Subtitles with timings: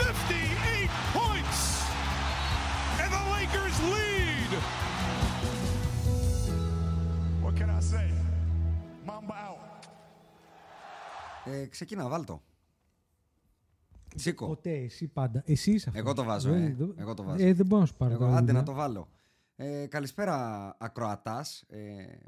[0.00, 1.60] 58 points!
[3.02, 4.50] And the Lakers lead!
[7.44, 8.06] What can I say?
[9.06, 9.88] Mamba out.
[11.44, 12.42] Ε, ξεκινά, βάλτο.
[14.14, 14.46] Σήκω.
[14.46, 15.42] Ποτέ, εσύ πάντα.
[15.46, 16.04] Εσύ είσαι αυτός.
[16.04, 16.74] Εγώ το βάζω, Δεν- ε.
[16.78, 17.44] δεν- Εγώ το βάζω.
[17.46, 18.12] Ε, δεν μπορώ να σου πάρω.
[18.12, 18.58] Εγώ, τώρα άντε δουλειά.
[18.58, 19.08] να το βάλω.
[19.56, 20.36] Ε, καλησπέρα
[20.78, 21.78] ακροατάς, ε,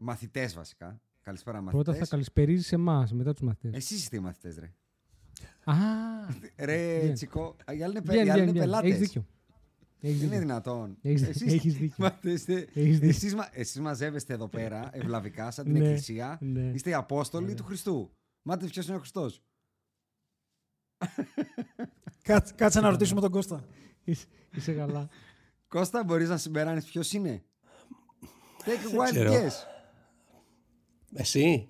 [0.01, 1.01] μαθητές βασικά.
[1.23, 1.85] Καλησπέρα μαθητές.
[1.85, 3.73] Πρώτα θα καλησπερίζεις εμάς, μετά τους μαθητές.
[3.75, 4.73] Εσείς είστε οι μαθητές, ρε.
[5.65, 5.75] Α,
[6.57, 7.13] Ρε, Βγαίνει.
[7.13, 8.59] Τσικό, οι άλλοι είναι, πε- βγαίνει, οι άλλοι βγαίνει, είναι βγαίνει.
[8.65, 8.91] πελάτες.
[8.91, 9.27] Έχεις δίκιο.
[10.01, 10.39] Έχεις Δεν είναι δίκιο.
[10.47, 10.97] δυνατόν.
[11.03, 11.95] Έχεις- Εσείς- έχεις δίκιο.
[11.99, 13.09] Μα, είστε- Έχεις δίκιο.
[13.09, 16.39] εσείς, μα- εσείς μαζεύεστε εδώ πέρα ευλαβικά σαν την Ναι, εκκλησία.
[16.41, 16.71] ναι.
[16.75, 18.11] Είστε οι Απόστολοι του Χριστού.
[18.43, 19.43] Μάτε ποιος είναι ο Χριστός;
[22.23, 23.65] Κάτσε, κάτσε να ρωτήσουμε τον Κώστα.
[24.05, 25.09] Είσαι, είσαι καλά.
[25.69, 27.43] Κώστα, μπορείς να συμπεράνεις ποιος είναι;
[28.65, 29.33] Take a wild ξέρω.
[29.33, 29.53] guess.
[31.15, 31.69] Εσύ;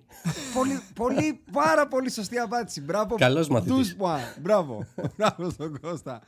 [0.53, 2.81] πολύ, πολύ, πάρα πολύ σωστή απάντηση.
[2.81, 3.15] Μπράβο.
[3.15, 3.95] Καλός μαθητής.
[3.99, 4.41] Douze points.
[4.41, 4.85] Μπράβο.
[5.17, 6.21] Μπράβο στον Κώστα.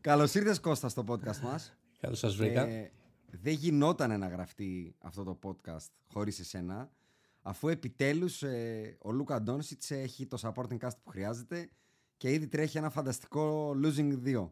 [0.00, 1.76] Καλώς ήρθες Κώστα στο podcast μας.
[2.00, 2.60] Καλώς σας βρήκα.
[2.66, 2.92] Ε,
[3.30, 6.90] δεν γινόταν να γραφτεί αυτό το podcast χωρίς εσένα,
[7.42, 11.70] αφού επιτέλους ε, ο Λούκα Ντόνσιτς έχει το supporting cast που χρειάζεται
[12.16, 14.48] και ήδη τρέχει ένα φανταστικό losing 2.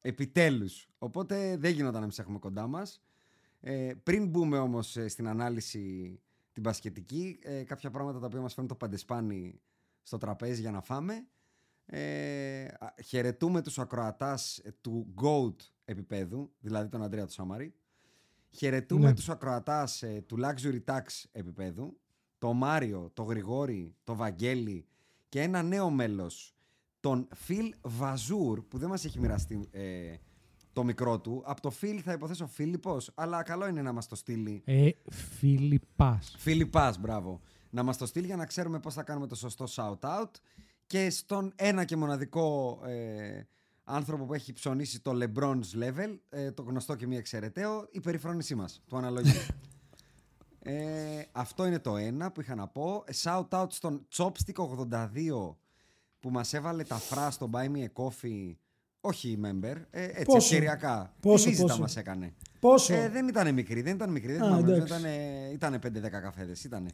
[0.00, 0.88] Επιτέλους.
[0.98, 3.00] Οπότε δεν γινόταν να μην σε έχουμε κοντά μας.
[3.60, 6.18] Ε, πριν μπούμε όμως ε, στην ανάλυση
[6.52, 9.60] την πασχετική, ε, κάποια πράγματα τα οποία μας φέρνουν το παντεσπάνι
[10.02, 11.26] στο τραπέζι για να φάμε.
[11.86, 15.54] Ε, α, χαιρετούμε τους ακροατάς ε, του GOAT
[15.84, 17.74] επίπεδου, δηλαδή τον Αντρέα του Σαμαρή.
[18.50, 19.14] Χαιρετούμε Ναι.
[19.14, 22.00] τους ακροατάς ε, του Luxury Tax επίπεδου,
[22.38, 24.86] το Μάριο, το Γρηγόρη, το Βαγγέλη
[25.28, 26.54] και ένα νέο μέλος,
[27.00, 30.14] τον Φιλ Βαζούρ, που δεν μας έχει μοιραστεί ε,
[30.72, 31.42] το μικρό του.
[31.46, 36.34] Από το Φιλ θα υποθέσω Φίλιππος, αλλά καλό είναι να μας το στείλει Ε, Φιλιππάς.
[36.38, 37.40] Φιλιππάς, μπράβο.
[37.70, 40.30] Να μας το στείλει για να ξέρουμε πώς θα κάνουμε το σωστό shout-out.
[40.86, 43.42] Και στον ένα και μοναδικό ε,
[43.84, 48.54] άνθρωπο που έχει ψωνίσει το LeBron's level, ε, το γνωστό και μη εξαιρεταίο, η περιφρόνησή
[48.54, 49.40] μας, του αναλογίου.
[50.58, 53.04] ε, αυτό είναι το ένα που είχα να πω.
[53.22, 55.54] Shout-out στον Chopstick82
[56.20, 58.54] που μας έβαλε τα φρά στο Buy Me a Coffee,
[59.00, 61.14] όχι member, ε, έτσι Πόσο; ευκαιριακά.
[61.20, 62.34] Πόσο, Τη βίζητα πόσο; μας έκανε.
[62.60, 64.32] Πόσο; Ε, δεν ήταν μικρή, δεν ήταν μικρή.
[64.32, 65.08] Δεν Α, θυμάμαι, νομίζω εντάξει.
[65.52, 66.64] ήταν, ήταν 5-10 καφέδες.
[66.64, 66.90] Ήτανε.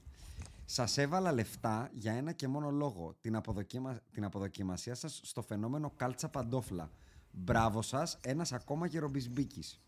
[0.64, 3.14] Σας έβαλα λεφτά για ένα και μόνο λόγο.
[3.20, 4.00] Την, αποδοκιμα...
[4.12, 6.90] την αποδοκιμασία σας στο φαινόμενο κάλτσα παντόφλα.
[7.30, 9.80] Μπράβο σας, ένας ακόμα γερομπισμπίκης.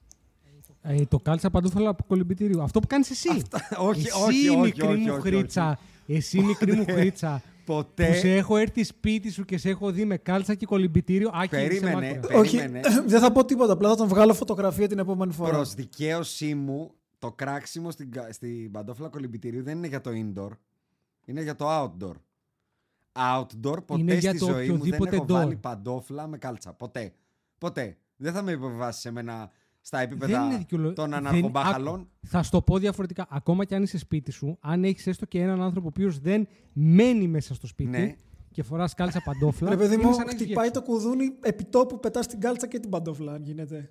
[0.83, 2.63] Ε, το κάλτσα παντόφλα από κολυμπητήριο.
[2.63, 3.29] Αυτό που κάνεις εσύ.
[3.79, 5.79] όχι, εσύ, όχι, όχι, μικρή όχι, μου όχι, χρήτσα.
[6.07, 7.43] Εσύ, μικρή μου χρήτσα.
[7.75, 8.07] Ποτέ.
[8.07, 11.31] Που σε έχω έρθει σπίτι σου και σε έχω δει με κάλτσα και κολυμπητήριο.
[11.33, 12.39] Άκη, είσαι Περίμενε, μάκουρα.
[12.39, 12.89] Όχι, περίμενε.
[13.07, 13.73] δεν θα πω τίποτα.
[13.73, 15.51] Απλά θα τον βγάλω φωτογραφία την επόμενη φορά.
[15.51, 20.51] Προς δικαίωσή μου, το κράξιμο στην, κα- στην παντόφλα κολυμπητηρίου δεν είναι για το indoor.
[21.25, 22.15] Είναι για το outdoor.
[23.13, 25.29] Outdoor, ποτέ Είναι για στη το ζωή μου δεν οποιοδήποτε έχω door.
[25.29, 26.73] βάλει παντόφλα με κάλτσα.
[26.73, 27.13] Ποτέ.
[27.59, 27.97] Ποτέ.
[28.17, 29.51] Δεν θα με υποβιβάσεις σε μένα
[29.89, 31.95] στα Δεν είναι επίπεδα δικαιολο- των δεν- αναρχομπάχαλων.
[32.01, 33.27] άκου, Θα σου το πω διαφορετικά.
[33.31, 36.49] Ακόμα και αν είσαι σπίτι σου, αν έχεις έστω και έναν άνθρωπο ο οποίος δεν
[36.73, 38.15] μένει μέσα στο σπίτι Ναι.
[38.51, 39.71] και φοράς κάλτσα παντόφλα.
[39.71, 42.41] Ρε παιδί είναι μου, σαν να έχεις χτυπάει βγει το κουδούνι επί τόπου, πετάς την
[42.41, 43.91] κάλτσα και την παντόφλα, αν γίνεται.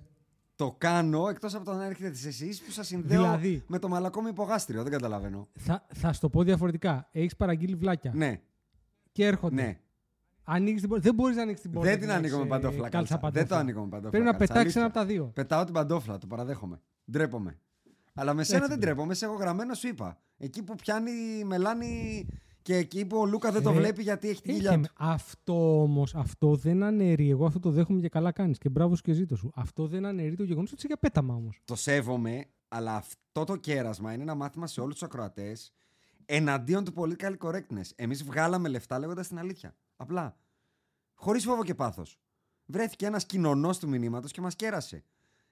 [0.56, 3.62] Το κάνω εκτός από το να έρχεται εσείς που σας συνδέω Δηλαδή.
[3.66, 4.82] με το μαλακό μου υπογάστριο.
[4.82, 5.48] Δεν καταλαβαίνω.
[5.54, 7.08] Θα, θα σου το πω διαφορετικά.
[7.12, 8.40] Έχεις παραγγείλει βλάκια Ναι,
[9.12, 9.54] και έρχονται.
[9.62, 9.78] ναι.
[10.50, 11.04] Ανοίγεις την πόρτα.
[11.04, 11.90] Δεν μπορείς να ανοίξεις την πόρτα.
[11.90, 12.88] Δεν την να ανοίγω με έχεις, ε, παντόφλα.
[12.88, 13.40] κάλτσα κάλτσα.
[13.40, 14.10] Δεν το ανοίγω με παντόφλα.
[14.10, 14.52] Πρέπει να κάλτσα.
[14.54, 15.00] πετάξεις ένα Αλήθεια.
[15.02, 15.30] από τα δύο.
[15.34, 16.80] Πετάω την παντόφλα, το παραδέχομαι.
[17.10, 17.58] Ντρέπομαι.
[18.14, 18.94] Αλλά με σένα Έτσι δεν πρέπει.
[18.94, 20.18] ντρέπομαι, σε έχω γραμμένο, σου είπα.
[20.36, 21.10] Εκεί που πιάνει
[21.40, 22.26] η μελάνη
[22.62, 24.86] και εκεί που ο Λούκα δεν το Ε, βλέπει γιατί έχει την Είχε κοιλιά με-
[24.86, 24.92] του.
[24.96, 27.30] Αυτό όμως, αυτό δεν αναιρεί.
[27.30, 28.58] Εγώ αυτό το δέχομαι και καλά κάνεις.
[28.58, 29.50] Και μπράβος σου και ζήτω σου.
[29.54, 31.60] Αυτό δεν αναιρεί το γεγονός ότι είσαι για πέταμα όμως.
[31.64, 35.72] Το σέβομαι, αλλά αυτό το κέρασμα είναι ένα μάθημα σε όλους τους ακροατές
[36.24, 37.90] εναντίον του political correctness.
[37.96, 39.74] Εμείς βγάλαμε λεφτά λέγοντας την αλήθεια.
[40.00, 40.36] Απλά.
[41.14, 42.20] Χωρίς φόβο και πάθος.
[42.66, 45.04] Βρέθηκε ένας κοινωνός του μηνύματος και μας κέρασε.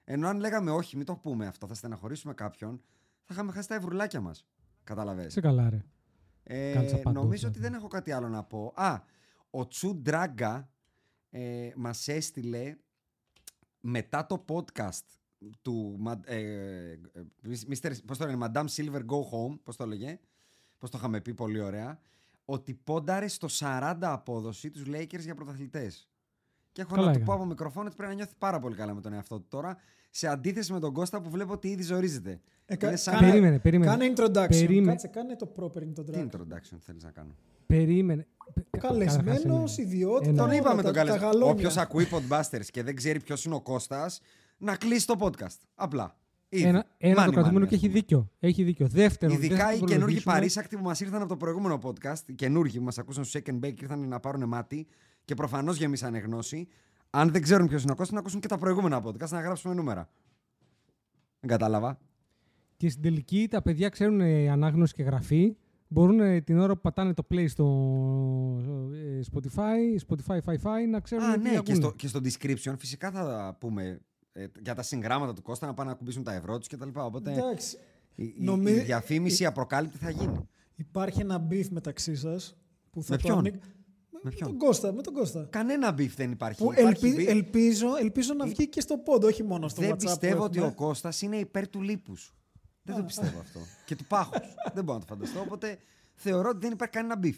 [0.03, 2.81] Ενώ αν λέγαμε όχι, μην το πούμε αυτό, θα στεναχωρήσουμε κάποιον,
[3.23, 4.45] θα είχαμε χάσει τα ευρουλάκια μας.
[4.83, 5.31] Καταλαβαίνετε.
[5.31, 5.85] Σε καλά, ρε.
[6.43, 7.63] Ε, Κάλτσα παντόφλα, νομίζω ότι ναι.
[7.63, 8.73] δεν έχω κάτι άλλο να πω.
[8.75, 9.01] Α,
[9.49, 10.69] ο Τσου Ντράγκα
[11.29, 12.77] ε, μας έστειλε
[13.79, 15.05] μετά το podcast
[15.61, 16.39] του Μα- ε,
[16.91, 16.99] ε,
[17.69, 17.91] Mr.
[18.05, 20.19] πώς το λένε, Madame Silver Go Home, πώς το έλεγε,
[20.77, 21.99] πώς το είχαμε πει πολύ ωραία,
[22.49, 26.07] ότι πόνταρε στο 40 απόδοση τους Lakers για πρωταθλητές.
[26.71, 27.25] Και έχω Καλά να του έκανε.
[27.31, 29.77] πω από μικροφόνο ότι πρέπει να νιώθει πάρα πολύ καλά με τον εαυτό του τώρα,
[30.09, 32.39] σε αντίθεση με τον Κώστα που βλέπω ότι ήδη ζορίζεται.
[32.65, 33.91] Ε, κα- Είναι σαν- κάνε- Περίμενε, περίμενε.
[33.91, 34.47] Κάνε introduction.
[34.49, 34.91] Περίμενε.
[34.91, 36.27] Κάτσε, κάνε το proper Τι introduction.
[36.29, 37.35] introduction θέλεις να κάνω;
[37.65, 38.27] Περίμενε.
[38.79, 40.29] Καλεσμένος, Καταρχάς, ιδιότητα.
[40.29, 40.37] Ένα.
[40.37, 41.25] Τον όλα είπαμε τα- τον τα καλεσμένο.
[41.31, 41.51] γαλόνια.
[41.53, 44.21] Όποιος ακούει Podbusters και δεν ξέρει ποιος είναι ο Κώστας,
[44.57, 45.57] να κλείσει το podcast.
[45.75, 46.15] Απλά.
[46.49, 46.63] Ήδη.
[46.63, 47.99] Ένα, ένα Μάνι, το κρατούμενο μάνι, και ας έχει πούμε.
[47.99, 48.31] δίκιο.
[48.39, 48.87] Έχει δίκιο.
[48.87, 50.33] Δεύτερον, δεν Ειδικά θα οι το καινούργοι προλογίσουμε.
[50.33, 53.59] παρήσακτοι που μας ήρθαν από το προηγούμενο podcast, οι καινούργοι που μας ακούσαν στο Second
[53.59, 54.87] Bake ήρθαν να πάρουν μάτι
[55.25, 56.67] και προφανώς γεμίσανε γνώση.
[57.09, 59.73] Αν δεν ξέρουν ποιος είναι ο Κώστας, να ακούσουν και τα προηγούμενα podcast να γράψουμε
[59.73, 60.09] νούμερα.
[61.39, 61.99] Δεν κατάλαβα.
[62.77, 65.55] Και στην τελική τα παιδιά ξέρουν ε, ανάγνωση και γραφή.
[65.87, 67.65] Μπορούν ε, την ώρα που πατάνε το play στο
[68.93, 71.75] ε, Spotify, Spotify Fi-Fi να ξέρουν Α, τι ναι, και ακούνε.
[71.75, 73.99] στο, και στο description φυσικά θα πούμε ε,
[74.61, 76.89] για τα συγγράμματα του Κώστα να πάνε να κουμπίσουν τα ευρώ τους κτλ.
[76.93, 77.77] Οπότε Εντάξει.
[78.15, 80.47] η, η- Νομι- η διαφήμιση απροκάλυπτη θα γίνει.
[80.75, 82.57] Υπάρχει ένα beef μεταξύ σας.
[82.91, 83.53] Που θα Με το ποιον; ανοίγ-
[84.11, 84.91] Με Με ποιον; τον Κώστα.
[84.93, 85.47] Με τον Κώστα.
[85.49, 86.63] Κανένα beef δεν υπάρχει.
[86.63, 87.27] Που Υπάρχει ελπι- beef.
[87.31, 89.97] ελπίζω, ελπίζω να βγει και στο πόντο, όχι μόνο στο δεν WhatsApp.
[89.99, 90.75] πιστεύω που ότι ο έχουμε.
[90.87, 92.33] Κώστας είναι υπέρ του λίπους.
[92.83, 93.59] Δεν το πιστεύω αυτό.
[93.85, 94.37] και του πάχους.
[94.75, 95.39] δεν μπορώ να το φανταστώ.
[95.39, 95.77] Οπότε
[96.13, 97.35] θεωρώ ότι δεν υπάρχει κανένα beef.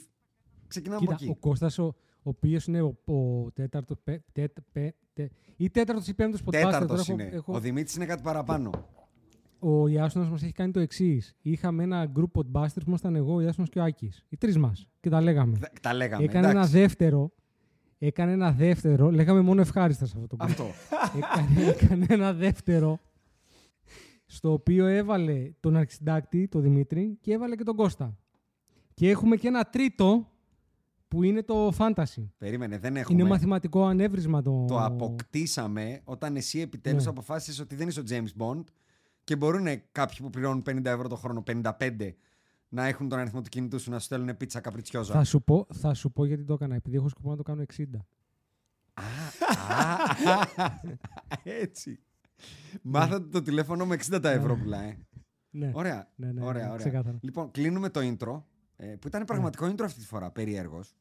[0.67, 1.39] Ξεκινάμε Κοίτα, από ο εκεί.
[1.39, 5.27] Κώστας ο, ο οποίος είναι ο, ο τέταρτος, πέ, τέτ, πέ, τε,
[5.57, 6.51] ή τέταρτος ή πέμπτος podcaster.
[6.51, 7.23] Τέταρτος Τώρα έχω- είναι.
[7.23, 8.69] έχω- Ο Δημήτρης είναι κάτι παραπάνω.
[9.59, 11.35] ο Ιάσονας μας έχει κάνει το εξής.
[11.41, 14.25] Είχαμε ένα group podbusters που ήμασταν εγώ, ο Ιάσονας και ο Άκης.
[14.29, 14.87] Οι τρεις μας.
[14.99, 15.57] Και τα λέγαμε.
[15.57, 16.23] Δε- Τα λέγαμε.
[16.23, 16.71] Έκανε ένα εντάξει.
[16.79, 17.31] δεύτερο.
[17.97, 19.11] Έκανε ένα δεύτερο.
[19.11, 20.45] Λέγαμε μόνο ευχάριστας σε αυτό το group.
[20.49, 20.65] Αυτό.
[21.17, 22.99] έκανε, έκανε ένα δεύτερο.
[24.25, 28.17] Στο οποίο έβαλε τον αρχισυντάκτη, τον Δημήτρη, και έβαλε και τον Κώστα.
[28.93, 30.31] Και έχουμε και ένα τρίτο
[31.09, 32.27] που είναι το fantasy.
[32.37, 33.19] Περίμενε, δεν έχουμε.
[33.21, 34.65] Είναι μαθηματικό ανέβρισμα το.
[34.67, 37.09] Το αποκτήσαμε όταν εσύ επιτέλους Ναι.
[37.09, 38.63] αποφάσισες ότι δεν είσαι ο James Bond
[39.23, 42.15] και μπορούν κάποιοι που πληρώνουν 50 ευρώ το χρόνο, 55,
[42.69, 45.13] να έχουν τον αριθμό του κινητού σου να σου στέλνουν πίτσα καπριτσιόζα.
[45.13, 46.75] Θα σου, πω, θα σου πω γιατί το έκανα.
[46.75, 47.83] Επειδή έχω σκοπό να το κάνω 60.
[48.93, 49.03] Α,
[51.43, 51.99] έτσι.
[52.81, 54.97] Μάθατε το τηλέφωνο με 60 τα ευρώ πουλάει.
[55.49, 55.71] Ναι.
[55.73, 56.11] Ωραία.
[56.15, 56.77] Ναι, ναι, ωραία, ναι, ωραία.
[56.77, 57.17] ξεκάθαρα.
[57.21, 58.41] Λοιπόν, κλείνουμε το intro.
[58.81, 60.95] Ε, που ήταν πραγματικό intro αυτή τη φορά, περίεργος.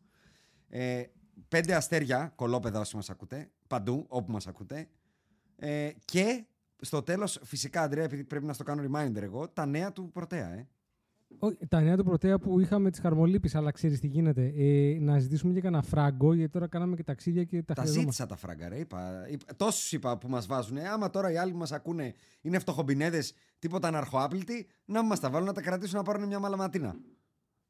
[0.68, 1.02] Ε,
[1.48, 4.88] πέντε αστέρια, κολόπεδα όσοι μας ακούτε, παντού όπου μας ακούτε.
[5.56, 6.44] Ε, και
[6.80, 10.52] στο τέλος, φυσικά, Αντρέα, επειδή πρέπει να στο κάνω reminder εγώ, τα νέα του πρωτέα,
[10.52, 10.68] ε.
[11.38, 14.52] Όχι, τα νέα του πρωτέα που είχαμε τι χαρμολύπης, αλλά ξέρεις τι γίνεται.
[14.56, 18.00] Ε, να ζητήσουμε και κανένα φράγκο, γιατί τώρα κάναμε και ταξίδια και τα, Τα χρειαζόμαστε.
[18.00, 18.78] ζήτησα τα φράγκα, ρε.
[18.78, 20.76] Είπα, είπα, τόσους είπα που μας βάζουν.
[20.76, 25.30] Ε, άμα τώρα οι άλλοι που μας ακούνε είναι φτωχομπινέδες, τίποτα αναρχοάπλητοι, να μας τα
[25.30, 26.96] βάλουν να τα κρατήσουν να πάρουν μια μαλαματίνα.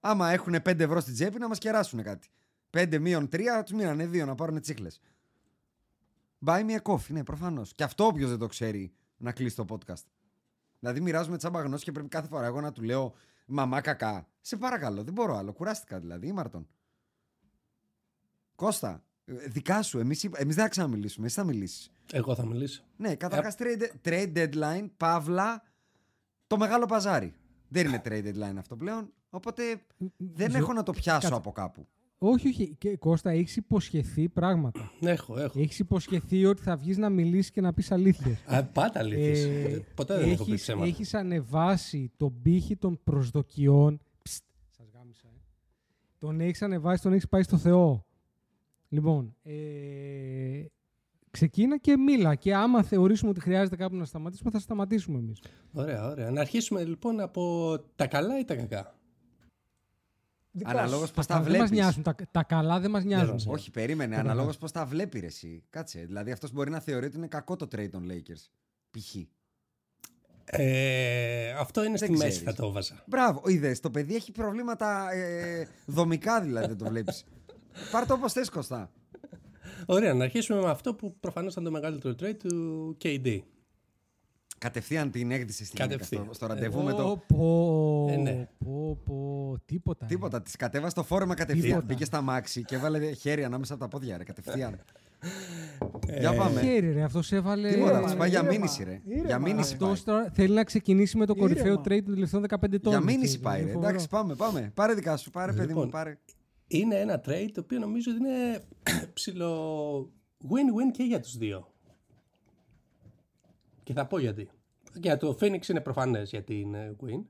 [0.00, 2.28] Άμα έχουν 5 ευρώ στην τσέπη, να μας κεράσουν κάτι.
[2.70, 5.00] 5 μείον 3, τους μείνανε 2 να πάρουν τσίχλες.
[6.46, 7.74] Buy me a coffee, ναι, προφανώς.
[7.74, 10.02] Και αυτό όποιος δεν το ξέρει να κλείσει το podcast.
[10.78, 13.14] Δηλαδή, μοιράζουμε τσάμπα γνώση και πρέπει κάθε φορά εγώ να του λέω
[13.46, 14.28] Μαμά κακά.
[14.40, 15.52] Σε παρακαλώ, δεν μπορώ άλλο.
[15.52, 16.68] Κουράστηκα δηλαδή, ήμαρτον.
[18.54, 19.98] Κώστα, ε, δικά σου.
[19.98, 21.26] Εμείς, είπα- εμείς δεν θα ξαναμιλήσουμε.
[21.26, 21.90] Εσύ θα μιλήσεις.
[22.12, 22.82] Εγώ θα μιλήσω.
[22.96, 25.62] Ναι, καταρχάς trade, trade deadline, παύλα,
[26.46, 27.34] το μεγάλο παζάρι.
[27.68, 29.12] Δεν είναι trade deadline αυτό πλέον.
[29.30, 29.62] Οπότε
[30.16, 31.34] δεν Ζω- έχω να το πιάσω Κάτσε.
[31.34, 31.86] από κάπου.
[32.18, 32.74] Όχι, όχι.
[32.78, 34.92] Και, Κώστα, έχεις υποσχεθεί πράγματα.
[35.00, 35.60] Έχω, έχω.
[35.60, 38.42] έχεις υποσχεθεί ότι θα βγεις να μιλήσεις και να πεις αλήθειες.
[38.46, 39.44] Α, πάντα αλήθειες.
[39.44, 40.86] Ε, Ποτέ- Ποτέ δεν έχω πει έχεις, ψέματα.
[40.86, 44.00] έχεις ανεβάσει τον πύχη των προσδοκιών.
[44.22, 44.44] Ψτ,
[44.76, 45.40] σας γάμισα, ε.
[46.18, 48.04] Τον έχεις ανεβάσει, τον έχεις πάει στο Θεό.
[48.88, 49.52] Λοιπόν, ε,
[51.30, 52.34] ξεκίνα και μίλα.
[52.34, 55.42] Και άμα θεωρήσουμε ότι χρειάζεται κάπου να σταματήσουμε, θα σταματήσουμε εμείς.
[55.72, 56.30] Ωραία, ωραία.
[56.30, 58.96] Να αρχίσουμε λοιπόν από τα καλά ή τα κακά;
[60.50, 61.14] Δικά Αναλόγως σου.
[61.14, 61.82] πώς τα καλά δεν μας βλέπεις.
[61.84, 62.02] νοιάζουν.
[62.02, 63.32] Τα, τα καλά δεν μας νοιάζουν.
[63.32, 64.10] μας Όχι, περίμενε.
[64.10, 64.30] Καταρχάς.
[64.32, 65.62] Αναλόγως πώς τα βλέπει εσύ.
[65.70, 66.00] Κάτσε.
[66.00, 68.48] Δηλαδή αυτός μπορεί να θεωρεί ότι είναι κακό το trade των Lakers.
[68.90, 69.14] Π.χ.
[70.50, 72.40] Ε, αυτό είναι Δεν στη μέση ξέρεις.
[72.42, 73.02] θα το βάζα.
[73.06, 73.80] Μπράβο, είδες.
[73.80, 77.24] Το παιδί έχει προβλήματα ε, δομικά δηλαδή, δεν το βλέπεις.
[77.92, 78.90] Πάρ το όπως θες Κωστά.
[79.86, 83.38] Ωραία, να αρχίσουμε με αυτό που προφανώς ήταν το μεγαλύτερο trade του KD.
[84.58, 86.24] Κατευθείαν την έγδυσε στην γυναίκα Κατευθείαν.
[86.24, 87.22] στο, στο ραντεβού με το...
[87.26, 88.48] Πω, πω, Ε, ναι.
[88.64, 89.98] πω, πω, τίποτα.
[90.08, 90.14] ρε.
[90.14, 91.66] Τίποτα, της κατέβασε το φόρεμα κατευθείαν.
[91.66, 91.84] Τίποτα.
[91.86, 94.78] Μπήκε στα μάξι και έβαλε χέρι ανάμεσα από τα πόδια, ρε, κατευθείαν.
[96.06, 96.60] Ε, Για πάμε.
[96.60, 97.68] Χέρι ρε, αυτός έβαλε...
[97.70, 99.00] Τίποτα, Ήρεμα, της πάει για ήρεμα, μήνυση, ρε.
[99.06, 99.26] ήρεμα.
[99.26, 99.90] Για μήνυση πάει.
[99.90, 101.80] Αυτός τώρα θέλει να ξεκινήσει με το κορυφαίο Ήρεμα.
[101.84, 102.92] trade των τελευταίων 15 ετών.
[102.92, 103.62] Για έτσι, μήνυση πάει, ρε.
[103.62, 103.88] είναι φοβερό.
[103.90, 104.70] Εντάξει, πάμε, πάμε.
[104.74, 106.18] Πάρε δικά σου, πάρε παιδί μου, Λοιπόν, πάρε.
[106.68, 108.62] Είναι ένα trade το οποίο νομίζω ότι είναι
[109.14, 111.72] ψηλό win-win και για τους δύο.
[113.82, 114.48] Και θα πω γιατί.
[114.94, 117.24] Για το Phoenix είναι προφανές γιατί είναι win.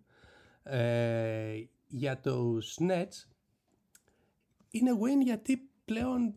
[0.63, 1.55] Ε,
[1.87, 3.29] για το Nets
[4.71, 6.35] είναι win γιατί πλέον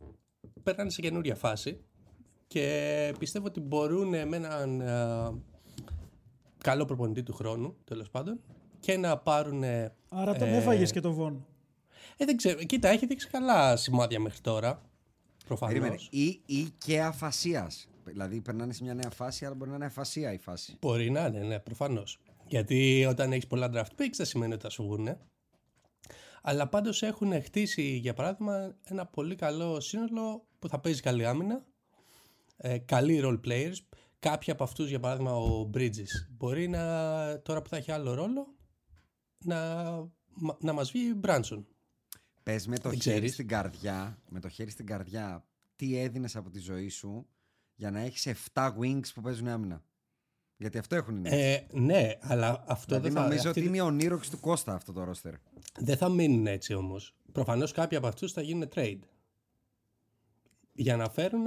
[0.64, 1.84] περνάνε σε καινούρια φάση
[2.48, 5.42] και πιστεύω ότι μπορούν με έναν ε,
[6.58, 8.42] καλό προπονητή του χρόνου τέλος πάντων
[8.80, 9.64] και να πάρουν
[10.10, 11.46] Άρα τον Ε, έφαγες και τον Βον.
[12.22, 12.64] Ε, δεν ξέρω.
[12.64, 14.82] Κοίτα, έχει δείξει καλά σημάδια μέχρι τώρα.
[15.46, 15.74] Προφανώς.
[15.74, 16.02] Περίμενε.
[16.10, 17.90] Ή, ή και αφασίας.
[18.04, 20.78] Δηλαδή περνάνε σε μια νέα φάση, αλλά μπορεί να είναι αφασία η φάση.
[20.82, 22.20] Μπορεί να είναι, ναι, προφανώς.
[22.48, 25.18] Γιατί όταν έχεις πολλά draft picks δεν σημαίνει ότι θα σου βγουν.
[26.42, 31.66] Αλλά πάντως έχουν χτίσει, για παράδειγμα, ένα πολύ καλό σύνολο που θα παίζει καλή άμυνα.
[32.58, 33.76] Ε, καλοί role players.
[34.20, 38.56] Κάποιοι από αυτούς, για παράδειγμα, ο Bridges, μπορεί να, τώρα που θα έχει άλλο ρόλο,
[39.46, 39.58] να,
[40.34, 41.64] μα- να μας βγει Branson.
[42.44, 43.34] Πες με το Δεν χέρι ξέρεις.
[43.34, 45.46] στην καρδιά, με το χέρι στην καρδιά,
[45.76, 47.28] τι έδινες από τη ζωή σου
[47.76, 49.84] για να έχεις 7 wings που παίζουν άμυνα;
[50.58, 51.32] Γιατί αυτό έχουν οι Nets.
[51.32, 53.22] Ε, ναι, αλλά αυτό δηλαδή δεν θα...
[53.22, 55.34] νομίζω αυτή ότι είναι η ονείροξη του Κώστα αυτό το ρόστερ.
[55.80, 57.16] Δεν θα μείνουν έτσι όμως.
[57.32, 59.00] Προφανώς κάποιοι από αυτούς θα γίνουν trade.
[60.82, 61.44] Για να φέρουν.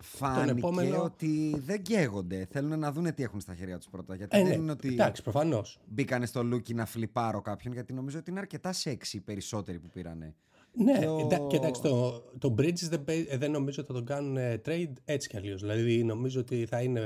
[0.00, 2.46] Φάνηκε επόμενο- ότι δεν καίγονται.
[2.50, 4.14] Θέλουν να δουν τι έχουν στα χέρια τους πρώτα.
[4.14, 5.80] Γιατί Ε, δεν ναι, είναι ότι εντάξει, προφανώς.
[5.86, 9.88] μπήκανε στο λούκι να φλιπάρω κάποιον, γιατί νομίζω ότι είναι αρκετά σεξι οι περισσότεροι που
[9.88, 10.34] πήρανε.
[10.72, 13.92] Ναι, Και ο- εντά- και εντάξει, το, το Bridges δεν, παί- ε, δεν νομίζω ότι
[13.92, 15.60] θα τον κάνουν ε, trade έτσι κι αλλιώς.
[15.60, 17.00] Δηλαδή νομίζω ότι θα είναι.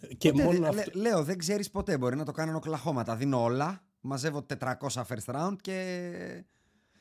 [0.00, 0.82] ε, Και Ποτέ μόνο δεν- αυτό.
[0.84, 1.98] λέ- λέω, δεν ξέρεις ποτέ.
[1.98, 3.02] Μπορεί να το κάνουν Oklahoma.
[3.02, 3.84] Τα δίνω όλα.
[4.00, 6.44] Μαζεύω 400 first round και.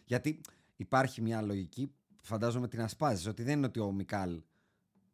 [0.06, 0.42] Γιατί
[0.76, 1.92] υπάρχει μια λογική,
[2.26, 4.42] φαντάζομαι την ασπάζεις, ότι δεν είναι ότι ο Μικάλ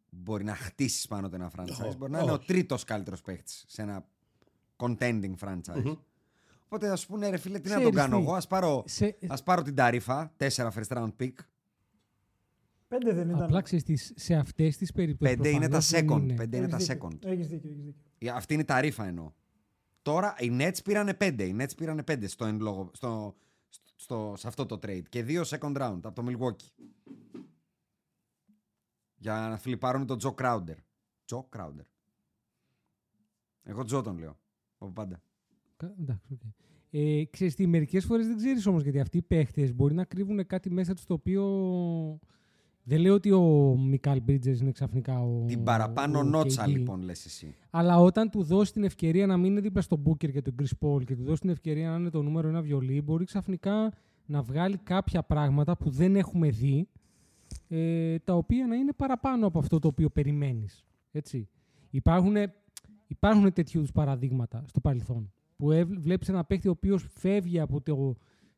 [0.09, 1.85] μπορεί να χτίσει πάνω του ένα franchise.
[1.91, 2.45] Ω, μπορεί να είναι ο όχι.
[2.45, 4.05] τρίτος καλύτερος παίχτης σε ένα
[4.77, 5.97] contending franchise.
[6.65, 8.33] Οπότε ας πούνε ρε φίλε, τι να τον Ξέρεις κάνω τι, εγώ.
[8.35, 11.33] Α πάρω, σε- ας πάρω την ταρήφα, 4 first round pick.
[12.87, 13.43] Πέντε δεν ήταν.
[13.43, 16.21] Απλά ξέρεις τι, σε αυτές τις περιπτώσεις 5 είναι τα προφανώς δεν second.
[16.21, 16.33] είναι.
[16.43, 17.09] 5 είναι τα Έχεις δίκιο.
[17.11, 17.25] second.
[17.25, 18.01] Έχεις δίκιο, έχεις δίκιο.
[18.17, 19.31] Ε, Αυτή είναι η ταρήφα εννοώ.
[20.01, 21.43] Τώρα οι Nets πήρανε 5.
[21.47, 23.35] Οι Nets πήρανε 5 στο, εν λόγω, στο,
[23.95, 25.01] στο, σε αυτό το trade.
[25.09, 26.83] Και δύο second round από το Milwaukee.
[29.17, 30.75] Για να φλιπάρουν τον Τζο Crowder.
[31.25, 31.85] Τζο Crowder.
[33.63, 34.37] Εγώ Τζο τον λέω.
[34.77, 35.21] Από πάντα.
[35.77, 36.41] Κα- Εντάξει, οκ.
[36.93, 40.45] Ε, ξέρεις τι, μερικές φορές δεν ξέρεις όμως γιατί αυτοί οι παίχτες μπορεί να κρύβουν
[40.47, 42.19] κάτι μέσα τους το οποίο...
[42.83, 46.67] Δεν λέω ότι ο Μικάλ Μπρίτζες είναι ξαφνικά ο Την παραπάνω ο νότσα KD.
[46.69, 47.55] λοιπόν λες εσύ.
[47.69, 50.71] Αλλά όταν του δώσει την ευκαιρία να μην είναι δίπλα στον Μπούκερ και τον Chris
[50.87, 53.93] Paul και του δώσει την ευκαιρία να είναι το νούμερο ένα βιολί, μπορεί ξαφνικά
[54.25, 56.87] να βγάλει κάποια πράγματα που δεν έχουμε δει,
[57.73, 60.85] ε, τα οποία να είναι παραπάνω από αυτό το οποίο περιμένεις.
[61.11, 61.49] Έτσι.
[61.89, 62.35] Υπάρχουν,
[63.07, 65.31] υπάρχουν τέτοιου είδους παραδείγματα στο παρελθόν.
[65.55, 68.15] Που εύ- βλέπεις ένα παίχτη ο οποίος φεύγει από το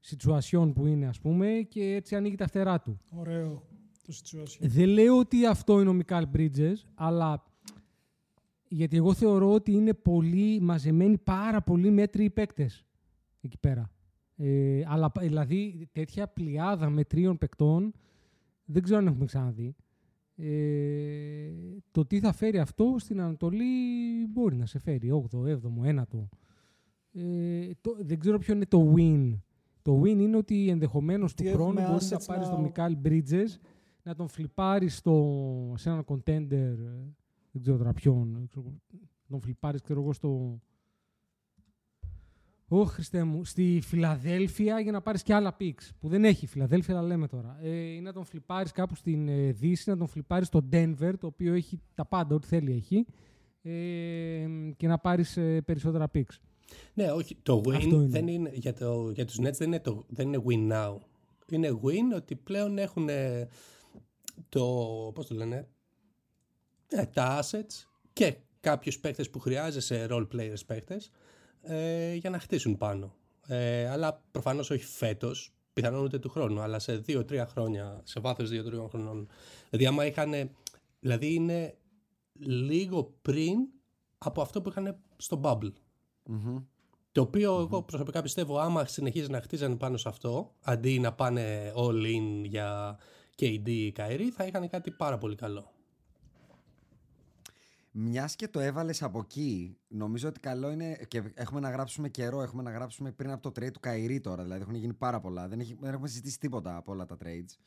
[0.09, 2.99] situation που είναι, ας πούμε, και έτσι ανοίγει τα φτερά του.
[3.09, 3.67] Ωραίο
[4.07, 4.57] το situation.
[4.59, 7.43] Δεν λέω ότι αυτό είναι ο Μικάλ Bridges, αλλά
[8.67, 12.85] γιατί εγώ θεωρώ ότι είναι πολύ μαζεμένοι πάρα πολύ μέτριοι παίκτες
[13.41, 13.91] εκεί πέρα.
[14.35, 17.93] Ε, αλλά π- δηλαδή τέτοια πλειάδα μετρίων παικτών
[18.65, 19.75] δεν ξέρω αν έχουμε ξαναδεί.
[20.35, 21.51] Ε,
[21.91, 23.65] το τι θα φέρει αυτό στην Ανατολή
[24.29, 26.27] μπορεί να σε φέρει 8ο, 7ο, 9ο.
[27.13, 29.37] Ε, το, δεν ξέρω ποιο είναι το win.
[29.81, 32.61] Το win είναι ότι ενδεχομένως του Ότι χρόνου έχουμε μπορεί να assets πάρεις να- τον
[32.61, 33.47] Μικάλ Bridges
[34.03, 36.75] να τον φλιπάρεις στο, σε έναν contender, ε,
[37.51, 40.59] δεν ξέρω τώρα ποιον, ε, ξέρω, να τον φλιπάρεις, ξέρω εγώ, στο...
[42.75, 46.47] Ω Χριστέ μου, στη Φιλαδέλφια για να πάρεις και άλλα picks, που δεν έχει η
[46.47, 47.59] Φιλαδέλφια, αλλά λέμε τώρα.
[47.61, 51.27] Ε, ή να τον φλιπάρεις κάπου στην ε, Δύση, να τον φλιπάρεις στο Denver, το
[51.27, 53.05] οποίο έχει τα πάντα, ό,τι θέλει έχει,
[53.61, 56.37] ε, και να πάρεις ε, περισσότερα picks.
[56.93, 57.37] Ναι, όχι.
[57.43, 58.07] Το win Αυτό είναι.
[58.07, 60.97] δεν είναι, για, το, για τους Nets δεν είναι, το, δεν είναι win now.
[61.49, 63.47] Είναι win ότι πλέον έχουν ε,
[64.49, 64.65] το,
[65.13, 65.67] πώς το λένε,
[66.87, 71.11] ε, τα assets και κάποιους παίκτες που χρειάζεσαι role players παίκτες
[71.63, 73.15] ε, για να χτίσουν πάνω.
[73.47, 78.49] Ε, αλλά προφανώς όχι φέτος, πιθανόν ούτε του χρόνου, αλλά σε δύο-τρία χρόνια, σε βάθος
[78.49, 79.27] δύο-τρία χρονών.
[79.69, 80.49] Δηλαδή άμα είχαν,
[80.99, 81.75] δηλαδή είναι
[82.39, 83.57] λίγο πριν
[84.17, 85.73] από αυτό που είχαν στο bubble.
[86.25, 86.63] Μμμ.
[87.11, 91.73] Το οποίο εγώ προσωπικά πιστεύω άμα συνεχίζει να χτίζανε πάνω σε αυτό, αντί να πάνε
[91.75, 92.97] all in για
[93.41, 95.72] KD ή Kyrie, θα είχαν κάτι πάρα πολύ καλό.
[97.95, 100.95] Μιας και το έβαλες από εκεί, νομίζω ότι καλό είναι.
[101.07, 104.43] και έχουμε να γράψουμε καιρό, έχουμε να γράψουμε πριν από το trade του Καϊρή τώρα.
[104.43, 105.47] Δηλαδή έχουν γίνει πάρα πολλά.
[105.47, 107.57] Δεν, έχει, δεν έχουμε συζητήσει τίποτα από όλα τα trades.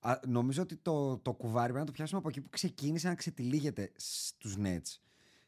[0.00, 3.14] Α, νομίζω ότι το, το κουβάρι πρέπει να το πιάσουμε από εκεί που ξεκίνησε να
[3.14, 4.98] ξετυλίγεται στου Nets.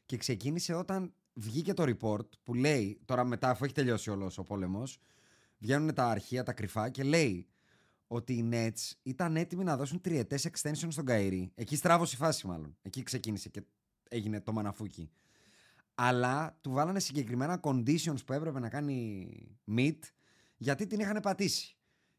[0.05, 4.43] Και ξεκίνησε όταν βγήκε το report που λέει, τώρα μετά αφού έχει τελειώσει όλο ο
[4.43, 4.99] πόλεμος,
[5.57, 7.47] βγαίνουν τα αρχεία, τα κρυφά και λέει
[8.07, 11.51] ότι οι Nets ήταν έτοιμοι να δώσουν τριετές extension στον Kyrie.
[11.55, 12.77] Εκεί στράβωσε η φάση, μάλλον.
[12.81, 13.63] Εκεί ξεκίνησε και
[14.11, 15.11] έγινε το μαναφούκι.
[15.95, 19.27] Αλλά του βάλανε συγκεκριμένα conditions που έπρεπε να κάνει
[19.77, 19.99] meet
[20.57, 21.75] γιατί την είχαν πατήσει.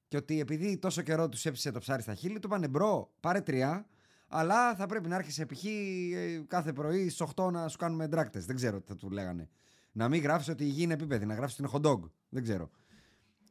[0.08, 3.40] Και ότι επειδή τόσο καιρό τους έψησε το ψάρι στα χείλη, του είπανε bro, πάρε
[3.40, 3.86] τρία,
[4.28, 5.64] αλλά θα πρέπει να έρχεσαι π.χ.
[5.64, 8.46] ε, κάθε πρωί στις 8 να σου κάνουμε drug test.
[8.46, 9.48] Δεν ξέρω τι θα του λέγανε.
[9.92, 12.10] Να μην γράφει ότι η γη είναι επίπεδη, να γράφει ότι είναι hot dog.
[12.28, 12.70] Δεν ξέρω.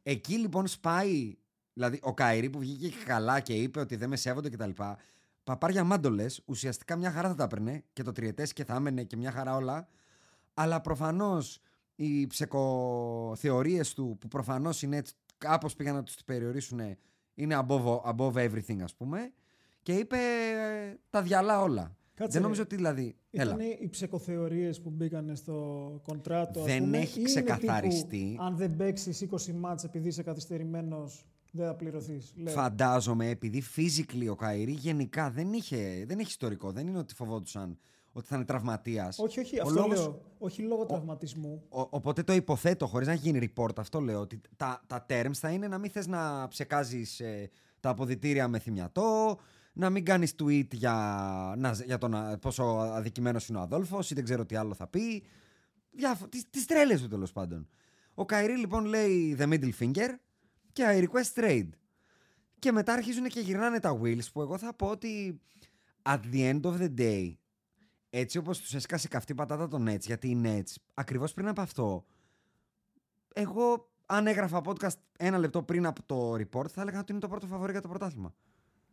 [0.03, 1.35] Εκεί λοιπόν σπάει.
[1.73, 4.69] Δηλαδή, ο Καϊρή που βγήκε καλά και είπε ότι δεν με σέβονται κτλ.
[5.43, 9.17] Παπάρια μάντολες, ουσιαστικά μια χαρά θα τα έπαιρνε και το τριετές και θα έμενε και
[9.17, 9.87] μια χαρά όλα.
[10.53, 11.59] Αλλά προφανώς
[11.95, 16.79] οι ψεκοθεωρίες του, που προφανώς είναι έτσι, κάπως πήγαν να τους περιορίσουν,
[17.33, 19.31] είναι above, above everything, ας πούμε.
[19.81, 21.95] Και είπε ε, τα διαλά όλα.
[22.13, 23.15] Κάτσε, Δεν νομίζω ότι δηλαδή.
[23.31, 23.53] Έλα.
[23.55, 25.53] Ήταν οι ψεκοθεωρίες που μπήκαν στο
[26.03, 26.59] κοντράτο.
[26.59, 28.17] ας Δεν πούμε, έχει ή είναι ξεκαθαριστεί.
[28.29, 32.33] τύπου, αν δεν παίξεις 20 μάτς επειδή είσαι καθυστερημένος, δεν θα πληρωθείς.
[32.47, 36.71] Φαντάζομαι, επειδή physically ο Καηρή γενικά δεν, είχε, δεν έχει ιστορικό.
[36.71, 37.77] Δεν είναι ότι φοβόντουσαν
[38.11, 39.19] ότι θα είναι τραυματίας.
[39.19, 40.21] Όχι, όχι, αυτό λέω.
[40.37, 41.63] Όχι λόγω τραυματισμού.
[41.69, 44.19] οπότε το υποθέτω, χωρίς να γίνει report, αυτό λέω.
[44.19, 47.21] Ότι τα, τα terms θα είναι να μην θες να ψεκάζεις
[47.79, 49.39] τα αποδητήρια με θυμιατό,
[49.73, 50.93] να μην κάνεις tweet για,
[51.57, 54.87] να, για το να, πόσο αδικημένος είναι ο Αδόλφος ή δεν ξέρω τι άλλο θα
[54.87, 55.23] πει.
[55.91, 57.67] Διάφο- τις, τις τρέλες του τέλος πάντων.
[58.13, 60.09] Ο Καϊρή λοιπόν λέει the middle finger
[60.73, 61.69] και I request trade.
[62.59, 65.41] Και μετά αρχίζουν και γυρνάνε τα wheels που εγώ θα πω ότι
[66.01, 67.33] at the end of the day
[68.09, 72.05] έτσι όπως τους έσκασε καυτή πατάτα το Nets γιατί οι Nets ακριβώς πριν από αυτό
[73.33, 77.27] εγώ αν έγραφα podcast ένα λεπτό πριν από το report θα έλεγα ότι είναι το
[77.27, 78.33] πρώτο φαβορή για το πρωτάθλημα.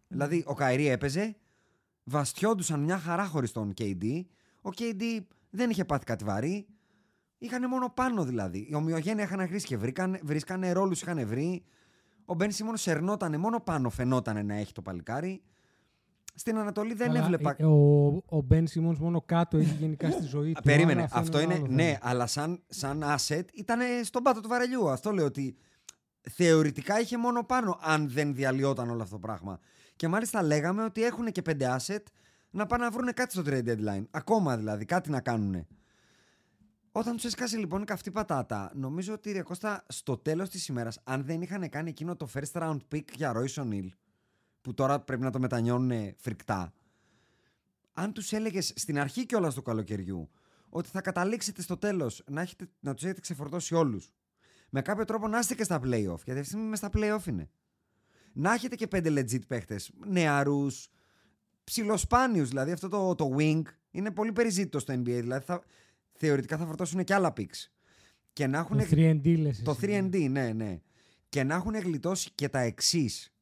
[0.08, 1.36] Δηλαδή ο Καϊρή έπαιζε,
[2.04, 4.22] βαστιόντουσαν μια χαρά χωρίς τον KD.
[4.62, 5.18] Ο KD
[5.50, 6.66] δεν είχε πάθει κάτι βαρύ.
[7.38, 8.66] Είχαν μόνο πάνω δηλαδή.
[8.70, 11.64] Η ομοιογένεια είχαν γρήσει και βρήκαν, βρίσκανε ρόλους, είχαν βρει.
[12.24, 15.42] Ο Μπεν Σίμον σερνότανε μόνο πάνω, φαινότανε να έχει το παλικάρι.
[16.34, 17.54] Στην Ανατολή δεν Αλλά, έβλεπα.
[17.58, 20.62] ε, Ο, ο Ben Simmons μόνο κάτω έχει γενικά στη ζωή του.
[20.62, 21.00] Περίμενε.
[21.02, 21.54] Άρα Αυτό είναι.
[21.54, 21.98] άλλο Ναι, θέμα.
[22.02, 24.88] αλλά σαν, σαν asset ήταν στον πάτο του βαρελιού.
[24.88, 25.56] Αυτό λέω ότι
[26.30, 29.58] θεωρητικά είχε μόνο πάνω αν δεν διαλυόταν όλο αυτό το πράγμα.
[29.96, 32.02] Και μάλιστα λέγαμε ότι έχουν και πέντε asset
[32.50, 34.04] να πάνε να βρουν κάτι στο trade deadline.
[34.10, 35.66] Ακόμα δηλαδή, κάτι να κάνουν.
[36.98, 41.00] Όταν τους έσκασε λοιπόν η καυτή πατάτα, νομίζω ότι ρε Κώστα, στο τέλος της ημέρας,
[41.04, 43.88] αν δεν είχαν κάνει εκείνο το first round pick για Royce O'Neal,
[44.60, 46.72] που τώρα πρέπει να το μετανιώνουν φρικτά,
[47.92, 50.30] αν τους έλεγες στην αρχή κιόλας του καλοκαιριού
[50.68, 54.12] ότι θα καταλήξετε στο τέλος να, έχετε, να τους έχετε ξεφορτώσει όλους,
[54.70, 57.26] με κάποιο τρόπο να είστε και στα playoff, γιατί αυτή τη στιγμή με στα playoff
[57.26, 57.50] είναι.
[58.32, 60.88] Να έχετε και πέντε legit παίχτες, νεαρούς,
[61.64, 65.02] ψιλοσπάνιου, δηλαδή αυτό το, το wing είναι πολύ περιζήτητο στο NBA.
[65.02, 65.62] Δηλαδή θα,
[66.18, 67.66] θεωρητικά θα φορτώσουν και άλλα picks.
[68.32, 70.80] Και να έχουν Το 3D λες το εσύ, 3D, ναι, ναι.
[71.28, 73.32] Και να έχουν γλιτώσει και τα εξής.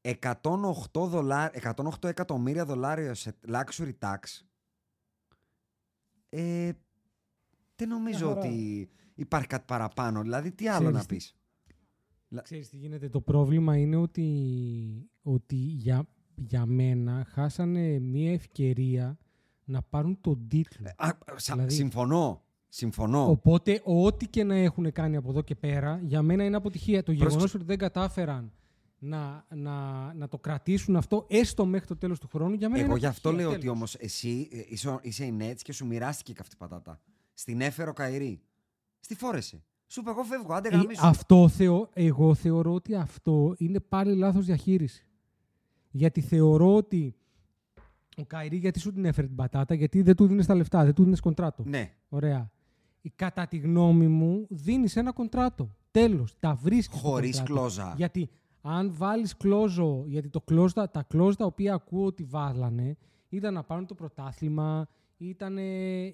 [0.00, 4.18] 108, δολάρ, 108 εκατομμύρια δολάρια σε luxury tax.
[6.28, 6.70] Ε,
[7.76, 8.46] δεν νομίζω Μια χαρά.
[8.48, 10.22] ότι υπάρχει κάτι παραπάνω.
[10.22, 11.34] Δηλαδή, τι άλλο Ξέρεις να τι- πεις;
[12.42, 13.08] Ξέρεις τι γίνεται.
[13.08, 19.18] Το πρόβλημα είναι ότι, ότι για, για μένα χάσανε μια ευκαιρία
[19.68, 20.86] να πάρουν τον τίτλο.
[20.96, 22.40] Α, σα- Δηλαδή- Συμφωνώ.
[22.68, 23.30] Συμφωνώ.
[23.30, 26.98] Οπότε, ό,τι και να έχουν κάνει από εδώ και πέρα, για μένα είναι αποτυχία.
[26.98, 27.28] Το Πρόσεξε.
[27.28, 28.52] γεγονός ότι δεν κατάφεραν
[28.98, 29.74] να, να,
[30.14, 33.06] να το κρατήσουν αυτό έστω μέχρι το τέλος του χρόνου, για μένα Εγώ είναι γι'
[33.06, 33.76] αυτό αποτυχία, λέω ότι τέλος.
[33.76, 37.00] όμως εσύ ε, είσαι, είσαι η Nets και σου μοιράστηκε και αυτή η πατάτα.
[37.34, 38.40] Στην έφερε ο Καϊρή.
[39.00, 39.62] Στη φόρεσε.
[39.86, 41.06] Σου είπε εγώ φεύγω, άντε Ε, γαμίσου.
[41.06, 45.06] αυτό θεω, εγώ θεωρώ ότι αυτό είναι πάλι λάθος διαχείριση.
[45.90, 47.14] Γιατί θεωρώ ότι
[48.16, 50.94] ο Καϊρή γιατί σου την έφερε την πατάτα, γιατί δεν του δίνεις τα λεφτά, δεν
[50.94, 51.62] του δίνεις κοντράτο.
[51.66, 51.94] Ναι.
[52.08, 52.50] Ωραία.
[53.02, 55.70] Ε, Κατά τη γνώμη μου, δίνεις ένα κοντράτο.
[55.90, 56.36] Τέλος.
[56.40, 57.00] Τα βρίσκεις.
[57.00, 57.94] Χωρίς κλόζα.
[57.96, 58.28] Γιατί
[58.60, 62.96] αν βάλεις clause, γιατί το clause, τα clause τα οποία ακούω ότι βάλανε
[63.28, 65.56] ήταν να πάρουν το πρωτάθλημα, ήταν.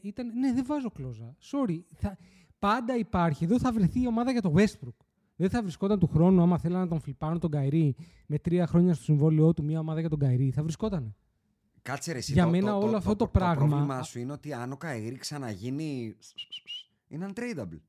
[0.02, 1.37] ήταν ναι, δεν βάζω clause.
[1.40, 1.80] Sorry.
[1.94, 2.18] Θα,
[2.58, 3.44] πάντα υπάρχει.
[3.44, 4.96] Εδώ θα βρεθεί η ομάδα για το Westbrook.
[5.36, 8.94] Δεν θα βρισκόταν του χρόνου, άμα θέλανε να τον φλιπάρουν τον Kyrie με τρία χρόνια
[8.94, 10.50] στο συμβόλαιό του, μια ομάδα για τον Kyrie.
[10.50, 11.14] Θα βρισκόταν.
[11.82, 12.32] Κάτσε ρε εσύ.
[12.32, 14.52] Για το, μένα το, όλο το, αυτό το, το το πράγμα- πρόβλημά σου είναι ότι
[14.52, 16.16] αν ο Kyrie ξαναγίνει.
[17.08, 17.80] είναι untradeable.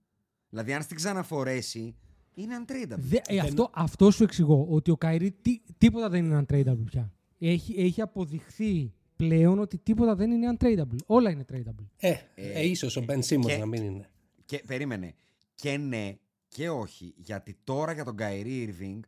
[0.49, 1.95] Δηλαδή, αν στην ξαναφορέσει,
[2.33, 2.95] είναι untradeable.
[2.97, 4.67] Δε, ε, αυτό, αυτό σου εξηγώ.
[4.69, 7.11] Ότι ο Καϊρή τι- τίποτα δεν είναι untradeable πια.
[7.39, 10.97] Έχει, έχει αποδειχθεί πλέον ότι τίποτα δεν είναι untradeable.
[11.05, 11.85] Όλα είναι tradable.
[11.97, 14.09] Ε, ε, ίσως ο Ben Simmons και- να μην είναι.
[14.45, 15.15] Και περίμενε.
[15.55, 17.13] Και ναι και όχι.
[17.17, 18.99] Γιατί τώρα για τον Kyrie Irving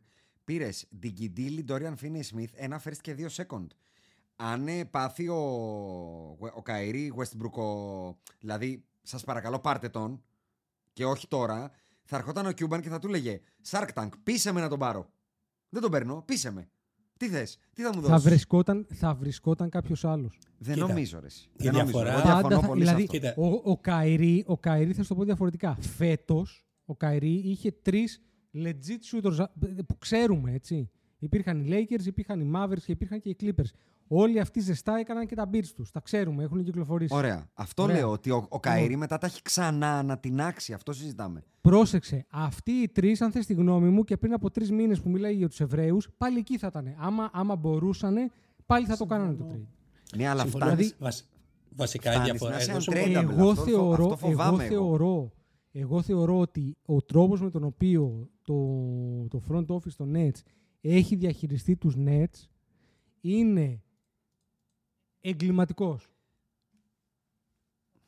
[0.44, 3.66] πήρες Digidili, Dorian Finney Smith, ένα first και δύο second.
[4.36, 5.36] Αν ε, πάθει ο,
[6.40, 10.22] ο Kyrie Westbrook, ο- δηλαδή σας παρακαλώ πάρτε τον
[10.92, 11.70] και όχι τώρα,
[12.04, 15.10] θα ερχόταν ο Cuban και θα του λέγε Shark Tank, πείσε με να τον πάρω.
[15.68, 16.68] Δεν τον παίρνω, πείσε με.
[17.16, 20.38] Τι θες, τι θα μου Θα δώσεις; βρισκόταν, θα βρισκόταν κάποιος άλλος.
[20.58, 21.26] Δεν Κοίτα, νομίζω ρε.
[21.26, 21.48] εσύ.
[21.52, 21.90] η Δεν νομίζω.
[21.90, 23.28] διαφορά- Εγώ Πάντα διαφωνώ θα- πολύ σε δηλαδή, αυτό.
[23.28, 23.34] Κοίτα.
[23.64, 25.74] Ο, ο, Kyrie, ο Kyrie, θα σου το πω διαφορετικά.
[25.80, 28.22] Φέτος, ο Καϊρή είχε τρεις
[28.54, 29.50] legit shooters α-
[29.86, 30.90] που ξέρουμε, έτσι.
[31.18, 33.70] Υπήρχαν οι Lakers, υπήρχαν οι Mavericks και υπήρχαν και οι Clippers.
[34.08, 35.90] Όλοι αυτοί ζεστά έκαναν και τα bids τους.
[35.90, 37.14] Τα ξέρουμε, έχουν κυκλοφορήσει.
[37.14, 37.50] Ωραία.
[37.54, 37.96] Αυτό Ωραία.
[37.96, 40.72] λέω ότι ο, ο Kyrie μετά τα έχει ξανά ανατινάξει.
[40.72, 41.44] Αυτό συζητάμε.
[41.60, 45.10] Πρόσεξε, αυτοί οι τρεις, αν θες τη γνώμη μου, και πριν από τρεις μήνες που
[45.10, 46.94] μιλάει για τους Εβραίους, πάλι εκεί θα ήταν.
[46.98, 48.14] Άμα, άμα μπορούσαν,
[48.66, 49.66] πάλι θα το κάνανε το trade.
[50.16, 50.64] Ναι, αλλά Συμφωνώ.
[50.64, 50.80] φτάνει.
[50.80, 51.24] Δηλαδή- Βασ-
[51.76, 52.50] βασικά η φτάνεις διαφορά.
[52.56, 53.24] να είσαι εγώ σου untradeable.
[53.26, 54.86] πω- Εγώ αυτό φο- θεωρώ, αυτό φοβάμαι εγώ, εγώ.
[54.96, 55.32] θεωρώ,
[55.72, 58.54] εγώ θεωρώ ότι ο τρόπος με τον οποίο το,
[59.28, 60.40] το front office των Nets
[60.80, 62.48] έχει διαχειριστεί τους Nets
[63.20, 63.80] είναι
[65.28, 66.08] εγκληματικός.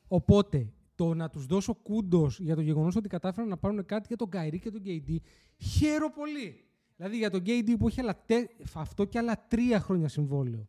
[0.08, 4.16] Οπότε, το να τους δώσω κούντος για το γεγονός ότι κατάφεραν να πάρουν κάτι για
[4.16, 5.16] τον Kyrie και τον KD,
[5.58, 6.64] χαίρο πολύ.
[6.96, 10.68] Δηλαδή για τον KD που έχει άλλα τε- αυτό και άλλα τρία χρόνια συμβόλαιο.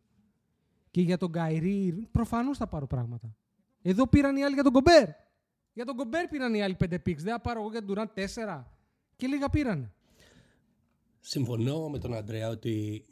[0.90, 3.36] Και για τον Kyrie, προφανώς θα πάρω πράγματα.
[3.82, 5.08] Εδώ πήραν οι άλλοι για τον Κομπέρ.
[5.72, 7.22] Για τον Κομπέρ πήραν οι άλλοι πέντε πίξ.
[7.22, 8.72] Δεν θα πάρω εγώ για τον Durant τέσσερα.
[9.16, 9.92] Και λίγα πήραν.
[11.20, 13.04] Συμφωνώ με τον Αντρέα ότι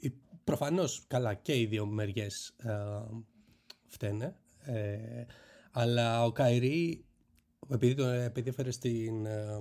[0.48, 2.56] προφανώς καλά και οι δύο μεριές
[3.87, 4.37] φταίνε.
[4.58, 5.24] Ε,
[5.70, 7.04] αλλά ο Καϊρή,
[7.68, 9.58] επειδή, το, επειδή έφερε στην ε,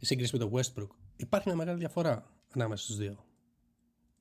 [0.00, 3.24] σύγκριση με τον Westbrook, υπάρχει μια μεγάλη διαφορά ανάμεσα στους δύο.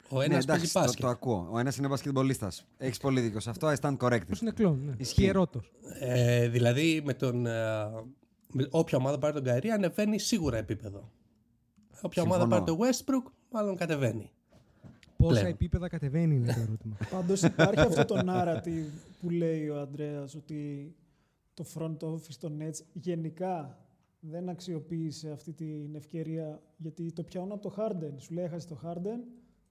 [0.10, 1.02] Ο Ναι, ένας εντάξει, παίζει το, μπάσκετ.
[1.02, 1.50] το ακούω.
[1.52, 2.66] Ο ένας είναι μπασκετμπολίστας.
[2.78, 3.68] Έχεις πολύ δίκιο σε αυτό.
[3.68, 4.28] I stand corrected.
[4.28, 4.82] Πώς είναι κλόν.
[4.86, 4.94] Ναι.
[4.98, 5.22] Ισχύει.
[5.22, 5.72] Χιερότος.
[6.00, 7.46] Ε, δηλαδή με τον.
[7.46, 7.52] ε,
[8.54, 11.12] με όποια ομάδα πάρει τον Καϊρή ανεβαίνει σίγουρα επίπεδο.
[12.02, 12.64] Όποια ομάδα Συμφωνώ.
[12.64, 14.32] πάρει τον Westbrook, μάλλον κατεβαίνει.
[15.22, 15.54] Πόσα Πλέον.
[15.54, 16.98] επίπεδα κατεβαίνει είναι το ερώτημα.
[17.16, 20.96] Πάντως υπάρχει αυτό το narrative που λέει ο Αντρέα ότι
[21.54, 23.78] το front office των Nets γενικά
[24.20, 28.12] δεν αξιοποίησε αυτή την ευκαιρία γιατί το πιάνουν από το Harden.
[28.18, 29.20] Σου λέει έχασε το Harden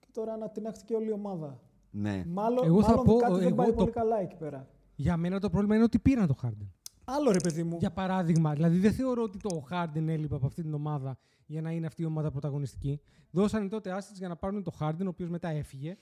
[0.01, 1.61] και τώρα ανατινάχτηκε όλη η ομάδα.
[1.91, 2.25] Ναι.
[2.27, 4.69] Μάλλον, Εγώ θα μάλλον πω, κάτι δεν εγώ πάει το- πολύ καλά εκεί πέρα.
[4.97, 6.67] Για μένα το πρόβλημα είναι ότι πήραν το Harden.
[7.17, 7.77] Άλλο ρε παιδί μου.
[7.81, 11.71] Για παράδειγμα, δηλαδή δεν θεωρώ ότι το Harden έλειπε από αυτή την ομάδα για να
[11.71, 13.01] είναι αυτή η ομάδα πρωταγωνιστική.
[13.31, 15.97] Δώσανε τότε assets για να πάρουν το Harden, ο οποίος μετά έφυγε.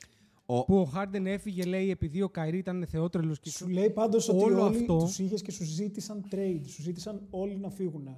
[0.47, 4.29] Ο- Που ο Harden έφυγε, λέει, επειδή ο Καϊρή ήταν θεότρελος και Σου λέει πάντως
[4.29, 6.61] ότι Όλο όλοι αυτό- τους είχες και σου ζήτησαν trade.
[6.67, 8.09] Σου ζήτησαν όλοι να φύγουν.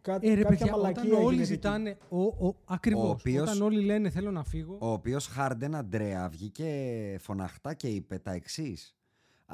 [0.00, 1.52] Κάτι, Ε, ρε, κάποια παιδιά, μαλακία όταν όλοι έγινε εκεί.
[1.52, 1.96] ζητάνε.
[2.08, 4.76] Ο, ο, ακριβώς, Ο οποίος- Όταν όλοι λένε θέλω να φύγω.
[4.80, 6.66] Ο οποίος Χάρντεν Αντρέα βγήκε
[7.20, 8.95] φωναχτά και είπε τα εξής.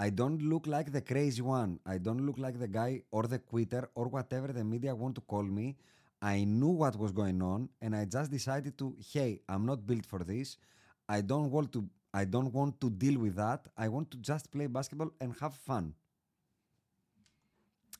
[0.05, 1.71] I don't look like the crazy one.
[1.93, 5.21] I don't look like the guy or the quitter or whatever the media want to
[5.21, 5.67] call me.
[6.21, 10.05] I knew what was going on and I just decided to, hey, I'm not built
[10.05, 10.57] for this.
[11.09, 11.81] I don't want to
[12.21, 13.61] I don't want to deal with that.
[13.77, 15.93] I want to just play basketball and have fun.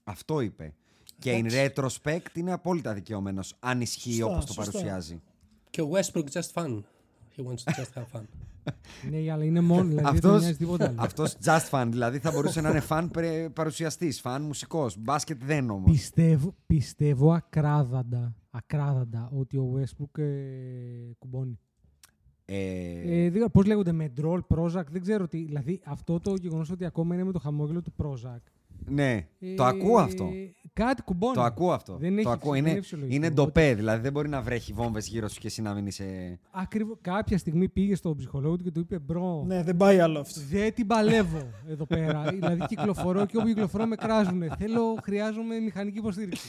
[0.04, 0.74] Αυτό είπε.
[1.20, 4.72] Και in retrospect είναι απόλυτα δικαιωμένος αν ισχύει Σωστά, όπως το σωστά.
[4.72, 5.22] παρουσιάζει.
[5.70, 6.82] Και ο Westbrook just fun.
[7.37, 8.23] He wants to just have fun.
[9.11, 9.89] Ναι, αλλά είναι μόνο.
[9.89, 10.95] Δηλαδή δεν τον Αυτός, νοιάζει τίποτα άλλο.
[10.99, 13.11] αυτός just fan, δηλαδή θα μπορούσε να είναι φαν
[13.53, 15.91] παρουσιαστής, φαν μουσικός, μπάσκετ δεν όμως.
[15.91, 20.27] Πιστεύω, πιστεύω ακράδαντα, ακράδαντα ότι ο Westbrook ε,
[21.19, 21.59] κουμπώνει.
[22.45, 25.45] Ε, Ε, δεν, πώς λέγονται, Medrol, Prozac, δεν ξέρω τι.
[25.45, 28.39] Δηλαδή αυτό το γεγονός ότι ακόμα είναι με το χαμόγελο του Prozac.
[28.89, 30.31] Ναι, ε, το ακούω αυτό.
[30.75, 31.35] Κάτι κουμπώνει.
[31.35, 31.97] Το ακούω αυτό.
[31.97, 32.53] Δεν το έχει, ακούω.
[32.53, 33.17] δεν Είναι, φυσιολογικό.
[33.17, 35.87] είναι Ότι ντοπέ, δηλαδή δεν μπορεί να βρέχει βόμβες γύρω σου και εσύ να μην
[35.87, 36.39] είσαι...
[36.51, 40.21] Ακριβώς, κάποια στιγμή πήγε στον ψυχολόγο του και του είπε bro, Ναι, δεν πάει άλλο
[40.21, 40.41] αυτό.
[40.51, 42.23] δεν την παλεύω εδώ πέρα.
[42.31, 44.49] δηλαδή κυκλοφορώ και όπου κυκλοφορώ με κράζουνε.
[44.59, 46.49] Θέλω, χρειάζομαι μηχανική υποστήριξη.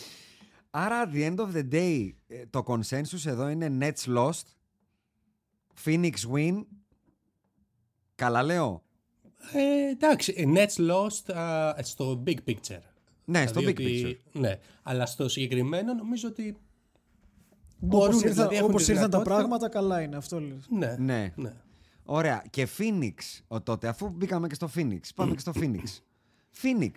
[0.69, 4.43] Άρα, at the end of the day, ε, το consensus εδώ είναι Nets lost,
[5.85, 6.63] Phoenix win,
[8.15, 8.82] καλά λέω.
[9.53, 12.79] Ε, εντάξει, οι Nets lost α, στο big picture.
[13.25, 14.15] Ναι, στο big Δηλαδή picture.
[14.29, 16.57] ότι- Ναι, αλλά στο συγκεκριμένο νομίζω ότι
[17.79, 20.65] μπορούν, Όπως, ήρθαν, δηλαδή έχουν όπως τη ήρθαν τα δυνατότητα- πράγματα, καλά είναι αυτό λες.
[20.69, 21.33] Ναι, Ναι.
[21.35, 21.53] ναι.
[22.05, 22.43] Ωραία.
[22.49, 25.83] Και Phoenix, ο, τότε, αφού μπήκαμε και στο Phoenix, πάμε και στο Phoenix.
[26.61, 26.91] Phoenix,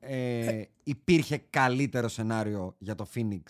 [0.00, 3.42] ε, υπήρχε καλύτερο σενάριο για το Phoenix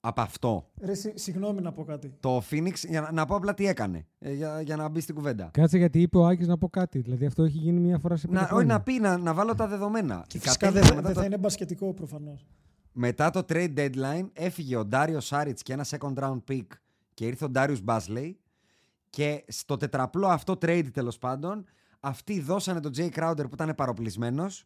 [0.00, 0.70] από αυτό.
[0.80, 2.14] Ρε, συ- συγγνώμη να πω κάτι.
[2.20, 5.14] Το Phoenix, για να, να πω απλά τι έκανε, ε, για, για να μπει στην
[5.14, 5.50] κουβέντα.
[5.52, 6.98] Κάτσε γιατί είπε ο Άκης να πω κάτι.
[6.98, 8.74] Δηλαδή αυτό έχει γίνει μία φορά σε πέντε Να, όχι, χρόνια.
[8.74, 10.24] να πει, να, να βάλω τα δεδομένα.
[10.26, 12.46] Και Η φυσικά δεν κατέληξε θα, μετά δεν το- θα είναι μπασκετικό προφανώς.
[12.92, 16.66] Μετά το trade deadline έφυγε ο Ντάριο Σάριτς και ένα second round pick
[17.14, 18.38] και ήρθε ο Ντάριο Μπάσλεϊ.
[19.10, 21.64] Και στο τετραπλό αυτό trade τέλος πάντων,
[22.00, 24.64] αυτοί δώσανε τον Jay Crowder που ήταν παροπλισμένος,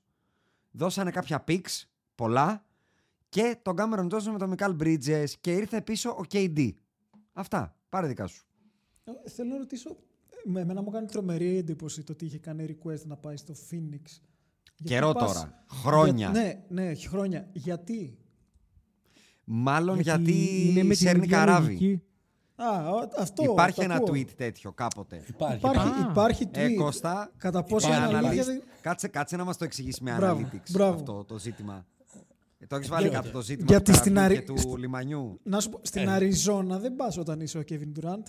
[0.71, 1.83] δώσανε κάποια picks,
[2.15, 2.65] πολλά,
[3.33, 6.71] και τον Cameron Johnson με τον Michael Bridges και ήρθε πίσω ο KD.
[7.33, 7.77] Αυτά.
[7.89, 8.45] Πάρε δικά σου.
[9.05, 9.97] Ε, Θέλω να ρωτήσω.
[10.45, 14.03] Με εμένα μου κάνει τρομερή εντύπωση το ότι είχε κάνει request να πάει στο Phoenix.
[14.77, 15.65] Γιατί Καιρό πας- τώρα.
[15.71, 16.31] Χρόνια.
[16.31, 17.49] Για- ναι, ναι, έχει χρόνια.
[17.53, 18.19] Γιατί;
[19.45, 21.67] Μάλλον γιατί, είναι με την σέρνει ίδια καράβι.
[21.67, 22.03] λογική.
[22.57, 23.43] Α, ο- αυτό.
[23.43, 24.15] Υπάρχει το ένα ακούω.
[24.15, 25.25] tweet τέτοιο κάποτε.
[25.29, 25.57] Υπάρχει.
[25.57, 26.09] Υπάρχει, Α.
[26.11, 26.57] υπάρχει tweet.
[26.57, 28.45] Ε, Κώστα, Κατά πόσο και είναι analyst- αλήθεια.
[28.45, 30.95] δεν- Κάτσε, κάτσε να μας το εξηγήσει με Μπράβο, analytics μπράβο.
[30.95, 31.87] αυτό το ζήτημα.
[32.63, 34.59] Ε, το έχεις βάλει Για- κάπου το ζήτημα γιατί του στην καραβιού Αρι- και του
[34.71, 35.41] στη- λιμανιού.
[35.43, 36.11] Να σου πω, στην Ε.
[36.13, 38.23] Αριζόνα δεν πας όταν είσαι ο Kevin Durant;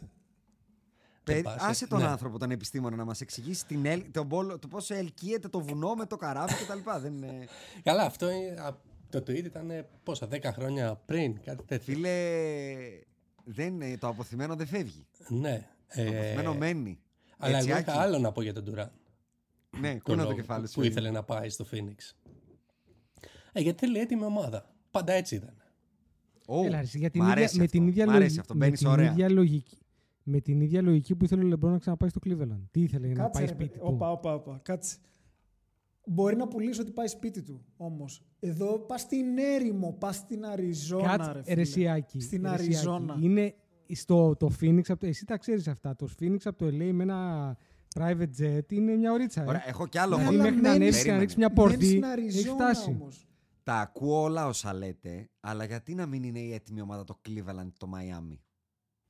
[1.24, 2.06] Πε- πας, άσε ε, τον ναι.
[2.08, 5.94] άνθρωπο, τον επιστήμονα, να μας εξηγήσει την ελ, τον πόλο, το πώς ελκύεται το βουνό
[5.94, 6.90] με το καράβι κτλ.
[7.02, 7.48] Δεν είναι...
[7.84, 8.78] Καλά, αυτό είναι, α,
[9.10, 11.94] το tweet ήταν ε, πόσα, 10 χρόνια πριν, κάτι τέτοιο.
[11.94, 12.12] Φίλε,
[13.44, 15.08] δεν, είναι- το αποθυμένο δεν φεύγει.
[15.28, 15.68] Ναι.
[15.96, 17.00] Το Ε, αποθυμένο μένει.
[17.38, 17.90] αλλά Έτσι, εγώ Άκη.
[17.90, 18.90] είχα άλλο να πω για τον Durant.
[19.80, 20.74] Ναι, το κούνα το λόγο κεφάλι σου.
[20.74, 22.14] που ήθελε να πάει στο Phoenix.
[23.54, 24.70] Ε, γιατί θέλει έτοιμη ομάδα.
[24.92, 25.54] Πάντα έτσι ήταν.
[26.48, 28.40] Ω, Έλα, ρε, για την μ' ίδια, αρέσει με αυτό, την ίδια μ' αρέσει λογική.
[28.40, 29.12] αυτό, με μπαίνεις την ωραία.
[29.12, 29.78] ίδια λογική.
[30.24, 32.62] Με την ίδια λογική που ήθελε ο Λεμπρό να ξαναπάει στο Cleveland.
[32.72, 33.80] Τι ήθελε, να Κάτσε, πάει ρε, σπίτι παιδί.
[33.80, 34.60] του; Όπα, όπα, όπα.
[34.64, 34.96] Κάτσε.
[36.06, 37.66] Μπορεί να πουλήσει ότι πάει σπίτι του.
[37.78, 41.08] Όμως, εδώ πας στην έρημο, πας στην Αριζόνα.
[41.18, 41.52] Κάτσε, ρε, φίλε.
[41.52, 42.20] ερεσιάκι.
[42.20, 42.76] Στην ερεσιάκι.
[42.76, 43.18] Αριζόνα.
[43.20, 43.54] Είναι
[43.94, 45.96] στο το Phoenix, από το, εσύ τα ξέρεις αυτά.
[45.96, 47.58] Το Phoenix από το LA με ένα
[48.00, 49.42] private jet είναι μια ωρίτσα.
[49.42, 49.46] ε.
[49.48, 50.18] Ωραία, έχω κι άλλο.
[50.18, 50.62] Ναι, hot Δηλαδή αλλά take.
[50.62, 51.20] μέχρι να μένεις- ανέβεις και να Περίμενε.
[51.20, 52.90] ρίξεις μια Μένεις πορτή, στην έχει Αριζόνα φτάσει.
[52.90, 53.28] όμως.
[53.64, 57.68] Τα ακούω όλα όσα λέτε, αλλά γιατί να μην είναι η έτοιμη ομάδα το Cleveland
[57.78, 58.38] το Miami;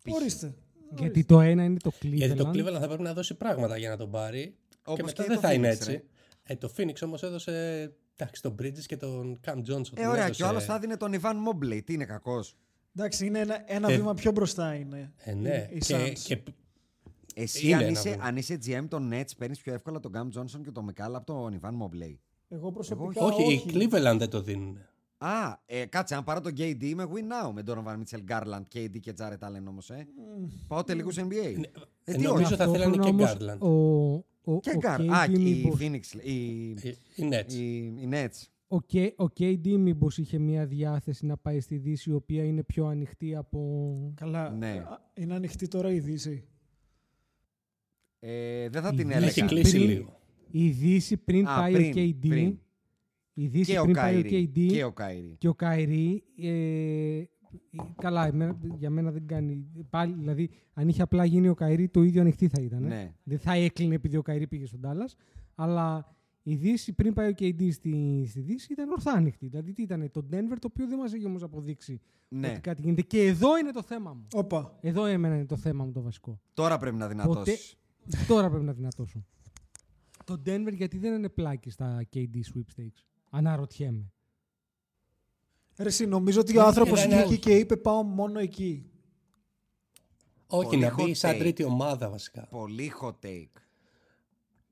[0.04, 0.14] Π.χ.
[0.16, 0.54] Ορίστε.
[0.98, 2.14] Γιατί το ένα είναι το Cleveland.
[2.14, 4.56] Γιατί το Cleveland θα πρέπει να δώσει πράγματα για να τον πάρει.
[4.86, 5.92] Όπως και μετά και δεν το θα είναι Phoenix, έτσι.
[5.92, 6.04] ρε.
[6.44, 7.82] Ε, το Phoenix όμως έδωσε
[8.16, 9.92] εντάξει, τον Bridges και τον Cam Johnson.
[9.94, 11.82] Ε, τον ωραία, έδωσε- και ο άλλος θα δίνει τον Ivan Mobley.
[11.86, 12.56] Τι είναι κακός;
[12.96, 15.14] Εντάξει, είναι ένα, ένα Ε, βήμα πιο μπροστά είναι.
[15.18, 15.70] Ε, ναι.
[15.72, 16.20] οι και, Suns.
[16.24, 16.44] και,
[17.36, 18.24] Εσύ, Είναι αν ένα είσαι, βήμα.
[18.24, 21.26] αν είσαι GM των Nets, παίρνεις πιο εύκολα τον Cam Johnson και τον Μικάλα από
[21.26, 22.16] τον Ivan Mobley.
[22.54, 23.54] Εγώ προσωπικά όχι, όχι.
[23.54, 24.78] οι Cleveland δεν το δίνουν.
[25.18, 28.62] Α, ε, κάτσε, αν πάρω τον KD είμαι win now με τον Donovan Mitchell Garland,
[28.76, 30.08] KD και Jared Allen όμως, ε.
[30.68, 31.64] Πάω τελικούς NBA.
[32.04, 32.56] Ε, τι νομίζω όχι.
[32.56, 33.60] θα θέλανε και Ταυτόχρονα Garland.
[33.60, 35.00] όμως, Ο, ο, Και ο Gar.
[35.00, 36.34] KD Α, και η μήπως- Phoenix, οι,
[36.70, 37.54] Οι, οι Nets.
[37.54, 38.48] οι, οι Nets.
[38.68, 42.64] Ο, K- ο KD μήπως είχε μια διάθεση να πάει στη Δύση η οποία είναι
[42.64, 43.94] πιο ανοιχτή από.
[44.16, 44.50] Καλά.
[44.50, 44.70] Ναι.
[44.90, 46.44] Α, Είναι ανοιχτή τώρα η Δύση.
[48.20, 49.46] Ε, δεν θα Η την Δύση Έχει έλεγα.
[49.56, 50.20] κλείσει πριν- λίγο.
[50.56, 52.28] Η Δύση πριν Α, πάει πριν, ο KD.
[52.28, 52.58] πριν.
[53.34, 54.32] Η Δύση Και ο πριν πάει ο Kyrie.
[54.34, 55.36] KD Και ο Kyrie.
[55.38, 56.24] και ο Καϊρή.
[56.38, 57.24] Ε,
[58.02, 59.66] καλά, εμένα- για μένα δεν κάνει.
[59.90, 62.84] Πάλι, δηλαδή, αν είχε απλά γίνει ο Καϊρή, το ίδιο ανοιχτή θα ήταν.
[62.84, 62.88] ε.
[62.88, 63.14] Ναι.
[63.24, 65.16] Δεν θα έκλεινε επειδή ο Καϊρή πήγε στον Τάλλας.
[65.56, 69.48] Αλλά η Δύση πριν πάει ο KD στη, στη Δύση ήταν ορθά ανοιχτή.
[69.48, 72.48] Δηλαδή, τι ήταν το Denver, το οποίο δεν μας έχει όμως αποδείξει Ναι.
[72.50, 73.02] ότι κάτι γίνεται.
[73.02, 74.28] Και εδώ είναι το θέμα μου.
[74.34, 74.78] Όπα.
[74.82, 76.40] Εδώ εμένα είναι το θέμα μου το βασικό.
[76.54, 77.76] Τώρα πρέπει να δυνατώσεις.
[78.28, 79.26] Τώρα πρέπει να δυνατώσω.
[80.24, 84.12] Το Denver γιατί δεν είναι πλάκι στα KD sweepstakes; Αναρωτιέμαι.
[85.78, 87.40] Ρε, εσύ, νομίζω ότι ο άνθρωπος ήταν βγήκε όχι.
[87.40, 88.86] και είπε πάω μόνο εκεί.
[90.48, 91.38] Όχι, Πολύ να μπει hot σαν take.
[91.40, 92.48] τρίτη ομάδα βασικά.
[92.48, 93.48] Πολύ hot take.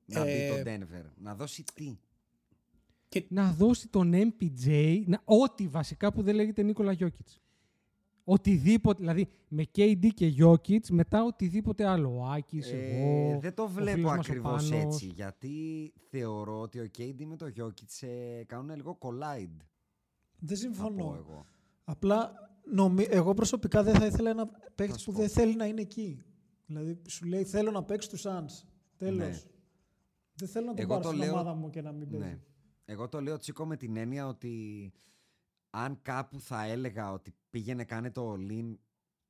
[0.06, 1.04] Να Ε, μπει το Denver.
[1.16, 1.96] Να δώσει τι;
[3.28, 7.40] Να δώσει τον MPJ, να, ό,τι βασικά που δεν λέγεται Νίκολα Γιώκητς.
[8.24, 12.16] Οτιδήποτε, δηλαδή με KD και Jokic, μετά οτιδήποτε άλλο.
[12.18, 14.84] Ο Άκης, Ε, εγώ, δεν το ο βλέπω φίλος μας ο ακριβώς Πάνος.
[14.84, 15.06] έτσι.
[15.06, 19.56] Γιατί θεωρώ ότι ο KD με το Jokic ε, κάνουν λίγο collide.
[20.38, 21.14] Δεν Θα πω συμφωνώ.
[21.18, 21.44] εγώ.
[21.84, 22.32] Απλά
[22.72, 23.06] νομι...
[23.10, 25.18] εγώ προσωπικά δεν θα ήθελα ένα παίκτης σου που πω.
[25.20, 26.22] δεν θέλει να είναι εκεί.
[26.66, 28.64] Δηλαδή σου λέει θέλω να παίξει τους Suns.
[28.96, 29.18] Τέλος.
[29.28, 29.40] Ναι.
[30.34, 32.26] Δεν θέλω να τον Εγώ πάρω το στην λέω- ομάδα μου και να μην παίζει.
[32.26, 32.38] Ναι.
[32.84, 34.92] Εγώ το λέω τσίκο με την έννοια ότι
[35.70, 38.74] αν κάπου θα έλεγα ότι πήγαινε κάνε το lean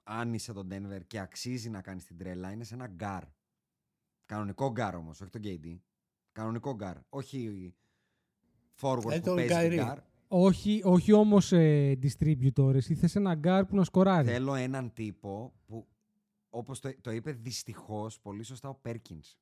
[0.02, 3.22] αν είσαι τον Denver και αξίζει να κάνει την τρέλα είναι σε ένα γκάρ.
[4.26, 5.78] Κανονικό γκάρ όμως, όχι τον KD.
[6.32, 6.96] Κανονικό γκάρ.
[7.08, 7.72] Όχι
[8.80, 9.74] forward Ε, που τον παίζει Kyrie.
[9.74, 9.98] γκάρ.
[10.28, 14.28] Όχι, όχι όμως ε, distributor, εσύ θες ένα γκάρ που να σκοράρει.
[14.28, 15.88] Θέλω έναν τύπο που,
[16.50, 19.36] όπως το, το είπε δυστυχώς πολύ σωστά ο Πέρκινς.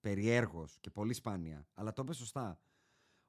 [0.00, 1.66] Περιέργως και πολύ σπάνια.
[1.74, 2.60] Αλλά το είπε σωστά.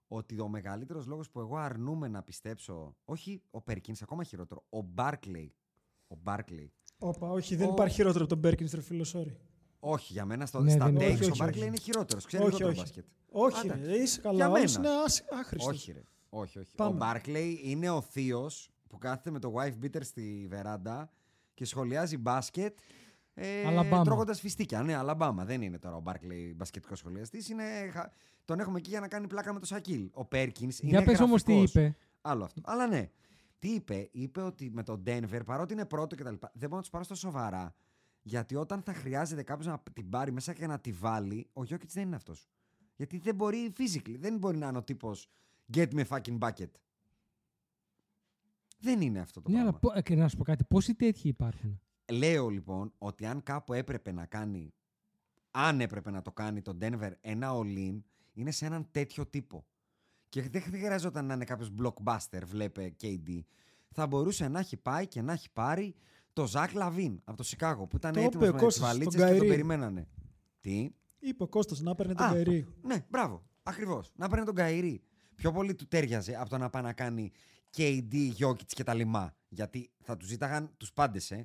[0.07, 4.81] Ότι ο μεγαλύτερος λόγος που εγώ αρνούμαι να πιστέψω, όχι ο Πέρκινς, ακόμα χειρότερο, ο
[4.81, 5.53] Μπάρκλεϊ.
[6.07, 6.71] Ο Μπάρκλεϊ.
[6.99, 9.35] Όπα, όχι, δεν Ο- υπάρχει χειρότερο από τον Μπέρκιν, ρε φίλο, sorry.
[9.79, 11.13] Όχι, για μένα στο, Ναι, στα δεν takes είναι.
[11.13, 11.67] Όχι, ο όχι, Μπάρκλεϊ όχι.
[11.67, 12.25] είναι χειρότερος.
[12.25, 12.79] Ξέρει Όχι, λιγότερο όχι.
[12.81, 13.05] μπάσκετ.
[13.31, 13.85] Όχι, Άντε.
[13.85, 14.35] ρε, είσαι καλά.
[14.35, 14.89] Για Όλος μένα.
[14.89, 15.73] είναι άσ- άχρηστος.
[15.73, 16.01] Όχι, ρε.
[16.29, 16.75] Όχι, όχι.
[16.75, 16.93] Πάμε.
[16.93, 21.11] Ο Μπάρκλεϊ είναι ο θείος που κάθεται με το wife beater στη βεράντα
[21.53, 22.77] και σχολιάζει μπάσκετ.
[23.37, 24.03] Ε, Αλαμπάμα.
[24.03, 24.81] Τρώγοντας φιστίκια.
[24.83, 25.45] Ναι, Αλαμπάμα.
[25.45, 27.49] Δεν είναι τώρα ο Μπάρκλεϊ μπασκετικός σχολιαστής.
[27.49, 27.63] Είναι...
[27.91, 28.09] χα-
[28.45, 30.09] Τον έχουμε εκεί για να κάνει πλάκα με το Σακίλ.
[30.13, 30.89] Ο Πέρκινς είναι.
[30.91, 31.83] Για πες όμως τι γραφικός.
[31.83, 31.95] είπε.
[32.21, 32.61] Άλλο αυτό.
[32.65, 33.09] Αλλά ναι.
[33.59, 36.89] τι είπε, είπε ότι με τον Denver, παρότι είναι πρώτο κτλ., δεν μπορώ να τους
[36.89, 37.75] πάρω στα σοβαρά.
[38.21, 41.93] Γιατί όταν θα χρειάζεται κάποιος να την πάρει μέσα και να τη βάλει, ο Γιώκητς
[41.93, 42.49] δεν είναι αυτός.
[42.95, 45.29] Γιατί δεν μπορεί physically, δεν μπορεί να είναι ο τύπος
[45.73, 46.69] get me fucking bucket.
[48.79, 49.69] Δεν είναι αυτό το Ναι, πράγμα.
[49.71, 53.43] αλλά πο- ε, και να σου πω κάτι, πόσοι τέτοιοι υπάρχουν; Λέω λοιπόν ότι αν
[53.43, 54.73] κάπου έπρεπε να κάνει,
[55.51, 57.99] αν έπρεπε να το κάνει το Denver ένα all-in,
[58.33, 59.65] είναι σε έναν τέτοιο τύπο.
[60.29, 63.39] Και δεν χρειαζόταν να είναι κάποιος blockbuster, βλέπε KD.
[63.91, 65.95] Θα μπορούσε να έχει πάει και να έχει πάρει
[66.33, 68.87] το Zach LaVine από το Σικάγο που ήταν Το έτοιμος είπε ο με τις Κώστας,
[68.87, 69.47] βαλίτσες τον και τον Kyrie.
[69.55, 70.07] περιμένανε.
[70.61, 70.89] Τι;
[71.19, 72.67] Είπε ο Κώστας να παίρνει τον Α, Καϊρή.
[72.81, 73.43] Ναι, μπράβο.
[73.63, 74.11] Ακριβώς.
[74.15, 75.01] Να παίρνει τον Kyrie.
[75.35, 77.31] Πιο πολύ του τέριαζε από το να πάει να κάνει
[77.77, 79.35] KD, Jokic και τα λιμά.
[79.49, 81.43] Γιατί θα τους ζήταγαν τους πάντες, ε,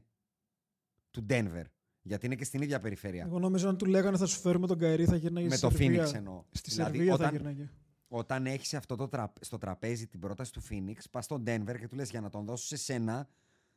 [1.11, 1.63] του Denver.
[2.03, 3.25] Γιατί είναι και στην ίδια περιφέρεια.
[3.27, 5.77] Εγώ νομίζω αν του λέγανε θα σου φέρουμε τον Καϊρή θα γυρνάγε Με στη το
[5.77, 6.07] Σερβία.
[6.09, 6.45] Phoenix εννοώ.
[6.51, 7.71] Στη Δηλαδή, Σερβία θα όταν- γυρνάγε.
[8.13, 9.33] Όταν έχεις αυτό το τρα...
[9.41, 12.45] στο τραπέζι την πρόταση του Phoenix, πας στον Denver και του λες για να τον
[12.45, 13.29] δώσω σε σένα,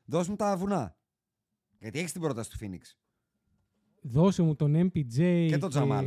[0.05, 0.97] δώσ' μου τα βουνά.
[1.79, 2.81] Γιατί έχεις την πρόταση του Phoenix.
[4.01, 6.05] Δώσε μου τον MPJ Και τον Τζαμάλ.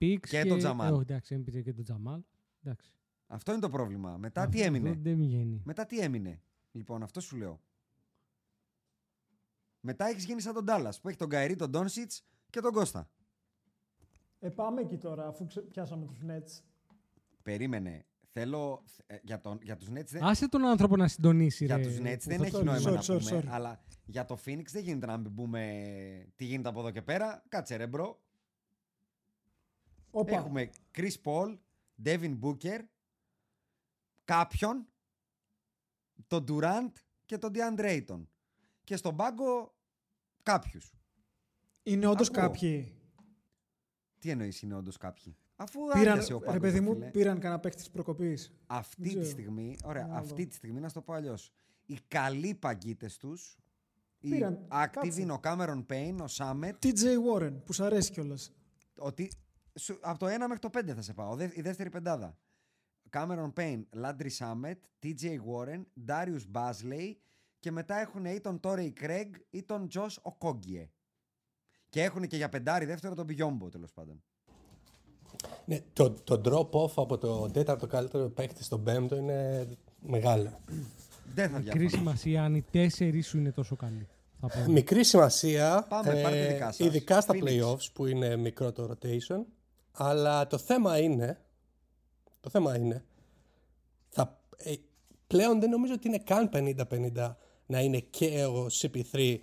[0.00, 0.88] Pix Και τον Τζαμάλ.
[0.88, 2.20] Ε, όχι, εντάξει, MPJ και τον Τζαμάλ.
[2.62, 2.92] Εντάξει.
[3.26, 4.16] Αυτό είναι το πρόβλημα.
[4.16, 5.60] Μετά τι Αυτό έμεινε; Δεν βγαίνει.
[5.64, 6.40] Μετά τι έμεινε;
[6.72, 7.60] Λοιπόν, αυτό σου λέω.
[9.88, 13.10] Μετά έχεις γίνει σαν τον Ντάλλα που έχει τον Kyrie, τον Ντόνσιτς και τον Κώστα.
[14.38, 15.60] Ε, πάμε εκεί τώρα, αφού ξε...
[15.60, 16.62] πιάσαμε τους Nets.
[17.42, 18.06] Περίμενε.
[18.32, 18.84] Θέλω.
[19.06, 21.64] ε, για, τον, για τους Nets δεν, Άσε τον άνθρωπο να συντονίσει.
[21.64, 23.40] για ρε, τους Nets που δεν θα έχει το- νόημα Sorry, να sorry, πούμε.
[23.40, 23.46] sorry.
[23.48, 27.44] Αλλά για το Phoenix δεν γίνεται να μην πούμε τι γίνεται από εδώ και πέρα.
[27.48, 28.20] Κάτσε ρε bro.
[30.10, 30.34] Όπα.
[30.36, 31.58] Έχουμε Chris Paul,
[32.04, 32.78] Devin Booker,
[34.24, 34.86] κάποιον,
[36.26, 36.92] τον Durant
[37.24, 38.26] και τον DeAndre Ayton.
[38.84, 39.75] Και στον πάγκο
[40.50, 40.92] κάποιους.
[41.82, 42.42] Είναι όντως Ακούω.
[42.42, 42.92] κάποιοι;
[44.18, 47.06] Τι εννοείς είναι όντως κάποιοι; Αφού Πήραν, άδειασε ο ρε πάγκος, παιδί ρε μου, φίλε.
[47.10, 48.52] πήραν κανένα παίχτη της προκοπής.
[48.66, 49.30] Αυτή Δεν τη ξέρω.
[49.30, 50.48] στιγμή, ωραία, Να αυτή δω.
[50.48, 51.52] τη στιγμή να σου το πω αλλιώς.
[51.86, 53.58] Οι καλοί παγκίτες τους.
[54.18, 55.20] Οι Πήραν, active κάτσε.
[55.20, 56.76] είναι ο Cameron Payne, ο Σάμετ.
[56.86, 58.52] TJ Warren, που σ' αρέσει κιόλας.
[58.98, 59.30] Ότι,
[59.78, 61.34] σου- από το 1 μέχρι το 5 θα σε πάω.
[61.36, 62.38] δε- Η δεύτερη πεντάδα.
[63.10, 67.14] Cameron Payne, Landry Summit, TJ Warren, Darius Basley
[67.66, 70.86] και μετά έχουν ή τον Torrey Craig ή τον Josh Okogie.
[71.88, 74.22] Και έχουν και για πεντάρι δεύτερο τον Biombo τέλος πάντων.
[75.64, 79.68] Ναι, το, το drop off από το τέταρτο καλύτερο παίκτη στον πέμπτο είναι
[80.00, 80.60] μεγάλο.
[81.34, 81.96] Δεν θα Μικρή διαφωνήσω.
[81.96, 84.08] σημασία αν οι τέσσερις σου είναι τόσο καλοί.
[84.40, 84.70] Θα πω.
[84.70, 86.78] Μικρή σημασία, ε, Πάμε, πάρτε δικά σας.
[86.78, 87.44] ειδικά στα Phoenix.
[87.44, 89.44] playoffs που είναι μικρό το rotation.
[89.92, 91.40] Αλλά το θέμα είναι,
[92.40, 93.04] το θέμα είναι,
[94.08, 94.74] θα, ε,
[95.26, 99.38] πλέον δεν νομίζω ότι είναι καν 50-50 να είναι και ο CP3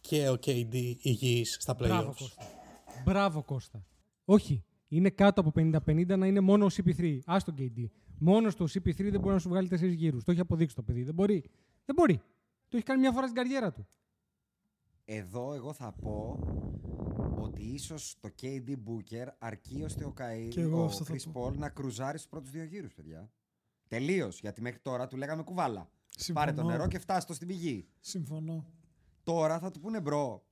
[0.00, 2.14] και ο KD υγιείς στα Μπράβο playoffs.
[2.18, 2.44] Κώστα.
[3.04, 3.84] Μπράβο Κώστα.
[4.24, 4.64] Όχι.
[4.88, 7.18] Είναι κάτω από 50-50 να είναι μόνο ο CP3.
[7.24, 7.84] Α τον KD.
[8.18, 10.24] Μόνο στο CP3 δεν μπορεί να σου βγάλει τέσσερις γύρους.
[10.24, 11.02] Το έχει αποδείξει το παιδί.
[11.02, 11.44] Δεν μπορεί.
[11.84, 12.20] Δεν μπορεί.
[12.68, 13.86] Το έχει κάνει μια φορά στην καριέρα του.
[15.04, 16.38] Εδώ εγώ θα πω
[17.38, 21.32] ότι ίσως το KD Booker αρκεί ώστε ο, Καΐ, Και εγώ ο αυτό θα Chris
[21.32, 21.46] πω.
[21.46, 23.30] Paul να κρουζάρει στους πρώτους δύο γύρους, παιδιά.
[23.88, 25.90] Τελείως, γιατί μέχρι τώρα του λέγαμε κουβάλα.
[26.16, 26.46] Συμφωνώ.
[26.46, 27.88] Πάρε το νερό και φτάσει το στην πηγή.
[28.00, 28.66] Συμφωνώ.
[29.22, 30.44] Τώρα θα του πούνε bro.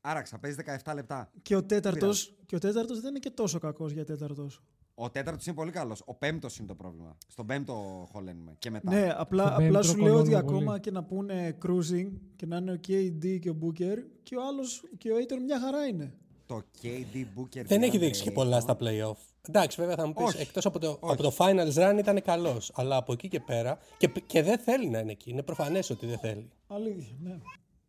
[0.00, 1.30] Άραξα, παίζει 17 λεπτά.
[1.42, 4.62] Και ο τέταρτος και ο τέταρτος δεν είναι και τόσο κακός για τέταρτος.
[4.94, 6.02] Ο τέταρτος είναι πολύ καλός.
[6.06, 7.16] Ο πέμπτος είναι το πρόβλημα.
[7.26, 8.54] Στον πέμπτο χωλαίνουμε.
[8.58, 8.90] Και μετά.
[8.90, 10.80] Ναι, απλά, Στον απλά πέμπτο σου λέω ότι χωλαίνουμε ακόμα πολύ.
[10.80, 14.82] και να πούνε cruising και να είναι ο KD και ο Booker και ο άλλος
[14.98, 16.14] και ο Aiton μια χαρά είναι.
[16.46, 17.64] Το KD Booker.
[17.64, 18.34] Δεν έχει DeAndre δείξει και Ayton.
[18.34, 19.16] πολλά στα playoff.
[19.48, 20.40] Εντάξει, βέβαια θα μου πεις Όχι.
[20.40, 21.12] εκτός από, το, Όχι.
[21.12, 22.70] από το finals run ήταν καλός.
[22.74, 23.78] Αλλά από εκεί και πέρα.
[23.98, 25.30] Και, και δεν θέλει να είναι εκεί.
[25.30, 26.48] Είναι προφανές ότι δεν θέλει.
[26.66, 27.38] Αλήθεια, ναι.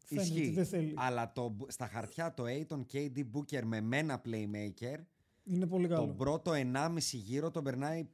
[0.08, 0.39] Φαίνεται Ισχύει.
[0.41, 0.94] ότι δεν θέλει.
[0.96, 4.98] Αλλά το, στα χαρτιά το Aiton KD Booker με μένα playmaker
[5.44, 6.06] Είναι πολύ καλό.
[6.06, 8.08] τον πρώτο 1,5 γύρο τον περνάει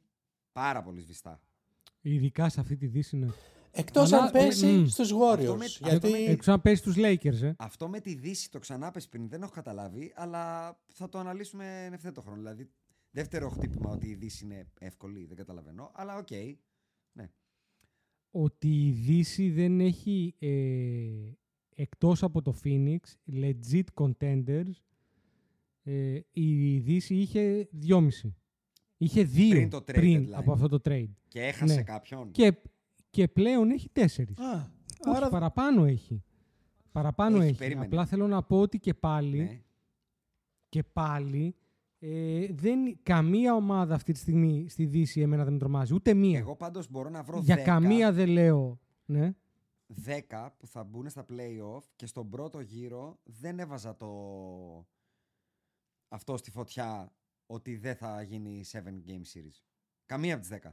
[0.52, 1.40] πάρα πολύ σβηστά.
[2.00, 3.32] Ειδικά σε αυτή τη δύση είναι.
[3.74, 4.86] Εκτός Αλλά- αν πέσει μμ.
[4.86, 5.56] στους Αυτό Warriors.
[5.58, 7.52] με- γιατί Έξω αν πέσει του Lakers, ε.
[7.58, 11.92] Αυτό με τη Δύση το ξανάπες πριν δεν έχω καταλάβει, αλλά θα το αναλύσουμε εν
[11.92, 12.36] ευθέτω χρόνο.
[12.36, 12.68] Δηλαδή,
[13.10, 16.30] δεύτερο χτύπημα ότι η Δύση είναι εύκολη, δεν καταλαβαίνω, αλλά οκ.
[17.12, 17.30] Ναι.
[18.30, 21.32] ότι η Δύση δεν έχει ε,
[21.82, 22.98] εκτός από το Phoenix
[23.32, 24.70] legit contenders
[25.82, 28.34] ε, η Δύση είχε δυόμιση.
[28.96, 30.32] Είχε δύο Πριν το trade πριν deadline.
[30.32, 31.10] από αυτό το trade.
[31.28, 31.82] Και έχασε Ναι.
[31.82, 32.30] κάποιον.
[32.30, 32.52] Και,
[33.12, 34.38] και πλέον έχει τέσσερις.
[34.38, 34.70] Α,
[35.06, 36.22] Όχι, άρα παραπάνω έχει.
[36.92, 37.58] Παραπάνω Έχει, έχει.
[37.58, 37.86] περίμενε.
[37.86, 39.60] Απλά θέλω να πω ότι και πάλι, Ναι.
[40.68, 41.56] και πάλι
[41.98, 45.94] ε, δεν, καμία ομάδα αυτή τη στιγμή στη Δύση εμένα δεν με τρομάζει.
[45.94, 46.38] Ούτε μία.
[46.38, 48.80] Εγώ πάντως μπορώ να βρω Για 10, καμία δεν λέω.
[49.04, 49.34] Ναι.
[50.30, 54.08] 10 που θα μπουν στα play-off και στον πρώτο γύρο δεν έβαζα το
[56.08, 57.12] αυτό στη φωτιά
[57.46, 59.60] ότι δεν θα γίνει 7 game series.
[60.06, 60.70] Καμία από τις 10.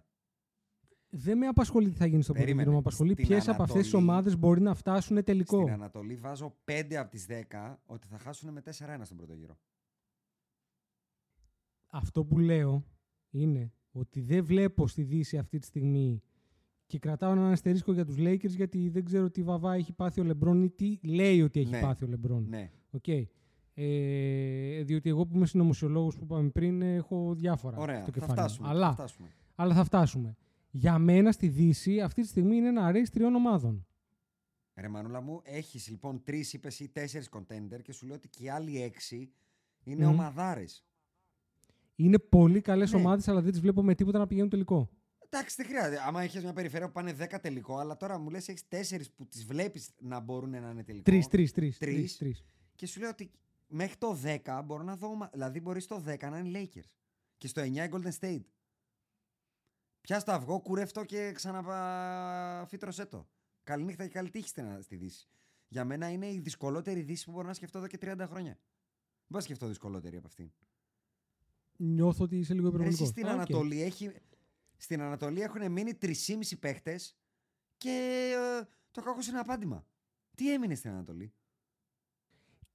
[1.11, 2.61] Δεν με απασχολεί τι θα γίνει στο πρώτο Περίμενε.
[2.69, 2.71] γύρο.
[2.81, 5.59] Με απασχολεί Στην ποιες από αυτές τις Ανατολή- ομάδες μπορεί να φτάσουν τελικό.
[5.61, 9.57] Στην Ανατολή βάζω 5 από τις 10 ότι θα χάσουν με 4-1 στον πρώτο γύρο.
[11.87, 12.85] Αυτό που λέω
[13.29, 16.21] είναι ότι δεν βλέπω στη Δύση αυτή τη στιγμή
[16.85, 20.23] και κρατάω έναν αστερίσκο για τους Lakers γιατί δεν ξέρω τι βαβά έχει πάθει ο
[20.23, 21.79] Λεμπρόν ή τι λέει ότι έχει Ναι.
[21.81, 22.45] πάθει ο Λεμπρόν.
[22.49, 22.71] Ναι.
[22.89, 23.07] Οκ.
[23.73, 27.95] Ε, διότι εγώ που είμαι συνωμοσιολόγος που είπαμε πριν έχω διάφορα Ωραία.
[27.95, 28.37] στο Θα κεφάλι μου.
[28.47, 29.27] φτάσουμε, θα Αλλά, φτάσουμε.
[29.55, 30.35] αλλά θα φτάσουμε.
[30.71, 33.87] Για μένα στη Δύση αυτή τη στιγμή είναι ένα race τριών ομάδων.
[34.75, 38.43] Ρε Μανούλα μου, έχεις λοιπόν τρεις είπες ή τέσσερις contender και σου λέω ότι και
[38.43, 39.31] οι άλλοι έξι
[39.83, 40.11] είναι Μμμ.
[40.11, 40.85] ομαδάρες.
[41.95, 42.99] Είναι πολύ καλές Ναι.
[42.99, 44.89] ομάδες αλλά δεν τις βλέπω με τίποτα να πηγαίνουν τελικό.
[45.29, 46.01] Εντάξει, δεν χρειάζεται.
[46.07, 49.27] Άμα έχεις μια περιφέρεια που πάνε 10 τελικό, αλλά τώρα μου λες: έχεις 4 που
[49.27, 51.03] τις βλέπεις να μπορούν να είναι τελικό.
[51.03, 51.95] Τρεις, τρεις, τρεις, Τρεις.
[51.95, 52.43] τρεις, τρεις.
[52.75, 53.31] Και σου λέω ότι
[53.67, 55.07] μέχρι το 10 μπορώ να δω.
[55.09, 56.89] ομα- Δηλαδή, μπορείς στο 10 να είναι Lakers.
[57.37, 58.43] Και στο 9 η Golden State.
[60.01, 63.27] Πιάσ' το αυγό, κούρευ' το και ξαναφύτρωσέ το.
[63.63, 65.29] Καληνύχτα και καλή τύχη στην- στη Δύση.
[65.67, 68.51] Για μένα είναι η δυσκολότερη Δύση που μπορώ να σκεφτώ εδώ και 30 χρόνια.
[68.53, 70.51] Δεν μπορώ να σκεφτώ δυσκολότερη από αυτήν.
[71.77, 73.01] Νιώθω ότι είσαι λίγο Ρε, υπερβολικός.
[73.01, 73.35] Εσύ στην Α, οκ.
[73.35, 74.11] Ανατολή, έχει,
[74.77, 77.17] στην Ανατολή έχουν μείνει 3,5 παίχτες
[77.77, 77.89] και
[78.61, 79.85] ε, το κακό είναι απάντημα.
[80.35, 81.33] Τι έμεινε στην Ανατολή;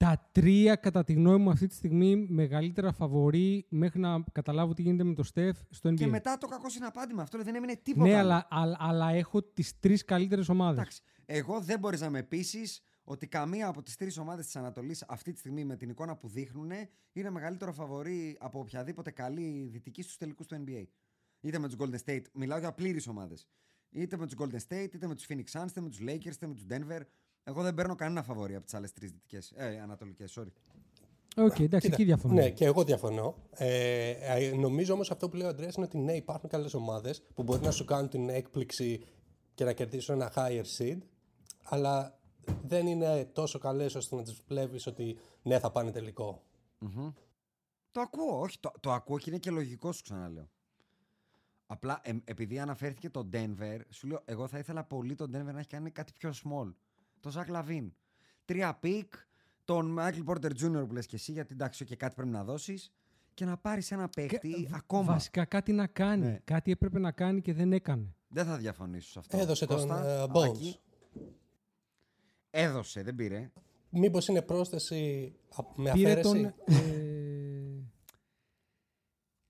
[0.05, 4.81] Τα τρία, κατά τη γνώμη μου, αυτή τη στιγμή μεγαλύτερα φαβορεί μέχρι να καταλάβω τι
[4.81, 5.95] γίνεται με το Στεφ στο NBA.
[5.95, 7.21] Και μετά το κακό είναι απάντημα.
[7.21, 8.07] Αυτό λέει, δεν έμεινε τίποτα.
[8.09, 8.31] ναι, άλλο.
[8.31, 10.77] αλλά, αλλά, αλλά έχω τις τρεις καλύτερες ομάδες.
[10.77, 11.01] Εντάξει.
[11.25, 15.31] Εγώ δεν μπορείς να με πείσεις ότι καμία από τις τρεις ομάδες της Ανατολής αυτή
[15.31, 16.71] τη στιγμή με την εικόνα που δείχνουν
[17.11, 20.83] είναι μεγαλύτερο φαβορή από οποιαδήποτε καλή δυτική στους τελικούς του NBA.
[21.41, 23.47] Είτε με τους Golden State, μιλάω για πλήρεις ομάδες.
[23.89, 26.47] Είτε με τους Golden State, είτε με τους Phoenix Suns, είτε με τους Lakers, είτε
[26.47, 27.01] με τους Denver.
[27.47, 29.51] Εγώ δεν παίρνω κανένα φαβορή από τις άλλες τρεις δυτικές.
[29.55, 30.51] Ε, Ανατολικές, sorry.
[31.37, 32.33] Οκ, εντάξει, εκεί διαφωνώ.
[32.33, 33.35] Ναι, και εγώ διαφωνώ.
[33.51, 37.23] Ε, ε, νομίζω όμως αυτό που λέει ο Αντρέας είναι ότι ναι, υπάρχουν καλές ομάδες
[37.33, 39.05] που μπορεί να σου κάνουν την έκπληξη
[39.53, 40.97] και να κερδίσουν ένα higher seed,
[41.63, 42.19] αλλά
[42.67, 46.43] δεν είναι τόσο καλές ώστε να τις βλέπεις ότι ναι, θα πάνε τελικό.
[47.91, 50.49] Το ακούω, όχι, το, το ακούω και είναι και λογικό σου ξαναλέω.
[51.65, 55.59] Απλά ε, επειδή αναφέρθηκε το Denver, σου λέω, εγώ θα ήθελα πολύ το Denver να
[55.59, 56.73] έχει κάνει κάτι πιο small.
[57.25, 57.93] Το Zach LaVine.
[58.45, 59.13] Τρία pick,
[59.65, 60.85] τον Michael Porter Jr.
[60.87, 62.91] που λες και εσύ, γιατί εντάξει, και κάτι πρέπει να δώσεις,
[63.33, 65.03] και να πάρεις ένα παίχτη ακόμα.
[65.13, 66.25] Βασικά κάτι να κάνει.
[66.25, 66.39] Ναι.
[66.43, 68.15] Κάτι έπρεπε να κάνει και δεν έκανε.
[68.27, 69.37] Δεν θα διαφωνήσω σε αυτό.
[69.37, 70.31] Έδωσε τον Κώστα, ε, Άκη.
[70.33, 70.79] Bones.
[72.49, 73.51] Έδωσε, δεν πήρε.
[73.89, 76.53] Μήπως είναι πρόσθεση α- με Πήρε αφαίρεση; τον.
[76.65, 77.89] ε,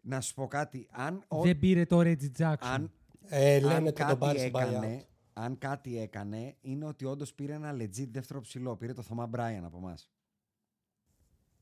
[0.02, 0.88] Να σου πω κάτι.
[0.92, 2.56] Αν, ο- δεν πήρε το Reggie Jackson.
[2.60, 2.92] αν,
[3.28, 5.15] Ε, λένε αν ότι τον κάτι πάρει στην έκανε, buyout.
[5.38, 8.76] Αν κάτι έκανε, είναι ότι όντως πήρε ένα legit δεύτερο ψηλό.
[8.76, 10.10] Πήρε το Θωμά Μπράιαν από εμάς.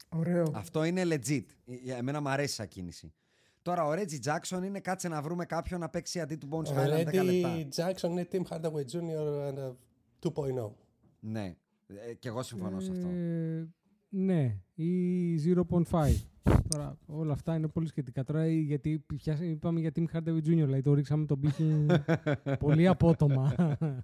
[0.10, 0.52] Ωραίο.
[0.56, 1.46] Αυτό είναι legit.
[1.66, 3.14] Ε, Για εμένα μου αρέσει σαν κίνηση.
[3.62, 6.74] Τώρα ο Reggie Jackson είναι κάτσε να βρούμε κάποιον να παίξει αντί του Bones Ο
[6.76, 7.56] Highland 10 λεπτά.
[7.56, 9.52] Reddy Jackson είναι Tim Hardaway Jr.
[9.52, 9.76] and, uh,
[10.20, 10.72] 2.0.
[11.20, 11.56] Ναι.
[11.88, 13.08] Ε, και εγώ συμφωνώ σε αυτό.
[13.08, 13.68] Ε,
[14.10, 16.33] ναι, ή 0.5.
[16.70, 18.24] Τώρα όλα αυτά είναι πολύ σχετικά.
[18.24, 20.41] Τώρα ε, γιατί πια, είπαμε για Tim Hardaway Jr.
[20.44, 21.86] Δηλαδή το ρίξαμε τον πύχη
[22.60, 23.56] πολύ απότομα.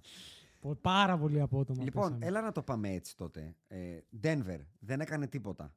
[0.60, 1.82] Πο- Πάρα πολύ απότομα.
[1.84, 2.26] Λοιπόν, πέσαμε.
[2.26, 3.54] έλα να το πάμε έτσι τότε.
[3.68, 3.78] Ε,
[4.22, 5.74] Denver δεν έκανε τίποτα.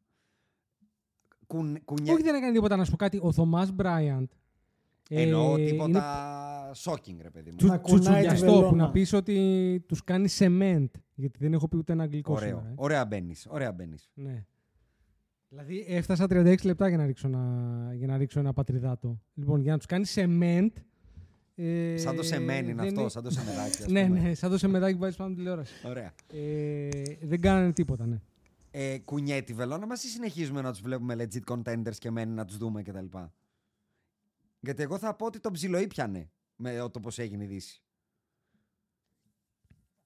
[1.47, 2.13] Κουν, κουνιέ...
[2.13, 3.19] Όχι δεν έκανε τίποτα να σου πω κάτι.
[3.21, 4.27] Ο Θωμάς Μπράιαντ.
[5.09, 5.99] Εννοώ ε, τίποτα είναι
[6.83, 7.55] shocking, ρε παιδί μου.
[7.57, 8.83] τσου- Να κουνάει τη τσουτσουδιαστό που βελόνα.
[8.85, 10.87] να πεις ότι τους κάνει cement.
[11.15, 12.47] Γιατί δεν έχω πει ούτε ένα αγγλικό Ωραίο.
[12.47, 12.67] σήμερα.
[12.69, 12.73] ε.
[12.75, 13.47] Ωραία μπαίνεις.
[13.49, 14.09] Ωραία μπαίνεις.
[14.13, 14.45] Ναι.
[15.53, 19.21] Δηλαδή έφτασα 36 λεπτά για να ρίξω ένα, για να ρίξω ένα πατριδάτο.
[19.33, 20.69] Λοιπόν, για να τους κάνει cement.
[21.55, 23.83] Ε, Σαν το σεμέν είναι δεν αυτό, σαν το σεμεδάκι.
[23.83, 24.19] ας ναι, πούμε.
[24.19, 25.87] ναι, σαν το σεμεδάκι που βάζεις πάνω από την τηλεόραση.
[25.87, 26.13] Ωραία.
[26.33, 26.89] Ε,
[27.21, 28.21] δεν κάνανε τίποτα, ναι.
[28.71, 32.45] Ε, κουνιέ τη βελόνα μας ή συνεχίζουμε να τους βλέπουμε legit contenders και μένει να
[32.45, 33.05] τους δούμε κτλ.
[34.59, 37.81] Γιατί εγώ θα πω ότι τον ψιλοήπιανε με το πώς έγινε η Δύση.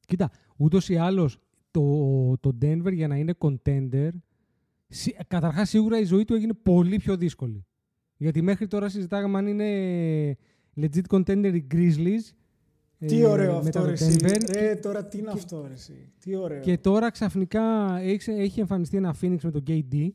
[0.07, 1.39] Κοίτα, ούτως ή άλλως
[1.71, 4.09] το, το Denver για να είναι contender,
[4.87, 7.65] σι, καταρχάς σίγουρα η ζωή του έγινε πολύ πιο δύσκολη.
[8.17, 10.37] Γιατί μέχρι τώρα συζητάγαμε αν είναι
[10.81, 12.31] legit contender οι Grizzlies.
[13.05, 14.15] Τι ε, ωραίο μετά αυτό, το ρε, εσύ.
[14.21, 14.53] Denver.
[14.53, 16.11] Ρε, τώρα τι είναι αυτό, ρε, εσύ.
[16.19, 16.61] Τι ωραίο.
[16.61, 20.09] Και τώρα ξαφνικά έχει, έχει εμφανιστεί ένα Phoenix με τον KD.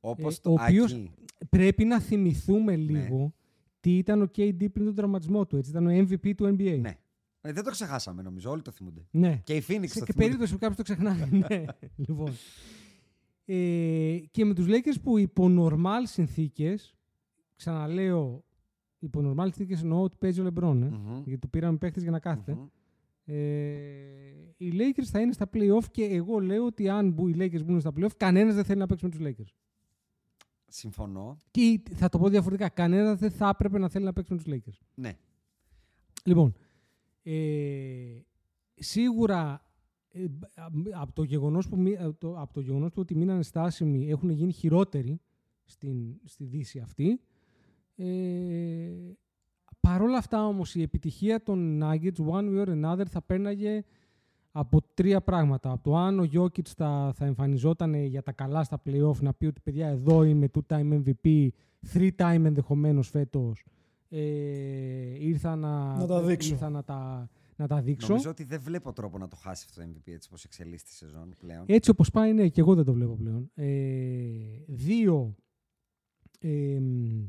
[0.00, 1.10] Όπως Ε, το ο οποίος- Άκη.
[1.50, 2.82] Πρέπει να θυμηθούμε Ναι.
[2.92, 3.34] λίγο
[3.80, 5.56] τι ήταν ο KD πριν τον τραυματισμό του.
[5.56, 5.70] Έτσι.
[5.70, 6.78] Ήταν ο MVP του NBA.
[6.80, 6.96] Ναι.
[7.40, 9.06] Ε, δεν το ξεχάσαμε νομίζω, όλοι το θυμούνται.
[9.10, 9.40] Ναι.
[9.44, 10.14] Και η Phoenix Σε το και θυμούνται.
[10.14, 11.28] περίπτωση που κάποιος το ξεχνάει.
[11.48, 11.64] ναι.
[11.96, 12.32] λοιπόν.
[13.50, 16.96] Ε, και με τους Lakers που υπό normal συνθήκες,
[17.56, 18.44] ξαναλέω,
[18.98, 21.22] υπό normal συνθήκες εννοώ ότι παίζει ο LeBron, ε, Μμμ.
[21.24, 22.54] γιατί του πήραμε παίχτες για να κάθεται.
[22.54, 22.66] Μμμ.
[23.24, 23.36] Ε,
[24.56, 27.80] οι Lakers θα είναι στα playoff και εγώ λέω ότι αν μπου- οι Lakers μπουν
[27.80, 29.52] στα playoff, κανένας δεν θέλει να παίξει με τους Lakers.
[30.66, 31.36] Συμφωνώ.
[31.50, 34.52] Και θα το πω διαφορετικά, κανένας δεν θα έπρεπε να θέλει να παίξει με τους
[34.54, 34.78] Lakers.
[34.94, 35.12] Ναι.
[36.24, 36.54] Λοιπόν,
[37.22, 38.20] ε,
[38.74, 39.67] σίγουρα ε,
[40.92, 44.30] από το γεγονός που, μη- ε, το, από το γεγονός του ότι μείνανε στάσιμοι έχουν
[44.30, 45.20] γίνει χειρότεροι
[45.64, 47.20] στην, στη δύση αυτή.
[47.96, 48.06] Ε,
[49.80, 53.84] Παρ' όλα αυτά όμως η επιτυχία των Nuggets one way or another θα πέρναγε
[54.52, 55.70] από τρία πράγματα.
[55.70, 59.46] Από το αν ο Jokic θα, θα εμφανιζόταν για τα καλά στα playoff, να πει
[59.46, 61.48] ότι παιδιά εδώ είμαι two-time MVP,
[61.92, 63.64] three-time ενδεχομένως φέτος,
[64.08, 64.20] ε,
[65.18, 66.52] ήρθα να, Να τα δείξω.
[66.52, 67.28] Ήρθα να τα,
[67.58, 68.08] να τα δείξω.
[68.08, 70.94] Νομίζω ότι δεν βλέπω τρόπο να το χάσει αυτό το MVP έτσι όπως εξελίσσεται η
[70.94, 71.64] σεζόν πλέον.
[71.68, 73.50] Έτσι όπως πάει, ναι, και εγώ δεν το βλέπω πλέον.
[73.54, 73.66] Ε,
[74.66, 75.34] δύο,
[76.40, 77.24] ε, μ,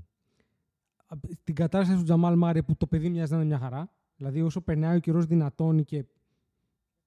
[1.06, 3.94] απ- την κατάσταση του Τζαμάλ Μάρε που το παιδί μοιάζει να είναι μια χαρά.
[4.16, 6.06] Δηλαδή όσο περνάει ο καιρός δυνατώνει και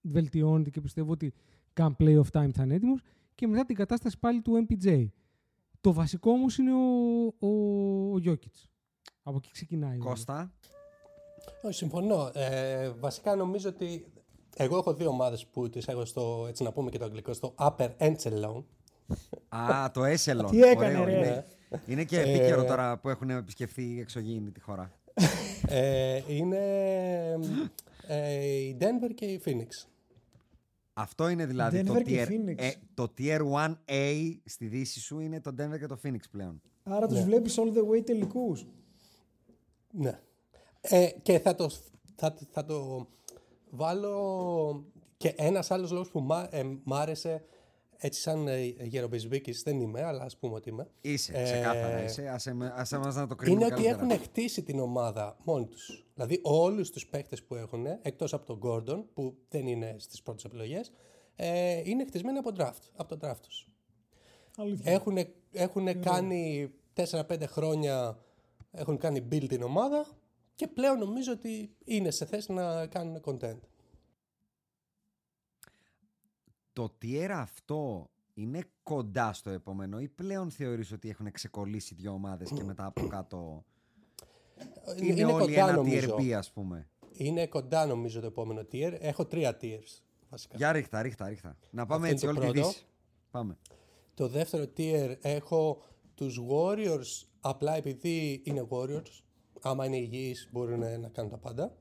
[0.00, 1.32] βελτιώνεται και πιστεύω ότι
[1.72, 3.02] καν play of time θα είναι έτοιμος.
[3.34, 5.06] Και μετά την κατάσταση πάλι του MPJ.
[5.80, 7.48] Το βασικό όμως είναι ο, ο,
[8.14, 8.64] ο Jokic.
[9.22, 9.94] Από εκεί ξεκινάει.
[9.94, 10.04] όλο.
[10.04, 10.52] Κώστα,
[11.62, 12.30] Όχι, συμφωνώ.
[12.34, 14.06] Ε, βασικά νομίζω ότι
[14.56, 17.54] εγώ έχω δύο ομάδες που τις έχω στο, έτσι να πούμε και το αγγλικό, στο
[17.58, 18.62] upper echelon.
[19.48, 20.50] Α, το Έσελον.
[20.50, 21.26] Τι έκανε, Ωραίο, ρε.
[21.26, 21.44] Είναι,
[21.86, 24.92] είναι και Ε, επίκαιρο τώρα που έχουν επισκεφθεί οι εξωγήινοι τη χώρα.
[25.68, 26.58] ε, είναι
[28.06, 29.86] ε, η Denver και η Phoenix.
[30.94, 32.54] Αυτό είναι δηλαδή το Denver και tier, Phoenix.
[32.56, 36.60] ε, το tier 1A στη δύση σου είναι το Denver και το Phoenix πλέον.
[36.82, 37.24] Άρα τους Ναι.
[37.24, 38.66] βλέπεις all the way τελικούς.
[39.90, 40.20] Ναι.
[40.84, 41.70] Ε, και θα το,
[42.16, 43.06] θα, θα το
[43.70, 44.84] βάλω
[45.16, 47.44] και ένας άλλος λόγος που μ' ε, μ' άρεσε
[47.96, 50.88] έτσι σαν ε, γεροπεσβίκης δεν είμαι, αλλά ας πούμε ότι είμαι.
[51.00, 52.28] Είσαι, Ε, ξεκάθαρα είσαι.
[52.28, 54.06] Άσε, με- άσε μας να το κρίνουμε είναι ότι καλύτερα.
[54.12, 56.06] έχουν χτίσει την ομάδα μόνοι τους.
[56.14, 60.44] Δηλαδή όλους τους παίχτες που έχουν, εκτός από τον Gordon, που δεν είναι στις πρώτες
[60.44, 60.92] επιλογές,
[61.36, 63.68] ε, είναι χτισμένοι από draft, από το draft τους.
[64.56, 64.92] Αλήθεια.
[64.92, 65.18] Έχουν,
[65.52, 68.18] έχουν κάνει 4-5 χρόνια,
[68.72, 70.06] έχουν κάνει build την ομάδα
[70.54, 73.58] και πλέον νομίζω ότι είναι σε θέση να κάνουν content.
[76.72, 82.50] Το tier αυτό είναι κοντά στο επόμενο ή πλέον θεωρείς ότι έχουν ξεκολλήσει δύο ομάδες
[82.50, 83.64] και μετά από κάτω
[85.00, 88.96] είναι, όλοι ένα tier B ας πούμε; Είναι κοντά νομίζω το επόμενο tier.
[89.00, 90.00] Έχω τρία tiers
[90.30, 90.56] βασικά.
[90.56, 91.56] Για ρίχτα, ρίχτα, ρίχτα.
[91.70, 92.68] Να πάμε Αυτό έτσι είναι όλη το τη πρώτο.
[92.68, 92.86] δύση.
[93.30, 93.58] Πάμε.
[94.14, 95.82] Το δεύτερο tier έχω
[96.14, 99.22] τους Warriors απλά επειδή είναι Warriors.
[99.62, 101.76] Άμα είναι υγιείς μπορούν να κάνουν τα πάντα.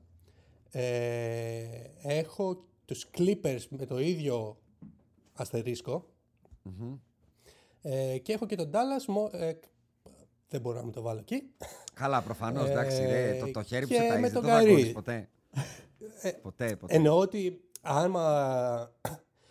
[0.70, 1.62] Ε,
[2.02, 4.58] έχω τους Clippers με το ίδιο
[5.32, 6.08] αστερίσκο.
[7.82, 9.04] Ε, και έχω και τον Dallas.
[9.06, 9.58] μο- ε,
[10.48, 11.42] δεν μπορώ να μην το βάλω εκεί.
[11.94, 14.42] Καλά, προφανώς, Ε, εντάξει, ρε, το, το χέρι που και σε ταΐζει με δεν τον
[14.42, 14.92] το δαγκώνεις Kyrie.
[14.94, 15.28] ποτέ.
[16.22, 16.94] Ε, ποτέ, ποτέ.
[16.94, 18.92] Εννοώ ότι άμα...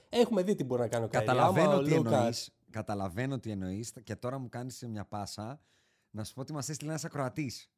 [0.10, 1.12] Έχουμε δει τι μπορεί να κάνει ο Kyrie.
[1.12, 5.62] Καταλαβαίνω Άμα ο τι Λούκας- εννοείς, καταλαβαίνω τι εννοείς και τώρα μου κάνεις μια πάσα
[6.12, 7.71] να σου πω ότι μας έστειλε ένας ακροατής.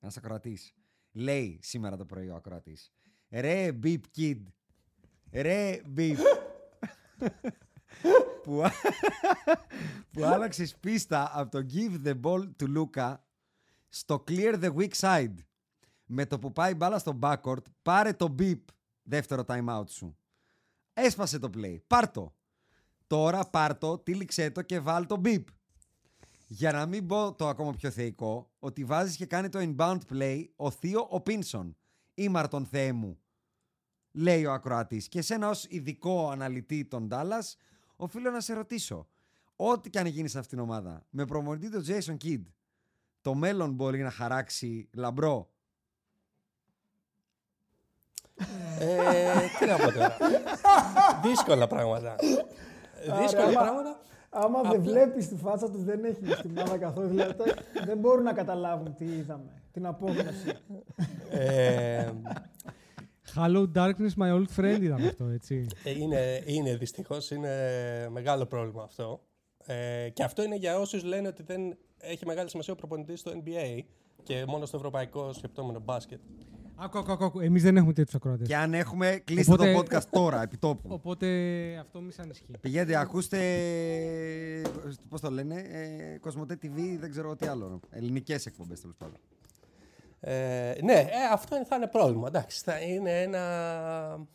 [0.00, 0.74] Ένας ακροατής.
[1.12, 2.92] Λέει σήμερα το πρωί ο ακροατής.
[3.30, 4.42] Ρε beep kid.
[5.32, 6.16] Ρε beep.
[8.42, 8.70] που, α-
[10.12, 13.14] που άλλαξες πίστα από το give the ball to Luca
[13.88, 15.34] στο clear the weak side.
[16.04, 18.60] Με το που πάει μπάλα στο backcourt, πάρε το beep
[19.02, 20.18] δεύτερο time out σου.
[20.92, 21.76] Έσπασε το play.
[21.86, 22.36] Πάρ' το.
[23.06, 25.44] Τώρα πάρ' το, τύλιξέ το και βάλ το beep.
[26.50, 30.44] Για να μην πω το ακόμα πιο θεϊκό, ότι βάζεις και κάνει το inbound play
[30.56, 31.76] ο Θείο ο Πίνσον.
[32.14, 33.18] Ήμαρ τον Θεέ μου.
[34.12, 35.08] Λέει ο ακροατής.
[35.08, 37.54] Και εσένα ως ειδικό αναλυτή των Dallas,
[37.96, 39.08] οφείλω να σε ρωτήσω.
[39.56, 42.42] Ό,τι και αν γίνεις σε αυτήν την ομάδα, με προμονητή τον Jason Kidd,
[43.20, 45.50] το μέλλον μπορεί να χαράξει λαμπρό;
[48.78, 50.16] Ε, τι να πω τώρα.
[51.28, 52.16] Δύσκολα πράγματα.
[53.20, 54.00] Δύσκολα άμα- πράγματα.
[54.30, 57.08] Άμα δεν Απλά- βλέπεις τη φάτσα τους, δεν έχει στην ομάδα καθόλου.
[57.08, 57.44] Δηλαδή, τα-
[57.84, 59.62] δεν μπορούν να καταλάβουν τι είδαμε.
[59.72, 60.52] Την απόγνωση.
[61.30, 62.10] Ε,
[63.36, 65.66] Hello darkness, my old friend ήταν αυτό, έτσι.
[65.84, 67.50] ε, είναι, είναι δυστυχώς, είναι
[68.10, 69.20] μεγάλο πρόβλημα αυτό.
[69.66, 73.32] Ε, και αυτό είναι για όσους λένε ότι δεν έχει μεγάλη σημασία ο προπονητής στο
[73.34, 73.78] NBA
[74.22, 76.20] και μόνο στο ευρωπαϊκό σκεπτόμενο μπάσκετ.
[76.80, 77.40] Άκου, άκου, άκου.
[77.40, 78.46] Εμείς δεν έχουμε τέτοιους ακροατές.
[78.48, 80.88] Και αν έχουμε, κλείστε Οπότε- το podcast τώρα, επί τόπου.
[80.92, 81.26] Οπότε
[81.80, 82.50] αυτό μη σ' ανησυχεί.
[82.60, 83.38] Πηγαίνετε, ακούστε.
[85.08, 87.80] Πώς το λένε, ε, Κοσμοτέ TV, δεν ξέρω τι άλλο.
[87.90, 89.16] Ελληνικές εκπομπές τέλος πάντων.
[90.20, 92.26] Ε, ναι, ε, αυτό είναι- θα είναι πρόβλημα.
[92.28, 94.26] Εντάξει, θα είναι ένα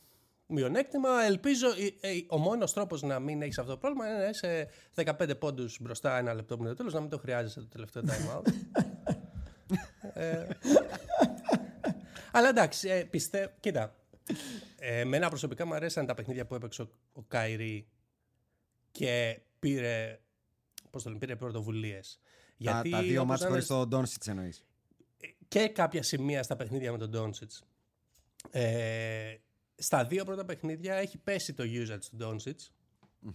[0.47, 1.09] μειονέκτημα.
[1.25, 4.67] Ελπίζω ε, ε, ο μόνος τρόπος να μην έχεις αυτό το πρόβλημα είναι να είσαι
[4.93, 8.37] 15 πόντους μπροστά ένα λεπτό πριν το τέλος, να μην το χρειάζεσαι το τελευταίο time
[8.37, 8.47] out.
[12.33, 13.51] ε, αλλά εντάξει, ε, πιστεύω...
[13.59, 13.95] Κοίτα,
[14.79, 17.87] ε, εμένα προσωπικά μου αρέσαν τα παιχνίδια που έπαιξε ο, ο Καϊρή
[18.91, 20.19] και πήρε,
[20.89, 22.19] πώς το λένε, πήρε πρωτοβουλίες.
[22.63, 24.65] Τα, τα δύο όπως μάτς να είναι, χωρί τον Ντόνσιτς εννοείς.
[25.47, 27.63] και κάποια σημεία στα παιχνίδια με τον Ντόνσιτς.
[28.51, 29.35] Ε,
[29.75, 32.71] στα δύο πρώτα παιχνίδια έχει πέσει το usage του ντονσιτς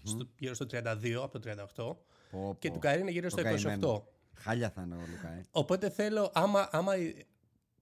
[0.02, 1.96] στο, γύρω στο 32 από το 38
[2.30, 2.74] Πω, και πω.
[2.74, 3.52] του Καϊρή είναι γύρω Το στο 28.
[3.62, 4.08] καημένο.
[4.34, 5.28] Χάλια θα είναι ο Λουκά.
[5.32, 5.44] ε.
[5.50, 6.92] Οπότε θέλω, άμα, άμα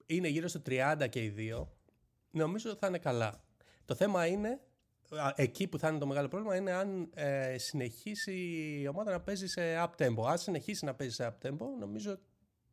[0.06, 1.72] είναι γύρω στο 30 και οι δύο,
[2.30, 3.40] νομίζω θα είναι καλά.
[3.84, 4.60] Το θέμα είναι,
[5.08, 8.32] α, εκεί που θα είναι το μεγάλο πρόβλημα, είναι αν ε, συνεχίσει
[8.80, 10.24] η ομάδα να παίζει σε up tempo.
[10.26, 12.18] Αν συνεχίσει να παίζει σε up tempo, νομίζω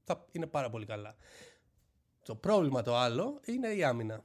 [0.04, 1.16] θα είναι πάρα πολύ καλά.
[2.24, 4.24] Το πρόβλημα το άλλο είναι η άμυνα.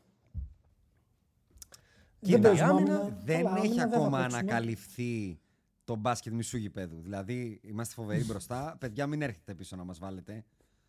[2.21, 3.19] Δεν η παίζουμε άμυνα άμυνα.
[3.25, 4.41] Δεν Καλά, έχει άμυνα δεν θα ακόμα παίξουμε.
[4.41, 5.41] ανακαλυφθεί
[5.85, 7.01] το μπάσκετ μισού γηπέδου.
[7.01, 8.77] Δηλαδή, είμαστε φοβεροί μπροστά.
[8.81, 10.45] Παιδιά, μην έρχεται πίσω να μας βάλετε.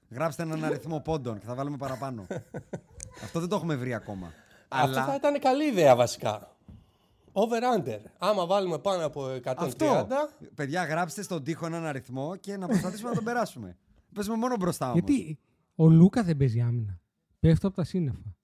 [0.10, 2.28] Γράψτε έναν αριθμό πόντων και θα βάλουμε παραπάνω.
[3.24, 4.34] Αυτό δεν το έχουμε βρει ακόμα.
[4.68, 6.55] Αυτό θα ήταν καλή ιδέα βασικά.
[7.32, 7.99] Over-under.
[8.18, 10.07] Άμα βάλουμε πάνω από 130, Αυτό.
[10.55, 13.78] Παιδιά, γράψτε στον τοίχο έναν αριθμό και να προσπαθήσουμε να τον περάσουμε.
[14.14, 14.99] Παίζουμε μόνο μπροστά όμως.
[14.99, 15.39] Γιατί
[15.76, 16.99] ο Λούκα δεν παίζει άμυνα.
[17.39, 18.36] Πέφτω από τα σύννεφα.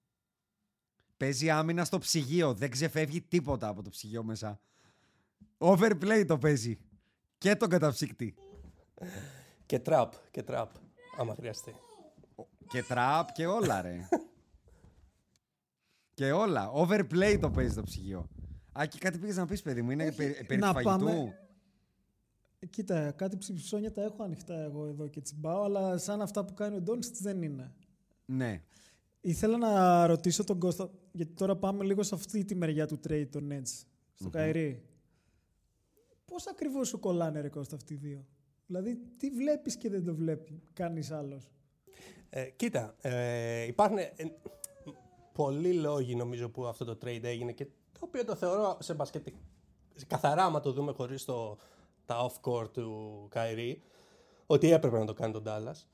[1.16, 2.54] Παίζει άμυνα στο ψυγείο.
[2.54, 4.60] Δεν ξεφεύγει τίποτα από το ψυγείο μέσα.
[5.58, 6.78] Overplay το παίζει.
[7.38, 8.34] Και τον καταψύκτη.
[9.66, 10.70] Και τραπ, και τραπ,
[11.16, 11.74] άμα χρειαστεί.
[12.68, 14.08] Και τραπ και όλα, ρε.
[16.14, 16.70] και όλα.
[16.74, 18.28] Overplay το παίζει το ψυγείο.
[18.72, 19.90] Άκη, κάτι πήγες να πεις, παιδί μου.
[19.90, 21.40] Είναι Όχι, περί, περί να του φαγητού; πάμε-
[22.70, 26.76] Κοίτα, κάτι ψηφισόνια τα έχω ανοιχτά εγώ εδώ και τσιμπάω, αλλά σαν αυτά που κάνει
[26.76, 27.74] ο Ντόνιστ δεν είναι.
[28.24, 28.62] Ναι.
[29.20, 33.26] Ήθελα να ρωτήσω τον Κώστα, γιατί τώρα πάμε λίγο σε αυτή τη μεριά του trade
[33.30, 34.82] των Nets, στο Καϊρή.
[36.24, 38.26] Πώς ακριβώς σου κολλάνε ρε Κώστα αυτοί οι δύο;
[38.66, 41.50] Δηλαδή, τι βλέπεις και δεν το βλέπει κανείς άλλος;
[42.30, 44.12] Ε, κοίτα, ε, υπάρχουν ε,
[45.32, 49.26] πολλοί λόγοι νομίζω που αυτό το trade έγινε και το οποίο το θεωρώ σε μπασκετ
[50.06, 51.58] καθαρά άμα το δούμε χωρίς το,
[52.06, 53.82] τα off-court του Καϊρή
[54.46, 55.84] ότι έπρεπε να το κάνει τον Dallas.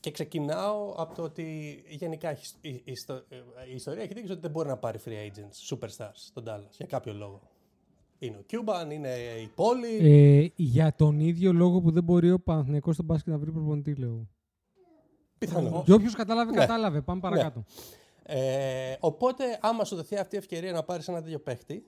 [0.00, 3.36] Και ξεκινάω από το ότι γενικά έχει- η, η, ιστο- ε,
[3.70, 6.86] η ιστορία έχει δείξει ότι δεν μπορεί να πάρει free agents, superstars στον Dallas για
[6.86, 7.40] κάποιο λόγο.
[8.24, 9.08] Είναι ο Cuban, είναι
[9.42, 9.96] η πόλη.
[10.00, 13.94] Ε, για τον ίδιο λόγο που δεν μπορεί ο Παναθηναϊκός στον μπάσκετ να βρει προπονητή,
[13.94, 14.28] λέω.
[15.38, 15.82] πιθανό.
[15.86, 16.56] Και όποιος κατάλαβε, Ναι.
[16.56, 17.00] κατάλαβε.
[17.00, 17.64] Πάμε παρακάτω.
[18.22, 21.86] Ε, οπότε, άμα σου δοθεί αυτή η ευκαιρία να πάρεις ένα τέτοιο παίχτη,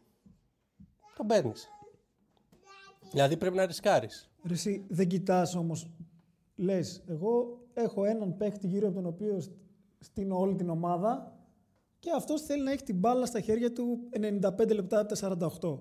[1.16, 1.68] τον παίρνεις.
[3.10, 4.30] Δηλαδή πρέπει να ρισκάρεις.
[4.46, 5.90] Ρε εσύ δεν κοιτάς όμως,
[6.56, 9.50] λες, εγώ έχω έναν παίχτη γύρω από τον οποίο σ-
[9.98, 11.38] στείνω όλη την ομάδα
[11.98, 15.78] και αυτός θέλει να έχει την μπάλα στα χέρια του 95 λεπτά από τα 48.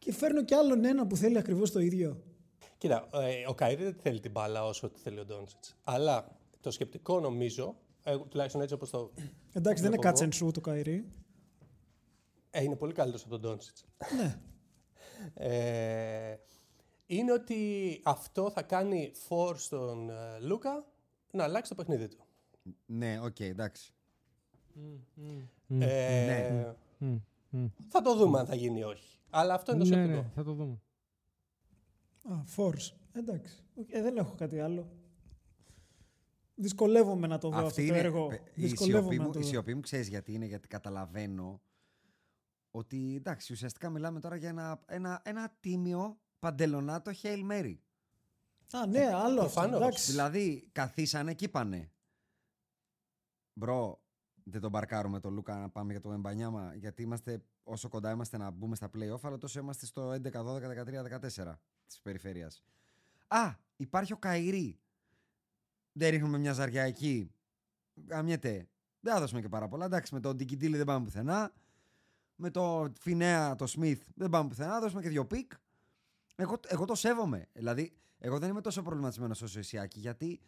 [0.00, 2.22] Και φέρνω κι άλλον ένα που θέλει ακριβώς το ίδιο.
[2.78, 5.76] Κοίτα, ε, ο Καϊρή δεν θέλει την μπάλα όσο τη θέλει ο Ντόντσιτς.
[5.84, 9.12] Αλλά το σκεπτικό νομίζω, ε, τουλάχιστον έτσι όπως το.
[9.52, 11.04] Εντάξει, δεν είναι βλέπω catch εγώ, and shoot το Καϊρή.
[12.50, 13.84] Ε, είναι πολύ καλύτερος από τον Ντόντσιτς.
[14.16, 14.40] ναι.
[15.34, 16.38] Ε,
[17.06, 20.84] είναι ότι αυτό θα κάνει φόρ στον ε, Λούκα
[21.30, 22.18] να αλλάξει το παιχνίδι του.
[22.86, 23.92] Ναι, οκ, εντάξει.
[25.68, 26.74] Ε, ναι.
[26.98, 27.16] Μμ,
[27.50, 27.66] μμ.
[27.88, 29.19] Θα το δούμε αν θα γίνει ή όχι.
[29.30, 30.20] Αλλά αυτό είναι το Ναι, σκεπτικό.
[30.22, 30.80] ναι, θα το δούμε.
[32.24, 32.92] Α, force.
[33.12, 33.62] Εντάξει.
[33.88, 34.92] Ε, δεν έχω κάτι άλλο.
[36.54, 38.26] Δυσκολεύομαι να το δω αυτό το έργο.
[38.26, 39.48] πε- η Δυσκολεύομαι σιωπή να μου, το η δω.
[39.48, 41.60] σιωπή μου ξέρεις γιατί είναι, γιατί καταλαβαίνω
[42.70, 47.76] ότι εντάξει, ουσιαστικά μιλάμε τώρα για ένα, ένα, ένα τίμιο παντελονάτο Hail Mary.
[48.72, 49.60] Α, ναι, άλλο αυτό.
[49.60, 49.80] προφανώς.
[49.80, 50.10] Εντάξει.
[50.10, 51.92] Δηλαδή, καθίσανε και είπανε.
[53.52, 53.99] Bro,
[54.44, 58.36] δεν τον μπαρκάρουμε τον Λούκα να πάμε για το Wembanyama, γιατί είμαστε όσο κοντά είμαστε
[58.36, 62.64] να μπούμε στα play-off, αλλά τόσο είμαστε στο 11, 12, 13, 14 της περιφέρειας.
[63.28, 64.78] Α, υπάρχει ο Kyrie.
[65.92, 67.34] Δεν ρίχνουμε μια ζαριά εκεί.
[68.08, 68.68] Γαμιέται.
[69.00, 69.84] Δεν θα δώσουμε και πάρα πολλά.
[69.84, 71.52] Εντάξει, με τον Dinwiddie δεν πάμε πουθενά.
[72.36, 74.80] Με το Finney-Smith δεν πάμε πουθενά.
[74.80, 75.52] Δώσουμε και δύο picks.
[76.36, 77.48] Εγώ, εγώ το σέβομαι.
[77.52, 80.40] Δηλαδή, εγώ δεν είμαι τόσο προβληματισμένος όσο εσύ, Άκη, γιατί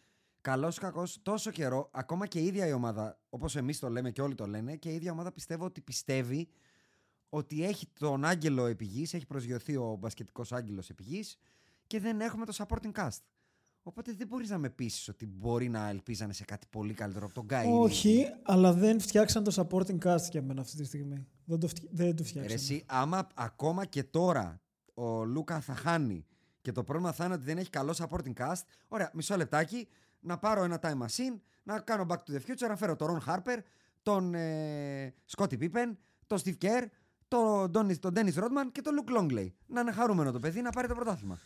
[0.43, 4.11] καλός ή κακός τόσο καιρό, ακόμα και η ίδια η ομάδα, όπως εμείς το λέμε
[4.11, 6.49] και όλοι το λένε, και η ίδια ομάδα πιστεύω ότι πιστεύει
[7.29, 11.05] ότι έχει τον άγγελο επί έχει προσγειωθεί ο μπασκετικός άγγελος επί
[11.87, 13.19] και δεν έχουμε το supporting cast.
[13.83, 17.35] Οπότε δεν μπορείς να με πείσεις ότι μπορεί να ελπίζανε σε κάτι πολύ καλύτερο από
[17.35, 17.67] τον Γκάι.
[17.67, 21.27] Όχι, αλλά δεν φτιάξαν το supporting cast για μένα αυτή τη στιγμή.
[21.45, 21.89] Δεν το, φτι...
[21.91, 22.55] δεν το Ρε φτιάξαν.
[22.55, 24.61] εσύ, άμα ακόμα και τώρα
[24.95, 26.27] ο Λούκα θα χάνει
[26.61, 29.89] και το πρόβλημα θα είναι ότι δεν έχει καλό supporting cast, ωραία, μισό λεπτάκι,
[30.23, 33.29] να πάρω ένα time machine, να κάνω back to the future, να φέρω τον Ron
[33.35, 33.59] Harper,
[34.03, 35.93] τον ε, Scottie Pippen,
[36.27, 36.87] τον Steve Kerr,
[37.29, 39.47] τον, Dennis, τον Dennis Rodman και τον Luke Longley.
[39.67, 41.39] Να είναι χαρούμενο το παιδί να πάρει το πρωτάθλημα.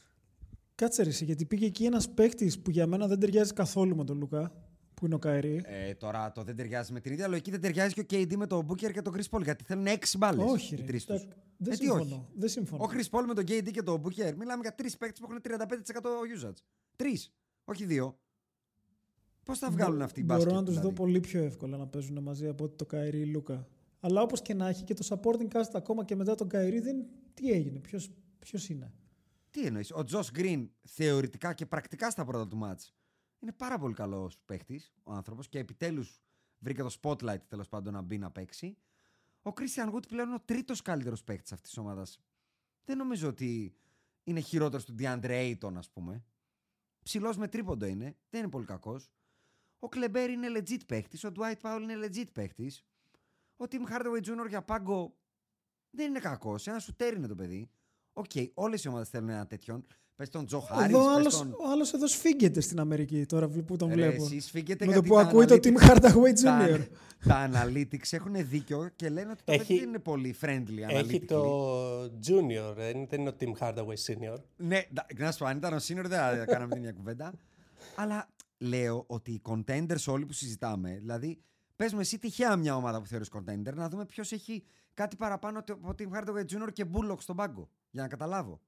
[0.75, 4.05] Κάτσε ρε, εσύ, γιατί πήγε εκεί ένας παίχτη που για μένα δεν ταιριάζει καθόλου με
[4.05, 4.53] τον Λουκά,
[4.95, 5.63] που είναι ο Καερή.
[5.65, 8.47] Ε, τώρα το δεν ταιριάζει με την ίδια λογική, δεν ταιριάζει και ο KD με
[8.47, 10.51] τον Booker και τον Chris Paul, γιατί θέλουν έξι μπάλες.
[10.51, 10.83] όχι, οι ρε.
[10.83, 11.15] τρεις τους.
[11.23, 12.03] εντάξει, Δεν Ε, τι συμφωνώ.
[12.03, 12.27] όχι.
[12.35, 12.85] Δεν συμφωνώ.
[12.85, 14.35] Ο Chris Paul με τον KD και τον Booker.
[14.37, 16.57] Μιλάμε για τρεις παίκτες που έχουν 35% usage.
[16.97, 17.33] Τρεις,
[17.65, 18.19] όχι δύο.
[19.47, 20.59] Πώς θα βγάλουν αυτοί οι Μπορώ μπάσκετ.
[20.59, 23.27] να τους δηλαδή; δω πολύ πιο εύκολα να παίζουν μαζί από ότι το Καϊρή ή
[23.27, 23.69] Λούκα.
[24.01, 27.07] Αλλά όπως και να έχει και το supporting cast ακόμα και μετά τον Καϊρή, δεν...
[27.35, 27.81] τι έγινε,
[28.39, 28.93] ποιος είναι;
[29.51, 32.95] Τι εννοείς; Ο Τζος Γκριν θεωρητικά και πρακτικά στα πρώτα του μάτς
[33.39, 36.21] είναι πάρα πολύ καλός παίχτης ο άνθρωπος και επιτέλους
[36.59, 38.77] βρήκε το spotlight τέλος πάντων να μπει να παίξει.
[39.43, 42.19] Ο Christian Wood πλέον είναι ο τρίτος καλύτερος παίχτης αυτής της ομάδας.
[42.85, 43.75] Δεν νομίζω ότι
[44.25, 46.25] είναι χειρότερος του DeAndre Ayton, ας πούμε.
[47.03, 49.11] Ψηλός με τρίποντο είναι, δεν είναι πολύ κακός.
[49.87, 52.73] Ο Kleber είναι legit παίχτη, ο Dwight Powell είναι legit παίχτη.
[53.57, 54.49] Ο Tim Hardaway Jr.
[54.49, 55.15] για πάγκο
[55.91, 56.67] δεν είναι κακός.
[56.67, 57.71] Ένα σουτέρ είναι το παιδί.
[58.13, 59.87] Οκ, okay, όλες οι ομάδες θέλουν ένα τέτοιον.
[60.17, 60.93] Πες τον Τζο Χάρη.
[60.93, 61.53] Εδώ άλλος, τον...
[61.53, 64.25] Ο άλλος εδώ σφίγγεται στην Αμερική τώρα που τον Ρε, βλέπω.
[64.25, 66.87] Εσύ σφίγγεται Με το που ακούει το Tim Hardaway Jr.
[67.27, 70.79] Τα, τα analytics έχουν δίκιο και λένε ότι το Έχει- παιδί δεν είναι πολύ friendly.
[70.89, 71.27] Έχει analytically.
[71.27, 74.37] το Junior, δεν δεν είναι ο Tim Hardaway Senior.
[74.57, 77.33] Ναι, ντα- να σου πω, αν ήταν ο senior δεν θα κάναμε την ίδια κουβέντα.
[77.97, 78.29] Αλλά
[78.59, 81.43] λέω ότι οι contenders όλοι που συζητάμε, δηλαδή
[81.77, 85.59] πες μου εσύ τυχαία μια ομάδα που θεωρείς contender, να δούμε ποιος έχει κάτι παραπάνω
[85.59, 86.69] από Tim Hardaway Jr.
[86.73, 87.69] και Bullock στον πάγκο.
[87.91, 88.61] Για να καταλάβω.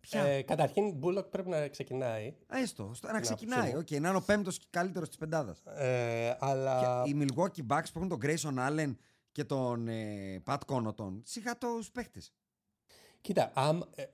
[0.00, 2.34] Ποια; Ε, καταρχήν, Bullock πρέπει να ξεκινάει.
[2.46, 3.62] Α, Έστω, στο- να να ξεκινάει.
[3.62, 3.78] ψούμε.
[3.78, 5.62] Οκ, να είναι ο πέμπτος καλύτερος της πεντάδας.
[5.66, 8.94] Ε, αλλά Και οι Milwaukee Bucks που έχουν τον Grayson Allen
[9.32, 12.32] και τον ε, Pat Connaughton, σιγά τους παίχτες.
[13.20, 14.04] κοίτα, άμα, ε,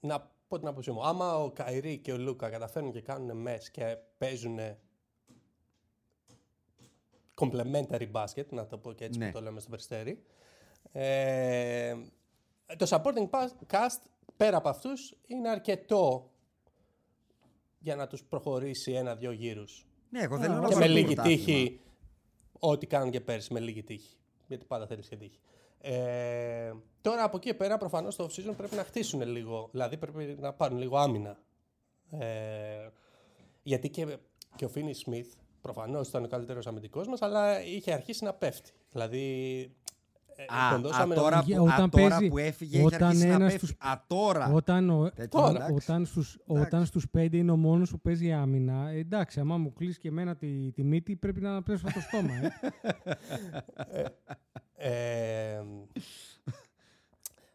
[0.00, 1.04] να πω την άποψή μου.
[1.06, 4.58] Άμα ο Καϊρή και ο Λούκα καταφέρουν και κάνουν μες και παίζουν
[7.34, 9.26] complementary basket, να το πω και έτσι Ναι.
[9.26, 10.22] που το λέμε στο περιστέρι.
[10.92, 11.94] Ε,
[12.76, 14.00] το supporting pa- cast
[14.36, 16.30] πέρα από αυτούς είναι αρκετό
[17.78, 19.86] για να τους προχωρήσει ένα-δυο γύρους.
[20.10, 21.44] Ναι, εγώ δεν λέω να Και με πάρουν λίγη πρωτάθλημα.
[21.44, 21.80] τύχη,
[22.58, 24.16] ό,τι κάνουν και πέρσι, με λίγη τύχη.
[24.46, 25.38] Γιατί πάντα θέλεις και τύχη.
[25.80, 29.68] Ε, τώρα από εκεί και πέρα προφανώς το off-season πρέπει να χτίσουν λίγο.
[29.72, 31.38] Δηλαδή πρέπει να πάρουν λίγο άμυνα.
[32.10, 32.88] Ε,
[33.62, 34.18] γιατί και,
[34.56, 38.72] και ο Φίνι Σμιθ προφανώς ήταν ο καλύτερος αμυντικός μας, αλλά είχε αρχίσει να πέφτει.
[38.90, 39.77] Δηλαδή ε,
[40.42, 43.02] Α, τον α, δώσαμε να- τώρα, Όταν που, α, τώρα παίζει- που έφυγε έχει όταν
[43.02, 43.66] αρχίσει να ένας πέφτει.
[43.66, 44.52] στους- Α, τώρα.
[44.52, 45.72] Όταν, ο, Τέτοιο, όταν, εντάξει.
[45.74, 46.66] όταν, στους, Εντάξει.
[46.66, 50.08] όταν στους πέντε είναι ο μόνος που παίζει άμυνα, ε, εντάξει, άμα μου κλείσει και
[50.08, 52.32] εμένα τη, τη μύτη πρέπει να πρέσω το στόμα.
[53.86, 54.04] Ε.
[54.80, 55.62] Ε,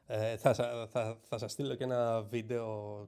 [0.05, 3.07] ε, θα, σα- θα, θα σας στείλω και ένα βίντεο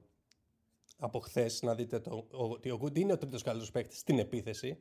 [0.98, 4.18] από χθες να δείτε το, ο- ότι ο Good είναι ο τρίτος καλύτερος παίκτης στην
[4.18, 4.78] επίθεση,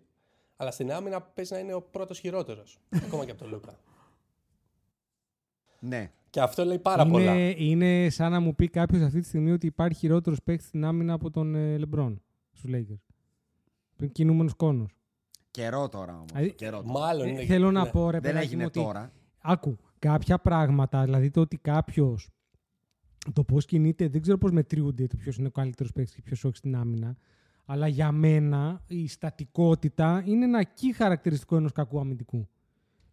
[0.55, 3.79] αλλά στην άμυνα παίζει να είναι ο πρώτος χειρότερος, ακόμα και από τον Λούκα.
[5.87, 6.11] Ναι.
[6.29, 7.33] Και αυτό λέει πάρα πολλά.
[7.33, 10.85] είναι, είναι σαν να μου πει κάποιος αυτή τη στιγμή ότι υπάρχει χειρότερος παίκτης στην
[10.85, 12.21] άμυνα από τον ε, Λεμπρόν
[12.51, 13.13] στους Lakers.
[13.95, 14.85] Πριν κινούμενος κόνο.
[15.51, 16.31] Καιρό τώρα όμως.
[16.33, 16.99] Δηλαδή, Καιρό τώρα.
[16.99, 17.45] Μάλλον είναι...
[17.45, 17.89] θέλω να ναι.
[17.89, 19.11] πω, ρε Δεν παιδάκι έγινε μου, ότι τώρα.
[19.39, 22.29] Άκου, κάποια πράγματα, δηλαδή το ότι κάποιος.
[23.33, 26.43] Το πώς κινείται, δεν ξέρω πώς μετριούνται το ποιος είναι ο καλύτερος παίκτης και ποιος
[26.43, 27.17] όχι στην άμυνα.
[27.65, 32.47] Αλλά για μένα η στατικότητα είναι ένα key χαρακτηριστικό ενός κακού αμυντικού.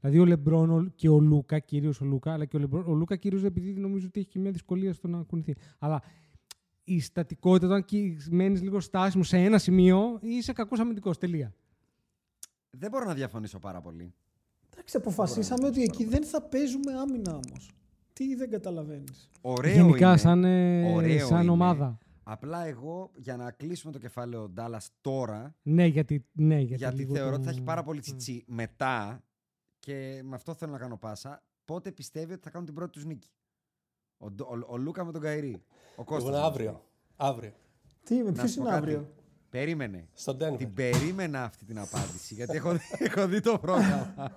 [0.02, 2.92] Δηλαδή ο Λεμπρόν ο- και ο Λούκα, κυρίως ο Λούκα, αλλά και ο, Λεμπρόν, ο
[2.94, 5.54] Λούκα κυρίως επειδή νομίζω ότι έχει και μια δυσκολία στο να κουνηθεί.
[5.78, 6.02] Αλλά
[6.84, 7.84] η στατικότητα, όταν
[8.30, 11.18] μένεις λίγο στάσιμο σε ένα σημείο, είσαι κακός αμυντικός.
[11.18, 11.54] Τελεία.
[12.70, 14.14] Δεν μπορώ να διαφωνήσω πάρα πολύ.
[14.72, 17.70] Εντάξει, αποφασίσαμε ότι εκεί δεν θα παίζουμε άμυνα όμως.
[18.12, 19.30] Τι δεν καταλαβαίνεις.
[19.40, 20.16] Ωραίο Γενικά, είναι.
[20.16, 21.50] σαν, ε, Ωραίο σαν είναι.
[21.50, 21.98] ομάδα.
[22.22, 27.14] Απλά εγώ για να κλείσουμε το κεφάλαιο Ντάλλα τώρα, Ναι, γιατί, ναι, γιατί, γιατί λίγο
[27.14, 29.22] θεωρώ το- ότι θα έχει πάρα πολύ τσιτσί μετά
[29.84, 31.42] και με αυτό θέλω να κάνω πάσα.
[31.64, 33.30] Πότε πιστεύει ότι θα κάνουν την πρώτη τους νίκη;
[34.18, 35.64] Ο, Ντο- ο, ο Λούκα με τον Καϊρή.
[35.96, 36.28] Ο Κώστας.
[36.30, 36.84] Λοιπόν, αύριο.
[37.16, 37.52] Αύριο.
[38.04, 38.82] Τι, με Να ποιος σου πω είναι κάτι.
[38.92, 39.14] αύριο.
[39.50, 40.08] Περίμενε.
[40.12, 40.56] Στο Denver.
[40.58, 44.32] Την περίμενα αυτή την απάντηση γιατί έχω, δει- έχω δει το πρόγραμμα.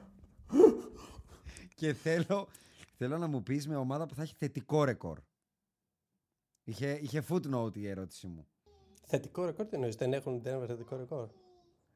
[1.75, 2.47] και θέλω,
[2.97, 5.19] θέλω να μου πεις με ομάδα που θα έχει θετικό ρεκόρ.
[6.63, 8.47] Είχε, είχε footnote η ερώτηση μου.
[9.07, 11.29] Θετικό ρεκόρ τι εννοείς, δεν έχουν Denver θετικό ρεκόρ;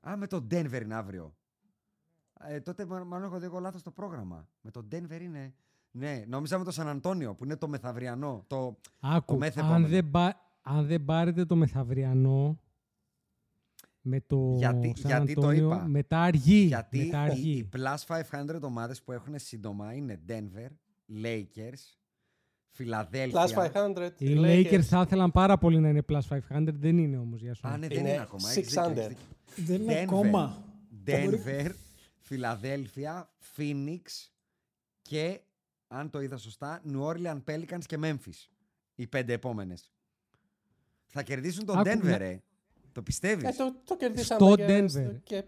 [0.09, 1.37] Α, με τον Denver είναι αύριο.
[2.47, 4.47] Ε, τότε μα- μάλλον έχω δει εγώ λάθος το πρόγραμμα.
[4.61, 5.53] Με τον Denver είναι...
[5.91, 8.43] Ναι, νόμιζα με το Σαν Αντώνιο που είναι το μεθαυριανό.
[8.47, 8.77] Το...
[8.99, 9.75] Άκου, μεθεπόμενο.
[9.75, 12.59] αν δεν, πα- αν δεν πάρετε το μεθαυριανό
[14.01, 15.87] με το Γιατί- Σαν γιατί το Αντώνιο, είπα.
[15.87, 16.59] μετά αργεί.
[16.59, 17.49] Γιατί μετά οι, αργεί.
[17.51, 18.21] οι plus
[18.55, 20.69] 500 ομάδες που έχουν σύντομα είναι Denver,
[21.23, 21.97] Lakers,
[22.69, 23.45] Φιλαδέλφια.
[23.45, 24.11] Plus 500.
[24.17, 26.39] Οι Lakers θα ήθελαν πάρα πολύ να είναι plus 500,
[26.73, 27.67] δεν είναι όμως για σου.
[27.67, 28.49] Α, ναι, δεν Είναι είναι ακόμα.
[28.49, 28.57] 600.
[28.57, 29.65] έχεις δίκιο, έχεις δίκιο.
[29.65, 30.03] Δεν είναι Denver.
[30.03, 30.63] ακόμα.
[31.05, 31.69] Denver,
[32.33, 34.01] Φιλαδέλφια, Phoenix
[35.01, 35.39] και,
[35.87, 38.47] αν το είδα σωστά, New Orleans Pelicans και Memphis.
[38.95, 39.91] Οι πέντε επόμενες.
[41.07, 42.41] Θα κερδίσουν τον Άκου, Denver, να- ρε.
[42.91, 44.89] Το πιστεύεις; Ε, το, το κερδίσαμε Στο και Denver.
[44.89, 45.43] στο- και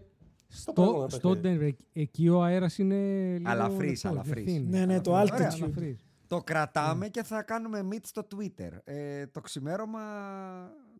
[0.48, 1.76] στο Στο, προηγούμενο στο παιχνίδι.
[1.80, 2.96] Denver, εκεί ο αέρας είναι
[3.36, 4.52] λίγο Αλαφρύς, λεπτός, αλαφρύς.
[4.52, 5.24] δεν Ναι, ναι, το Ωραία.
[5.24, 5.62] altitude.
[5.62, 6.04] Αλαφρύς.
[6.26, 8.70] Το κρατάμε και θα κάνουμε meet στο Twitter.
[8.84, 10.00] Ε, το ξημέρωμα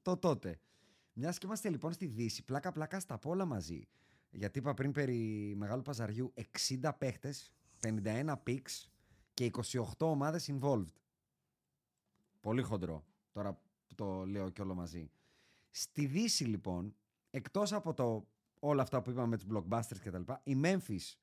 [0.02, 0.58] το τότε.
[1.12, 3.88] Μιας και είμαστε λοιπόν στη Δύση, πλάκα-πλάκα στα απ' όλα μαζί.
[4.34, 6.32] Γιατί είπα πριν περί μεγάλου παζαριού
[6.80, 8.86] 60 παίχτες, 51 picks
[9.34, 10.92] και 28 ομάδες involved.
[12.40, 13.04] Πολύ χοντρό.
[13.32, 13.52] Τώρα
[13.86, 15.10] που το λέω και όλο μαζί.
[15.70, 16.94] Στη Δύση λοιπόν,
[17.30, 18.26] εκτός από το,
[18.58, 21.14] όλα αυτά που είπαμε με τους blockbusters και τα λοιπά, η Memphis,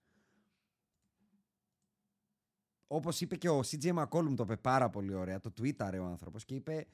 [2.88, 6.46] όπως είπε και ο CJ McCollum το είπε πάρα πολύ ωραία, το tweetare ο άνθρωπος
[6.46, 6.88] και είπε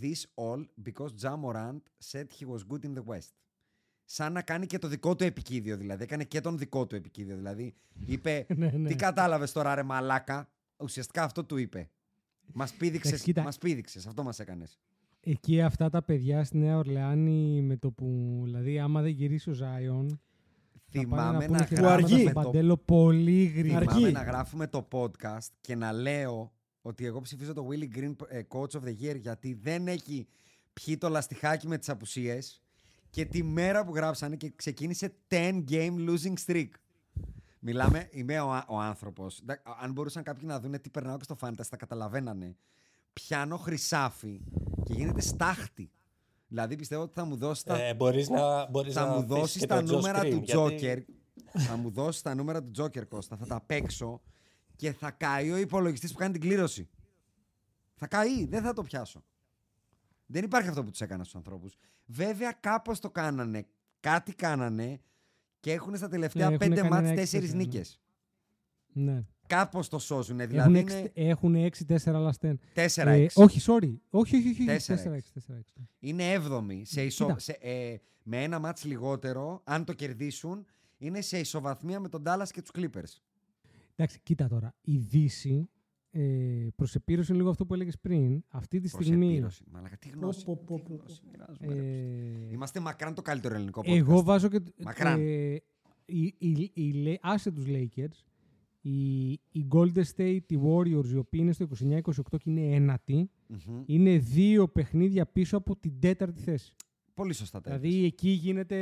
[0.00, 3.32] This all because Ja Morant said he was good in the West.
[4.10, 6.02] Σαν να κάνει και το δικό του επικίδιο, δηλαδή.
[6.02, 7.36] Έκανε και τον δικό του επικίδιο.
[7.36, 7.74] Δηλαδή,
[8.06, 8.88] είπε, Ναι, ναι.
[8.88, 11.90] τι κατάλαβες τώρα ρε μαλάκα; Ουσιαστικά αυτό του είπε.
[12.52, 13.42] Μας πήδηξες, Εντάξει, κοίτα.
[13.42, 14.78] μας πήδηξες, αυτό μας έκανες.
[15.20, 18.40] Εκεί αυτά τα παιδιά στη Νέα Ορλεάνη με το που.
[18.44, 20.20] Δηλαδή, άμα δεν γυρίσει ο Ζάιον.
[20.90, 23.78] Θυμάμαι να, να, πούνε γράφουμε γράφουμε στο στον Παντέλο πολύ γρήγορα.
[23.78, 23.92] Αργεί.
[23.92, 26.52] Θυμάμαι να γράφουμε το podcast και να λέω
[26.82, 30.26] ότι εγώ ψηφίζω το Willy Green ε, Coach of the Year γιατί δεν έχει
[30.72, 32.62] πιει το λαστιχάκι με τις απουσίες
[33.10, 36.68] και τη μέρα που γράψανε και ξεκίνησε 10 game losing streak.
[37.60, 39.40] Μιλάμε, είμαι ο, ο άνθρωπος.
[39.40, 42.56] Εντά- Αν μπορούσαν κάποιοι να δουν τι περνάω και στο Fantasy, θα καταλαβαίνανε.
[43.12, 44.40] Πιάνω χρυσάφι
[44.84, 45.90] και γίνεται στάχτη.
[46.48, 49.28] Δηλαδή πιστεύω ότι θα μου δώσεις τα, Ε, μπορείς να, μπορείς θα να μου αφήσεις
[49.36, 51.02] δώσεις και τα τον Josh νούμερα Green, του γιατί- Joker.
[51.60, 53.36] θα μου δώσεις τα νούμερα του Joker, Κώστα.
[53.36, 54.20] Θα τα παίξω
[54.76, 56.88] και θα καεί ο υπολογιστής που κάνει την κλήρωση.
[57.94, 59.22] Θα καεί, δεν θα το πιάσω.
[60.26, 61.76] Δεν υπάρχει αυτό που τους έκανα στους ανθρώπους.
[62.10, 63.66] Βέβαια, κάπως το κάνανε.
[64.00, 65.00] Κάτι κάνανε
[65.60, 67.58] και έχουν στα τελευταία Ναι, έχουν πέντε κάνει μάτς ένα τέσσερις 6-4, ναι.
[67.62, 68.00] νίκες.
[68.92, 69.24] Ναι.
[69.46, 70.40] Κάπως το σώζουν.
[70.40, 72.58] Έχουν Δηλαδή έξι- είναι Έχουν 6-4 λαστέν.
[72.74, 72.80] 4-6.
[73.06, 73.94] Ε, όχι, sorry.
[74.10, 74.64] Όχι, όχι, όχι.
[74.64, 75.32] 4-6.
[75.32, 75.86] 4-6.
[75.98, 76.80] Είναι 7η.
[76.82, 77.26] Σε ισο...
[77.26, 77.38] Κοίτα.
[77.38, 80.66] σε, ε, με ένα μάτς λιγότερο, αν το κερδίσουν,
[80.98, 83.20] είναι σε ισοβαθμία με τον Dallas και τους Clippers.
[83.96, 84.74] Εντάξει, κοίτα τώρα.
[84.80, 85.68] Η Δύση,
[86.10, 89.16] ε, προς επίρρωση λίγο αυτό που έλεγες πριν, αυτή τη στιγμή.
[89.18, 89.62] Προσεπίρωση.
[89.70, 90.44] Μαλάκα, τι γνώση.
[90.44, 90.94] Πω, πω, τι πω, πω.
[90.94, 92.46] γνώση μοιράζουμε, ρε, Κώστα.
[92.48, 93.96] Ε, Είμαστε μακράν το καλύτερο ελληνικό podcast.
[93.96, 94.60] εγώ βάζω και.
[94.84, 95.20] Μακράν.
[95.20, 95.54] Ε,
[96.04, 98.24] οι, οι, οι, Λε- άσε τους Lakers,
[98.80, 102.00] οι, οι Golden State, οι Warriors, οι οποίοι είναι στο 29-28
[102.30, 103.82] και είναι ένατοι, Μμμ.
[103.86, 106.74] είναι δύο παιχνίδια πίσω από την τέταρτη θέση.
[107.18, 108.78] Πολύ σωστά τα Δηλαδή εκεί γίνεται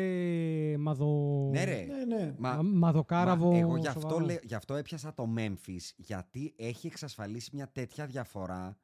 [0.79, 1.49] μαδο...
[1.53, 1.85] Ναι, ρε.
[1.89, 2.35] Ναι, ναι.
[2.39, 4.25] Μα, Μα- μαδοκάραβο μα εγώ γι αυτό, σοβαρό.
[4.25, 8.79] λέ- γι' αυτό έπιασα το Memphis, γιατί έχει εξασφαλίσει μια τέτοια διαφορά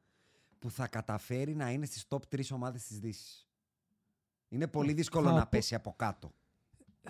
[0.59, 3.49] που θα καταφέρει να είναι στις top 3 ομάδες της Δύσης.
[4.49, 6.33] Είναι πολύ δύσκολο θα να πω- πέσει από κάτω.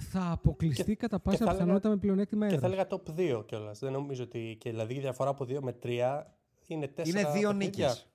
[0.00, 2.72] Θα αποκλειστεί Και- κατά και πάσα θα έλεγα- πιθανότητα με πλεονέκτημα Και θα έδρας.
[2.72, 3.78] έλεγα top 2 κιόλας.
[3.78, 4.56] Δεν νομίζω ότι.
[4.60, 6.26] Και δηλαδή η διαφορά από 2 με 3
[6.66, 8.10] είναι 4 Είναι δύο νίκες.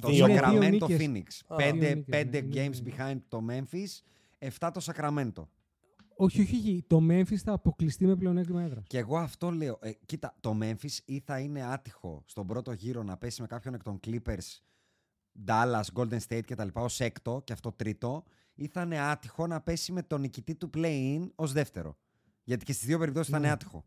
[0.00, 0.60] Το Δύο Είναι μόνο.
[0.60, 0.96] δύο Sacramento νίκες.
[1.00, 1.44] Phoenix.
[1.46, 1.56] Α.
[1.56, 4.02] Πέντε, Δύο νίκες, πέντε ναι, games είναι δύο behind το Memphis,
[4.58, 5.46] 7 το Sacramento.
[6.20, 6.84] Όχι, όχι, όχι.
[6.86, 8.84] Το Memphis θα αποκλειστεί με πλεονέκτημα έδρας.
[8.86, 9.78] Και εγώ αυτό λέω.
[9.80, 13.74] Ε, κοίτα, το Memphis ή θα είναι άτυχο στον πρώτο γύρο να πέσει με κάποιον
[13.74, 14.60] εκ των Clippers,
[15.46, 16.68] Dallas, Golden State κτλ.
[16.72, 18.24] ως έκτο και αυτό τρίτο,
[18.54, 21.96] ή θα είναι άτυχο να πέσει με τον νικητή του play-in ως δεύτερο.
[22.44, 23.52] Γιατί και στις δύο περιπτώσεις θα είναι Ναι.
[23.52, 23.84] άτυχο.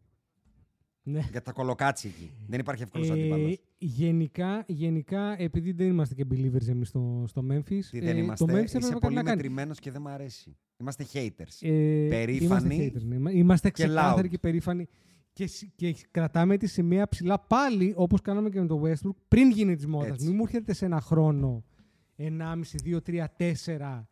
[1.03, 1.19] Ναι.
[1.19, 2.31] Γιατί θα κολοκάτσει εκεί.
[2.47, 3.57] Δεν υπάρχει εύκολος Ε, αντίπαλος.
[3.77, 8.45] γενικά, γενικά, επειδή δεν είμαστε και believers εμείς στο, στο Memphis, Τι δεν ε, είμαστε.
[8.45, 9.35] το Memphis Είσαι έπρεπε κάτι πολύ να κάνει.
[9.35, 10.55] μετρημένος και δεν μ' αρέσει.
[10.77, 11.57] Είμαστε haters.
[11.67, 12.75] Ε, Περήφανοι.
[12.75, 13.15] Είμαστε, haters, ναι.
[13.15, 14.31] Είμα- είμαστε και ξεκάθαροι loud.
[14.31, 14.87] και περήφανοι.
[15.33, 19.51] Και, σ- και κρατάμε τη σημαία ψηλά πάλι, όπως κάναμε και με το Westbrook, πριν
[19.51, 20.09] γίνει της μόδας.
[20.09, 20.25] Έτσι.
[20.27, 21.63] Μην μου έρχεται σε ένα χρόνο,
[22.15, 24.07] 1,5, 2, 3, 4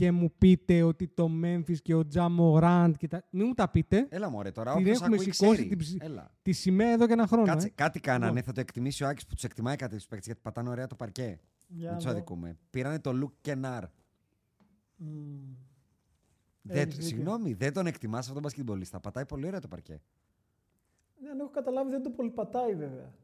[0.00, 3.24] και μου πείτε ότι το Memphis και ο Τζάμο Ραντ και τα...
[3.30, 4.06] Μην μου τα πείτε.
[4.10, 5.68] Έλα μωρέ τώρα, Την όποιος έχουμε ακούει σηκώσει ξέρει.
[5.68, 6.30] την ψη- Έλα.
[6.42, 7.44] Τη σημαία εδώ και ένα χρόνο.
[7.46, 7.70] Κάτσε, ε.
[7.74, 8.42] κάτι κάνανε, Λοιπόν.
[8.42, 10.94] θα το εκτιμήσει ο Άκης που τους εκτιμάει κάτι τους παίκτες γιατί πατάνε ωραία το
[10.94, 11.40] παρκέ.
[11.68, 12.16] Για Δεν τους να δω.
[12.16, 12.56] αδικούμε.
[12.70, 13.10] Πήρανε το
[13.44, 13.88] Luke Kennard.
[14.96, 15.38] Μμμ.
[16.62, 17.08] Δεν, Έχεις δίκιο.
[17.08, 19.00] συγγνώμη, δεν τον εκτιμάς αυτόν τον μπασκετμπολίστα.
[19.00, 20.00] Πατάει πολύ ωραία το παρκέ.
[21.22, 23.14] Ναι, αν έχω καταλάβει δεν το πολύ πατάει βέβαια.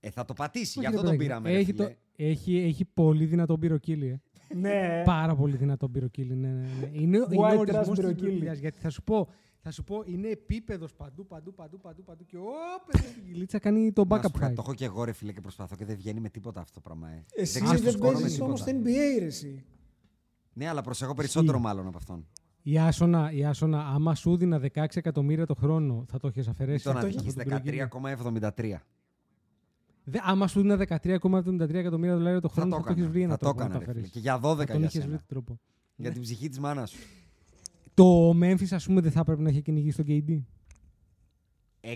[0.00, 1.50] Ε, θα το πατήσει, Όχι, γι' ρε αυτό τον παιδάκι, πήραμε.
[1.50, 1.84] ρε Έχει, φίλε.
[1.88, 4.20] το, έχει, έχει πολύ δυνατό πυροκύλι.
[4.50, 4.56] Ε.
[4.56, 5.02] ναι.
[5.04, 6.34] Πάρα πολύ δυνατό πυροκύλι.
[6.34, 6.88] Ναι, ναι, ναι.
[6.92, 8.26] Είναι, είναι White ο trash ορισμός της πυροκύλι.
[8.26, 9.28] πυροκύλιας, Γιατί θα σου πω,
[9.62, 13.92] θα σου πω είναι επίπεδος παντού, παντού, παντού, παντού, παντού και όπε στην κυλίτσα κάνει
[13.92, 14.56] το Να backup σου πω κάτι, height.
[14.56, 16.80] Το έχω και εγώ ρε φίλε και προσπαθώ και δεν βγαίνει με τίποτα αυτό το
[16.80, 17.08] πράγμα.
[17.08, 17.24] Ε.
[17.34, 18.88] Εσύ ξέρεις δεν, το σκορ με παίζεις όμως τίποτα.
[18.88, 19.64] στο NBA ρε εσύ.
[20.52, 22.26] Ναι, αλλά προσέχω περισσότερο μάλλον από αυτόν.
[22.62, 26.84] Η Άσονα, η Άσονα, άμα σου δίνα 16 εκατομμύρια το χρόνο, θα το έχει αφαιρέσει.
[26.84, 27.88] Τον αυτό αδικείς το πυροκύλι.
[28.36, 28.76] 13,73.
[30.04, 33.18] Δε, άμα σου δίνα 13,73 εκατομμύρια δολάρια το Θα χρόνο, το θα το έχεις βρει
[33.22, 33.32] έκανα.
[33.32, 33.90] να Θα το, το να έκανα, το ρε φίλε.
[33.90, 34.10] αφαιρέσει.
[34.12, 35.16] Και για 12 Θα τον για είχε βρει σένα.
[35.16, 35.60] τον τρόπο.
[35.96, 36.98] Για την ψυχή της μάνας σου.
[37.94, 40.42] Το Memphis, ας πούμε, δεν θα έπρεπε να έχει κυνηγήσει τον KD.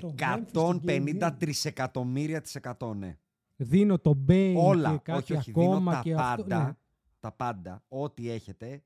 [0.00, 1.52] Το Memphis στον 153 KD.
[1.62, 3.18] εκατομμύρια τη εκατό, ναι.
[3.56, 4.90] Δίνω το Bane Όλα.
[4.92, 5.52] και κάτι όχι, όχι.
[5.52, 6.42] Δίνω ακόμα τα και αυτό.
[6.42, 6.64] πάντα.
[6.64, 6.72] ναι.
[7.20, 7.82] Τα πάντα.
[7.88, 8.82] Ό,τι έχετε.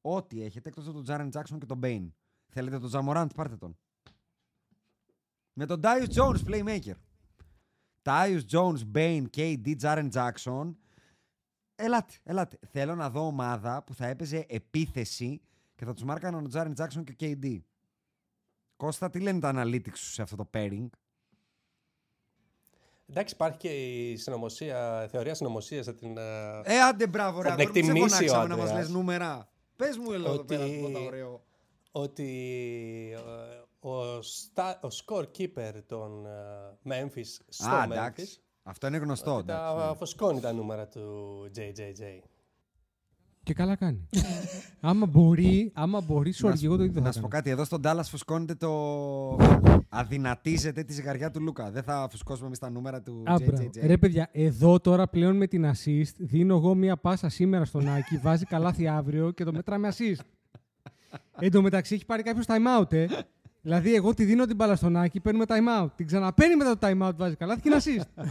[0.00, 2.14] Ό,τι έχετε εκτός από τον Τζάρεν Τζάξον και τον Μπέιν.
[2.48, 3.76] Θέλετε τον Τζαμοράντ, πάρτε τον.
[5.52, 6.94] Με τον Darius Jones, playmaker.
[8.02, 10.74] Darius Jones, Bane, KD, Jaren Jackson.
[11.74, 12.58] ελάτε, ελάτε.
[12.72, 15.40] Θέλω να δω ομάδα που θα έπαιζε επίθεση
[15.74, 17.58] και θα τους μάρκαναν ο Τζάριν Τζάξον και ο KD.
[18.76, 20.86] Κώστα, τι λένε τα analytics σου σε αυτό το pairing;
[23.06, 23.68] Εντάξει, υπάρχει και
[24.10, 26.16] η συνωμοσία, θεωρία συνωμοσίας θα την.
[26.18, 27.48] ε, Ε, άντε μπράβο, ρε.
[27.48, 28.86] Θα την αγόρι μου, σε εκτιμήσει ο φωνάξαμε να μας Ανδρέας.
[28.86, 29.48] λες νούμερα.
[29.76, 31.44] Πες μου εδώ Ότι- πέρα τίποτα ωραίο.
[31.92, 32.24] ότι
[33.16, 36.30] ε, ο, στα, ο scorekeeper των ε,
[37.04, 38.26] Memphis στο Α, Memphis εντάξει.
[38.62, 39.30] Αυτό είναι γνωστό.
[39.36, 39.94] ότι εντάξει, τα ναι.
[39.96, 41.00] φωσκώνει τα νούμερα του
[41.56, 42.22] JJJ.
[43.42, 44.08] Και καλά κάνει.
[44.80, 47.28] άμα μπορεί, άμα μπορεί, sorry, Να και σου- εγώ το ίδιο Να θα σου πω
[47.28, 47.42] κάνω.
[47.42, 49.36] κάτι, εδώ στον Dallas φουσκώνεται το.
[49.88, 51.70] Αδυνατίζεται τη ζυγαριά του Λούκα.
[51.70, 53.62] Δεν θα φουσκώσουμε εμείς τα νούμερα του Α, μπράβο.
[53.74, 53.86] JJJ.
[53.86, 58.16] Ρε παιδιά, εδώ τώρα πλέον με την assist δίνω εγώ μία πάσα σήμερα στον Άκη,
[58.16, 60.24] βάζει καλάθι αύριο και το μετράμε assist.
[61.44, 63.06] Εν τω μεταξύ έχει πάρει κάποιος time out, ε.
[63.62, 65.88] Δηλαδή, εγώ τη δίνω την μπάλα στον Άκη, παίρνουμε time out.
[65.96, 68.24] Την ξαναπαίρνει μετά το time out, βάζει καλάθι και είναι assist.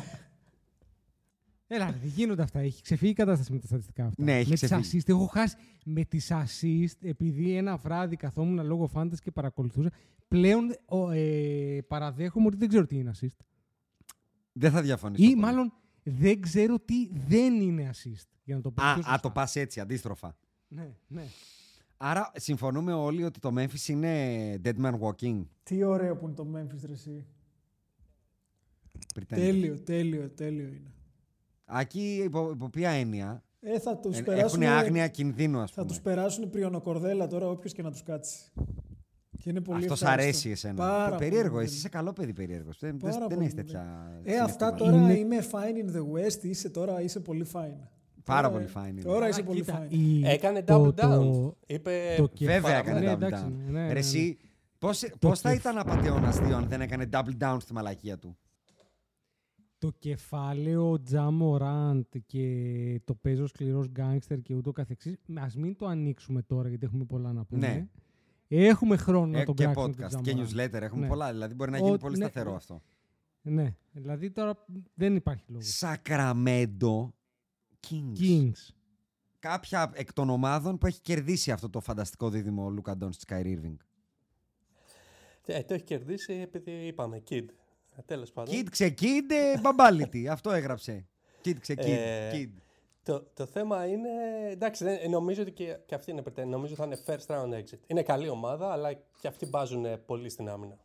[1.72, 2.60] Έλα, ρε, δεν γίνονται αυτά.
[2.60, 4.24] Έχει ξεφύγει η κατάσταση με τα στατιστικά αυτά.
[4.24, 4.82] Ναι, έχει με ξεφύγει.
[4.82, 5.56] τις assist, έχω χάσει.
[5.86, 9.92] Με τις assist, επειδή ένα βράδυ καθόμουν λόγω fantasy και παρακολουθούσα,
[10.28, 13.38] πλέον ο, ε, παραδέχομαι ότι δεν ξέρω τι είναι assist.
[14.52, 15.24] Δεν θα διαφωνήσω.
[15.24, 15.40] Ή πολύ.
[15.42, 15.74] μάλλον
[16.04, 18.28] δεν ξέρω τι δεν είναι assist.
[18.44, 19.20] Για να το πω Α, πιο α, σωστά.
[19.20, 20.38] το πας έτσι, αντίστροφα.
[20.68, 21.24] Ναι, ναι.
[22.02, 24.14] Άρα συμφωνούμε όλοι ότι το Memphis είναι
[24.64, 25.46] Dead Man Walking.
[25.64, 27.26] Τι ωραίο που είναι το Memphis, ρε εσύ.
[29.16, 29.26] Pretenders.
[29.28, 30.94] Τέλειο, τέλειο, τέλειο είναι.
[31.66, 35.82] Άκη, υπό, υπό ποια έννοια; Ε, θα τους Ε, περάσουν, Έχουν άγνοια κινδύνου, ας θα
[35.82, 35.88] πούμε.
[35.94, 38.52] τους περάσουν πριονοκορδέλα τώρα όποιος και να τους κάτσει.
[39.42, 40.24] Και είναι πολύ Αυτός ευχάριστο.
[40.28, 40.74] αρέσει εσένα.
[40.76, 41.78] Πάρα Το πολύ, περίεργο, μου εσύ δίνει.
[41.80, 42.80] είσαι καλό παιδί περίεργος.
[42.80, 43.82] Δεν, Πάρα δεν, δεν πολύ έχεις μου τέτοια.
[44.24, 44.76] Ε, αυτά συναισθήματα.
[44.76, 47.88] τώρα Είναι- είμαι fine in the West, είσαι τώρα είσαι πολύ fine.
[48.30, 49.02] Πάρα Τώρα- πολύ fine είναι.
[49.02, 49.92] Τώρα είσαι Α, πολύ κοίτα, fine.
[49.92, 51.10] η- Έκανε το- double down.
[51.10, 53.52] το- Είπε το Βέβαια πάρα έκανε Ναι, double εντάξει, down.
[53.66, 54.00] ναι, ναι, Ρε ναι.
[54.00, 54.38] εσύ,
[54.80, 58.38] πώς, πώς θα κεφ- ήταν απαταιώνας δύο αν δεν έκανε double down στη μαλακία του;
[59.78, 66.42] Το κεφάλαιο Τζαμοράντ και το παίζω σκληρός γκάγκστερ και ούτω καθεξής, ας μην το ανοίξουμε
[66.42, 67.68] τώρα γιατί έχουμε πολλά να πούμε.
[67.68, 67.88] Ναι.
[68.48, 70.40] Έχουμε χρόνο να Ε, το και κράξουμε το podcast και Ja Morant.
[70.40, 70.82] newsletter.
[70.82, 71.08] Έχουμε Ναι.
[71.08, 71.32] πολλά.
[71.32, 72.56] Δηλαδή μπορεί να Ο- γίνει πολύ ναι, σταθερό ναι.
[72.56, 72.82] αυτό.
[73.42, 75.68] Ναι, δηλαδή τώρα δεν υπάρχει λόγος.
[75.78, 77.14] Σακραμέντο
[77.90, 78.20] Kings.
[78.22, 78.74] Kings.
[79.40, 83.26] Κάποια εκ των ομάδων που έχει κερδίσει αυτό το φανταστικό δίδυμο ο Λούκα Ντόν στη
[83.30, 83.76] Sky Irving.
[85.46, 87.46] Ε, το έχει κερδίσει επειδή είπαμε Kid.
[88.06, 88.56] Τέλος πάντων.
[88.56, 90.28] Kid ξεκίντε μπαμπάλιτι.
[90.36, 91.08] αυτό έγραψε.
[91.46, 91.86] Kid ξεκίνde.
[91.88, 92.50] Ε, Kid.
[93.04, 94.10] Το, το θέμα είναι.
[94.50, 96.46] Εντάξει, δεν, νομίζω ότι και, και αυτή είναι pretend.
[96.46, 97.80] Νομίζω θα είναι first round exit.
[97.88, 100.78] Είναι καλή ομάδα, αλλά και αυτοί μπάζουν πολύ στην άμυνα.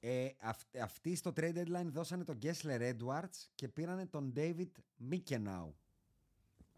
[0.00, 4.70] Ε, αυ- αυτοί στο trade deadline δώσανε τον Gessler Edwards και πήρανε τον David
[5.10, 5.68] Mickenau.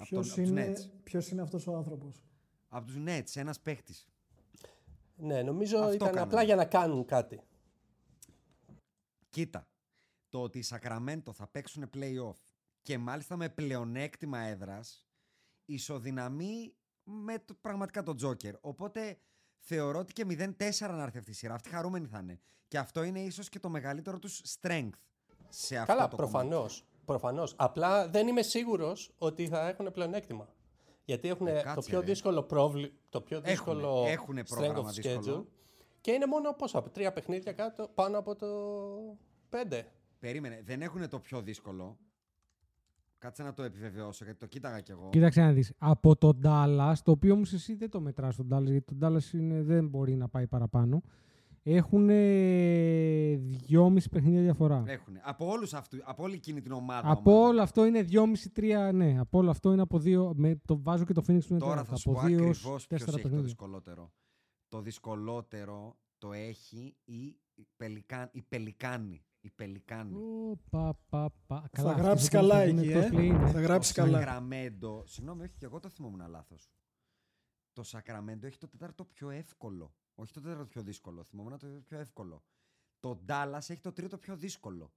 [0.01, 0.90] Από, τον, Ποιος από τους είναι, Nets.
[1.03, 2.22] ποιος είναι αυτός ο άνθρωπος;
[2.68, 4.07] Από τους Nets, ένας παίχτης.
[5.16, 6.26] Ναι, νομίζω Αυτό ήταν κάνανε.
[6.26, 7.40] απλά για να κάνουν κάτι.
[9.28, 9.68] Κοίτα,
[10.28, 12.36] το ότι οι Sacramento θα παίξουν play-off
[12.82, 15.07] και μάλιστα με πλεονέκτημα έδρας
[15.64, 16.74] ισοδυναμεί
[17.05, 18.53] με το, πραγματικά τον Joker.
[18.61, 19.18] Οπότε
[19.59, 21.55] θεωρώ ότι και 0-4 να έρθει αυτή η σειρά.
[21.55, 22.40] Αυτοί χαρούμενοι θα είναι.
[22.68, 24.90] Και αυτό είναι ίσως και το μεγαλύτερο τους strength
[25.49, 26.49] σε αυτό Καλά, το κομμάτι.
[27.09, 27.55] Προφανώς.
[27.55, 27.55] Προφανώς.
[27.57, 30.49] Απλά δεν είμαι σίγουρος ότι θα έχουν πλεονέκτημα.
[31.05, 32.07] Γιατί έχουν το κάτσε, πιο ρε.
[32.07, 32.89] δύσκολο πρόβλημα.
[33.09, 35.41] Το πιο Έχουνε, δύσκολο έχουνε strength πρόγραμμα of δύσκολο.
[35.41, 35.47] schedule.
[36.01, 38.47] Και είναι μόνο πόσο, από τρία παιχνίδια κάτω, πάνω από το
[39.49, 39.87] πέντε.
[40.19, 41.99] Περίμενε, δεν έχουν το πιο δύσκολο;
[43.19, 45.09] Κάτσε να το επιβεβαιώσω γιατί το κοίταγα κι εγώ.
[45.11, 45.73] Κοίταξε να δεις.
[45.79, 49.33] Από τον Dallas, το οποίο όμως εσύ δεν το μετράς τον Dallas, γιατί τον Dallas
[49.33, 51.03] είναι, δεν μπορεί να πάει παραπάνω.
[51.71, 52.09] Έχουν
[53.37, 54.83] δυόμιση παιχνίδια διαφορά.
[54.87, 55.21] Έχουνε.
[55.25, 57.11] Από, όλους αυτού, από όλη εκείνη την ομάδα.
[57.11, 57.49] Από ομάδα.
[57.49, 59.19] όλο αυτό είναι 2,5-3, ναι.
[59.19, 60.33] Από όλο αυτό είναι από δύο.
[60.37, 61.91] Με, το βάζω και το Phoenix του είναι Τώρα τέταρτο.
[61.91, 63.47] θα σου από πω δύο ως ακριβώς ποιος τέσσερα έχει το παιχνίδια.
[63.47, 64.12] δυσκολότερο.
[64.69, 67.37] Το δυσκολότερο το έχει η,
[67.77, 69.23] Πελικάν, η Πελικάνη.
[69.41, 70.14] Η Πελικάνη.
[70.14, 71.61] Ω, πα, πα, πα.
[71.61, 73.11] Θα Καλά, γράψει αυτοί καλά θα βγουν εκεί, εκτός ε.
[73.12, 74.19] play-in, Θα γράψει το καλά.
[74.19, 76.69] Σακραμέντο, συγγνώμη, όχι και εγώ το θυμόμουν λάθος.
[77.73, 79.95] Το Σακραμέντο έχει το τέταρτο πιο εύκολο.
[80.21, 81.25] Όχι το τέταρτο πιο δύσκολο.
[81.25, 82.45] Θυμόμουν το τέταρτο πιο εύκολο.
[83.01, 84.93] Το Dallas έχει το τρίτο πιο δύσκολο.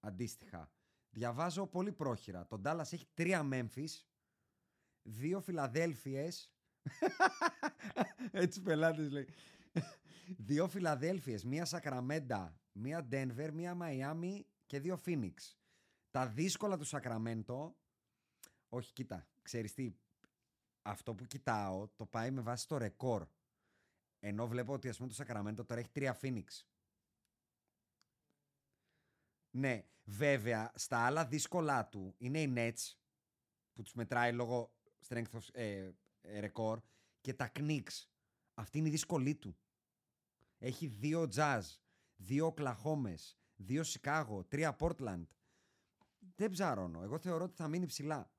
[0.00, 0.72] Αντίστοιχα.
[1.10, 2.46] Διαβάζω πολύ πρόχειρα.
[2.46, 4.04] Το Dallas έχει τρία Memphis,
[5.02, 6.52] δύο Φιλαδέλφιες.
[8.30, 9.28] Έτσι πελάτες λέει.
[10.38, 15.34] δύο Φιλαδέλφιες, μία Σακραμέντα, μία Denver, μία Μαϊάμι και δύο Phoenix.
[16.10, 17.76] Τα δύσκολα του Σακραμέντο,
[18.68, 19.94] όχι κοίτα, ξέρεις τι,
[20.82, 23.26] αυτό που κοιτάω το πάει με βάση το ρεκόρ.
[24.26, 26.44] Ενώ βλέπω ότι ας πούμε το Σακραμέντο τώρα έχει τρία Phoenix.
[29.50, 32.94] Ναι, βέβαια, στα άλλα δύσκολά του είναι οι Nets
[33.72, 34.74] που τους μετράει λόγω
[35.08, 36.82] strength of ε, ε, record
[37.20, 38.06] και τα Knicks.
[38.54, 39.56] Αυτή είναι η δύσκολή του.
[40.58, 41.62] Έχει δύο Jazz,
[42.16, 45.24] δύο Οκλαχόμες, δύο Σικάγο, τρία Portland.
[46.34, 47.02] Δεν ψάρωνω.
[47.02, 48.32] Εγώ θεωρώ ότι θα μείνει ψηλά.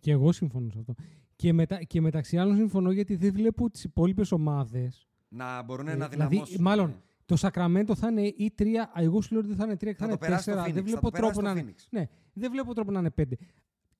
[0.00, 0.94] Και εγώ συμφωνώ σε αυτό.
[1.44, 1.82] Και, μετα...
[1.82, 5.08] και μεταξύ άλλων συμφωνώ γιατί δεν βλέπω τις υπόλοιπες ομάδες.
[5.28, 6.62] Να μπορούν Ε, να δηλαδή, δυναμώσουν.
[6.62, 6.94] μάλλον, ναι.
[7.26, 8.82] Το Σακραμέντο θα είναι ή τρία.
[8.82, 10.44] α, Εγώ σου λέω ότι δεν θα είναι τρία και θα, Θα το είναι περάσει
[10.44, 10.70] το τέσσερα.
[10.70, 11.72] Phoenix, Δεν θα βλέπω το περάσει τρόπο το να είναι.
[11.76, 11.86] Phoenix.
[11.90, 13.36] Ναι, δεν βλέπω τρόπο να είναι πέντε.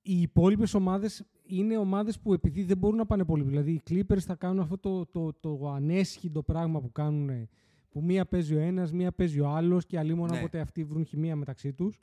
[0.01, 3.43] Οι υπόλοιπες ομάδες είναι ομάδες που επειδή δεν μπορούν να πάνε πολύ.
[3.43, 7.49] Δηλαδή οι Clippers θα κάνουν αυτό το, το, το ανέσχυντο πράγμα που κάνουν.
[7.89, 10.37] Που μία παίζει ο ένας, μία παίζει ο άλλος και αλλήμον Ναι.
[10.37, 11.99] όποτε αυτοί βρουν χημεία μεταξύ τους.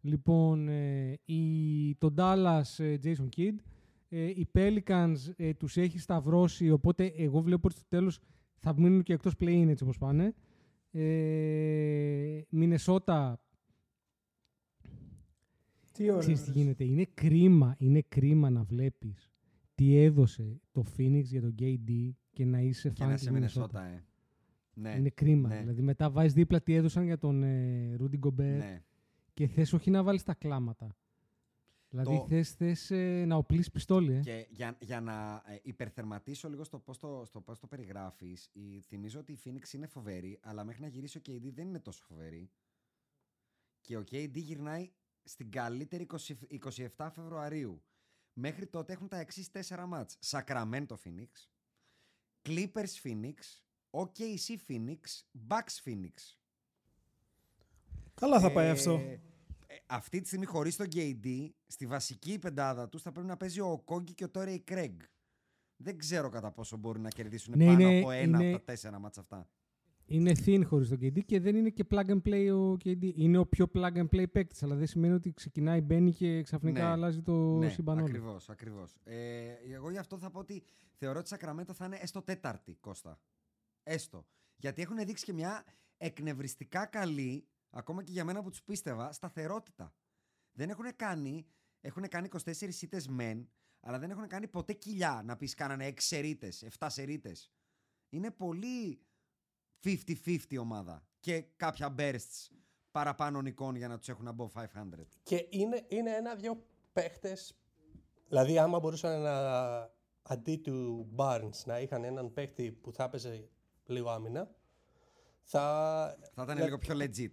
[0.00, 3.54] Λοιπόν, ε, η, το Dallas ε, Jason Kidd.
[4.16, 8.20] Ε, οι Pelicans ε, τους έχει σταυρώσει, οπότε εγώ βλέπω ότι στο τέλος
[8.56, 10.34] θα μείνουν και εκτός play-in έτσι όπως πάνε.
[10.90, 13.40] Ε, Μινεσότα,
[15.92, 16.18] Τι ωραία.
[16.18, 16.58] ξέρεις τι ρε.
[16.60, 16.84] γίνεται.
[16.84, 19.30] Είναι κρίμα, είναι κρίμα να βλέπεις
[19.74, 23.32] τι έδωσε το Phoenix για τον KD και να είσαι Και φαν να της σε
[23.32, 23.80] Μινεσότα.
[23.80, 24.04] Μινεσότα, ε.
[24.74, 24.94] Ναι.
[24.98, 25.48] Είναι κρίμα.
[25.48, 25.60] ναι.
[25.60, 28.82] Δηλαδή μετά βάζεις δίπλα τι έδωσαν για τον ε, Rudy Gobert ναι.
[29.32, 30.96] και θες όχι να βάλεις τα κλάματα.
[31.94, 34.14] Δηλαδή Το- θες, θες ε, να οπλίσεις πιστόλι.
[34.14, 34.20] Ε.
[34.20, 38.80] Και για, για να ε, υπερθερματίσω λίγο στο πώς το, στο πώς το περιγράφεις, η,
[38.80, 42.04] θυμίζω ότι η Phoenix είναι φοβερή, αλλά μέχρι να γυρίσει ο KD δεν είναι τόσο
[42.04, 42.50] φοβερή.
[43.80, 44.90] Και ο KD γυρνάει
[45.24, 46.34] στην καλύτερη 20
[46.96, 47.82] 27 Φεβρουαρίου.
[48.32, 50.18] Μέχρι τότε έχουν τα εξής τέσσερα μάτς.
[50.30, 51.28] Sacramento Phoenix,
[52.42, 53.34] Clippers Phoenix,
[53.90, 55.00] OKC Phoenix,
[55.48, 56.36] Bucks Phoenix.
[58.14, 59.00] Καλά θα πάει Ε, αυτό.
[59.74, 63.60] Ε, αυτή τη στιγμή χωρίς τον KD, στη βασική πεντάδα τους θα πρέπει να παίζει
[63.60, 65.00] ο Κόγκη και ο Τόρεϊ Κρέγκ.
[65.76, 68.64] Δεν ξέρω κατά πόσο μπορούν να κερδίσουν Ναι, πάνω είναι- από ένα είναι- από τα
[68.64, 69.48] τέσσερα μάτσα αυτά.
[70.06, 73.12] Είναι thin χωρίς τον KD και δεν είναι και plug and play ο KD.
[73.14, 76.82] Είναι ο πιο plug and play παίκτης, αλλά δεν σημαίνει ότι ξεκινάει, μπαίνει και ξαφνικά
[76.82, 76.88] Ναι.
[76.88, 78.06] αλλάζει το ναι, σύμπαν όλο.
[78.06, 78.96] ακριβώς, ακριβώς.
[79.04, 80.62] Ε, εγώ γι' αυτό θα πω ότι
[80.94, 83.20] θεωρώ ότι Σακραμέντο θα είναι έστω τέταρτη, Κώστα.
[83.82, 84.26] Έστω.
[84.56, 85.64] Γιατί έχουν δείξει και μια
[85.96, 87.46] εκνευριστικά καλή,
[87.76, 89.94] ακόμα και για μένα που τους πίστευα, σταθερότητα.
[90.52, 91.46] Δεν έχουν κάνει,
[91.80, 93.48] έχουν κάνει 24 σίτες μεν,
[93.80, 97.50] αλλά δεν έχουν κάνει ποτέ κοιλιά να πεις κάνανε 6 σερίτες, 7 σερίτες.
[98.08, 99.00] Είναι πολύ
[99.84, 102.48] 50-50 ομάδα και κάποια bursts
[102.90, 104.66] παραπάνω νικών για να τους έχουν above 500.
[105.22, 107.56] Και είναι, είναι ένα-δυο παίχτες.
[108.28, 113.48] Δηλαδή, άμα μπορούσαν να αντί του Barnes να είχαν έναν παίχτη που θα έπαιζε
[113.84, 114.50] λίγο άμυνα,
[115.42, 117.30] θα, Θα ήταν για- λίγο πιο legit.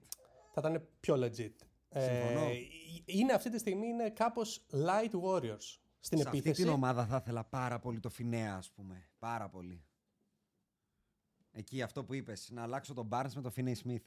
[0.52, 1.56] Θα ήταν πιο legit.
[1.89, 2.45] Συμφωνώ.
[2.49, 2.58] Ε,
[3.06, 6.62] είναι αυτή τη στιγμή είναι κάπως light warriors στην Σε αυτή επίθεση.
[6.62, 9.10] την ομάδα θα ήθελα πάρα πολύ το Φινέα, ας πούμε.
[9.20, 9.84] Πάρα πολύ.
[11.52, 14.04] Εκεί αυτό που είπες, να αλλάξω τον Barnes με τον Finney Smith.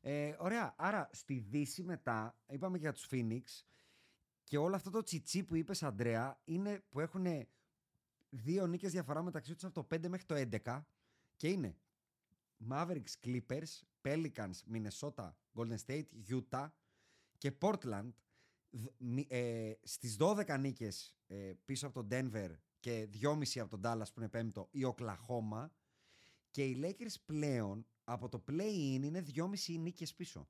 [0.00, 3.42] Ε, ωραία, άρα στη Δύση μετά, είπαμε για τους Phoenix
[4.44, 7.26] και όλο αυτό το τσιτσί που είπες Αντρέα είναι που έχουν
[8.30, 10.34] δύο νίκες διαφορά μεταξύ τους από το 5 μέχρι το
[10.64, 10.84] 11
[11.36, 11.76] και είναι
[12.70, 16.68] Mavericks, Clippers, Pelicans, Minnesota, Golden State, Utah
[17.38, 18.10] και Portland
[18.70, 23.80] δ- μη- ε, στις 12 νίκες ε, πίσω από τον Denver και 2,5 από τον
[23.84, 25.66] Dallas που είναι πέμπτο η Oklahoma
[26.50, 30.48] και οι Lakers πλέον από το play-in είναι 2,5 νίκες πίσω.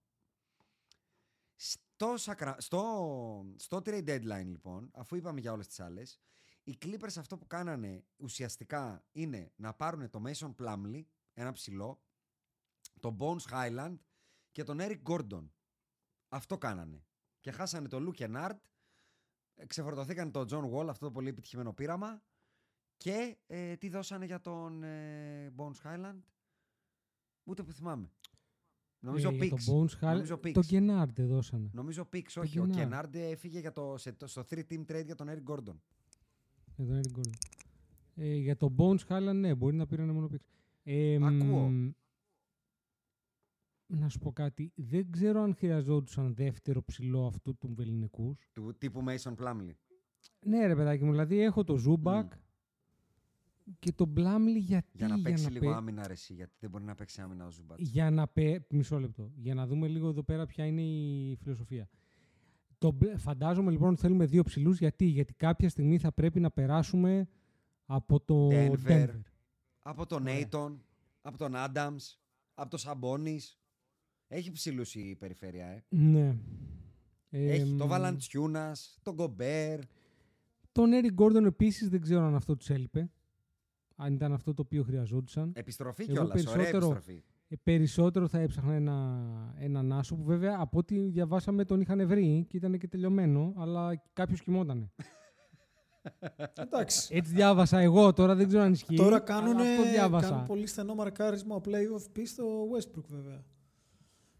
[1.56, 6.20] Στο, Sacra- στο, στο trade deadline λοιπόν, αφού είπαμε για όλες τις άλλες,
[6.64, 12.02] οι Clippers αυτό που κάνανε ουσιαστικά είναι να πάρουν το Mason Plumlee, ένα ψηλό,
[13.00, 13.96] τον Bones Highland
[14.52, 15.48] και τον Eric Gordon.
[16.28, 17.04] Αυτό κάνανε.
[17.40, 18.56] Και χάσανε το Luke Kennard,
[19.54, 22.22] ε, ξεφορτωθήκαν τον John Wall, αυτό το πολύ επιτυχημένο πείραμα
[22.96, 26.18] και ε, τι δώσανε για τον ε, Bones Highland;
[27.44, 28.10] Ούτε που θυμάμαι.
[29.00, 29.62] Νομίζω Ε, για Picks.
[29.64, 30.52] τον Bones Hall- Νομίζω Picks.
[30.52, 31.70] τον Κενάρντε δώσανε.
[31.72, 32.58] Νομίζω Picks, Τον όχι.
[32.58, 32.70] Ο Kennard.
[32.74, 35.74] Κενάρντε έφυγε για το, σε, το- στο 3-team trade για τον Eric Gordon.
[36.76, 37.32] Για τον Eric Gordon.
[38.14, 40.44] Ε, για τον Bones Highland, ναι, μπορεί να πήρανε μόνο πίξ.
[40.82, 41.70] Ε, Ακούω.
[43.90, 44.72] Μ, Να σου πω κάτι.
[44.74, 48.48] Δεν ξέρω αν χρειαζόντουσαν δεύτερο ψηλό αυτού του Βεληνικούς.
[48.52, 49.74] Του τύπου Mason Plumlee.
[50.46, 52.32] Ναι, ρε παιδάκι μου, δηλαδή έχω το Zubac
[53.78, 54.88] και τον Plumlee γιατί.
[54.92, 57.46] Για να παίξει να λίγο παί- άμυνα ρε εσύ, γιατί δεν μπορεί να παίξει άμυνα
[57.46, 57.78] ο Zubac.
[57.80, 58.64] Για να πε...
[58.68, 59.30] Μισό λεπτό.
[59.36, 61.88] Για να δούμε λίγο εδώ πέρα ποια είναι η φιλοσοφία.
[62.78, 62.92] Το...
[62.92, 64.78] μπλε- Φαντάζομαι λοιπόν ότι θέλουμε δύο ψηλούς.
[64.78, 67.28] Γιατί; Γιατί κάποια στιγμή θα πρέπει να περάσουμε
[67.86, 69.20] από το Denver, Denver.
[69.82, 70.34] Από τον Ωραία.
[70.34, 70.84] Ayton,
[71.22, 72.18] από τον Adams,
[72.54, 73.59] από τον Σαμπόνις.
[74.32, 75.84] Έχει ψηλούς η περιφέρεια, ε.
[75.88, 76.36] Ναι.
[77.30, 79.80] Έχει Εμ, το Βαλαντσιούνας, τον Γκομπέρ.
[80.72, 83.10] Τον Eric Gordon επίσης δεν ξέρω αν αυτό τους έλειπε.
[83.96, 85.52] Αν ήταν αυτό το οποίο χρειαζόντουσαν.
[85.54, 87.22] Επιστροφή Εγώ κιόλας, ωραία περισσότερο- επιστροφή.
[87.48, 89.24] Ε, περισσότερο θα έψαχνα ένα,
[89.58, 94.02] έναν άσο που βέβαια από ό,τι διαβάσαμε τον είχαν βρει και ήταν και τελειωμένο, αλλά
[94.12, 94.90] κάποιος κοιμότανε.
[96.64, 97.14] Εντάξει.
[97.16, 98.96] Έτσι διάβασα εγώ τώρα, δεν ξέρω αν ισχύει.
[98.96, 100.28] Τώρα αλλά κάνουν, αυτό διάβασα.
[100.28, 103.44] κάνουν πολύ στενό μαρκάρισμα playoff πει στο Westbrook βέβαια.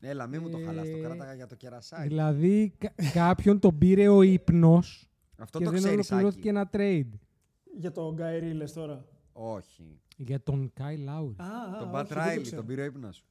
[0.00, 2.08] Έλα, μην μου το χαλάς, το Ε, κράταγα για το κερασάκι.
[2.08, 6.58] Δηλαδή κα- κάποιον τον πήρε ο ύπνος Αυτό και το δεν ξέρεις, ολοκληρώθηκε Άκη.
[6.58, 7.18] ένα trade.
[7.78, 9.04] Για τον Γκάι λες τώρα.
[9.32, 10.00] Όχι.
[10.16, 11.34] Για τον Κάι Λάουρι.
[11.38, 12.56] Α, α, Τον όχι, Πατ δεν το Ράιλι, ξέρω.
[12.56, 13.24] τον πήρε ο ύπνος.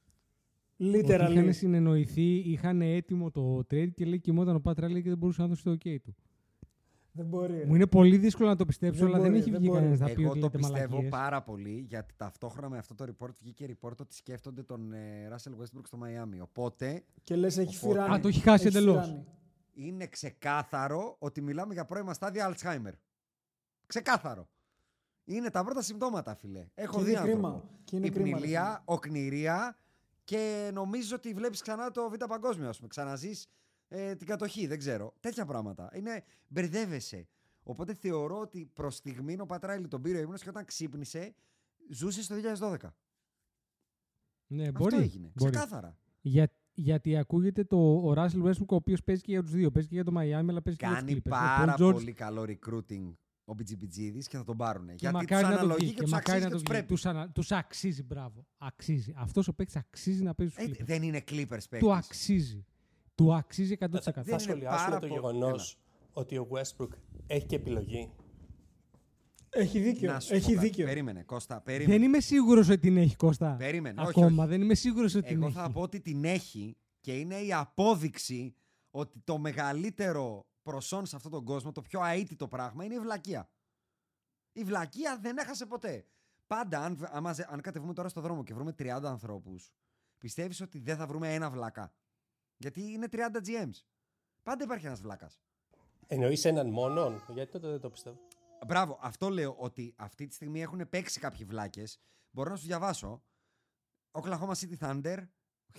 [0.78, 1.28] Ότι Literally.
[1.30, 5.42] είχαν συνεννοηθεί, είχαν έτοιμο το trade και λέει κοιμόταν ο Πατ Ράιλι και δεν μπορούσε
[5.42, 6.14] να δώσει το OK του.
[7.12, 7.64] Δεν μπορεί.
[7.66, 9.80] Μου είναι πολύ δύσκολο να το πιστέψω, Δεν αλλά δεν μπορεί, έχει δεν βγει μπορεί.
[9.80, 11.10] κανένας να πει Εγώ ότι το λέτε πιστεύω μαλακίες.
[11.10, 15.62] πάρα πολύ γιατί ταυτόχρονα με αυτό το report βγήκε report ότι σκέφτονται τον ε, Russell
[15.62, 16.38] Westbrook στο Miami.
[16.42, 18.14] Οπότε Και λες έχει Οπότε- φυράνει.
[18.14, 19.04] Α, το έχει χάσει εντελώς.
[19.04, 19.24] φυράνει.
[19.74, 22.92] είναι ξεκάθαρο ότι μιλάμε για πρώιμα στάδια Alzheimer.
[23.86, 24.48] Ξεκάθαρο.
[25.24, 26.66] Είναι τα πρώτα συμπτώματα, φιλέ.
[26.74, 27.40] Έχω Και δει είναι άνθρωπο.
[27.42, 27.64] κρίμα.
[27.84, 29.76] Και είναι κρίμα, ρε Υπνηλία, οκνηρία
[30.24, 32.88] και νομίζω ότι βλέπεις ξανά το Β' Παγκόσμιο, ας πούμε.
[32.88, 33.46] Ξαναζείς
[33.92, 35.14] ε, την κατοχή, δεν ξέρω.
[35.20, 35.90] Τέτοια πράγματα.
[35.94, 37.28] Είναι, μπερδεύεσαι.
[37.62, 41.34] Οπότε θεωρώ ότι προς στιγμή ο Πατράιλι τον πήρε ο ύπνος και όταν ξύπνησε
[41.90, 42.76] ζούσε στο 2012.
[44.46, 44.84] Ναι, μπορεί.
[44.94, 45.30] Αυτό έγινε.
[45.34, 45.50] μπορεί.
[45.50, 45.98] Ξεκάθαρα.
[46.20, 49.70] Για, γιατί ακούγεται το, ο Russell Westbrook, ο οποίος παίζει και για τους δύο.
[49.70, 51.30] Παίζει και για το Miami, αλλά παίζει και για Κάνει του Clippers.
[51.30, 53.12] πάρα Ο Paul George πολύ καλό recruiting
[53.44, 54.86] ο Μπιτζιμπιτζίδης και θα τον πάρουν.
[54.86, 55.94] Και Γιατί τους μακάρι να το αναλογεί βγει.
[55.94, 56.72] και τους μακάρι αξίζει να και το τους βγει.
[56.72, 56.86] πρέπει.
[56.94, 57.30] Τους, ανα...
[57.30, 58.46] τους αξίζει, μπράβο.
[58.58, 59.12] Αξίζει.
[59.16, 60.84] Αυτός ο παίκτης αξίζει να παίζει στους Ε, Clippers.
[60.84, 61.78] δεν είναι Clippers παίκτης.
[61.78, 62.64] Του αξίζει.
[63.20, 63.86] Του αξίζει 100%.
[64.00, 65.78] Θα είναι σχολιάσουμε πάρα το πο- γεγονός
[66.12, 66.88] ότι ο Westbrook
[67.26, 68.12] έχει και επιλογή.
[69.50, 70.12] Έχει δίκιο.
[70.12, 70.66] Να σου Έχει πω κάτι.
[70.66, 70.86] δίκιο.
[70.86, 71.60] Περίμενε, Κώστα.
[71.60, 71.92] Περίμενε.
[71.98, 73.54] Δεν είμαι σίγουρος ότι την έχει Κώστα.
[73.58, 74.50] Περίμενε, όχι, Ακόμα όχι.
[74.52, 75.54] δεν είμαι σίγουρος ότι την Εγώ έχει.
[75.54, 78.54] θα πω ότι την έχει και είναι η απόδειξη
[78.90, 83.50] ότι το μεγαλύτερο προσόν σε αυτόν τον κόσμο, το πιο αίτητο πράγμα, είναι η βλακεία.
[84.52, 86.06] Η βλακεία δεν έχασε ποτέ.
[86.46, 89.72] Πάντα, αν, άμα ζε- αν κατεβούμε τώρα στο δρόμο και βρούμε 30 ανθρώπους,
[90.18, 91.92] πιστεύεις ότι δεν θα βρούμε ένα βλάκα;
[92.60, 93.16] Γιατί είναι 30
[93.46, 93.82] GMs.
[94.42, 95.40] Πάντα υπάρχει ένας βλάκας.
[96.06, 98.18] Εννοείς έναν μόνον; Γιατί τότε δεν το πιστεύω.
[98.66, 102.00] Μπράβο, αυτό λέω ότι αυτή τη στιγμή έχουν παίξει κάποιοι βλάκες.
[102.30, 103.22] Μπορώ να σου διαβάσω.
[104.10, 105.18] Oklahoma City Thunder,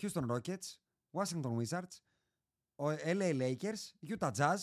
[0.02, 0.78] Houston Rockets,
[1.12, 2.00] Washington Wizards,
[2.76, 4.58] ο LA Lakers, Utah Jazz.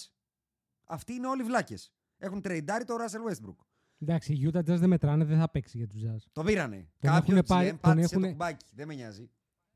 [0.84, 1.92] Αυτοί είναι όλοι βλάκες.
[2.18, 3.56] Έχουν τρεϊντάρει το Russell Westbrook.
[4.00, 6.28] Εντάξει, οι Utah Jazz δεν μετράνε, δεν θα παίξει για τους Jazz.
[6.32, 6.76] Το πήρανε.
[6.76, 8.66] Τον Κάποιος έχουνε GM πάρει- τον πάτησε έχουνε- το κουμπάκι.
[8.74, 9.30] Δεν με νοιάζει.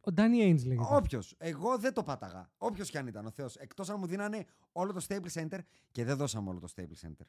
[0.05, 0.95] Ο Danny Ainge λέγεται.
[0.95, 1.35] Όποιος.
[1.39, 2.51] Εγώ δεν το πάταγα.
[2.57, 3.57] Όποιος κι αν ήταν ο Θεός.
[3.57, 5.59] Εκτός αν μου δίνανε όλο το Staples Center
[5.93, 7.25] και δεν δώσαμε όλο το Staples Center.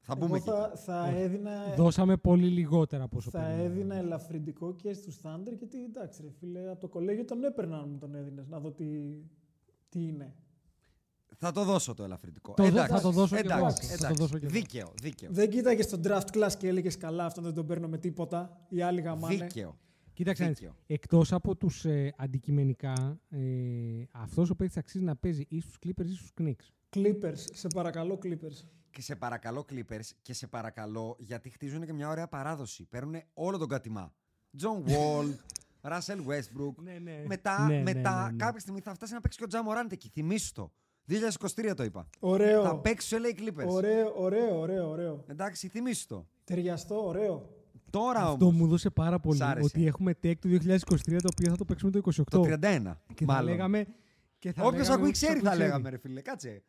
[0.00, 0.44] Θα μπούμε Εγώ εκεί.
[0.50, 3.62] θα, θα έδινα, Δώσαμε πολύ λιγότερα από όσο θα περίμενα.
[3.64, 7.88] έδινα ελαφρυντικό και στους Thunder γιατί εντάξει ρε φίλε, από το κολέγιο τον έπαιρνα αν
[7.88, 8.84] μου τον έδινες, να δω τι,
[9.88, 10.34] τι είναι.
[11.38, 12.54] Θα το δώσω το ελαφρυντικό.
[12.54, 13.58] Το δω- εντάξει, θα το δώσω και εγώ.
[13.58, 14.20] εντάξει, Θα το εντάξει.
[14.22, 14.54] δώσω και εγώ.
[14.54, 15.28] Δίκαιο, δίκαιο.
[15.32, 18.66] Δεν κοίταγες στο draft class και έλεγες καλά, αυτόν δεν τον παίρνω με τίποτα.
[18.68, 19.34] Οι άλλοι γαμάνε.
[19.36, 19.76] Δίκαιο.
[20.16, 20.74] Κοίταξε, να δεις, Δίκαιο.
[20.86, 23.38] εκτός από τους ε, αντικειμενικά, ε,
[24.10, 26.96] αυτός ο παίκτης αξίζει να παίζει ή στους Clippers ή στους Knicks.
[26.96, 28.64] Clippers, σε παρακαλώ Clippers.
[28.90, 32.84] Και σε παρακαλώ Clippers και σε παρακαλώ γιατί χτίζουν και μια ωραία παράδοση.
[32.86, 34.14] Παίρνουν όλο τον κατημά.
[34.62, 35.34] John Wall,
[35.92, 36.74] Russell Westbrook.
[36.82, 37.22] Ναι, ναι.
[37.26, 38.36] Μετά, Ναι, ναι, μετά ναι, ναι.
[38.36, 40.08] κάποια στιγμή θα φτάσει να παίξει και ο Τζαμοράντ εκεί.
[40.08, 40.72] Θυμήσου το.
[41.08, 42.08] 2023 το είπα.
[42.18, 42.62] Ωραίο.
[42.62, 43.66] Θα παίξει στους LA Clippers.
[43.68, 45.24] Ωραίο, ωραίο, ωραίο, ωραίο.
[45.26, 46.26] Εντάξει, θυμήσου το.
[46.44, 47.50] Ταιριαστό, ωραίο.
[47.90, 49.36] Τώρα Αυτό όμως, μου δώσε πάρα πολύ.
[49.38, 49.64] Σ' άρεσε.
[49.74, 52.22] Ότι έχουμε tech του 2023 το οποίο θα το παίξουμε το 28.
[52.30, 52.56] το 31.
[53.14, 53.44] Και θα μάλλον.
[53.50, 53.86] λέγαμε.
[54.38, 56.20] Και θα Όποιος λέγαμε ακούει όποιος ξέρει, ακούει, θα λέγαμε, ρε φίλε.
[56.20, 56.62] Κάτσε.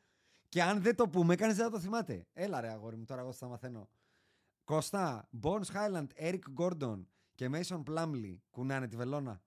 [0.50, 2.26] Και αν δεν το πούμε, κανείς δεν θα το θυμάται.
[2.34, 3.90] Έλα, ρε αγόρι μου, τώρα εγώ θα μαθαίνω.
[4.64, 9.42] Κώστα, Bones Highland, Eric Gordon και Mason Plumley κουνάνε τη βελόνα.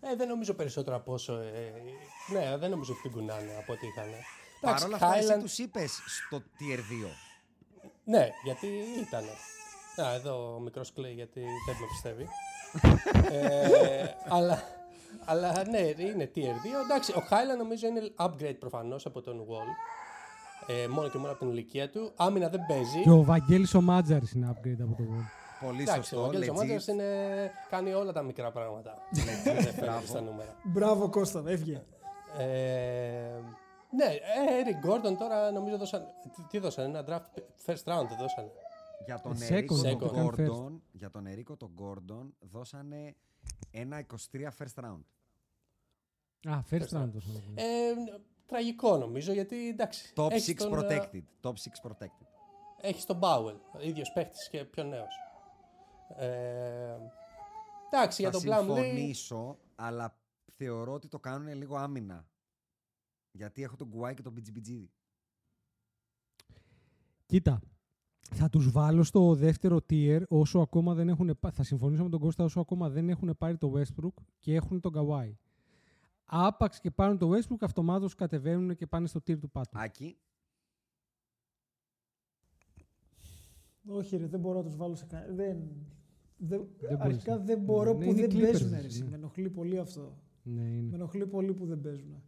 [0.00, 1.32] Ε, δεν νομίζω περισσότερο από όσο.
[1.34, 1.72] Ε,
[2.32, 4.06] ναι, δεν νομίζω ότι την κουνάνε από ό,τι είχαν.
[4.60, 7.08] Παρ' όλα αυτά, εσύ Highland- τους είπες στο Tier 2.
[8.04, 8.66] Ναι, γιατί
[9.06, 9.24] ήταν.
[9.96, 12.28] Α, εδώ ο μικρός κλαίει γιατί δεν με πιστεύει.
[13.36, 14.62] ε, αλλά,
[15.24, 16.42] αλλά ναι, είναι tier 2.
[16.84, 19.68] Εντάξει, ο Highland νομίζω είναι upgrade προφανώς από τον Wall.
[20.66, 22.12] Ε, μόνο και μόνο από την ηλικία του.
[22.16, 23.02] Άμυνα δεν παίζει.
[23.02, 25.64] Και ο Βαγγέλης ο Μάτζαρη είναι upgrade από το World.
[25.66, 26.20] Πολύ Εντάξει, ο σωστό.
[26.20, 26.56] Βαγγέλης ο legit.
[26.56, 27.04] Μάτζαρας είναι,
[27.70, 28.98] κάνει όλα τα μικρά πράγματα.
[29.10, 30.56] Δεν φαίνεται στα νούμερα.
[30.62, 31.82] Μπράβο Κώστα, έβγε.
[32.38, 32.44] Ε,
[33.90, 36.04] ναι, ε, Eric Gordon τώρα νομίζω δώσαν.
[36.22, 38.50] Τι, τι δώσαν, ένα draft first round δεν δώσαν.
[39.04, 40.36] Για τον Second, Ερίκο τον second.
[40.36, 43.16] Gordon, για τον Ερίκο τον Gordon δώσανε
[43.70, 45.00] ένα 23 first round.
[46.48, 47.10] Α, first round.
[47.12, 47.54] δώσαμε.
[47.54, 47.92] Ε,
[48.46, 50.12] τραγικό νομίζω γιατί εντάξει.
[50.16, 51.22] Top 6 έχεις τον, ε, protected.
[51.40, 52.26] Top 6 protected.
[52.80, 55.14] Έχει τον Bowell, ίδιος παίχτης και πιο νέος.
[56.16, 56.96] Ε,
[57.90, 58.74] εντάξει, για Θα τον Plumlee.
[58.74, 60.16] συμφωνήσω, αλλά
[60.56, 62.26] θεωρώ ότι το κάνουν λίγο άμυνα.
[63.30, 64.84] Γιατί έχω τον Γκουάι και τον BGBG.
[67.26, 67.60] Κοίτα,
[68.32, 72.20] θα τους βάλω στο δεύτερο tier όσο ακόμα δεν έχουν πά- θα συμφωνήσω με τον
[72.20, 75.32] Κώστα όσο ακόμα δεν έχουν πάρει το Westbrook και έχουν τον Kawhi.
[76.24, 79.78] Άπαξ και πάρουν το Westbrook, αυτομάτως κατεβαίνουν και πάνε στο tier του πάτου.
[79.78, 80.16] Άκη,
[83.86, 85.32] Όχι ρε, δεν μπορώ να τους βάλω σε κανένα.
[85.34, 85.56] Δεν,
[86.36, 87.00] δεν, Δεν μπορείς.
[87.14, 88.70] αρχικά δεν μπορώ Ναι, που είναι δεν Clippers, παίζουν.
[88.70, 88.80] ναι.
[88.80, 89.04] Ρε, εσύ.
[89.04, 90.18] με ενοχλεί πολύ αυτό.
[90.42, 90.94] Ναι, Με είναι.
[90.94, 92.22] ενοχλεί πολύ που δεν παίζουν.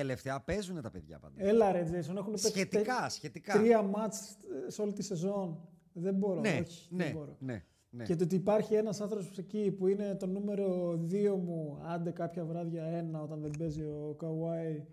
[0.00, 1.34] Τελευταία παίζουν τα παιδιά πάντα.
[1.36, 3.52] Έλα ρε Τζέισον, έχουν παίξει Σχετικά, τε- σχετικά.
[3.58, 4.36] τρία μάτς
[4.66, 5.58] ε, σε όλη τη σεζόν.
[5.92, 7.36] Δεν μπορώ, ναι, όχι, ναι, δεν μπορώ.
[7.38, 8.04] ναι, ναι.
[8.04, 12.44] Και το ότι υπάρχει ένας άνθρωπος εκεί που είναι το νούμερο 2 μου, άντε κάποια
[12.44, 14.84] βράδια ένα όταν δεν παίζει ο Καουάι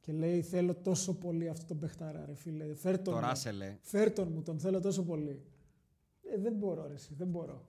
[0.00, 3.20] και λέει θέλω τόσο πολύ αυτό τον παιχτάρα ρε φίλε, φέρ τον Το μου.
[3.26, 3.78] Ράσελε.
[3.80, 5.42] Φέρ τον μου, τον θέλω τόσο πολύ.
[6.34, 7.64] Ε, δεν μπορώ ρε εσύ, δεν μπορώ.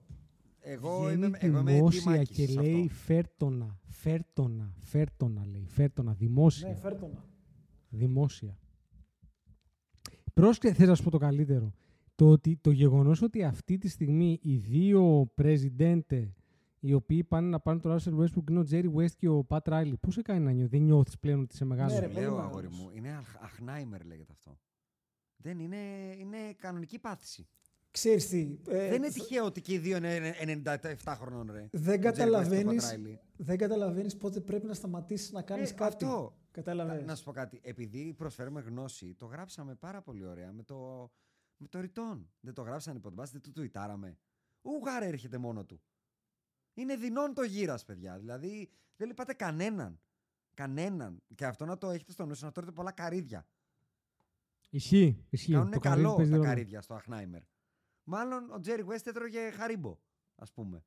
[0.70, 2.94] Εγώ Βγαίνει είμαι, εγώ είμαι δημόσια Τιμάκης και σε λέει αυτό.
[2.94, 6.68] φέρτονα, φέρτονα, φέρτονα λέει, φέρτονα, δημόσια.
[6.68, 7.10] Ναι, φέρ τον.
[7.88, 8.58] Δημόσια.
[10.34, 11.72] Πρόσεχε, θες να σου πω το καλύτερο.
[12.14, 16.28] Το, ότι, το γεγονός ότι αυτή τη στιγμή οι δύο presidente
[16.80, 19.60] οι οποίοι πάνε να πάρουν τον Russell Westbrook είναι ο Jerry West και ο Pat
[19.62, 19.92] Riley.
[20.00, 22.24] Πώς σε κάνει να νιώθει, δεν νιώθεις πλέον ότι είσαι μεγάλος; Ναι, ρε, Σου πολύ
[22.24, 22.52] λέω μεγάλος.
[22.52, 24.58] αγόρι μου, είναι αχ- Αχνάιμερ λέγεται αυτό.
[25.36, 25.76] Δεν είναι,
[26.18, 27.46] είναι κανονική πάθηση.
[27.98, 30.34] Ξέρεις τι, ε, δεν είναι τυχαίο ότι και οι δύο είναι
[30.64, 31.68] 97 χρονών ρε.
[31.72, 33.18] δεν Ο Jerry West και ο Pat καταλαβαίνεις, Riley.
[33.36, 36.04] δεν καταλαβαίνεις πότε πρέπει να σταματήσεις να κάνεις Ε, κάτι.
[36.04, 36.36] Αυτό.
[36.50, 37.04] Κατάλαβες.
[37.04, 37.60] Να σου πω κάτι.
[37.62, 41.10] Επειδή προσφέρουμε γνώση, το γράψαμε πάρα πολύ ωραία με το,
[41.56, 42.24] με το return.
[42.40, 44.18] Δεν το γράψανε podcast, δεν το τουιτάραμε.
[44.62, 45.80] Ο Γάρε έρχεται μόνο του.
[46.74, 48.18] Είναι δεινόν το γύρας, παιδιά.
[48.18, 50.00] Δηλαδή δεν λυπάτε κανέναν.
[50.54, 51.22] Κανέναν.
[51.34, 53.46] Και αυτό να το έχετε στο νου σας, να τρώτε πολλά καρύδια.
[54.70, 55.52] Ισχύει, ισχύει.
[55.52, 56.48] Κάνουν το καρύδι καλό παίζει τα ρόλο.
[56.48, 57.42] καρύδια στο Αχνάιμερ.
[58.10, 59.98] Μάλλον ο Τζέρι West έτρωγε χαρίμπο,
[60.36, 60.84] ας πούμε.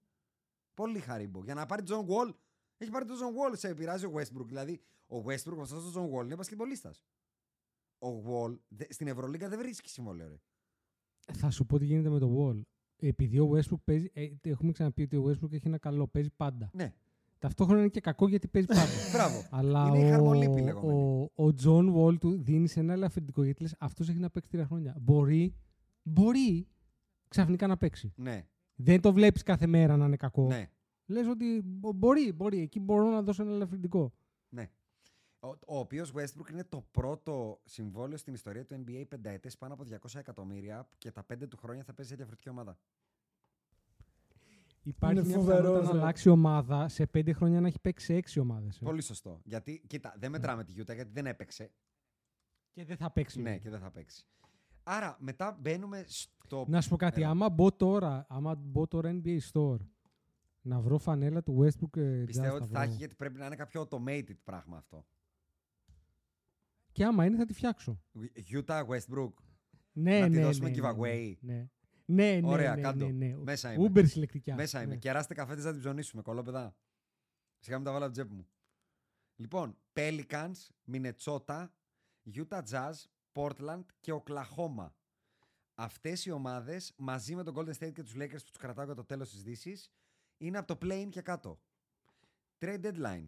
[0.73, 1.43] Πολύ χαρίμπο.
[1.43, 2.33] Για να πάρει Τζον Wall,
[2.77, 3.57] έχει πάρει τον Τζον Wall.
[3.57, 4.45] Σε επηρεάζει ο Westbrook.
[4.45, 6.91] Δηλαδή, ο Westbrook, ο τον Τζον Wall, είναι πασχετμπολίστα.
[7.99, 10.35] Ο Wall δε- στην Ευρωλίγκα δεν βρίσκει συμβόλαιο, ρε.
[11.33, 12.61] Θα σου πω τι γίνεται με το Wall.
[12.95, 14.09] Επειδή ο Westbrook παίζει.
[14.13, 16.07] Ε, έχουμε ξαναπεί ότι ο Westbrook έχει ένα καλό.
[16.07, 16.69] Παίζει πάντα.
[16.73, 16.93] Ναι,
[17.39, 18.85] Ταυτόχρονα είναι και κακό γιατί παίζει πάντα.
[19.13, 19.47] μπράβο.
[19.51, 20.99] Αλλά Είναι η ο, χαρμολύπη λεγόμενη.
[21.35, 24.49] ο, ο John Wall του δίνει σε ένα ελαφρυντικό γιατί λες αυτός έχει να παίξει
[24.49, 24.95] τρία χρόνια.
[25.01, 25.55] Μπορεί,
[26.03, 26.67] μπορεί
[27.31, 28.13] ξαφνικά να παίξει.
[28.15, 30.47] Ναι, Δεν το βλέπεις κάθε μέρα να είναι κακό.
[30.47, 30.69] ναι,
[31.05, 32.59] Λες ότι μπο- μπορεί, μπορεί.
[32.61, 34.13] Εκεί μπορώ να δώσω ένα ελαφρυντικό.
[34.49, 34.69] ναι.
[35.43, 39.83] Ο, ο οποίος Westbrook είναι το πρώτο συμβόλαιο στην ιστορία του NBA πενταετές πάνω από
[39.83, 42.77] 200 εκατομμύρια και τα πέντε του χρόνια θα παίζει σε διαφορετική ομάδα.
[44.83, 45.99] Υπάρχει Είναι μια φοβερός, πιθανότητα να ρε.
[46.01, 48.75] αλλάξει ομάδα σε πέντε χρόνια να έχει παίξει σε έξι ομάδες.
[48.81, 48.85] ε.
[48.85, 49.41] Πολύ σωστό.
[49.43, 51.71] Γιατί, κοίτα, δεν μετράμε τη Utah γιατί δεν έπαιξε.
[52.71, 53.41] Και δεν θα παίξει.
[53.41, 53.59] Ναι, λέει.
[53.59, 54.25] και δεν θα παίξει.
[54.83, 56.65] Άρα μετά μπαίνουμε στο.
[56.67, 57.21] Να σου πω κάτι.
[57.21, 57.29] Έλα.
[57.29, 59.77] Άμα μπω τώρα, άμα μπω τώρα NBA Store,
[60.61, 62.97] να βρω φανέλα του Westbrook ε, Πιστεύω Jazz ότι θα θα έχει βρω.
[62.99, 65.05] γιατί πρέπει να είναι κάποιο automated πράγμα αυτό.
[66.91, 68.01] Και άμα είναι θα τη φτιάξω.
[68.51, 69.31] Utah Westbrook.
[69.91, 71.35] Ναι, Να τη ναι, δώσουμε ναι, ναι, giveaway.
[71.39, 71.69] Ναι,
[72.05, 72.47] ναι, ναι.
[72.47, 73.05] Ωραία, ναι, κάντο.
[73.05, 73.35] ναι, ναι.
[73.37, 73.89] Μέσα είμαι.
[73.93, 74.55] Uber συλλεκτικά.
[74.55, 74.93] Μέσα είμαι.
[74.93, 74.99] Ναι.
[74.99, 76.21] Κεράστε καφέτε να την ψωνίσουμε.
[76.21, 76.75] Κολόπεδα.
[77.59, 78.47] Σιγά μην τα βάλω από την τσέπη μου.
[79.35, 80.51] Λοιπόν, Pelicans,
[80.91, 81.67] Minnesota,
[82.35, 82.93] Utah Jazz,
[83.33, 84.91] Portland και Oklahoma.
[85.75, 88.95] Αυτές οι ομάδες μαζί με τον Golden State και τους Lakers που τους κρατάω για
[88.95, 89.91] το τέλος της Δύσης
[90.37, 91.61] είναι από το play-in και κάτω.
[92.59, 93.27] Trade deadline.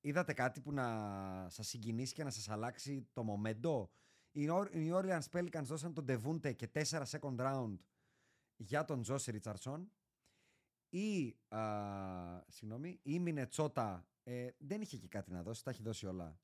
[0.00, 3.88] Είδατε κάτι που να σας συγκινήσει και να σας αλλάξει το momento.
[4.32, 7.76] Οι Or- οι Orleans Pelicans δώσαν τον Devunte και 4 second round
[8.56, 9.86] για τον Josh Richardson.
[10.88, 16.06] Η, α, συγγνώμη, η Μινετσότα ε, δεν είχε και κάτι να δώσει, τα έχει δώσει
[16.06, 16.40] όλα.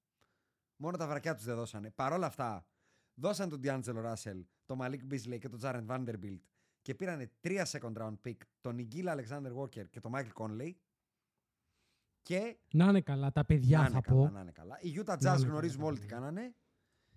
[0.80, 1.90] Μόνο τα βρακιά τους δεν δώσανε.
[1.90, 2.66] Παρ' όλα αυτά,
[3.14, 6.40] δώσαν τον D'Angelo Russell, τον Malik Beasley και τον Jaren Vanderbilt
[6.82, 10.72] και πήρανε τρία second round pick, τον Igila Alexander Walker και τον Michael Conley.
[12.22, 14.32] Και Να είναι καλά, τα παιδιά να είναι θα καλά, πω.
[14.32, 14.78] να είναι καλά.
[14.80, 16.16] Οι Utah Να Jazz είναι γνωρίζουμε καλά, όλοι τι παιδιά.
[16.18, 16.54] κάνανε.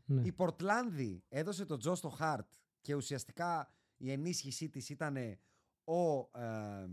[0.05, 0.21] Ναι.
[0.21, 2.47] Η Πορτλάνδη έδωσε τον Τζο στο Hart
[2.81, 5.15] και ουσιαστικά η ενίσχυσή της ήταν
[5.83, 6.87] ο ε,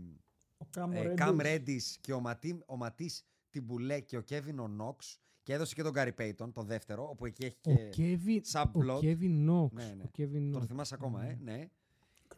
[0.57, 1.17] Ο Cam ε, Reddish.
[1.17, 5.19] Cam Reddish και ο, Ματί, ο Ματής Τιμπουλέ και ο Kevin ο Νόξ
[5.49, 7.89] και έδωσε και τον Gary Payton, το δεύτερο, όπου εκεί έχει Ο και...
[8.25, 8.95] Kevin, subplot.
[8.95, 9.71] ο Kevin Knox.
[9.71, 10.03] Ναι, ναι.
[10.03, 10.65] Ο Kevin Τον Knox.
[10.67, 11.67] θυμάσαι ακόμα, ε, ναι.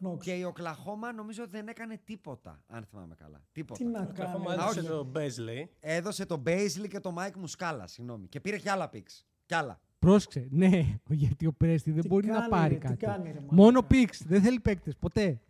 [0.00, 0.18] Knox.
[0.20, 3.44] Και η Οκλαχώμα νομίζω δεν έκανε τίποτα, αν θυμάμαι καλά.
[3.52, 3.84] Τίποτα.
[3.84, 4.48] Τι να Ακόμα κάνεις.
[4.48, 4.88] Α, έδωσε όχι.
[4.88, 5.70] το Μπέζλεϊ.
[5.80, 8.26] Έδωσε τον Baisley και τον Mike Μουσκάλα, συγγνώμη.
[8.28, 9.22] Και πήρε και άλλα picks.
[9.46, 9.80] Κι άλλα.
[9.98, 12.96] Πρόσεξε, ναι, γιατί ο Πρέστη δεν Τι μπορεί να κάνει, πάρει ρε, τι κάτι.
[12.96, 13.54] κάνει, ρε, μαλάκα.
[13.54, 15.40] Μόνο picks, δεν θέλει παίκτες, ποτέ.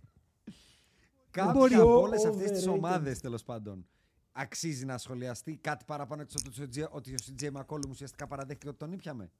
[1.30, 1.74] Κάποια μπορεί.
[1.74, 2.72] από Ο- όλες αυτές τις overrated.
[2.76, 3.86] ομάδες τέλος πάντων
[4.32, 8.68] αξίζει να σχολιαστεί κάτι παραπάνω έξω από το CJ ότι ο CJ McCollum ουσιαστικά παραδέχτηκε
[8.68, 9.30] ότι τον ήπιαμε.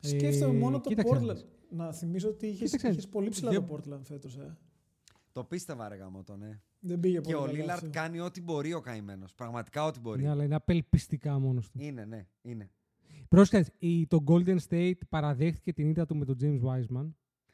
[0.00, 1.34] Σκέφτομαι Ε, μόνο το κοίταξε να Portland.
[1.34, 1.46] δεις.
[1.70, 3.12] Να θυμίσω ότι είχες, Κοίταξε να είχες δεις.
[3.12, 4.36] πολύ ψηλά Δεν- το Portland φέτος.
[4.36, 4.56] Ε.
[5.32, 6.62] Το πίστευα, ρε γαμό τον, ε.
[6.80, 7.90] Δεν πήγε Και πολύ ο καλά Λίλαρτ αυτό.
[7.90, 9.34] κάνει ό,τι μπορεί ο καημένος.
[9.34, 10.22] Πραγματικά ό,τι μπορεί.
[10.22, 11.78] Ναι, αλλά είναι απελπιστικά μόνος του.
[11.82, 12.70] Είναι, ναι, είναι.
[13.28, 17.10] Πρόσεξε, η- το Golden State παραδέχτηκε την ήττα του με τον James Wiseman.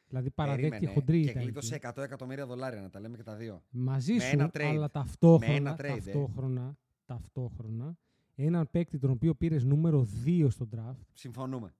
[0.09, 0.94] Δηλαδή παραδέχτηκε Περίμενε.
[0.98, 1.40] χοντρή Και ήττα.
[1.40, 1.86] γλίτωσε εκεί.
[1.86, 3.62] 100 εκατομμύρια δολάρια, να τα λέμε και τα δύο.
[3.70, 4.60] Μαζί με σου, ένα trade.
[4.62, 5.89] αλλά ταυτόχρονα, Με ένα trade, ε.
[5.89, 6.76] ταυτόχρονα,
[7.06, 7.97] ταυτόχρονα,
[8.35, 11.74] έναν παίκτη τον οποίο πήρες νούμερο 2 στο draft, Συμφωνούμε.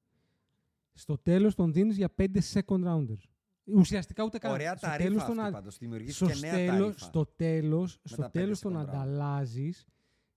[0.92, 3.22] στο τέλος τον δίνεις για 5 second rounders.
[3.74, 4.52] Ουσιαστικά ούτε καν.
[4.52, 5.78] Ωραία Στο τα τέλος ρήφα τον αυτή α- πάντως.
[5.78, 6.98] Δημιουργήσει στο και νέα τέλος- ταρήφα.
[6.98, 8.80] Στο τέλος, τα στο πέντε τέλος τον second round.
[8.88, 9.86] ανταλλάζεις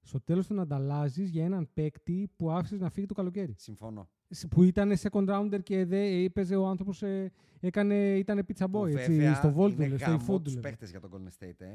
[0.01, 3.53] στο τέλος τον ανταλλάζεις για έναν παίκτη που άφησες να φύγει το καλοκαίρι.
[3.57, 4.09] Συμφωνώ.
[4.31, 8.79] Σ- Που ήταν second rounder και δε, έπαιζε ο άνθρωπος, ε, έκανε, ήταν pizza Που
[8.81, 10.43] boy, έτσι, βέβαια στο Volt, είναι στο γαμό eFood.
[10.43, 10.59] τους δηλαδή.
[10.61, 11.71] παίχτες για τον Golden State, ε.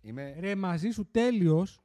[0.00, 0.36] Είμαι...
[0.40, 1.80] Ρε, μαζί σου τέλειος,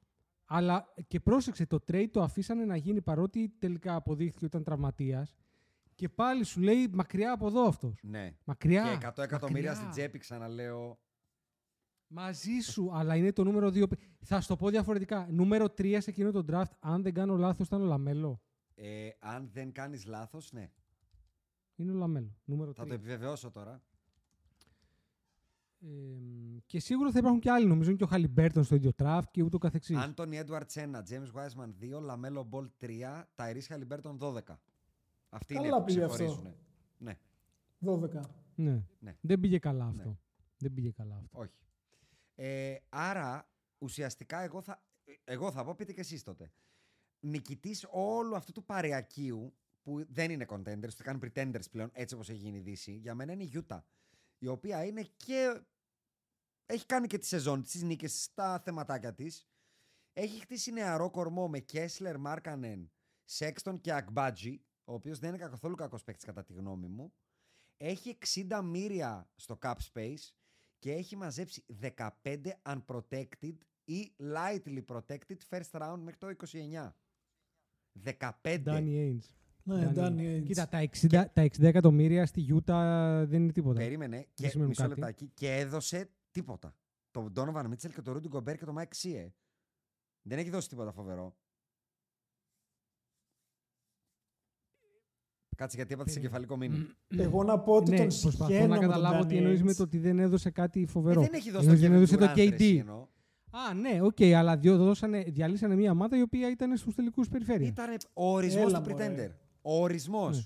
[0.46, 5.36] αλλά και πρόσεξε, το trade το αφήσανε να γίνει παρότι τελικά αποδείχθηκε ότι ήταν τραυματίας
[5.96, 8.00] και πάλι σου λέει μακριά από εδώ αυτός.
[8.04, 8.34] Ναι.
[8.44, 8.84] Μακριά.
[8.84, 9.74] Και 100 εκατομμύρια μακριά.
[9.74, 10.98] στην τσέπη, ξαναλέω.
[12.08, 13.84] Μαζί σου, αλλά είναι το νούμερο 2.
[14.22, 15.28] Θα σου το πω διαφορετικά.
[15.32, 18.42] Νούμερο 3 σε εκείνο το draft, αν δεν κάνω λάθος, ήταν ο LaMelo.
[18.86, 20.72] Ε, αν δεν κάνεις λάθος, ναι.
[21.76, 22.36] Είναι ο LaMelo.
[22.46, 22.74] Νούμερο 3.
[22.76, 23.82] Θα το επιβεβαιώσω τώρα.
[25.80, 25.88] Ε,
[26.66, 29.44] και σίγουρα θα υπάρχουν και άλλοι, νομίζω, είναι και ο Χαλιμπέρτον στο ίδιο draft και
[29.44, 29.98] ούτω καθεξής.
[29.98, 34.40] Anthony Edwards 1, James Wiseman 2, LaMelo Ball 3, Tyrese Haliburton 12.
[35.30, 36.14] Αυτοί είναι Καλά που πήγε αυτό.
[36.16, 36.56] ξεχωρίζουν.
[36.98, 37.18] Ναι,
[37.86, 38.22] 12.
[38.56, 38.84] Ναι.
[39.00, 39.16] Ναι.
[39.22, 40.20] Δεν πήγε καλά αυτό.
[40.58, 41.40] Δεν πήγε καλά αυτό.
[41.40, 41.58] όχι.
[42.36, 44.84] Ε, άρα, ουσιαστικά, εγώ θα,
[45.24, 46.52] εγώ θα πω, πείτε και εσείς τότε.
[47.26, 52.30] Νικητής όλου αυτού του παρεακίου, που δεν είναι contenders, το κάνουν pretenders πλέον, έτσι όπως
[52.30, 53.82] έχει γίνει η Δύση, για μένα είναι η Utah.
[54.38, 55.62] Η οποία είναι και...
[56.66, 59.48] Έχει κάνει και τη σεζόν της, τις νίκες στα θεματάκια της.
[60.14, 62.92] Έχει χτίσει νεαρό κορμό με Κέσλερ, Μάρκανεν,
[63.24, 67.14] Σέξτον και Ακμπάτζι, ο οποίος δεν είναι καθόλου κακός παίκτης κατά τη γνώμη μου.
[67.78, 68.18] Έχει
[68.50, 70.32] 60 μύρια στο cap space
[70.80, 72.08] και έχει μαζέψει 15
[72.64, 76.92] unprotected ή lightly protected first round μέχρι το 29.
[78.04, 78.30] 15.
[78.44, 79.20] Danny Ainge.
[79.64, 80.40] Ναι, Danny Danny Ainge.
[80.40, 80.44] Ainge.
[80.46, 83.80] Κοίτα, τα 60, τα 60 εκατομμύρια στη Utah δεν είναι τίποτα.
[83.80, 84.94] Περίμενε και σημαίνουν μισό κάτι.
[85.00, 86.76] λεπτάκι και έδωσε τίποτα.
[87.12, 89.28] Τον Donovan Mitchell και τον Rudy Gobert και τον Mike Shea.
[90.22, 91.38] Δεν έχει δώσει τίποτα φοβερό.
[95.56, 96.86] Κάτσε γιατί έπαθε εγκεφαλικό μήνυμα.
[97.26, 99.64] Εγώ να πω ότι ναι, τον προσπαθώ συγχαίρω να με τον καταλάβω τι Danny εννοείς
[99.64, 99.76] με Ainge.
[99.76, 101.22] το ότι δεν έδωσε κάτι φοβερό.
[101.22, 102.80] Ε, δεν έχει δώσει Εννοείς το δεν έδωσε το Kevin Durant, ρε, εσύ KD.
[102.80, 103.08] εννοώ.
[103.56, 107.68] Α, ναι, οκ, αλλά δυο, δώσανε, διαλύσανε μια ομάδα η οποία ήταν στους τελικούς περιφέρεια.
[107.68, 109.16] Ήταν ο ορισμός Έλα, του μωρέ.
[109.30, 109.32] Pretender.
[109.62, 110.38] Ο ορισμός.
[110.38, 110.44] Ναι.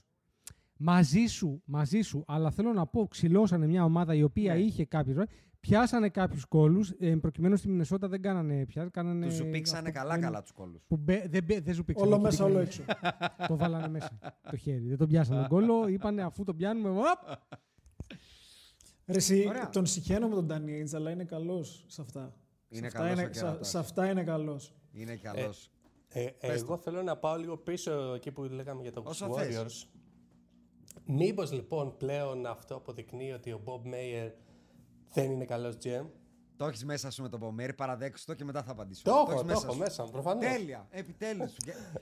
[0.79, 4.59] Μαζί σου, μαζί σου, αλλά θέλω να πω, ξυλώσανε μια ομάδα η οποία Ναι.
[4.59, 5.17] είχε κάποιους.
[5.59, 6.83] Πιάσανε κάποιους κόλου.
[6.99, 8.89] Ε, προκειμένου στη Μινεσότα δεν κάνανε πια.
[8.91, 10.81] Κάνανε Τους ζουπήξανε αυτό που καλά λένε- καλά τους κόλους.
[10.87, 12.07] Που μπε- δεν, μπε- δεν ζουπήξανε.
[12.13, 12.69] Όλο εκεί μέσα, την όλο κάνανε.
[13.37, 13.47] έξω.
[13.47, 14.19] το βάλανε μέσα
[14.51, 14.87] το χέρι.
[14.87, 15.87] Δεν τον πιάσανε τον κόλλο.
[15.87, 16.89] Είπανε αφού τον πιάνουμε.
[16.89, 17.37] οπ,
[19.05, 19.69] Ρε, εσύ, Ωραία.
[19.69, 22.33] τον συγχαίρω με τον Danny Ainge, αλλά είναι καλός σε αυτά.
[22.69, 23.69] Είναι σε, καλός αυτά ο είναι, σε, κερατάς.
[23.69, 24.73] σε αυτά είναι καλός.
[24.91, 25.71] Είναι καλός.
[26.09, 29.63] Ε, Πες εγώ θέλω να πάω λίγο πίσω εκεί που λέγαμε για το Όσο Warriors.
[29.63, 29.89] θες.
[31.05, 34.31] Μήπως λοιπόν πλέον αυτό αποδεικνύει ότι ο Bob Mayer
[35.13, 36.05] δεν είναι καλός GM.
[36.57, 39.01] Το έχεις μέσα σου με τον Πομέρι, παραδέξου το και μετά θα απαντήσω.
[39.03, 39.77] Το έχω, έχεις το έχω σου.
[39.79, 40.45] μέσα μου, προφανώς.
[40.45, 40.87] Τέλεια.
[40.89, 41.55] Επιτέλους.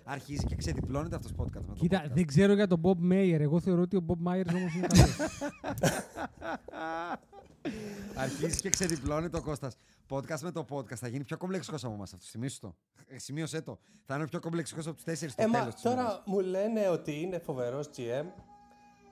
[0.04, 1.62] Αρχίζει και ξεδιπλώνεται αυτός το podcast.
[1.62, 2.12] Με το Κοίτα, podcast.
[2.14, 3.38] δεν ξέρω για τον Bob Mayer.
[3.40, 5.18] Εγώ θεωρώ ότι ο Bob Myers όμως είναι καλός.
[8.16, 9.76] Αρχίζει και ξεδιπλώνεται ο Κώστας.
[10.10, 12.26] Podcast με το podcast θα γίνει πιο κομπλεξικός από εμάς αυτό.
[12.26, 12.76] Σημείωσε το.
[13.08, 13.80] Ε, Σημείωσε το.
[14.06, 15.82] Θα είναι πιο κομπλεξικός από του τέσσερις στο Ε, μα τέλος.
[15.82, 18.26] τώρα μου λένε ότι είναι φοβερός GM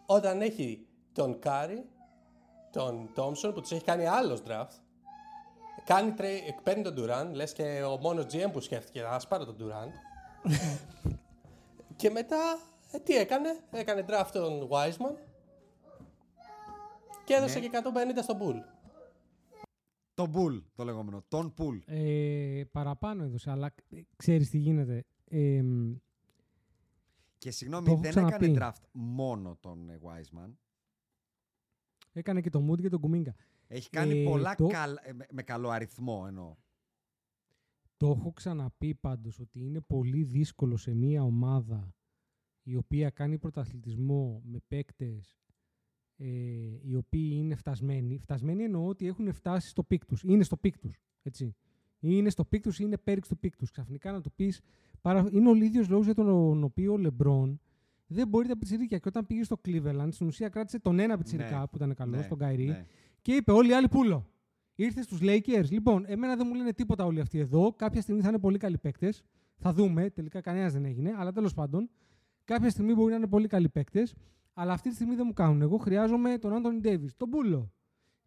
[0.05, 1.85] όταν έχει τον Κάρι,
[2.71, 4.77] τον Thompson που τους έχει κάνει άλλος draft.
[5.85, 6.29] Κάνει τρε...
[6.63, 9.91] παίρνει τον Durant, λες και ο μόνος GM που σκέφτηκε, ας πάρω τον Durant.
[11.95, 12.59] και μετά,
[12.91, 15.15] ε, τι έκανε, έκανε draft τον Wiseman
[17.25, 17.67] και έδωσε Ναι.
[17.67, 18.55] και 150 στον Poole.
[20.13, 21.23] Τον Πουλ, το λεγόμενο.
[21.27, 21.77] Τον Πουλ.
[21.85, 23.73] ε, παραπάνω έδωσε, αλλά
[24.15, 25.05] ξέρεις τι γίνεται.
[25.25, 25.93] Ε, μ,
[27.37, 28.45] Και συγγνώμη, Το έχω δεν ξαναπεί.
[28.45, 30.51] έκανε draft μόνο τον ε, Wiseman.
[32.11, 33.35] έκανε και το Moody και τον Κουμίγκα.
[33.67, 36.55] Έχει κάνει Ε, πολλά το- καλ- ε, με, με καλό αριθμό εννοώ.
[37.97, 41.95] Το έχω ξαναπεί πάντως ότι είναι πολύ δύσκολο σε μια ομάδα
[42.63, 45.37] η οποία κάνει πρωταθλητισμό με παίκτες
[46.23, 48.17] ε, οι οποίοι είναι φτασμένοι.
[48.17, 50.23] Φτασμένοι εννοώ ότι έχουν φτάσει στο peak τους.
[50.23, 51.01] Είναι στο peak τους.
[51.23, 51.45] Έτσι.
[51.99, 53.71] Ή είναι στο peak τους ή είναι πέριξ του peak τους.
[53.71, 54.61] Ξαφνικά να του πεις...
[55.01, 55.27] Παρα...
[55.31, 57.59] Είναι ο ίδιος λόγος για τον οποίο ο Λεμπρόν
[58.07, 58.97] δεν μπορεί τα πιτσιρίκια.
[58.97, 61.67] Και όταν πήγε στο Cleveland, στην ουσία κράτησε τον ένα πιτσιρικά Ναι.
[61.67, 62.85] που ήταν καλό, Ναι, τον Kyrie, ναι.
[63.21, 64.27] και είπε όλοι οι άλλοι πούλο.
[64.75, 65.69] Ήρθε στους Lakers.
[65.69, 67.73] Λοιπόν, εμένα δεν μου λένε τίποτα όλοι αυτοί εδώ.
[67.73, 69.23] Κάποια στιγμή θα είναι πολύ καλοί παίκτες.
[69.57, 70.09] Θα δούμε.
[70.09, 71.13] Τελικά κανένας δεν έγινε.
[71.17, 71.89] Αλλά τέλος πάντων,
[72.43, 74.15] κάποια στιγμή μπορεί να είναι πολύ καλοί παίκτες.
[74.53, 75.61] Αλλά αυτή τη στιγμή δεν μου κάνουν.
[75.61, 77.73] Εγώ χρειάζομαι τον Anthony Davis, τον πούλο.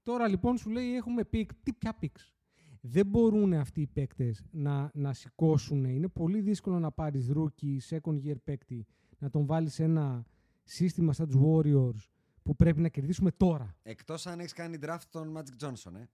[0.02, 1.54] Τώρα λοιπόν σου λέει έχουμε picks.
[1.62, 2.34] Τι πια picks;
[2.80, 5.84] Δεν μπορούν αυτοί οι παίκτες να, να σηκώσουν.
[5.84, 8.86] Είναι πολύ δύσκολο να πάρεις rookie, second year παίκτη,
[9.18, 10.24] να τον βάλεις σε ένα
[10.62, 12.08] σύστημα σαν τους Warriors
[12.42, 13.76] που πρέπει να κερδίσουμε τώρα.
[13.82, 16.08] Εκτός αν έχεις κάνει draft τον Magic Johnson, ε.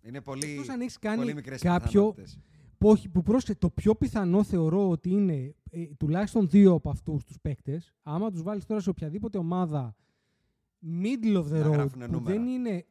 [0.00, 2.38] Είναι πολύ, Εκτός αν έχεις πολύ κάνει μικρές κάποιο πιθανότητες.
[2.84, 7.24] Που, όχι, που πρόσεχε, το πιο πιθανό θεωρώ ότι είναι ε, τουλάχιστον δύο από αυτούς
[7.24, 7.94] τους παίκτες.
[8.02, 9.96] Άμα τους βάλεις τώρα σε οποιαδήποτε ομάδα
[11.02, 12.36] middle of the Να road γράφουνε που νούμερα.
[12.36, 12.86] δεν είναι...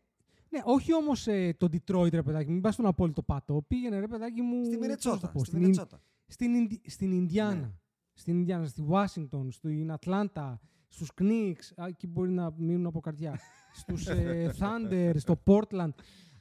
[0.50, 3.64] Ναι, όχι όμως ε, το Detroit, ρε παιδάκι, μην πας στον απόλυτο πάτο.
[3.68, 4.64] Πήγαινε, ρε παιδάκι μου...
[4.64, 5.28] Στη πώς να το Μινετσότα.
[5.32, 6.02] πω, Στη στην, Μινετσότα.
[6.28, 7.56] στην, Ιντι- στην Ινδιάνα.
[7.56, 7.72] Ναι.
[8.14, 13.40] Στην Ινδιάνα, στη Washington, στην Ατλάντα, στους Knicks, α, εκεί μπορεί να μείνουν από καρδιά,
[13.80, 15.90] στους ε, Thunder, στο Portland.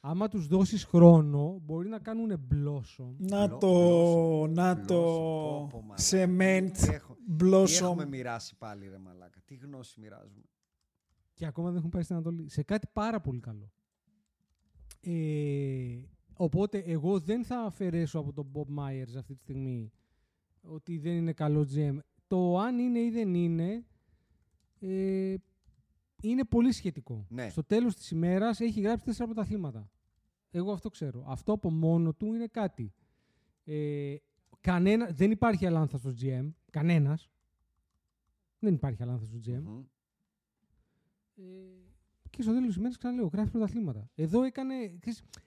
[0.05, 3.15] Άμα τους δώσεις χρόνο, μπορεί να κάνουν blossom.
[3.19, 6.03] Να Μπλο- το, μπλόσομ, να μπλόσομ, το πω, πω, μαλάκα.
[6.11, 7.69] cement Τι έχω- Τι blossom.
[7.83, 9.41] έχουμε μοιράσει πάλι ρε μαλάκα.
[9.45, 10.45] Τι γνώση μοιράζουμε.
[11.35, 12.49] Και ακόμα δεν έχουν πάει στην Ανατολή.
[12.51, 13.70] Σε κάτι πάρα πολύ καλό.
[15.01, 16.03] Ε,
[16.37, 19.93] οπότε εγώ δεν θα αφαιρέσω από τον Bob Myers αυτή τη στιγμή
[20.62, 21.97] ότι δεν είναι καλό GM.
[22.27, 23.85] Το αν είναι ή δεν είναι
[24.81, 25.35] ε,
[26.23, 27.27] είναι πολύ σχετικό.
[27.29, 27.49] Ναι.
[27.49, 29.91] Στο τέλος της ημέρας έχει γράψει τέσσερα πρωταθλήματα.
[30.55, 31.24] Εγώ αυτό ξέρω.
[31.27, 32.93] Αυτό από μόνο του είναι κάτι.
[33.65, 34.15] Ε,
[34.61, 36.53] κανένα, δεν υπάρχει αλάνθαστος GM.
[36.70, 37.31] Κανένας.
[38.59, 39.61] Δεν υπάρχει αλάνθαστος GM.
[39.62, 39.83] Μμμ.
[41.37, 41.43] Ε,
[42.31, 44.11] και στο τέλος της ημέρας ξαναλέω, γράφει πρωταθλήματα.
[44.15, 44.99] Εδώ έκανε.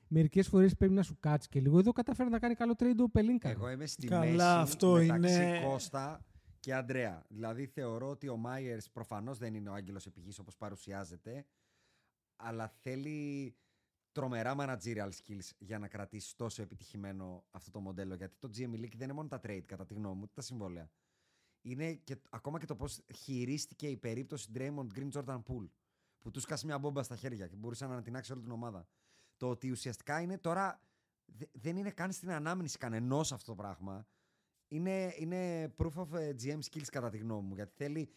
[0.07, 1.80] Μερικές φορές πρέπει να σου κάτσει και λίγο.
[1.80, 3.49] Εδώ κατάφερε να κάνει καλό trade ο Πελίνκα.
[3.49, 6.26] Εγώ είμαι στη Καλά, μέση αυτό μεταξύ είναι- Κώστα
[6.60, 7.26] και Αντρέα.
[7.30, 11.45] Δηλαδή θεωρώ ότι ο Μάιερς προφανώς δεν είναι ο άγγελος επιγής όπως παρουσιάζεται,
[12.36, 13.56] αλλά θέλει
[14.16, 18.16] τρομερά managerial skills για να κρατήσεις τόσο επιτυχημένο αυτό το μοντέλο.
[18.16, 20.42] Γιατί το GM League δεν είναι μόνο τα trade, κατά τη γνώμη μου, ούτε τα
[20.42, 20.90] συμβόλαια.
[21.62, 25.70] Είναι και, ακόμα και το πώς χειρίστηκε η περίπτωση Draymond Green Jordan Poole,
[26.22, 28.88] που τους σκάσει μια μπόμπα στα χέρια και μπορούσε να ανατινάξει όλη την ομάδα.
[29.38, 30.82] Το ότι ουσιαστικά είναι τώρα.
[31.26, 34.08] δε- δεν είναι καν στην ανάμνηση κανενός αυτό το πράγμα.
[34.68, 37.56] Είναι, είναι proof of ε, GM skills κατά τη γνώμη μου.
[37.56, 38.10] Γιατί θέλει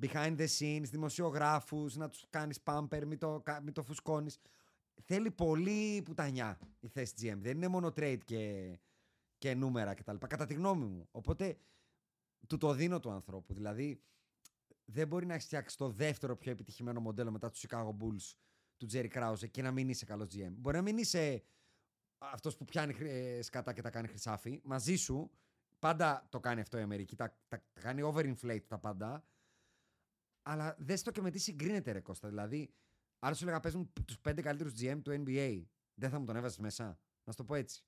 [0.00, 4.38] behind the scenes, δημοσιογράφους, να τους κάνεις pamper, μην το, κα- μην το φουσκώνεις.
[5.00, 7.36] Θέλει πολύ πουτανιά η θέση GM.
[7.38, 8.78] Δεν είναι μόνο trade και,
[9.38, 10.16] και νούμερα κτλ.
[10.16, 11.08] Κατά τη γνώμη μου.
[11.10, 11.58] Οπότε
[12.46, 13.54] του το δίνω του ανθρώπου.
[13.54, 14.02] Δηλαδή
[14.84, 18.34] δεν μπορεί να έχεις φτιάξει το δεύτερο πιο επιτυχημένο μοντέλο μετά τους Chicago Bulls
[18.76, 20.52] του Jerry Krause και να μην είσαι καλός GM.
[20.52, 21.42] Μπορεί να μην είσαι
[22.18, 24.60] αυτός που πιάνει χρ- ε, σκατά και τα κάνει χρυσάφι.
[24.64, 25.30] Μαζί σου
[25.78, 27.16] πάντα το κάνει αυτό η Αμερική.
[27.16, 29.24] Τα, τα, τα κάνει overinflate τα πάντα.
[30.42, 32.28] Αλλά δες το και με τι συγκρίνεται, ρε Κώστα.
[32.28, 32.74] Δηλαδή,
[33.24, 35.62] αν σου έλεγα παίζουν τους πέντε καλύτερους GM του NBA,
[35.94, 36.84] δεν θα μου τον έβαζες μέσα.
[37.24, 37.84] Να σου το πω έτσι.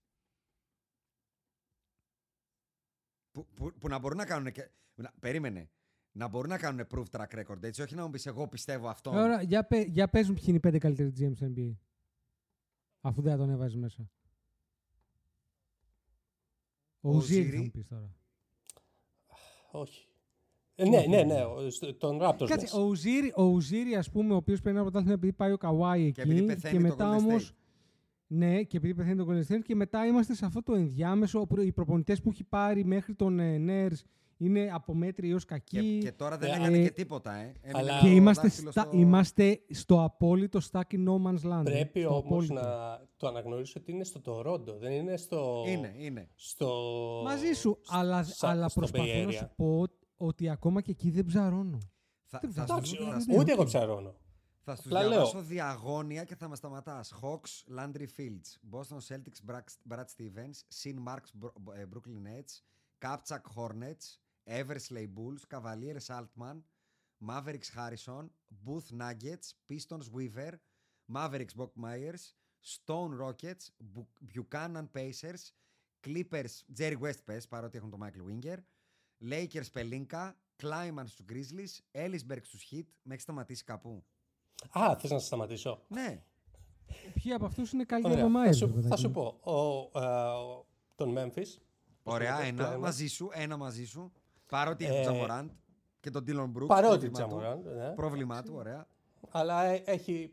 [3.31, 4.53] Που, που, που να μπορούν να κάνουν.
[4.53, 5.71] Και, να, περίμενε.
[6.13, 7.63] Να μπορούν να κάνουν proof track record.
[7.63, 9.11] Έτσι, όχι να μου πεις εγώ πιστεύω αυτό.
[9.11, 11.77] Τώρα, για, πε, για παίζουν ποιοι είναι οι πέντε καλύτεροι GM στο NBA.
[13.01, 14.11] Αφού δεν θα τον έβαζες μέσα.
[17.01, 17.59] Ο Ο Ουζίρι θα Ουζίρι.
[17.65, 18.15] μου πεις τώρα.
[19.71, 20.09] Όχι.
[20.77, 21.43] Ε, ναι, ναι, ναι.
[21.45, 22.79] ο- στο- Τον Raptors Κάτσε, μέσα.
[22.79, 26.07] ο Ουζίρι, ο Ουζίρι, ας πούμε, ο οποίος παίρνει ένα πρωτάθλημα επειδή πάει ο Καουάι
[26.07, 27.51] εκεί επειδή πεθαίνει και το μετά Golden όμως...
[27.51, 27.57] State.
[28.27, 31.41] Ναι, και επειδή πεθαίνει το Golden State και μετά είμαστε σε αυτό το ενδιάμεσο.
[31.41, 33.97] όπου Οι προπονητές που έχει πάρει μέχρι τον ε, Ners
[34.37, 35.99] είναι από μέτρη έως κακοί.
[35.99, 37.43] Και, και τώρα δεν Ε, έκανε ε, και τίποτα, ε.
[37.63, 41.23] Έμεινε αλλά- με Και το είμαστε, δάχτυλος στα, στο- είμαστε στο απόλυτο stuck in no
[41.27, 41.65] man's land.
[41.65, 42.55] Πρέπει στο όμως απόλυτο.
[42.55, 45.65] να το αναγνωρίσω ότι είναι στο Τορόντο, δεν είναι στο...
[45.67, 46.29] Είναι, είναι.
[46.35, 46.69] Στο...
[47.25, 49.33] Μαζί σου, αλλά, σα- αλλά στο προσπαθώ Bay να Area.
[49.35, 49.85] σου πω
[50.17, 51.79] ότι ακόμα και εκεί δεν ψαρώνω.
[52.25, 52.85] Θα, Δεν θα, ξέρω.
[52.85, 53.59] στους- Εντάξει, θα, Ναι, ούτε οκ.
[53.59, 54.15] εγώ ψαρώνω.
[54.61, 55.09] θα στους Απλά λέω.
[55.11, 57.15] διαβάσω διαγώνια και θα με σταματάς.
[57.23, 62.61] Hawks, Landry Fields, Boston Celtics, Brax- Brad Stevens, Sin Marks, Bro- ε, Brooklyn Nets,
[62.99, 66.57] Kapchak Hornets, Eversley Bulls, Cavaliers Altman,
[67.27, 68.25] Mavericks Harrison,
[68.67, 70.53] Booth Nuggets, Pistons Weaver,
[71.13, 72.23] Mavericks Bockmeyers,
[72.61, 73.65] Stone Rockets,
[73.95, 75.53] Bu- Buchanan Pacers,
[76.07, 78.57] Clippers Jerry West πες, παρότι έχουν τον Michael Winger,
[79.31, 80.33] Lakers Pelinka,
[80.63, 84.05] Kleiman στους Grizzlies, Ellisberg στους Heat, με έχεις σταματήσει κάπου;
[84.71, 85.83] Α, θες να σε σταματήσω.
[85.89, 86.23] Ναι,
[87.15, 88.27] Ποιοι από αυτούς είναι καλύτεροι Ωραία.
[88.27, 89.39] από Θα Myers, σου, ρε παιδάκι θα σου μου; πω.
[89.53, 91.59] Ο, ε, ο- τον Memphis.
[92.03, 92.79] ωραία, Πώς ένα το λέμε.
[92.79, 94.13] μαζί σου, ένα μαζί σου.
[94.49, 95.51] Παρότι έχει Ε, τον Τζαμοράντ
[96.01, 96.67] και τον Dylan Brooks.
[96.67, 97.13] Παρότι πρόβλημά του.
[97.13, 97.63] Τζαμοράν.
[97.77, 97.91] Ναι.
[97.95, 98.87] Πρόβλημά του, ωραία.
[99.31, 100.33] Αλλά ε, έχει...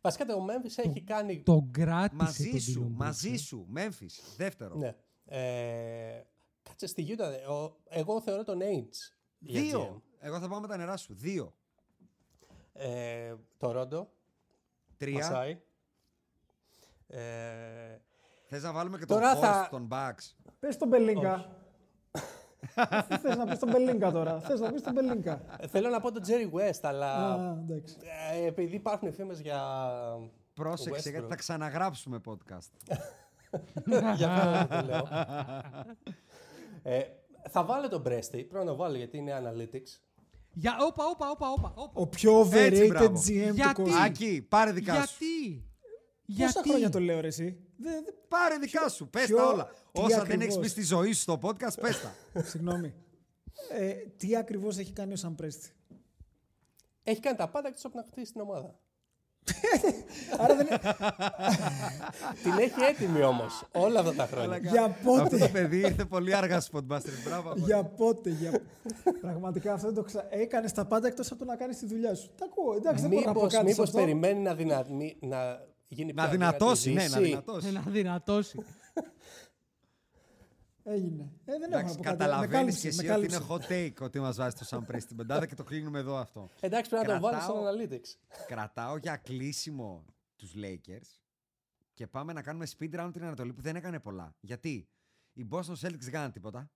[0.00, 1.42] Βασικά το Memphis έχει κάνει...
[1.42, 3.36] Τον κράτησε Μαζί τον σου, Dylan Brooks, μαζί ε.
[3.36, 4.76] σου, Memphis, δεύτερο.
[4.76, 4.94] Ναι.
[5.24, 6.22] Ε,
[6.62, 7.50] κάτσε στη Utah.
[7.50, 9.12] Ο, εγώ θεωρώ τον Ainge.
[9.38, 9.64] για GM.
[9.64, 10.02] Δύο.
[10.18, 11.14] Εγώ θα πάω με τα νερά σου.
[11.14, 11.54] Δύο.
[12.72, 14.10] Ε, το Ρόντο.
[14.96, 15.14] Τρία.
[15.18, 15.60] Μασάι.
[17.06, 17.20] Ε,
[18.48, 21.56] Θες να βάλουμε και τον Τώρα Horst, θα- τον Bucks; Πες τον Μπελίνκα.
[23.08, 25.42] Τι θες να πεις τον Μπελίνκα τώρα; Θες να πεις τον Μπελίνκα.
[25.68, 27.96] θέλω να πω τον Jerry West, αλλά Α, εντάξει.
[28.32, 29.60] ε, επειδή υπάρχουν φήμες για...
[30.54, 31.12] Πρόσεξε, Westbrook.
[31.12, 32.94] γιατί θα ξαναγράψουμε podcast.
[34.16, 35.08] για αυτό το λέω.
[36.82, 37.00] ε,
[37.50, 38.44] θα βάλω τον Πρέστη.
[38.44, 40.00] Πρέπει να το βάλω γιατί είναι analytics.
[40.52, 42.00] Για, όπα, όπα, όπα, όπα, όπα.
[42.00, 42.50] Ο πιο Έτσι,
[42.84, 43.18] overrated μπράβο.
[43.26, 43.98] GM Γιατί; του κόσμου.
[44.02, 45.16] Άκη, πάρε δικά σου.
[45.18, 45.64] Γιατί;
[46.26, 47.44] Πόσα Γιατί; χρόνια το λέω ρε εσύ;
[47.76, 49.08] Δεν- δεν- Πάρε δικά σου.
[49.08, 49.64] Πες ποιο- τα όλα.
[49.92, 52.14] τι Όσα δεν ακριβώς; έχεις πει στη ζωή σου στο podcast, πες τα.
[52.50, 52.94] Συγγνώμη.
[53.78, 55.70] Ε, τι ακριβώς έχει κάνει ο Σαν Πρέστη;
[57.02, 58.78] έχει κάνει τα πάντα εκτός από να χτίσει την ομάδα.
[60.38, 60.66] Άρα δεν...
[62.42, 64.56] την έχει έτοιμη όμως όλα αυτά τα χρόνια.
[64.58, 65.48] για Αυτό το πότε.
[65.48, 67.22] παιδί ήρθε πολύ αργά στου Podbusters.
[67.24, 67.48] Μπράβο.
[67.48, 67.62] αγόρι.
[67.64, 68.30] για πότε.
[68.30, 68.60] Για...
[69.20, 70.26] Πραγματικά αυτό δεν το ξα...
[70.30, 72.30] Έκανες τα πάντα εκτός από το να κάνεις τη δουλειά σου.
[72.38, 72.74] Τα ακούω.
[72.76, 73.98] Εντάξει, δεν μπορώ να πω Μήπως, κάτι σε μήπως αυτό.
[74.00, 74.84] περιμένει να, δυνα...
[74.90, 77.90] μη- να γίνει Να πιο δυνατώσει, ναι, αδυνατή να δύση.
[77.90, 78.58] δυνατώσει.
[80.84, 81.04] Να δυνατώσει.
[81.04, 81.32] Έγινε.
[81.44, 82.16] Ε, δεν έχω Εντάξει, να πω κάτι.
[82.18, 83.66] Με καταλαβαίνεις κάλυψε, και εσύ με ότι είναι κάλυψε.
[83.68, 86.48] hot take ότι μας βάζει το Sam Presti στην πεντάδα και το κλείνουμε εδώ αυτό.
[86.60, 88.14] Εντάξει, πρέπει να το βάλει στο Κρατάω- analytics.
[88.46, 90.04] Κρατάω για κλείσιμο
[90.36, 91.20] τους Lakers
[91.94, 94.34] και πάμε να κάνουμε speed round την Ανατολή που δεν έκανε πολλά.
[94.40, 94.88] Γιατί
[95.32, 96.70] οι Boston Celtics δεν κάνανε τίποτα.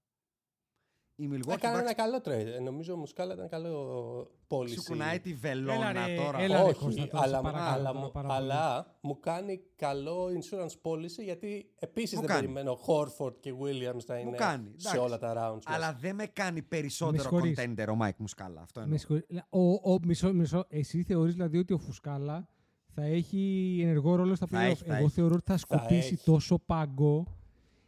[1.16, 2.56] Οι Milwaukee Έκανε Bucks ένα καλό trade.
[2.56, 4.74] Ε, Νομίζω ο Μουσκάλα ήταν καλό πώληση.
[4.74, 6.40] σου κουνάει τη Έλα, βελόνα ρε, τώρα.
[6.40, 8.38] έλα, ρε, Όχι, Κώστα, τώρα, αλλά, σε παρακαλώ, αλλά, τώρα, μου- πάρα πολύ.
[8.40, 12.40] αλλά μου κάνει καλό insurance policy γιατί επίσης Μου δεν κάνει.
[12.40, 14.98] περιμένω Χόρφορντ και Williams να είναι κάνει, σε εντάξει.
[14.98, 15.62] όλα τα rounds.
[15.64, 17.58] Αλλά δεν με κάνει περισσότερο συγχωρείς.
[17.60, 18.58] contender ο Mike Muscala.
[18.62, 18.98] Αυτό Με εννοώ.
[18.98, 19.22] συγχωρεί.
[19.48, 20.64] Ο, ο, μισό, μισό.
[20.68, 22.48] Εσύ θεωρείς δηλαδή ότι ο Φουσκάλα
[22.94, 25.14] θα έχει ενεργό ρόλο στα Θα playoff; έχει, θα Εγώ έχει.
[25.14, 26.16] θεωρώ ότι θα σκοπίσει έχει.
[26.24, 27.26] τόσο πάγκο.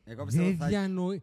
[0.04, 0.76] Εγώ πιστεύω Δεν ότι θα έχει.
[0.76, 1.22] διανοεί.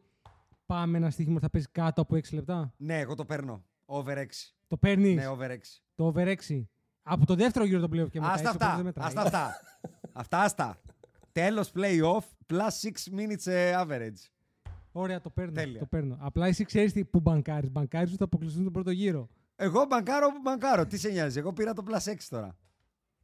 [0.65, 2.73] Πάμε ένα στοίχημα ότι θα παίζει κάτω από 6 λεπτά.
[2.77, 3.64] Ναι, εγώ το παίρνω.
[3.85, 4.26] Over 6.
[4.68, 5.57] Το παίρνεις; Ναι, over 6.
[5.95, 6.64] Το over 6.
[7.03, 8.31] Από το δεύτερο γύρο το playoff και μετά.
[8.31, 8.76] Άστα έτσι, οπότε αυτά.
[8.76, 9.07] δεν μετράει.
[9.07, 9.52] Άστα αυτά.
[10.22, 10.81] αυτά, άστα.
[11.31, 14.30] Τέλος playoff plus 6 minutes ε, average.
[14.91, 15.52] Ωραία, το παίρνω.
[15.52, 15.80] Τέλεια.
[15.80, 16.18] Το παίρνω.
[16.19, 17.72] Απλά εσύ ξέρεις που μπανκάρεις.
[17.72, 19.30] Μπανκάρεις ότι θα αποκλειστούν τον πρώτο γύρο.
[19.56, 20.85] Εγώ μπανκάρω που μπανκάρω.
[20.85, 21.40] Τι σε νοιάζει.
[21.40, 22.57] Εγώ πήρα το plus 6 τώρα.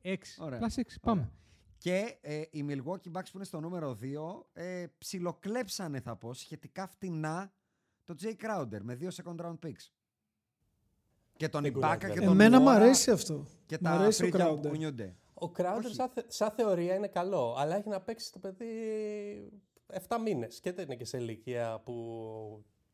[0.03, 0.15] 6.
[0.37, 0.59] Ωραία.
[0.59, 0.81] Plus 6.
[1.01, 1.21] Πάμε.
[1.21, 1.31] Ωραία.
[1.81, 4.05] Και ε, οι Milwaukee Bucks που είναι στο νούμερο 2
[4.53, 7.51] ε, ψιλοκλέψανε θα πω σχετικά φτηνά
[8.05, 9.91] το Jay Crowder με δύο second round picks.
[11.37, 12.23] Και τον Δεν Ibaka κουράζει, και βέβαια.
[12.27, 13.45] τον Εμένα μου Mora αρέσει αυτό.
[13.65, 14.69] και Μ' τα αρέσει ο φρύδια που Crowder.
[14.69, 15.15] κουνιούνται.
[15.33, 15.93] Ο Crowder Όχι.
[15.93, 18.65] σαν, θε- σαν θεωρία είναι καλό, αλλά έχει να παίξει το παιδί
[20.07, 21.93] 7 μήνες και δεν είναι και σε ηλικία που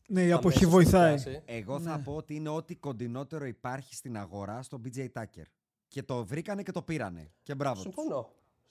[0.07, 1.17] Ναι, η αποχή αμέσως βοηθάει.
[1.17, 1.41] θα πιάσει.
[1.45, 2.03] Εγώ θα Ναι.
[2.03, 5.45] πω ότι είναι ό,τι κοντινότερο υπάρχει στην αγορά στο BJ Tucker.
[5.87, 7.31] Και το βρήκανε και το πήρανε.
[7.43, 7.73] Και μπράβο.
[7.73, 7.81] τους.
[7.83, 8.29] Συμφωνώ.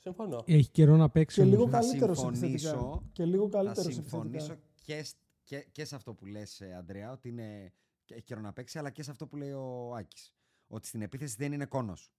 [0.08, 0.44] Συμφωνώ.
[0.46, 1.36] Έχει καιρό να παίξει.
[1.36, 1.70] Και όμως, λίγο ε.
[1.70, 2.68] Θα καλύτερος συμφωνήσω.
[2.68, 3.02] επιθετικά.
[3.12, 4.82] Και λίγο Θα καλύτερος συμφωνήσω επιθετικά.
[4.84, 7.72] και, σ- και, και σε αυτό που λες, ε, Αντρέα, ότι είναι,
[8.04, 10.34] και- έχει καιρό να παίξει, αλλά και σε αυτό που λέει ο Άκης.
[10.66, 12.12] Ότι στην επίθεση δεν είναι κόνος.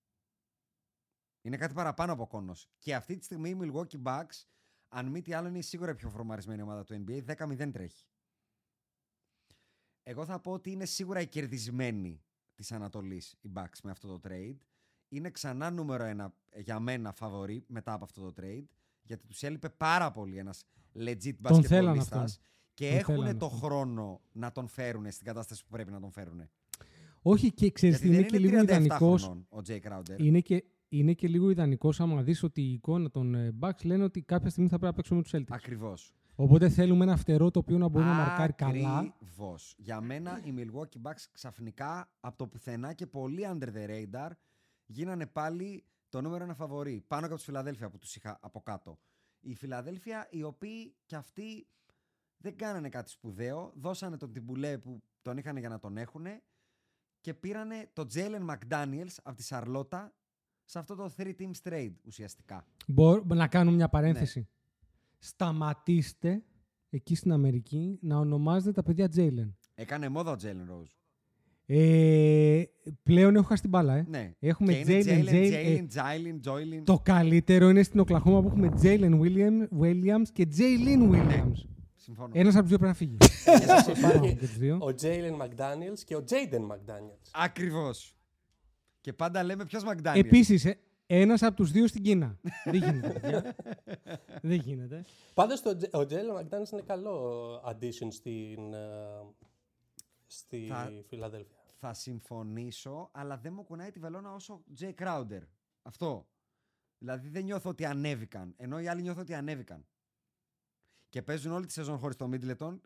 [1.42, 2.70] Είναι κάτι παραπάνω από κόνος.
[2.80, 4.46] Και αυτή τη στιγμή η Milwaukee Bucks,
[4.88, 7.24] αν μη τι άλλο, είναι σίγουρα η πιο φορμαρισμένη ομάδα του NBA.
[7.26, 8.06] 10-0 τρέχει.
[10.04, 12.24] Εγώ θα πω ότι είναι σίγουρα η κερδισμένη
[12.56, 14.58] της Ανατολής η Bucks με αυτό το trade.
[15.16, 18.64] Είναι ξανά νούμερο ένα ε, για μένα φαβορή μετά από αυτό το trade.
[19.04, 20.66] Γιατί τους έλειπε πάρα πολύ ένας
[21.00, 22.46] legit Τον θέλαν μπασκετμπολίστας αυτόν.
[22.74, 23.60] και Τον έχουν θέλαν το αυτόν.
[23.60, 26.50] χρόνο να τον φέρουν στην κατάσταση που πρέπει να τον φέρουν.
[27.22, 29.18] Όχι, και ξέρεις Γιατί τι δεν είναι και είναι λίγο 37 ιδανικό.
[29.18, 30.18] χρονών ο Jay Crowder.
[30.20, 34.04] Είναι και, είναι και λίγο ιδανικός άμα δεις ότι η εικόνα των ε, Bucks λένε
[34.04, 35.56] ότι κάποια στιγμή θα πρέπει να παίξουμε τους Celtics.
[35.56, 36.14] Ακριβώς.
[36.36, 38.98] Οπότε θέλουμε ένα φτερό το οποίο να μπορεί να μαρκάρει καλά.
[38.98, 39.76] Ακριβώς.
[39.78, 44.30] Για μένα οι Milwaukee Bucks ξαφνικά από το πουθενά και πολύ under the radar
[44.86, 47.04] γίνανε πάλι το νούμερο ένα φαβορή.
[47.08, 49.00] Πάνω και από τη Φιλαδέλφια που τους είχα από κάτω.
[49.40, 51.68] Η Φιλαδέλφια οι οποίοι κι αυτοί
[52.38, 53.72] δεν κάνανε κάτι σπουδαίο.
[53.76, 56.44] Δώσανε τον Τιμπουλέ που τον είχαν για να τον έχουνε
[57.22, 60.14] και πήρανε τον Jalen McDaniels από τη Σαρλότα
[60.66, 62.66] σε αυτό το 3 team trade ουσιαστικά.
[62.88, 64.40] Μπορώ να κάνουμε μια παρένθεση.
[64.40, 64.46] Ναι.
[65.18, 66.44] Σταματήστε
[66.90, 69.54] εκεί στην Αμερική να ονομάζετε τα παιδιά Jalen.
[69.76, 71.05] Έκανε μόδα ο Jalen Rose.
[71.68, 72.64] Ε,
[73.04, 74.06] πλέον έχω χάσει την μπάλα, ε.
[74.10, 74.34] Ναι.
[74.40, 76.84] Έχουμε και είναι Jalen, Jalen, Jalen, Jalen, Jalen, Joylin.
[76.84, 81.66] Το καλύτερο είναι στην Οκλαχώμα που έχουμε Jalen William, Williams και Jalen Williams.
[81.96, 82.30] Συμφωνώ.
[82.34, 83.18] Ένας από τους δύο πρέπει να φύγει.
[83.18, 84.76] Και σας υπάρχει Πάμε και τους δύο.
[84.82, 87.30] ο Jalen McDaniels και ο Jaden McDaniels.
[87.32, 88.16] Ακριβώς.
[89.02, 90.16] Και πάντα λέμε ποιος McDaniel.
[90.18, 90.68] Επίσης,
[91.08, 92.40] ένας από τους δύο στην Κίνα.
[92.66, 93.10] Δεν γίνεται.
[93.20, 93.56] παιδιά.
[94.50, 95.06] Δεν γίνεται.
[95.34, 98.78] Πάντως το, J- ο Jalen McDaniels είναι καλό addition στην, ε,
[100.28, 101.55] στη Θα- Φιλαδέλφια.
[101.78, 105.42] Θα συμφωνήσω, αλλά δεν μου κουνάει τη βελόνα όσο Jay Crowder.
[105.82, 106.28] Αυτό.
[106.98, 109.86] Δηλαδή δεν νιώθω ότι ανέβηκαν, ενώ οι άλλοι νιώθω ότι ανέβηκαν.
[111.10, 112.80] Και παίζουν όλη τη σεζόν χωρίς το Middleton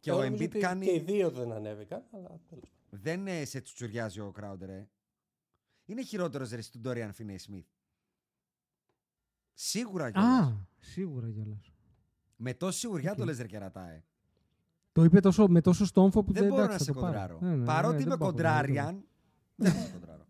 [0.00, 0.86] και ο Εγώ νομίζω Embiid ότι κάνει...
[0.86, 3.00] Και οι δύο δεν ανέβηκαν, αλλά τέλος πάντων.
[3.02, 4.86] Δεν ε, σε τσουτσουριάζει ο Crowder, ε.
[5.84, 7.66] Είναι χειρότερος ρε του Dorian Finney-Smith.
[9.52, 10.48] Σίγουρα κιόλας.
[10.48, 11.72] Α, σίγουρα κιόλας.
[12.36, 13.16] Με τόση σιγουριά Οκ.
[13.16, 14.04] το λες ρε κερατά, ε.
[14.96, 17.06] Το είπε τόσο, με τόσο στόμφο που Δεν δεν, μπορώ να εντάξει, σε θα το
[17.06, 17.12] πάρω.
[17.18, 17.38] κοντράρω.
[17.40, 19.04] Ναι, ναι, ναι, Παρότι ναι, είμαι δεν πάω κοντράρω, δεν κοντράρω,
[19.56, 20.24] δεν θα σε κοντράρω.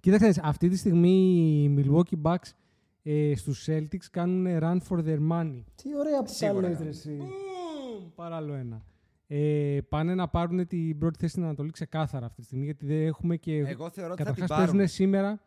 [0.00, 1.10] Κοίταξε, αυτή τη στιγμή
[1.62, 2.50] οι Milwaukee Bucks
[3.02, 5.62] ε, στους Celtics κάνουν run for their money.
[5.74, 6.82] Τι ωραία που τα Σίγουρα λες, κάνουν.
[6.82, 7.10] ρε εσύ.
[7.10, 8.82] Μμμ, Παράλληλο ένα.
[9.26, 13.06] Ε, πάνε να πάρουν την πρώτη θέση στην Ανατολή ξεκάθαρα αυτή τη στιγμή γιατί δεν
[13.06, 13.56] έχουμε και.
[13.56, 14.66] Εγώ θεωρώ ότι θα την Καταρχάς πάρουν.
[14.76, 15.40] παίζουν σήμερα.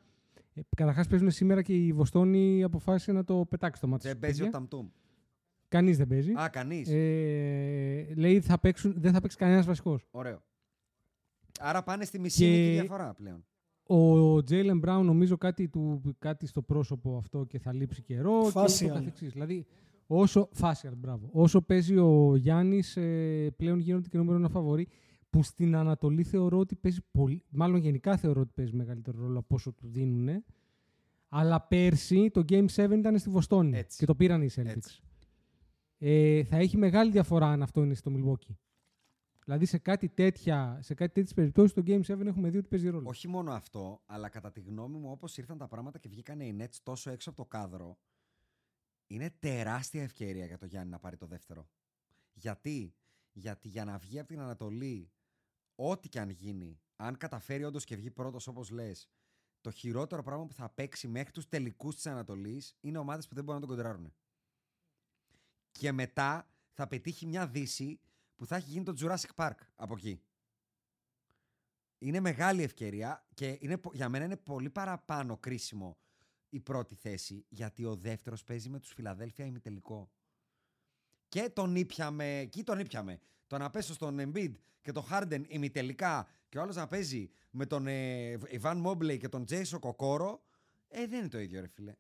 [0.53, 4.07] Ε, καταρχάς παίζουν σήμερα και η Βοστόνη αποφάσισε να το πετάξει το μάτι.
[4.07, 4.87] Δεν παίζει ο Ταμτούμ.
[5.75, 6.31] Κανείς δεν παίζει.
[6.31, 6.89] Α, κανείς.
[6.89, 10.07] Ε, λέει θα παίξουν, δεν θα παίξει κανένας βασικός.
[10.11, 10.43] Ωραίο.
[11.59, 13.45] Άρα πάνε στη μισή Και- νίκη διαφορά πλέον.
[13.87, 18.51] Ο Τζέιλεν Μπράουν νομίζω κάτι, του, κάτι στο πρόσωπο αυτό και θα λείψει καιρό και
[18.53, 18.83] Facial.
[18.85, 19.31] ούτω καθεξής.
[19.33, 19.65] Δηλαδή,
[20.07, 21.29] όσο, facial, μπράβο.
[21.31, 22.97] όσο παίζει ο Γιάννης
[23.55, 24.87] πλέον γίνονται και νούμερο ένα φαβορή
[25.29, 29.55] που στην Ανατολή θεωρώ ότι παίζει πολύ, μάλλον γενικά θεωρώ ότι παίζει μεγαλύτερο ρόλο από
[29.55, 30.43] όσο του δίνουν.
[31.29, 33.97] Αλλά πέρσι το Game 7 ήταν στη Βοστόνη Έτσι.
[33.97, 34.65] και το πήραν οι Celtics.
[34.65, 34.99] Έτσι.
[35.97, 38.55] Ε, θα έχει μεγάλη διαφορά αν αυτό είναι στο Milwaukee.
[39.45, 42.89] Δηλαδή σε κάτι τέτοια, σε κάτι τέτοιες περιπτώσεις το Game 7 έχουμε δει ότι παίζει
[42.89, 43.09] ρόλο.
[43.09, 46.57] Όχι μόνο αυτό, αλλά κατά τη γνώμη μου, όπως ήρθαν τα πράγματα και βγήκαν οι
[46.59, 47.97] Nets τόσο έξω από το κάδρο,
[49.07, 51.69] είναι τεράστια ευκαιρία για το Γιάννη να πάρει το δεύτερο.
[52.33, 52.95] Γιατί,
[53.31, 55.11] Γιατί για να βγει από την Ανατολή,
[55.75, 59.09] ό,τι και αν γίνει, αν καταφέρει όντως και βγει πρώτος όπως λες,
[59.61, 63.43] το χειρότερο πράγμα που θα παίξει μέχρι τους τελικούς της Ανατολής είναι ομάδες που δεν
[63.43, 64.13] μπορούν να τον κοντράρουν.
[65.77, 67.99] Και μετά θα πετύχει μια δύση
[68.35, 70.21] που θα έχει γίνει το Jurassic Park από εκεί.
[71.97, 75.97] Είναι μεγάλη ευκαιρία και είναι, πο- για μένα είναι πολύ παραπάνω κρίσιμο
[76.49, 80.11] η πρώτη θέση γιατί ο δεύτερος παίζει με τους Φιλαδέλφια ημιτελικό.
[81.27, 83.19] Και τον ήπιαμε, εκεί τον ήπιαμε.
[83.47, 87.65] Το να πέσω στον Embiid και τον Harden ημιτελικά και ο άλλος να παίζει με
[87.65, 90.43] τον ε, Ιβάν Μόμπλεϊ και τον Jason Κοκόρο,
[90.87, 91.95] ε, δεν είναι το ίδιο ρε φίλε.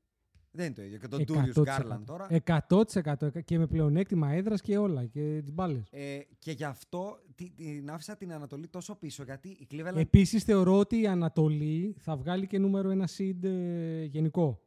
[0.55, 0.97] Δεν είναι το ίδιο.
[0.97, 1.61] Και τον Ντούριους 100%.
[1.63, 2.27] Γκάρλαν τώρα.
[2.29, 5.87] 100% και με πλεονέκτημα έδρας και όλα και τις μπάλες.
[5.91, 10.43] Ε, και γι' αυτό τη- την άφησα την Ανατολή τόσο πίσω γιατί η Cleveland Επίσης
[10.43, 14.59] θεωρώ ότι η Ανατολή θα βγάλει και νούμερο ένα seed ε, γενικό.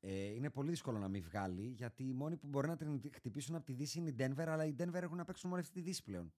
[0.00, 3.54] Ε, είναι πολύ δύσκολο να μην βγάλει γιατί οι μόνοι που μπορεί να την χτυπήσουν
[3.54, 5.80] από τη Δύση είναι η Denver, αλλά οι Denver έχουν να παίξουν μόνο αυτή τη
[5.80, 6.32] Δύση πλέον.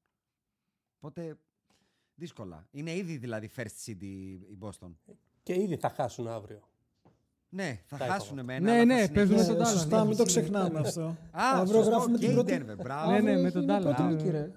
[0.98, 1.38] Οπότε
[2.14, 2.66] δύσκολα.
[2.70, 4.90] Είναι ήδη δηλαδή first seed η, η Boston.
[5.42, 6.60] Και ήδη θα χάσουν αύριο.
[7.48, 8.54] Ναι, θα Τα χάσουν είπαμε.
[8.54, 8.72] εμένα.
[8.72, 9.56] Ναι, αλλά ναι, θα παίζουν με συνεχίσουν.
[9.56, 10.08] τον Ε, Dallas, Σωστά, ναι.
[10.08, 11.02] μην το ξεχνάμε αυτό.
[11.02, 11.16] Α,
[11.54, 12.58] Αύριο σωστό, γράφουμε και την η πρώτη...
[12.66, 13.10] Denver, μπράβο.
[13.10, 13.82] Ναι, ναι, Αύριο με έχει τον μια Dallas.
[13.82, 14.30] πρώτη Ναι, νίκη, ναι.
[14.30, 14.50] ρε.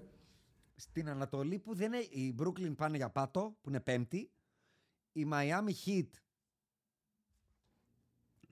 [0.76, 4.32] Στην Ανατολή που δεν είναι, η Brooklyn πάνε για πάτο, που είναι πέμπτη.
[5.11, 6.07] Η Miami Heat.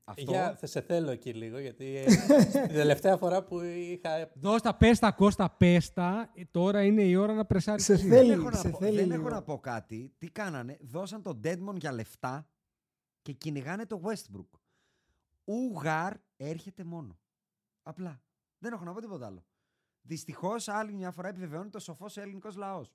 [0.10, 0.32] Αυτό.
[0.32, 2.06] Για, θα σε θέλω εκεί λίγο, γιατί ε,
[2.68, 4.32] την τελευταία φορά που είχα...
[4.34, 6.32] Δώστα, πέστα, Κώστα, πέστα.
[6.36, 7.84] Ε, Τώρα είναι η ώρα να πρεσάρεις.
[7.84, 8.08] Σε εσύ.
[8.08, 8.30] θέλει.
[8.30, 9.20] δεν έχω, να σε πω, θέλει δεν λίγο.
[9.22, 10.14] έχω να πω κάτι.
[10.18, 10.78] Τι κάνανε.
[10.82, 12.48] Δώσαν τον Deadmon για λεφτά
[13.28, 14.60] και κυνηγάνε το Westbrook.
[15.44, 17.20] Ουγάρ έρχεται μόνο.
[17.84, 18.22] Απλά.
[18.58, 19.46] Δεν έχω να πω τίποτα άλλο.
[20.02, 22.94] Δυστυχώς, άλλη μια φορά επιβεβαιώνει το σοφός ελληνικός λαός.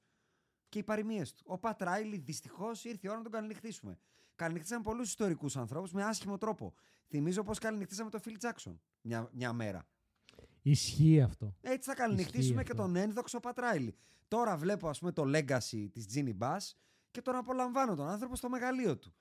[0.69, 1.43] Και οι παροιμίες του.
[1.47, 3.99] Ο Πατ Ράιλι δυστυχώς ήρθε η ώρα να τον καληνυχτήσουμε.
[4.35, 6.75] Καληνυχτήσαμε πολλούς ιστορικούς ανθρώπους με άσχημο τρόπο.
[7.09, 9.87] Θυμίζω πω καληνυχτήσαμε τον Φιλ Τζάξον μια, μια μέρα.
[10.63, 11.55] Ισχύει αυτό.
[11.61, 12.83] Έτσι θα καληνυχτήσουμε Ισχύει και αυτό.
[12.83, 13.95] τον ένδοξο Πατράιλι.
[14.29, 16.73] Τώρα βλέπω ας πούμε το legacy της Ginny Bass
[17.13, 19.15] και τον απολαμβάνω τον άνθρωπο στο μεγαλείο του.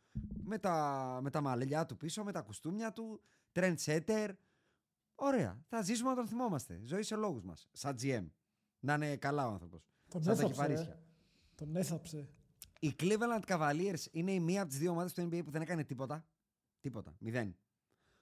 [0.44, 3.22] Με τα, με τα μαλλιά του πίσω, με τα κουστούμια του,
[3.54, 4.30] trendsetter.
[5.16, 5.62] Ωραία.
[5.68, 6.82] Θα ζήσουμε να τον θυμόμαστε.
[6.84, 7.68] Ζωή σε λόγους μας.
[7.72, 8.26] Σαν GM.
[8.80, 9.90] Να είναι καλά ο άνθρωπος.
[10.10, 10.94] Τον Σαν τα έθαψε, κυπαρίσια.
[10.94, 11.00] ε.
[11.56, 12.30] Τον έθαψε.
[12.80, 15.84] Οι Cleveland Cavaliers είναι η μία από τις δύο ομάδες του NBA που δεν έκανε
[15.84, 16.26] τίποτα.
[16.80, 17.16] Τίποτα.
[17.20, 17.56] Μηδέν.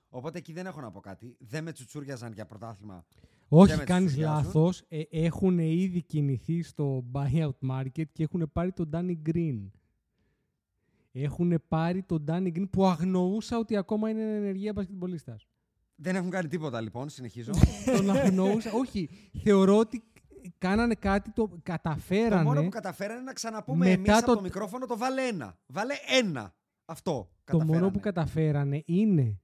[0.09, 1.35] Οπότε εκεί δεν έχω να πω κάτι.
[1.39, 3.05] Δεν με τσουτσούριαζαν για πρωτάθλημα.
[3.49, 4.45] Όχι, με κάνεις τσουτσουριάζουν.
[4.45, 4.83] λάθος.
[4.87, 9.59] Ε, έχουν ήδη κινηθεί στο buyout market και έχουν πάρει τον Danny Green.
[11.11, 15.47] Έχουν πάρει τον Danny Green που αγνοούσα ότι ακόμα είναι ενεργεία μπασκετμπολίστας.
[15.95, 17.09] Δεν έχουν κάνει τίποτα λοιπόν.
[17.09, 17.51] Συνεχίζω.
[17.97, 18.71] τον αγνοούσα.
[18.73, 19.09] Όχι,
[19.43, 20.03] θεωρώ ότι
[20.57, 22.43] κάνανε κάτι, το Το καταφέρανε.
[22.43, 25.57] μόνο που καταφέρανε είναι να ξαναπούμε Μετά εμείς από το- το μικρόφωνο το βάλε ένα.
[25.67, 26.55] Βάλε ένα.
[26.85, 27.11] Αυτό.
[27.11, 27.77] Το καταφέρανε.
[27.79, 29.39] μόνο που καταφέρανε είναι.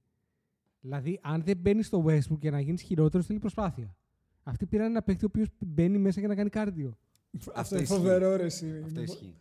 [0.80, 3.95] Δηλαδή, αν δεν μπαίνεις στο Westbrook για να γίνεις χειρότερος, θέλει προσπάθεια.
[4.48, 6.98] Αυτοί πήραν ένα παίκτη ο οποίος μπαίνει μέσα για να κάνει κάρδιο.
[7.54, 7.96] Αυτό είναι ισχύει.
[7.96, 8.82] φοβερό, ρε, εσύ.
[8.84, 9.40] Αυτό ισχύει.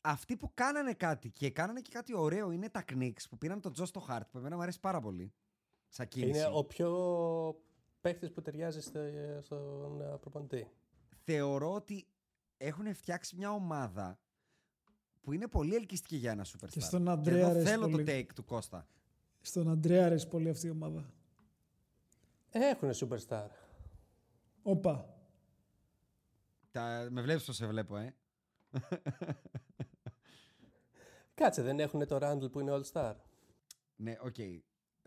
[0.00, 3.72] Αυτοί που κάνανε κάτι και κάνανε και κάτι ωραίο είναι τα Knicks που πήραν τον
[3.72, 5.32] Τζο στο Χάρτ που εμένα μου αρέσει πάρα πολύ.
[5.88, 6.38] Σαν κίνηση.
[6.38, 6.90] Είναι ο πιο
[8.00, 9.00] παίχτης που ταιριάζει στο,
[9.42, 10.66] στον ε, προπονητή.
[11.24, 12.06] Θεωρώ ότι
[12.56, 14.18] έχουν φτιάξει μια ομάδα
[15.20, 16.68] που είναι πολύ ελκυστική για ένα superstar.
[16.70, 18.04] Και στον Και Αντρέα εδώ αρέσει θέλω πολύ.
[18.04, 18.86] το take του Κώστα.
[19.40, 21.12] Στον Αντρέα αρέσει πολύ αυτή η ομάδα.
[22.50, 23.46] Έχουν superstar.
[24.62, 25.14] Όπα.
[26.70, 27.08] Τα...
[27.10, 28.14] Με βλέπεις πως σε βλέπω, ε.
[31.34, 33.14] Κάτσε, δεν έχουν το Randall που είναι All-Star.
[33.96, 34.34] Ναι, οκ.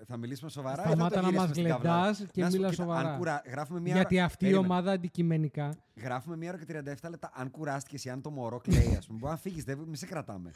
[0.05, 0.81] Θα μιλήσουμε σοβαρά.
[0.81, 1.91] ή θα Σταμάτα το να γυρίσουμε μας στην καβλά?
[2.01, 3.09] γλεντάς και Να σου πω, μίλα κοίτα, σοβαρά.
[3.11, 3.41] Αν κουρα...
[3.45, 4.25] Γράφουμε μία Γιατί ώρα...
[4.25, 4.73] αυτή η Περίμενε.
[4.73, 5.77] ομάδα αντικειμενικά.
[5.95, 7.31] Γράφουμε μία ώρα και 37 λεπτά.
[7.33, 9.19] Αν κουράστηκε ή αν το μωρό κλαίει, α πούμε.
[9.19, 10.51] Μπορεί να φύγει, δεν μη σε κρατάμε.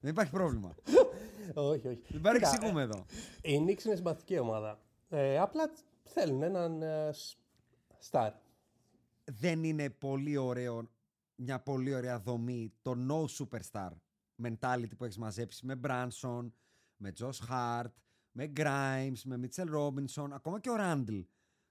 [0.00, 0.74] δεν υπάρχει πρόβλημα.
[1.54, 1.82] όχι, όχι.
[1.86, 3.04] Δεν Κοίτα, παρεξηγούμε εδώ.
[3.42, 4.78] ε, Η Knicks είναι συμπαθητική ομάδα.
[5.08, 5.70] Ε, απλά
[6.08, 7.38] θέλουν έναν ε, σ-
[8.10, 8.30] star.
[9.24, 10.90] Δεν είναι πολύ ωραίο,
[11.34, 13.90] μια πολύ ωραία δομή το no superstar
[14.42, 16.50] mentality που έχεις μαζέψει με Branson,
[16.96, 17.92] με Josh Hart,
[18.32, 21.24] με Grimes, με Mitchell Robinson, ακόμα και ο Randall.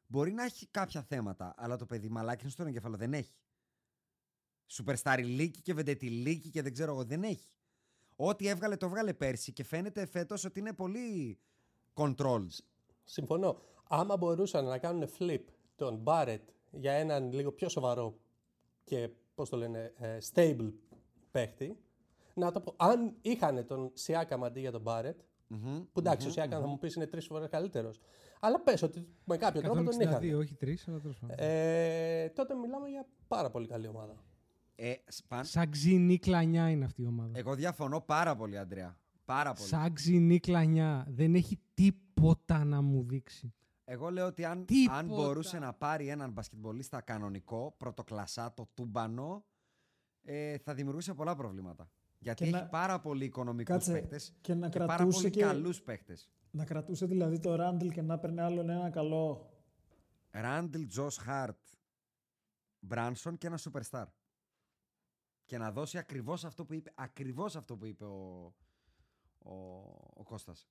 [0.07, 3.35] Μπορεί να έχει κάποια θέματα, αλλά το παιδί μαλάκι στον εγκέφαλο δεν έχει.
[4.65, 7.03] Σουπερστάρι λύκη και βεντετιλίκη και δεν ξέρω εγώ.
[7.03, 7.55] Δεν έχει.
[8.15, 11.39] Ό,τι έβγαλε το έβγαλε πέρσι και φαίνεται φέτος ότι είναι πολύ
[11.93, 12.47] controlled.
[13.03, 13.61] Συμφωνώ.
[13.87, 15.43] Άμα μπορούσαν να κάνουν flip
[15.75, 18.17] τον Barrett για έναν λίγο πιο σοβαρό
[18.83, 20.71] και πώς το λένε, ε, stable
[21.31, 21.77] παίχτη,
[22.33, 25.15] να το πω, αν είχαν τον Siakam αντί για τον Barrett,
[25.91, 27.99] που εντάξει, ο Siakam θα μου πεις είναι τρεις φορές καλύτερος.
[28.39, 30.21] Αλλά πες ότι με κάποιο τρόπο τον είχαν.
[30.21, 31.35] 162, όχι 3, αλλά τέλος πάντων.
[31.39, 34.15] Ε, τότε μιλάμε για πάρα πολύ καλή ομάδα.
[34.75, 35.45] Ε, σπαν...
[35.45, 37.31] Σαν ξινή κλανιά είναι αυτή η ομάδα.
[37.33, 38.97] Εγώ διαφωνώ πάρα πολύ, Αντρέα.
[39.25, 39.67] Πάρα πολύ.
[39.67, 41.05] Σαν ξινή κλανιά.
[41.09, 43.53] Δεν έχει τίποτα να μου δείξει.
[43.89, 44.97] Εγώ λέω ότι αν, Τίποτα.
[44.97, 49.45] αν μπορούσε να πάρει έναν μπασκετμπολίστα κανονικό, πρωτοκλασσά, το τούμπανο,
[50.23, 51.89] ε, θα δημιουργούσε πολλά προβλήματα.
[52.19, 55.41] Γιατί Και έχει να- πάρα πολύ οικονομικούς Κάτσε, παίχτε και να πάρα κρατούσε πολύ και-
[55.41, 56.17] καλούς παίχτε.
[56.51, 59.51] Να κρατούσε δηλαδή το Ράντλ και να παίρνει άλλον ένα καλό.
[60.31, 61.57] Ράντλ, Τζος Χάρτ,
[62.79, 64.05] Μπράνσον και ένα superstar.
[65.45, 68.53] Και να δώσει ακριβώς αυτό που είπε, ακριβώς αυτό που είπε ο,
[69.39, 69.53] ο,
[70.13, 70.67] ο Κώστας.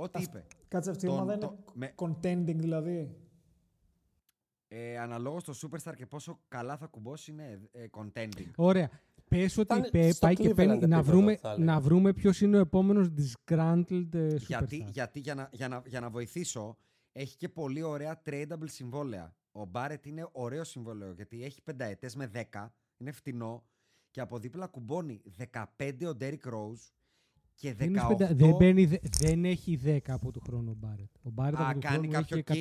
[0.00, 0.46] Ό,τι είπε.
[0.68, 3.16] Κάτσε αυτή η Τον- ομάδα είναι το- με- contending δηλαδή.
[4.68, 8.50] Ε, αναλόγως το superstar και πόσο καλά θα κουμπώσει είναι ε, contending.
[8.56, 8.90] Ωραία.
[9.28, 10.72] Πες ότι Ήταν η ΠΕ στο πάει και Cleveland παίρνει.
[10.72, 11.64] Να επίπεδο, βρούμε, θα έλεγα.
[11.72, 14.36] να βρούμε ποιος είναι ο επόμενος disgruntled ε, superstar.
[14.38, 16.76] Γιατί, γιατί για, να, για, να, για να βοηθήσω,
[17.12, 19.36] έχει και πολύ ωραία tradable συμβόλαια.
[19.52, 23.64] Ο Μπάρετ είναι ωραίο συμβόλαιο γιατί έχει πενταετές με 10, είναι φτηνό
[24.10, 25.22] και από δίπλα κουμπώνει
[25.76, 26.92] 15 ο Derrick Rose
[27.58, 27.76] και 18.
[27.76, 31.10] Δεν, είναι σπεντα- δεν, παίρνει δε- δεν έχει 10 από του χρόνου ο Μπάρετ.
[31.22, 32.60] Ο Μπάρετ Α, από του κάνει χρόνου κάποιο έχει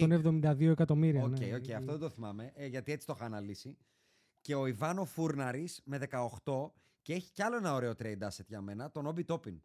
[0.64, 1.24] 172 εκατομμύρια.
[1.24, 1.56] Οκ, ναι.
[1.56, 3.78] οκ, αυτό δεν το θυμάμαι, ε, γιατί έτσι το είχα αναλύσει.
[4.42, 5.98] Και ο Evan Fournier με
[6.44, 6.72] 18
[7.02, 9.62] και έχει κι άλλο ένα ωραίο trade asset για μένα, τον Όμπι Τόπιν.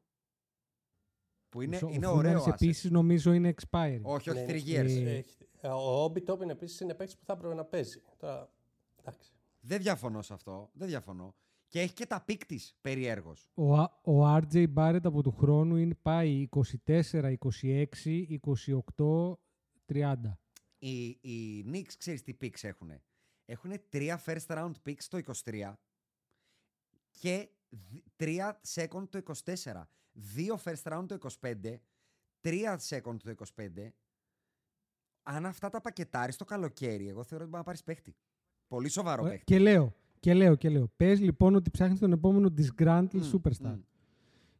[1.49, 2.53] Που είναι, Ο είναι Fournier ωραίο asset.
[2.63, 4.01] επίσης νομίζω είναι expiring.
[4.03, 5.07] Όχι, όχι, Ναι, 3 είναι- years.
[5.07, 8.03] Ε, Έχει- Ο Όμπι Τόπιν επίσης είναι παίκτης που θα έπρεπε να παίζει.
[8.19, 8.51] Τώρα,
[9.01, 9.31] εντάξει.
[9.61, 10.71] Δεν διαφωνώ σε αυτό.
[10.73, 11.35] Δεν διαφωνώ.
[11.73, 13.51] Και έχει και τα picks της περιέργως.
[13.55, 16.49] Ο, Α- ο RJ Barrett από του χρόνου είναι, πάει
[16.87, 17.87] 24, 26,
[18.97, 19.33] 28,
[19.87, 20.17] 30.
[20.79, 22.91] Οι, οι Knicks, ξέρεις τι picks έχουν.
[23.45, 25.73] Έχουν τρία first round picks το 23
[27.11, 29.83] και δι- τρία second το 24.
[30.13, 31.75] Δύο first round το 25,
[32.41, 33.89] τρία second το 25.
[35.23, 38.17] Αν αυτά τα πακετάρεις το καλοκαίρι, εγώ θεωρώ ότι μπορεί να πάρεις παίχτη.
[38.67, 39.45] Πολύ σοβαρό Ε, παίχτη.
[39.45, 40.89] Και λέω, και λέω, και λέω.
[40.97, 43.75] Πες λοιπόν ότι ψάχνεις τον επόμενο disgruntled Μμ, superstar.
[43.75, 43.81] μμ.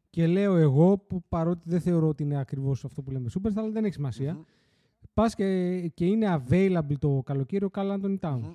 [0.09, 3.69] Και λέω εγώ, που παρότι δεν θεωρώ ότι είναι ακριβώς αυτό που λέμε superstar, αλλά
[3.71, 4.33] δεν έχει σημασία.
[4.33, 4.43] Μμμ,
[5.13, 8.39] Πας και, και είναι available το καλοκαίρι ο Karl-Anthony Towns.
[8.41, 8.53] μμμ.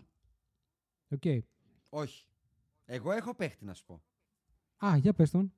[1.09, 1.23] Οκ.
[1.89, 2.27] Όχι.
[2.85, 4.03] Εγώ έχω παίχτη να σου πω.
[4.87, 5.53] Α, για πες τον.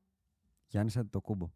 [0.66, 1.50] Γιάννης Αντετοκούνμπο.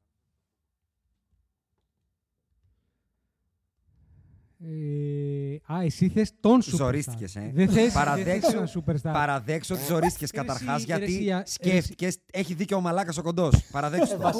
[4.58, 6.76] Ε, α, εσύ θες τον superstar.
[6.76, 7.50] Ζορίστηκες, ε.
[7.54, 8.68] Δεν θες, Παραδέξου- δεν θες έναν
[9.12, 9.12] superstar.
[9.12, 12.08] Παραδέξω ότι ζορίστηκες Ρε καταρχάς εσύ, ρε γιατί εσύ, α- σκέφτηκε.
[12.32, 13.66] Έχει δίκιο ο Μαλάκας ο κοντός.
[13.70, 14.26] Παραδέξου το.
[14.26, 14.38] όχι,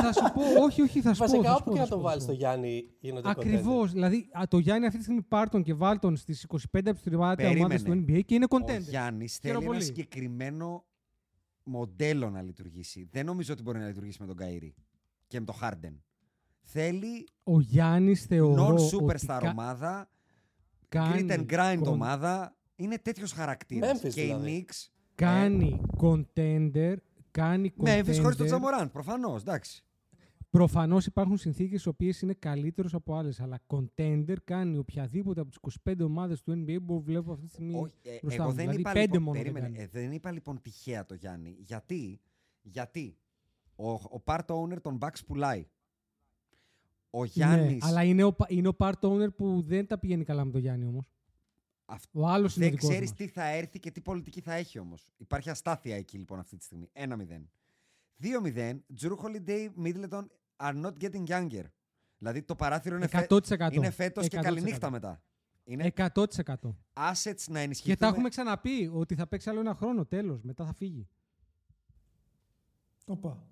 [0.00, 1.26] θα σου πω, όχι, όχι, θα σου πω.
[1.26, 2.32] Βασικά, θα σου όπου πω, και θα να σου το πω, θα βάλεις σου το
[2.34, 2.38] πω.
[2.38, 3.92] Γιάννη, γίνονται Ακριβώς.
[3.92, 7.00] Δηλαδή, α, το Γιάννη αυτή τη στιγμή πάρ' τον και βάλ τον στις 25 από
[7.00, 8.80] τι 30 ομάδε του NBA και είναι Ο contender.
[8.80, 9.82] Γιάννης Χαίρομαι θέλει ένα πολύ.
[9.82, 10.84] συγκεκριμένο
[11.62, 13.08] μοντέλο να λειτουργήσει.
[13.10, 14.72] Δεν νομίζω ότι μπορεί να λειτουργήσει με τον Καΐρη
[15.26, 16.02] και με τον Χάρντεν.
[16.66, 20.08] Θέλει Ο Γιάννης θεωρώ ότι non-superstar κα- ομάδα,
[20.88, 22.56] κάνει, grit and grind con- ομάδα.
[22.76, 24.00] Είναι τέτοιος χαρακτήρας.
[24.02, 24.66] Memphis Και οι δηλαδή.
[24.68, 24.88] Knicks.
[25.14, 26.94] κάνει contender,
[27.30, 28.48] κάνει Με έβει χωρίς τον contender.
[28.48, 29.40] Τζαμοράν, προφανώς.
[29.40, 29.84] Εντάξει.
[30.50, 33.40] Προφανώς υπάρχουν συνθήκες οι οποίες είναι καλύτερες από άλλες.
[33.40, 37.74] Αλλά contender κάνει οποιαδήποτε από τις 25 ομάδες του NBA που βλέπω αυτή τη στιγμή.
[37.74, 38.56] Όχι, ε, μπροστά εγώ μου.
[38.56, 39.88] δεν δηλαδή, είπα, πέντε λοιπόν, μόνο δεν περίμενε, κάνει.
[39.92, 41.56] ε, δεν είπα λοιπόν τυχαία το Γιάννη.
[41.58, 42.20] Γιατί,
[42.62, 43.16] γιατί
[43.76, 45.66] ο, ο part owner των Bucks πουλάει.
[47.16, 50.24] Ο Γιάννης, Ναι, αλλά είναι ο, πα- είναι ο part owner που δεν τα πηγαίνει
[50.24, 51.10] καλά με τον Γιάννη όμως.
[51.84, 53.18] αυ- Ο άλλος είναι ο δεν δικός ξέρεις μας.
[53.18, 55.12] τι θα έρθει και τι πολιτική θα έχει όμως.
[55.16, 56.90] Υπάρχει αστάθεια εκεί λοιπόν αυτή τη στιγμή.
[56.92, 57.48] 1-0.
[58.22, 58.80] 2-0.
[59.00, 60.24] Drew Holiday, Middleton
[60.56, 61.64] are not getting younger.
[62.18, 63.26] Δηλαδή το παράθυρο είναι, φε...
[63.30, 63.72] 100%.
[63.72, 64.42] είναι φέτος και 100%.
[64.42, 65.22] καληνύχτα μετά.
[65.64, 66.06] Είναι 100%.
[66.94, 67.94] assets να ενισχυθούν.
[67.94, 70.04] Και τα έχουμε ξαναπεί ότι θα παίξει άλλο ένα χρόνο.
[70.06, 70.42] Τέλος.
[70.42, 71.08] Μετά θα φύγει.
[73.06, 73.46] Όπα.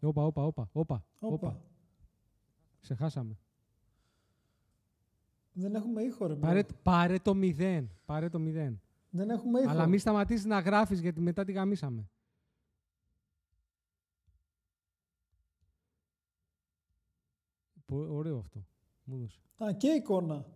[0.00, 0.68] Όπα, όπα, όπα.
[0.72, 1.34] όπα, όπα.
[1.34, 1.60] Όπα.
[2.86, 3.38] Ξεχάσαμε.
[5.52, 6.34] Δεν έχουμε ήχο, ρε.
[6.34, 6.40] bro.
[6.40, 7.84] Πάρε, πάρε το 0.
[8.04, 8.74] Πάρε το 0.
[9.10, 9.70] Δεν έχουμε ήχο.
[9.70, 12.08] Αλλά μην σταματήσεις να γράφεις γιατί μετά τη γαμίσαμε.
[17.86, 18.66] Πο- Ωραίο αυτό.
[19.04, 19.40] Μου έδωσε.
[19.64, 20.46] Α, και εικόνα.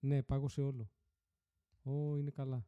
[0.00, 0.90] Ναι, πάγωσε όλο.
[1.82, 2.66] Ω, είναι καλά.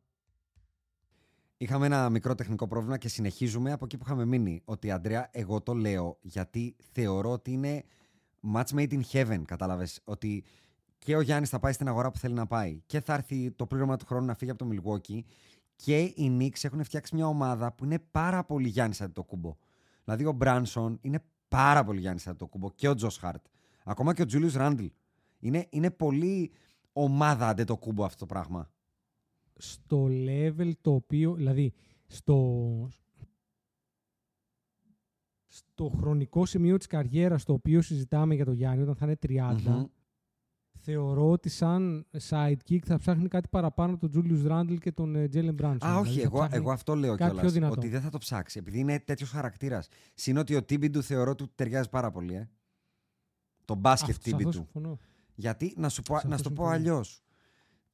[1.62, 4.62] Είχαμε ένα μικρό τεχνικό πρόβλημα και συνεχίζουμε από εκεί που είχαμε μείνει.
[4.64, 7.84] Ότι Αντρέα, εγώ το λέω γιατί θεωρώ ότι είναι
[8.54, 9.42] match made in heaven.
[9.44, 10.44] Κατάλαβες; Ότι
[10.98, 13.66] και ο Γιάννης θα πάει στην αγορά που θέλει να πάει και θα έρθει το
[13.66, 15.20] πλήρωμα του χρόνου να φύγει από το Milwaukee
[15.76, 19.56] και οι Knicks έχουν φτιάξει μια ομάδα που είναι πάρα πολύ Γιάννης Αντιτοκούμπο.
[20.04, 23.44] Δηλαδή ο Μπράνσον είναι πάρα πολύ Γιάννης Αντιτοκούμπο και ο Τζος Χάρτ.
[23.84, 24.84] Ακόμα και ο Τζούλιου Ράντλ.
[25.38, 26.52] Είναι, είναι πολύ
[26.92, 28.70] ομάδα Αντιτοκούμπο αυτό το πράγμα.
[29.62, 31.72] Στο level το οποίο, δηλαδή
[32.06, 32.88] στο,
[35.46, 39.60] στο χρονικό σημείο της καριέρας στο οποίο συζητάμε για τον Γιάννη όταν θα είναι 30,
[39.66, 39.84] Μμμ.
[40.78, 45.28] θεωρώ ότι σαν sidekick θα ψάχνει κάτι παραπάνω από τον Julius Randle και τον ε,
[45.32, 45.76] Jalen Brunson.
[45.86, 47.40] Α, όχι, Δηλαδή θα εγώ, ψάχνει εγώ αυτό λέω κάτι κιόλας.
[47.40, 47.74] πιο δυνατό.
[47.76, 48.58] Ότι δεν θα το ψάξει.
[48.58, 49.88] Επειδή είναι τέτοιος χαρακτήρας.
[50.14, 52.48] Συν ότι ο Τίμπι του θεωρώ του ταιριάζει πάρα πολύ, ε.
[53.64, 54.68] Το μπάσκετ Αυτό- σε Τίμπι αυτό του.
[54.72, 54.98] συμφωνώ.
[55.34, 57.00] Γιατί, να σου πω, Σε να αυτό σου το πω συμφωνώ.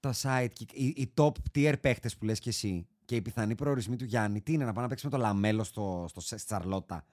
[0.06, 0.18] Αλλιώ.
[0.22, 3.96] Τα sidekick, οι, οι top tier παίχτες που λες και εσύ και οι πιθανοί προορισμοί
[3.96, 6.48] του Γιάννη, τι είναι να πάει να παίξει με το λαμέλο στο, στο σε- στη
[6.48, 7.04] Σαρλότα.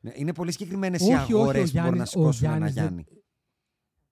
[0.00, 2.44] Ναι, Είναι πολύ συγκεκριμένες οι Όχι, όχι, ο αγορέ που μπορεί να Γιάννης- ο σηκώσουν
[2.44, 3.06] ένα Γιάννης δεν- Γιάννη.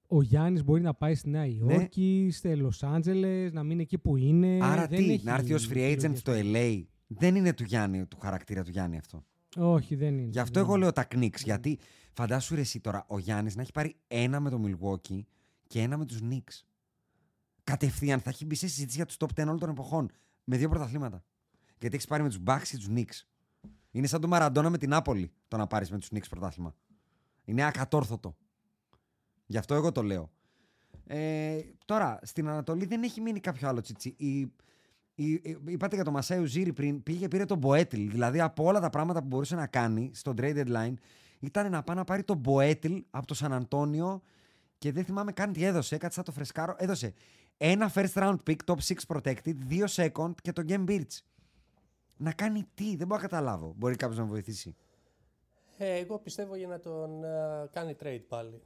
[0.07, 1.39] Ο Γιάννης μπορεί να πάει στη Ναι.
[1.39, 4.59] Νέα Υόρκη, στη Λος Άντζελες, να μείνει εκεί που είναι.
[4.63, 6.19] Άρα δεν τι, έχει να έρθει ως free agent επιλογές.
[6.19, 6.83] στο LA.
[7.07, 9.25] Δεν είναι του Γιάννη, του χαρακτήρα του Γιάννη αυτό.
[9.57, 10.29] Όχι, δεν είναι.
[10.31, 10.83] Γι' αυτό δεν εγώ είναι.
[10.83, 11.41] λέω τα Knicks.
[11.45, 11.79] Γιατί
[12.13, 15.21] φαντάσου ρε εσύ τώρα, ο Γιάννης να έχει πάρει ένα με το Milwaukee
[15.67, 16.63] και ένα με τους Knicks.
[17.65, 20.11] Κατευθείαν θα έχει μπει σε συζήτηση για τους top 10 όλων των εποχών.
[20.45, 21.25] Με δύο πρωταθλήματα.
[21.79, 23.27] Γιατί έχεις πάρει με τους Bucks και τους Knicks.
[23.91, 26.75] Είναι σαν το Μαραντόνα με την Νάπολη το να πάρεις με τους Knicks πρωτάθλημα.
[27.45, 28.37] Είναι ακατόρθωτο.
[29.47, 30.31] Γι' αυτό εγώ το λέω.
[31.07, 34.15] Ε, τώρα, στην Ανατολή δεν έχει μείνει κάποιο άλλο τσιτσι.
[34.19, 34.39] Η,
[35.15, 38.11] η, η- είπατε για το Μασάι Ουζίρι πριν, πήγε πήρε τον Μποέτιλ.
[38.11, 40.95] Δηλαδή από όλα τα πράγματα που μπορούσε να κάνει στο trade deadline
[41.41, 44.23] ήταν να πάει να πάρει τον Μποέτιλ από το Σαν Αντώνιο
[44.79, 45.97] και δεν θυμάμαι καν τι έδωσε.
[45.97, 46.75] Κάτσε να το φρεσκάρω.
[46.79, 47.15] Έδωσε
[47.71, 51.19] ένα first round pick, top 6 protected, δύο second και τον Game Birch.
[52.17, 53.75] Να κάνει τι, δεν μπορώ να καταλάβω.
[53.77, 54.77] Μπορεί κάποιος να με βοηθήσει.
[55.79, 58.63] Ε, εγώ πιστεύω για να τον ε, κάνει trade πάλι.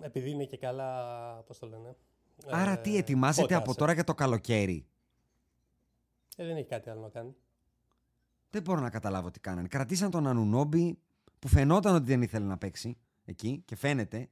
[0.00, 1.96] Επειδή είναι και καλά, πώς το λένε.
[2.50, 3.76] Άρα ε, τι, ετοιμάζεται hot από asset.
[3.76, 4.86] τώρα για το καλοκαίρι;
[6.36, 7.34] Ε, δεν έχει κάτι άλλο να κάνει.
[8.50, 9.68] Δεν μπορώ να καταλάβω τι κάνανε.
[9.68, 10.98] Κρατήσαν τον Ανουνόμπι
[11.38, 14.28] που φαινόταν ότι δεν ήθελε να παίξει εκεί και φαίνεται.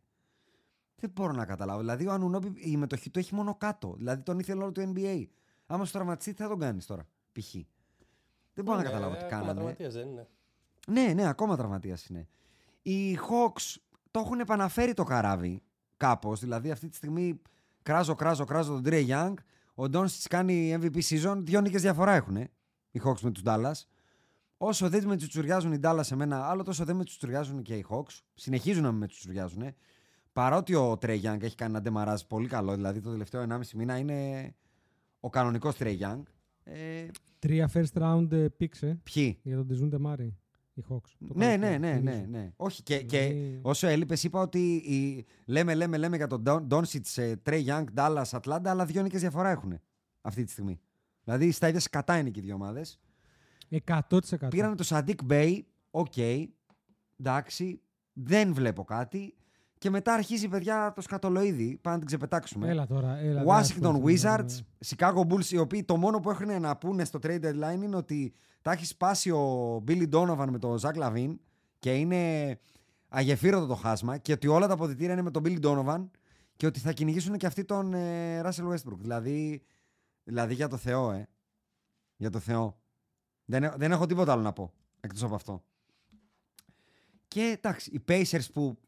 [1.00, 1.78] Δεν μπορώ να καταλάβω.
[1.80, 3.94] Δηλαδή ο Ανουνόμπι η μετοχή του έχει μόνο κάτω.
[3.96, 5.24] Δηλαδή τον ήθελε όλο το NBA.
[5.66, 7.54] Άμα σου τραυματιστεί, τι θα τον κάνεις τώρα, π.χ.
[8.54, 9.54] Δεν μπορώ να Είναι, καταλάβω τι Ε, ακόμα κάνανε.
[9.58, 10.28] τραυματίας δεν είναι.
[10.88, 12.28] Ναι, ναι, ακόμα τραυματίας είναι.
[12.82, 13.76] Οι Hawks
[14.10, 15.62] το έχουν επαναφέρει το καράβι
[15.96, 16.40] κάπως.
[16.40, 17.40] Δηλαδή αυτή τη στιγμή
[17.82, 19.34] κράζω, κράζω, κράζω τον Trey Young.
[19.74, 21.36] Ο Ντόνσιτ κάνει MVP season.
[21.42, 22.36] Δύο νίκες διαφορά έχουν
[22.90, 23.72] οι Hawks με τους Dallas.
[24.56, 27.86] Όσο δεν με τσουτσουριάζουν οι Dallas σε μένα, άλλο τόσο δεν με τσουτσουριάζουν και οι
[27.90, 28.18] Hawks.
[28.34, 29.74] Συνεχίζουν να με τσουτσουριάζουν.
[30.32, 33.98] Παρότι ο Trey Young έχει κάνει ένα ντεμαράζ πολύ καλό, δηλαδή το τελευταίο 1,5 μήνα
[33.98, 34.50] είναι
[35.20, 36.22] ο κανονικός Trey Young.
[36.64, 37.06] Ε,
[37.38, 40.36] Τρία first round ε, picks ε, ποιοι; για τον Dejounte Murray.
[40.74, 41.08] Οι Hawks.
[41.28, 42.30] Το Ναι, ναι, καλοκαίρι, ναι, ναι, θυμίζω.
[42.30, 42.52] ναι.
[42.56, 45.26] Όχι, και, και Δηλαδή- όσο έλειπες, είπα ότι η...
[45.44, 47.06] λέμε, λέμε, λέμε για τον Ντόνσιτς,
[47.42, 49.80] Trae Young, Dallas, Ατλάντα, αλλά δύο νίκες διαφορά έχουν
[50.20, 50.80] αυτή τη στιγμή.
[51.24, 53.00] Δηλαδή στα ίδια σκατά είναι και οι δύο ομάδες.
[53.86, 54.00] 100%.
[54.50, 56.12] Πήραν το Saddiq Bey, οκ,
[57.16, 57.80] εντάξει,
[58.12, 59.34] δεν βλέπω κάτι.
[59.80, 61.78] Και μετά αρχίζει, παιδιά, το σκατολοΐδι.
[61.82, 62.68] Πάμε να την ξεπετάξουμε.
[62.68, 63.16] Έλα τώρα.
[63.16, 64.86] Έλα, δεν Washington ασχοληθούμε, Wizards, ναι.
[64.86, 68.34] Chicago Bulls, οι οποίοι το μόνο που έχουν να πούνε στο trade deadline είναι ότι
[68.62, 71.34] τα έχει σπάσει ο Billy Donovan με τον Zach Lavin
[71.78, 72.58] και είναι
[73.08, 76.08] αγεφύρωτο το χάσμα και ότι όλα τα αποδητήρια είναι με τον Billy Donovan
[76.56, 78.98] και ότι θα κυνηγήσουν και αυτοί τον ε, Russell Westbrook.
[78.98, 79.62] Δηλαδή,
[80.24, 81.28] δηλαδή για το Θεό, ε.
[82.16, 82.80] Για το Θεό.
[83.44, 85.64] Δεν, έ- δεν έχω τίποτα άλλο να πω εκτός από αυτό.
[87.28, 88.78] Και εντάξει, οι Pacers που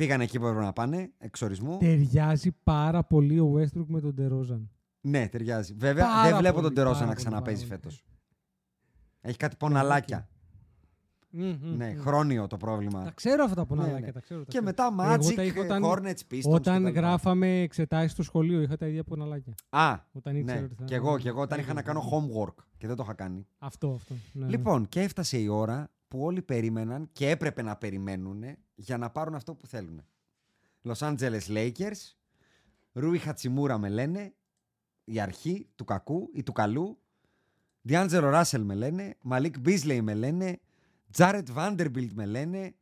[0.00, 1.78] πήγαν εκεί που έπρεπε να πάνε, εξορισμού.
[1.78, 4.60] Ταιριάζει πάρα πολύ ο Westbrook με τον DeRozan.
[5.00, 5.74] Ναι, ταιριάζει.
[5.74, 8.04] Βέβαια, Πάρα δεν βλέπω πολύ, τον Τερόσα πάρα να πολύ, ξαναπέζει πάρα φέτος.
[9.20, 10.28] Έχει κάτι ποναλάκια.
[11.32, 12.00] Μμμ, Ναι, μμμ.
[12.00, 13.04] χρόνιο το πρόβλημα.
[13.04, 14.12] Τα ξέρω αυτά που Ναι, είναι ναι.
[14.12, 14.40] τα ξέρω.
[14.40, 14.64] τα Και ξέρω.
[14.64, 16.50] μετά Εγώ Magic, τα είχα όταν- Hornets, Pistons.
[16.52, 16.92] Όταν κτλ.
[16.92, 19.54] γράφαμε εξετάσεις στο σχολείο, είχα τα ίδια ποναλάκια.
[19.68, 20.64] Α, Όταν ήξερα ναι.
[20.64, 22.96] ότι θα- Και εγώ, και εγώ όταν θα είχα να είχα- κάνω homework και δεν
[22.96, 23.46] το είχα κάνει.
[23.58, 24.14] Αυτό, αυτό.
[24.32, 24.50] Ναι, ναι.
[24.50, 29.34] Λοιπόν, και έφτασε η ώρα που όλοι περίμεναν και έπρεπε να περιμένουν για να πάρουν
[29.34, 30.04] αυτό που θέλουν.
[30.82, 32.14] Los Angeles Lakers,
[32.92, 34.34] Ρούι Χατσιμούρα με λένε,
[35.04, 36.98] η αρχή του κακού ή του καλού,
[37.82, 40.60] Διάντζελο Ράσελ με λένε, Μαλίκ Μπίσλεϊ με λένε,
[41.10, 42.74] Τζάρετ Βάντερμπιλτ με λένε.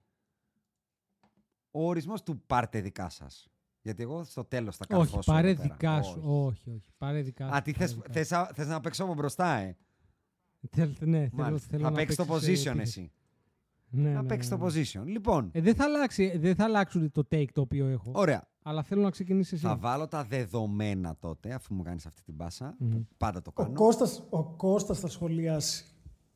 [1.70, 3.48] Ο ορισμός του πάρτε δικά σας.
[3.82, 5.32] Γιατί εγώ στο τέλος θα όχι, καρφώσω.
[5.32, 5.74] πάρε εδώ πέρα.
[5.74, 6.20] δικά σου.
[6.24, 6.46] Όχι.
[6.46, 6.92] Όχι, όχι.
[6.98, 7.54] Πάρε δικά σου.
[7.54, 9.76] Α, τι πάρε θες, δικά θες, θες να παίξω από μπροστά, ε.
[10.60, 10.68] Σου.
[10.70, 11.68] Θέλ- ναι, θέλω, Μάλιστα.
[11.70, 13.00] θέλω θα να παίξεις το παίξεις, ε, position επίθεση.
[13.00, 13.12] εσύ.
[13.90, 14.70] Ναι, να ναι, παίξεις ναι, το ναι.
[14.70, 15.02] position.
[15.06, 18.10] Λοιπόν, Ε, δεν, θα αλλάξει, δεν θα αλλάξουν το take το οποίο έχω.
[18.14, 18.48] ωραία.
[18.62, 19.62] Αλλά θέλω να ξεκινήσεις εσύ.
[19.62, 22.74] Θα βάλω τα δεδομένα τότε, αφού μου κάνεις αυτή την πάσα.
[22.78, 23.00] Μμμ.
[23.16, 23.74] Πάντα το Ο κάνω.
[23.74, 25.84] Κώστας, ο Κώστας θα σχολιάσει.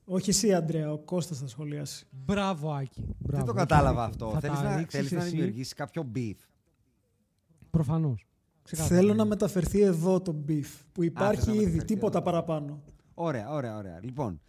[0.04, 2.06] Όχι εσύ, Αντρέα, ο Κώστας θα σχολιάσει.
[2.10, 3.00] Μπράβο, Άκη.
[3.00, 4.26] Δεν Μπράβο, το έχει κατάλαβα δίκιο.
[4.26, 4.40] αυτό.
[4.40, 6.34] Θα Θέλεις τα να, ρίξεις θέλεις να εσύ; δημιουργήσεις κάποιο beef;
[7.70, 8.26] Προφανώς.
[8.62, 9.00] Ξεκάθαρα.
[9.00, 12.30] Θέλω να μεταφερθεί εδώ το beef που υπάρχει θες να ήδη, μεταφερθεί τίποτα εδώ.
[12.30, 12.82] παραπάνω.
[13.14, 14.00] Ωραία, ωραία, ωραία.
[14.02, 14.40] Λοιπόν,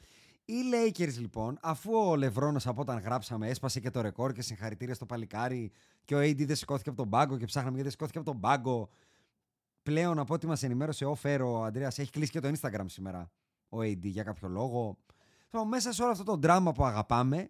[0.45, 4.93] οι Lakers λοιπόν, αφού ο Λευρόνος από όταν γράψαμε έσπασε και το ρεκόρ και συγχαρητήρια
[4.93, 5.71] στο παλικάρι
[6.05, 8.39] και ο AD δεν σηκώθηκε από τον πάγκο και ψάχναμε γιατί δεν σηκώθηκε από τον
[8.39, 8.89] πάγκο.
[9.83, 13.31] Πλέον από ό,τι μας ενημέρωσε ο Φέρο, ο Αντρέα, έχει κλείσει και το Instagram σήμερα
[13.69, 14.97] ο AD για κάποιο λόγο.
[15.51, 17.49] Λοιπόν, μέσα σε όλο αυτό το δράμα που αγαπάμε,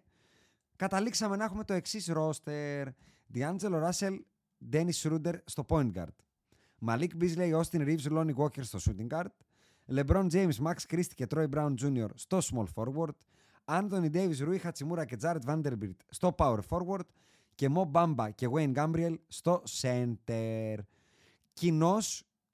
[0.76, 2.88] καταλήξαμε να έχουμε το εξής ρόστερ.
[3.34, 4.18] D'Angelo Russell,
[4.72, 6.14] Dennis Schroeder στο point guard.
[6.86, 9.30] Malik Beasley, Austin Reeves, Lonnie Walker στο shooting guard.
[9.88, 12.06] LeBron James, Max Christie και Troy Brown Jr.
[12.14, 13.14] στο small forward.
[13.64, 17.04] Anthony Davis, Rui Hachimura και Jared Vanderbilt στο power forward.
[17.54, 20.76] Και Mo Bamba και Wayne Gabriel στο center.
[21.52, 21.96] Κοινώ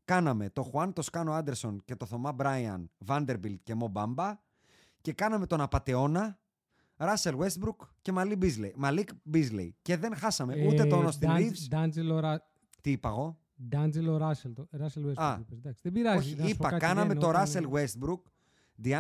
[0.05, 4.33] κάναμε το Juan Toscano Anderson και το Θωμά Brian Vanderbilt και Mo Bamba.
[5.01, 6.39] Και κάναμε τον Απατεώνα
[6.97, 8.71] Russell Westbrook και Malik Beasley.
[8.83, 9.69] Malik Beasley.
[9.83, 11.75] Και δεν χάσαμε ούτε τον Austin Reeves.
[11.75, 12.37] D'Angelo, Ra-
[12.81, 13.39] Τι είπα εγώ.
[13.71, 14.53] D'Angelo Russell.
[14.55, 15.15] το- Russell Westbrook.
[15.23, 15.37] Α.
[15.41, 15.59] είπες.
[15.59, 16.19] Εντάξει, δεν πειράζει.
[16.19, 17.83] Όχι, να σου πω είπα, κάτι, κάναμε ναι, το εννοώ, Russell ναι.
[17.83, 18.21] Westbrook.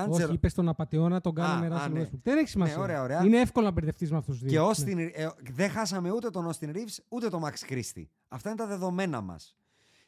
[0.09, 2.03] Όχι, D'Angelo είπες τον απαταιώνα, τον κάναμε Α, α, Russell ναι.
[2.03, 2.19] Westbrook.
[2.23, 2.77] Δεν έχει σημασία.
[2.77, 3.24] Ναι, ωραία, ωραία.
[3.24, 4.73] Είναι εύκολο να μπερδευτείς με αυτούς τους δύο.
[4.74, 4.95] και Ναι.
[5.07, 8.05] Austin, ε, δεν χάσαμε ούτε τον Austin Reeves ούτε τον Max Christie.
[8.28, 9.57] Αυτά είναι τα δεδομένα μας.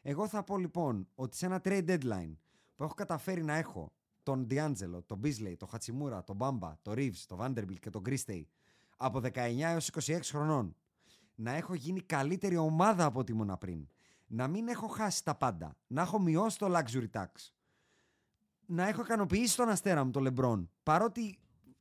[0.02, 2.36] Εγώ θα πω λοιπόν ότι σε ένα trade deadline
[2.76, 3.92] που έχω καταφέρει να έχω
[4.22, 8.42] τον D'Angelo, τον Beasley, τον Hachimura, τον Bamba, τον Reeves, τον Vanderbilt και τον Christie
[8.96, 10.76] από 19 έως 26 χρονών
[11.34, 13.86] να έχω γίνει καλύτερη ομάδα από ό,τι ήμουν πριν.
[14.34, 15.76] Να μην έχω χάσει τα πάντα.
[15.86, 17.26] Να έχω μειώσει το luxury tax.
[18.66, 20.70] Να έχω ικανοποιήσει τον αστέρα μου, τον Λεμπρόν.
[20.82, 21.38] Παρότι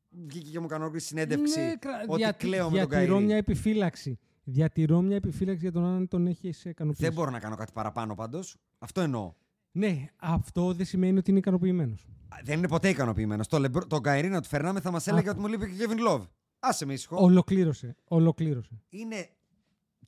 [0.09, 3.25] βγήκε και μου έκανε όλη συνέντευξη Ναι, κρα- ότι διατη- κλαίω με τον Διατηρώ Καϊρή.
[3.25, 4.19] μια επιφύλαξη.
[4.43, 7.03] Διατηρώ μια επιφύλαξη για τον αν τον έχει ικανοποιήσει.
[7.03, 8.57] Δεν μπορώ να κάνω κάτι παραπάνω πάντως.
[8.79, 9.33] Αυτό εννοώ.
[9.71, 12.07] Ναι, αυτό δεν σημαίνει ότι είναι ικανοποιημένος.
[12.27, 13.47] Α, Δεν είναι ποτέ ικανοποιημένος.
[13.47, 15.39] Το Λεμπρό, τον Καϊρή να του φερνάμε θα μας έλεγε Άκου.
[15.41, 16.27] ότι μου λείπει και ο Kevin Love.
[16.59, 17.15] Άσε με ήσυχο.
[17.23, 17.95] Ολοκλήρωσε.
[18.03, 18.81] Ολοκλήρωσε.
[18.89, 19.29] Είναι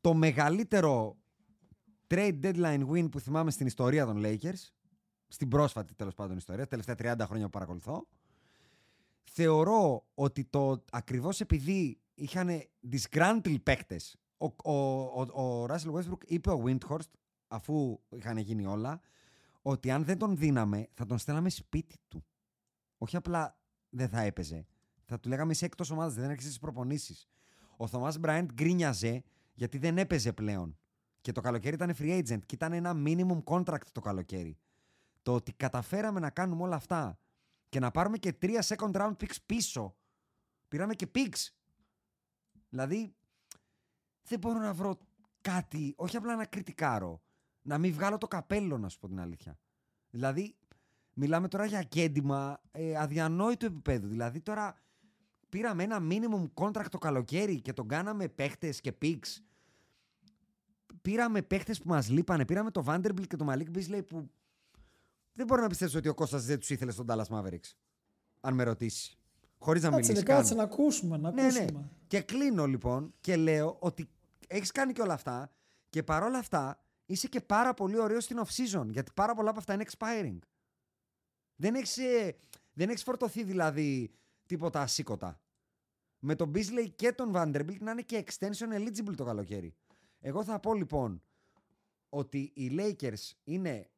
[0.02, 1.18] το μεγαλύτερο
[2.14, 4.72] trade deadline win που θυμάμαι στην ιστορία των Lakers.
[5.28, 8.08] Στην πρόσφατη τέλος πάντων ιστορία, τα τελευταία 30 χρόνια που παρακολουθώ.
[9.24, 12.50] Θεωρώ ότι το ακριβώς επειδή είχαν
[12.92, 14.18] disgruntled παίκτες.
[14.38, 17.10] Ο, ο, ο, ο Russell Westbrook είπε ο Windhorst,
[17.48, 19.02] αφού είχαν γίνει όλα,
[19.62, 22.26] ότι αν δεν τον δίναμε, θα τον στέλναμε σπίτι του.
[22.98, 23.60] Όχι απλά
[23.90, 24.66] δεν θα έπαιζε.
[25.04, 27.28] Θα του λέγαμε είσαι εκτός ομάδας, δεν έρχεσαι στι προπονήσεις.
[27.78, 29.24] Ο Θωμάς Μπράιντ γκρίνιαζε
[29.54, 30.78] γιατί δεν έπαιζε πλέον.
[31.24, 34.58] Και το καλοκαίρι ήταν free agent και ήταν ένα minimum contract το καλοκαίρι.
[35.22, 37.20] Το ότι καταφέραμε να κάνουμε όλα αυτά
[37.70, 39.96] και να πάρουμε και τρία second round picks πίσω.
[40.68, 41.50] Πήραμε και picks.
[42.70, 43.16] Δηλαδή,
[44.24, 44.98] δεν μπορώ να βρω
[45.42, 47.22] κάτι, όχι απλά να κριτικάρω,
[47.62, 49.58] να μην βγάλω το καπέλο, να σου πω την αλήθεια.
[50.10, 50.56] Δηλαδή,
[51.14, 54.08] μιλάμε τώρα για κέντημα ε, αδιανόητου επίπεδου.
[54.08, 54.76] Δηλαδή, τώρα
[55.50, 59.38] πήραμε ένα minimum contract το καλοκαίρι και τον κάναμε παίχτες και picks.
[61.04, 62.46] Πήραμε παίχτες που μας λείπανε.
[62.46, 64.30] Πήραμε το Vanderbilt και το Malik Beasley που
[65.34, 67.72] δεν μπορώ να πιστέψω ότι ο Κώστας δεν τους ήθελε στον Dallas Mavericks.
[68.42, 69.18] Αν με ρωτήσεις.
[69.58, 70.58] Χωρίς να Κάτσε, μιλήσεις ρε, κάτσε καν.
[70.58, 71.72] να ακούσουμε, να Ναι, ακούσουμε.
[71.72, 71.88] ναι.
[72.08, 74.10] Και κλείνω λοιπόν και λέω ότι
[74.48, 75.52] έχεις κάνει και όλα αυτά
[75.90, 79.74] και παρόλα αυτά είσαι και πάρα πολύ ωραίος στην off-season γιατί πάρα πολλά από αυτά
[79.74, 80.38] είναι expiring.
[81.56, 82.36] Δεν έχεις, ε,
[82.74, 84.12] δεν έχεις φορτωθεί δηλαδή
[84.46, 85.40] τίποτα ασήκωτα.
[86.20, 89.76] Με τον Beasley και τον Vanderbilt να είναι και extension eligible το καλοκαίρι.
[90.26, 91.22] Εγώ θα πω λοιπόν
[92.10, 93.90] ότι οι Lakers είναι,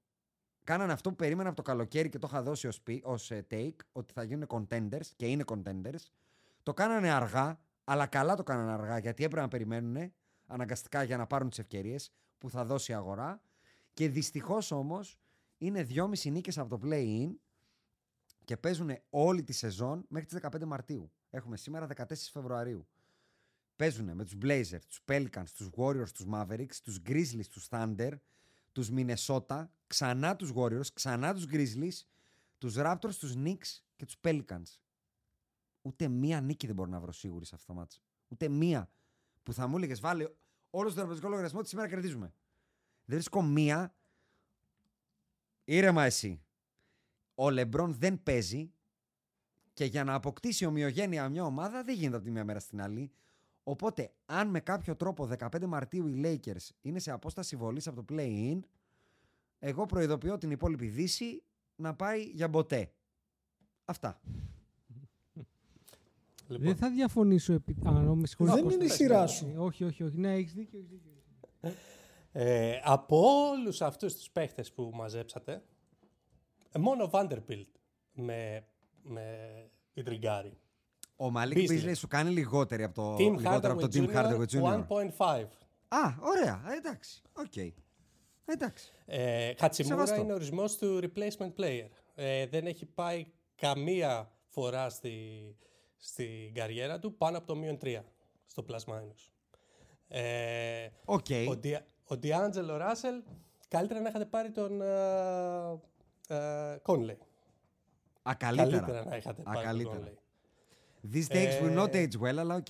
[0.63, 3.47] κάνανε αυτό που περίμενα από το καλοκαίρι και το είχα δώσει ως, πι- ως ε,
[3.51, 6.03] take, ότι θα γίνουν contenders και είναι contenders.
[6.63, 10.13] Το κάνανε αργά, αλλά καλά το κάνανε αργά γιατί έπρεπε να περιμένουν
[10.45, 13.41] αναγκαστικά για να πάρουν τις ευκαιρίες που θα δώσει η αγορά.
[13.93, 15.19] Και δυστυχώς όμως
[15.57, 17.35] είναι δυόμιση νίκες από το play-in
[18.45, 21.11] και παίζουν όλη τη σεζόν μέχρι τις 15 Μαρτίου.
[21.29, 22.87] Έχουμε σήμερα 14 Φεβρουαρίου.
[23.75, 28.11] Παίζουν με τους Blazers, τους Pelicans, τους Warriors, τους Mavericks, τους Grizzlies, τους Thunder,
[28.71, 32.05] τους Minnesota, ξανά τους Warriors, ξανά τους Grizzlies,
[32.57, 34.79] τους Raptors, τους Knicks και τους Pelicans.
[35.81, 38.01] Ούτε μία νίκη δεν μπορώ να βρω σίγουρη σε αυτό το μάτς.
[38.27, 38.89] Ούτε μία
[39.43, 40.29] που θα μου έλεγες βάλε
[40.69, 42.33] όλο τον τραπεζικό λογαριασμό ότι σήμερα κερδίζουμε.
[43.05, 43.95] Δεν βρίσκω μία.
[45.63, 46.41] Ήρεμα εσύ.
[47.35, 48.73] Ο Λεμπρόν δεν παίζει
[49.73, 53.11] και για να αποκτήσει ομοιογένεια μια ομάδα δεν γίνεται από τη μία μέρα στην άλλη.
[53.67, 58.15] Οπότε, αν με κάποιο τρόπο 15 Μαρτίου οι Lakers είναι σε απόσταση βολής από το
[58.15, 58.59] play-in,
[59.59, 61.43] εγώ προειδοποιώ την υπόλοιπη Δύση
[61.75, 62.91] να πάει για μποτέ.
[63.85, 64.21] Αυτά.
[66.47, 67.53] Λοιπόν, Δεν θα διαφωνήσω.
[67.53, 67.75] Επί...
[67.85, 68.77] Α, νο, με συγχωρείς, Δεν Κώστα.
[68.83, 69.53] είναι η σειρά σου.
[69.57, 70.17] Όχι, όχι, όχι.
[70.17, 70.79] Ναι, έχεις δίκιο.
[70.79, 71.11] Έχεις δίκιο.
[72.31, 73.17] ε, από
[73.49, 75.63] όλους αυτούς τους παίχτες που μαζέψατε,
[76.71, 77.65] ε, μόνο ο Vanderbilt
[78.13, 78.67] με,
[79.03, 80.57] με τριγκάρι.
[81.15, 81.85] Ο Μαλίκ Beasley.
[81.85, 84.85] Beasley σου κάνει λιγότερη από το, Team λιγότερο από το Hardaway Team Hardaway Jr.
[84.87, 84.87] Jr.
[85.17, 85.45] 1.5.
[85.87, 86.63] Α, ωραία.
[86.67, 87.21] Ε, εντάξει.
[87.33, 87.73] Οκ.
[88.45, 88.91] Εντάξει.
[89.05, 90.21] Ε, Χατσιμούρα Σεβαστό.
[90.21, 91.87] είναι ορισμός του replacement player.
[92.15, 93.25] Ε, δεν έχει πάει
[93.55, 95.11] καμία φορά στη,
[95.97, 97.99] στην καριέρα του πάνω από το μείον 3
[98.45, 99.29] στο plus minus.
[100.07, 101.25] Ε, Οκ.
[101.49, 103.23] ο, Δια, ο D'Angelo Russell
[103.67, 104.85] καλύτερα να είχατε πάρει τον ε,
[106.27, 107.15] ε, Conley.
[108.29, 108.69] Α, καλύτερα.
[108.79, 110.11] Καλύτερα να είχατε Α, πάρει τον καλύτερα.
[110.11, 110.24] Conley.
[111.13, 112.65] These takes will not Ε, age well, αλλά οκ.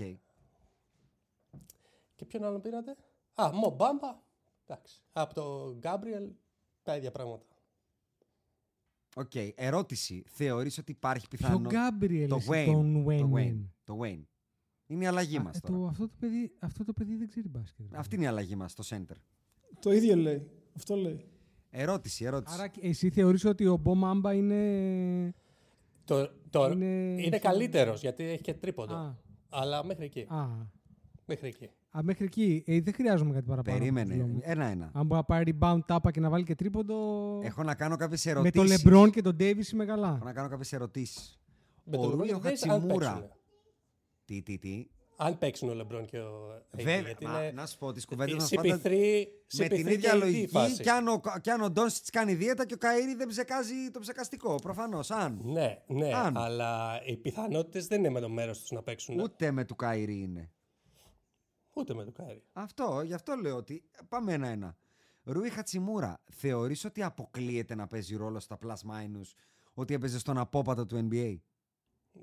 [2.15, 2.95] Και ποιον άλλον πήρατε;
[3.33, 4.23] Α, Μο Μπάμπα.
[4.67, 5.01] Εντάξει.
[5.13, 6.29] Από το Gabriel
[6.83, 7.45] τα ίδια πράγματα.
[9.15, 9.31] Οκ.
[9.55, 10.23] Ερώτηση.
[10.27, 11.69] Θεωρείς ότι υπάρχει Ποιο πιθανό...
[11.69, 12.65] Gabriel, Το εσύ, Wayne.
[12.65, 13.33] τον Το Wayne.
[13.33, 13.65] Wayne.
[13.83, 14.23] Το Wayne.
[14.87, 15.79] Είναι η αλλαγή Α, μας ε, τώρα.
[15.79, 17.85] το, αυτό, το παιδί, αυτό το παιδί δεν ξέρει μπάσκετ.
[17.91, 17.97] ρε.
[17.97, 19.15] Αυτή είναι η αλλαγή μας στο center.
[19.79, 20.49] Το ίδιο λέει.
[20.75, 21.25] Αυτό λέει.
[21.69, 22.55] Ερώτηση, ερώτηση.
[22.59, 25.33] Άρα εσύ θεωρείς ότι ο Μο Μπάμπα είναι...
[26.05, 28.95] Το, το, Είναι- είναι, καλύτερος γιατί έχει και τρίποντο.
[28.95, 29.15] Α.
[29.49, 30.25] Αλλά μέχρι εκεί.
[30.29, 30.47] Α,
[31.25, 31.69] Μέχρι εκεί.
[31.91, 32.63] α μέχρι εκεί.
[32.67, 33.77] Ε, δεν χρειάζομαι κάτι παραπάνω.
[33.77, 34.13] Περίμενε.
[34.13, 34.43] από τους λόγους.
[34.45, 34.89] Ένα-ένα.
[34.93, 36.95] Αν μπορεί να πάρει rebound τάπα και να βάλει και τρίποντο...
[37.43, 38.81] Έχω να κάνω κάποιες με ερωτήσεις.
[38.83, 40.13] τον LeBron και τον Davis είμαι καλά.
[40.15, 41.39] Έχω να κάνω κάποιες ερωτήσεις.
[41.83, 43.05] Με Ο τον Ρούι LeBron ο δεν είσαι- αν Χατσιμούρα.
[43.11, 43.31] παίξουνε.
[44.25, 44.87] Τι, τι, τι.
[45.17, 48.05] Αν παίξουν ο Λεμπρόν και ο AD, Βέβαια, γιατί μα, είναι να σου πω τις
[48.05, 49.25] κουβέντες η μας πάντα CP3
[49.57, 50.81] με την CP3 ίδια και AD λογική φάση.
[50.81, 53.99] κι αν ο, κι αν ο Ντόνσιτς κάνει δίαιτα και ο Καΐρη δεν ψεκάζει το
[53.99, 54.55] ψεκαστικό.
[54.55, 55.39] Προφανώς, αν.
[55.43, 56.37] Ναι, ναι, Αν.
[56.37, 59.15] αλλά οι πιθανότητες δεν είναι με το μέρος τους να παίξουν.
[59.15, 60.51] Ούτε, Ούτε με του Καΐρη είναι.
[61.93, 62.43] με το Κάιρι.
[62.53, 64.77] Αυτό, γι' αυτό λέω ότι πάμε ένα-ένα.
[65.23, 69.33] Ρούι Χατσιμούρα, θεωρείς ότι αποκλείεται να παίζει ρόλο στα plus minus
[69.73, 71.35] ότι έπαιζε στον απόπατο του NBA.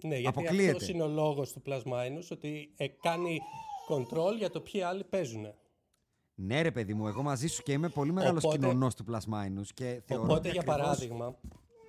[0.05, 0.77] Ναι, γιατί Αποκλείεται.
[0.77, 3.41] αυτό είναι ο λόγος του Plus Minus, ότι ε, κάνει
[3.89, 5.55] control για το ποιοι άλλοι παίζουν.
[6.35, 9.15] Ναι, ρε παιδί μου, εγώ μαζί σου και είμαι πολύ μεγάλος Οπότε- κοινωνός του plus
[9.35, 11.39] minus και θεωρώ Οπότε, ότι για ακριβώς- παράδειγμα,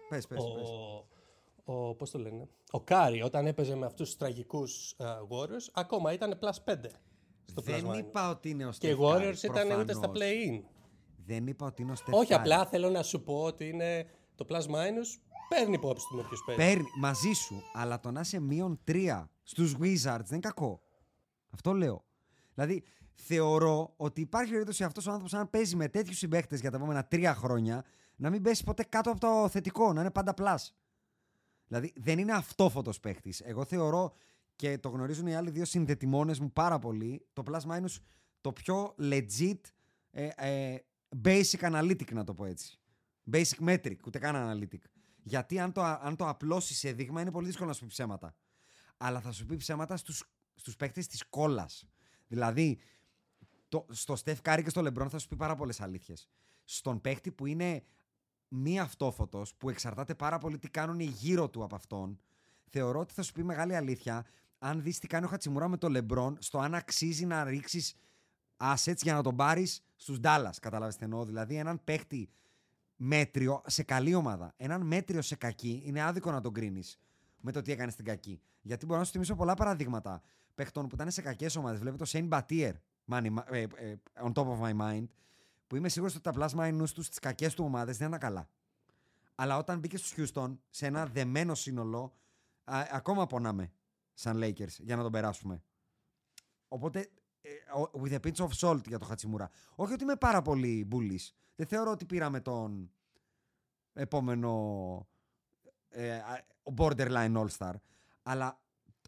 [0.10, 0.70] Πες, πες, ο, πες.
[1.64, 6.14] ο, πώς το λένε, ο Κάρι όταν έπαιζε με αυτούς τους τραγικούς uh, Warriors, ακόμα
[6.14, 6.76] ήταν plus 5
[7.46, 7.98] στο Δεν Plus Minus.
[7.98, 10.20] είπα ότι είναι ο Και οι Steph Curry, Warriors ήταν ούτε στα προφανώς.
[10.20, 10.62] play-in.
[11.26, 12.38] Δεν είπα ότι είναι ο Steph Όχι, Curry.
[12.38, 14.06] απλά θέλω να σου πω ότι είναι
[14.36, 16.61] το plus minus παίρνει υπόψη του με ποιους παίζει.
[16.61, 20.82] Παίρνει μαζί σου, αλλά το να είσαι μείον τρία στους Wizards δεν είναι κακό.
[21.49, 22.06] Αυτό λέω.
[22.53, 22.84] Δηλαδή,
[23.14, 27.06] θεωρώ ότι υπάρχει περίπτωση αυτός ο άνθρωπος, αν παίζει με τέτοιους συμπαίχτε για τα επόμενα
[27.06, 30.70] τρία χρόνια, να μην πέσει ποτέ κάτω από το θετικό, να είναι πάντα plus.
[31.68, 33.34] Δηλαδή, δεν είναι αυτόφωτος παίχτη.
[33.44, 34.14] Εγώ θεωρώ
[34.56, 37.26] και το γνωρίζουν οι άλλοι δύο συνδετημόνες μου πάρα πολύ.
[37.34, 37.95] Το plus minus
[38.41, 39.60] το πιο legit
[40.11, 40.78] ε, ε,
[41.24, 42.80] basic analytic, να το πω έτσι.
[43.32, 44.80] Basic metric, ούτε καν analytic.
[45.24, 48.36] Γιατί αν το, αν το απλώσεις σε δείγμα είναι πολύ δύσκολο να σου πει ψέματα.
[48.98, 50.24] Αλλά θα σου πει ψέματα στους,
[50.56, 51.86] στους παίκτες της κόλλας.
[52.28, 52.80] Δηλαδή,
[53.68, 56.30] το, στο Στεφ Κάρη και στο Λεμπρόν θα σου πει πάρα πολλές αλήθειες.
[56.64, 57.84] Στον παίκτη που είναι
[58.48, 62.20] μη αυτόφωτος, που εξαρτάται πάρα πολύ τι κάνουν οι γύρω του από αυτόν,
[62.70, 64.26] θεωρώ ότι θα σου πει μεγάλη αλήθεια
[64.58, 67.95] αν δεις τι κάνει ο Χατσιμουρά με τον Λεμπρόν, στο αν αξίζει να ρίξεις
[68.58, 70.54] assets για να τον πάρεις στους Dallas.
[70.62, 72.30] Κατάλαβες τι εννοώ; Δηλαδή, έναν παίκτη
[73.06, 74.54] μέτριο σε καλή ομάδα.
[74.58, 77.00] Έναν μέτριο σε κακή είναι άδικο να τον κρίνεις
[77.42, 78.42] με το τι έκανες στην κακή.
[78.62, 80.22] Γιατί μπορώ να σου θυμίσω πολλά παραδείγματα
[80.56, 81.80] παίχτων που ήταν σε κακές ομάδες.
[81.80, 82.72] Βλέπετε το Shane Battier,
[83.12, 85.06] money, ε, ε, on top of my mind,
[85.68, 88.50] που είμαι σίγουρος ότι τα plus minus τους στι κακές του ομάδες δεν ήταν καλά.
[89.36, 92.14] Αλλά όταν μπήκες στους Houston σε ένα δεμένο σύνολο,
[92.64, 93.72] α, ακόμα πονάμε
[94.14, 95.64] σαν Lakers για να τον περάσουμε.
[96.68, 97.23] Οπότε, ε, ο-
[98.02, 99.50] with a pinch of salt για το Χατσιμούρα.
[99.76, 101.30] Όχι ότι είμαι πάρα πολύ bullish.
[101.56, 102.91] Δεν θεωρώ ότι πήραμε τον
[103.94, 105.08] επόμενο
[105.90, 106.45] ε, α,
[106.76, 107.74] borderline all-star.
[108.24, 108.62] Αλλά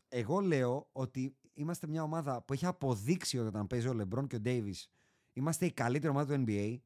[0.09, 4.35] εγώ λέω ότι είμαστε μια ομάδα που έχει αποδείξει ότι όταν παίζει ο LeBron και
[4.35, 4.85] ο Davis
[5.33, 6.77] είμαστε η καλύτερη ομάδα του NBA.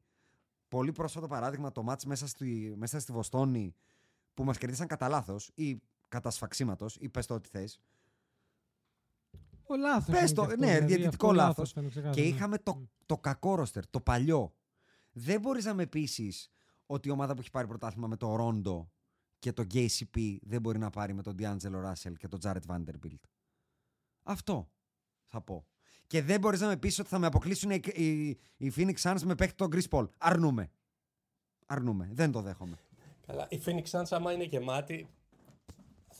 [0.68, 3.74] Πολύ πρόσφατο παράδειγμα το μάτς μέσα στη, μέσα στη Βοστόνη
[4.34, 7.80] που μας κερδίσαν κατά λάθος ή κατά σφαξίματος ή πες το ό,τι θες.
[9.70, 11.70] Ο λάθος Πες είναι το, και αυτό, ναι, δηλαδή, διαιτητικό αυτό λάθος.
[11.70, 12.26] ήταν ξεκάθαρο, Και ναι.
[12.28, 14.54] είχαμε το, το κακό ρόστερ, το παλιό.
[15.12, 16.48] Δεν μπορείς να με πείσεις
[16.86, 18.90] ότι η ομάδα που έχει πάρει πρωτάθλημα με το Ρόντο
[19.38, 23.20] και το KCP δεν μπορεί να πάρει με τον D'Angelo Russell και τον Jared Vanderbilt.
[24.22, 24.70] Αυτό
[25.26, 25.66] θα πω.
[26.06, 29.20] Και δεν μπορείς να με πείσεις ότι θα με αποκλείσουν οι, οι, οι Phoenix Suns
[29.24, 30.08] με παίχτη τον Chris Paul.
[30.18, 30.70] Αρνούμε.
[31.66, 32.08] Αρνούμε.
[32.12, 32.76] Δεν το δέχομαι.
[33.26, 35.08] Καλά, οι Phoenix Suns άμα είναι γεμάτοι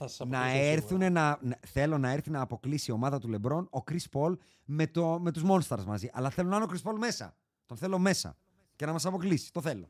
[0.01, 1.11] θα σας να αποκλείσουν έρθουν σίγουρα.
[1.11, 4.87] να, να- Θέλω να έρθει να αποκλείσει η ομάδα του LeBron ο Chris Paul με,
[4.87, 6.11] το, με τους Monsters μαζί.
[6.13, 7.37] Αλλά θέλω να είναι ο Chris Paul μέσα.
[7.67, 8.37] Τον θέλω μέσα.
[8.77, 9.53] Και να μας αποκλείσει.
[9.53, 9.89] Το θέλω.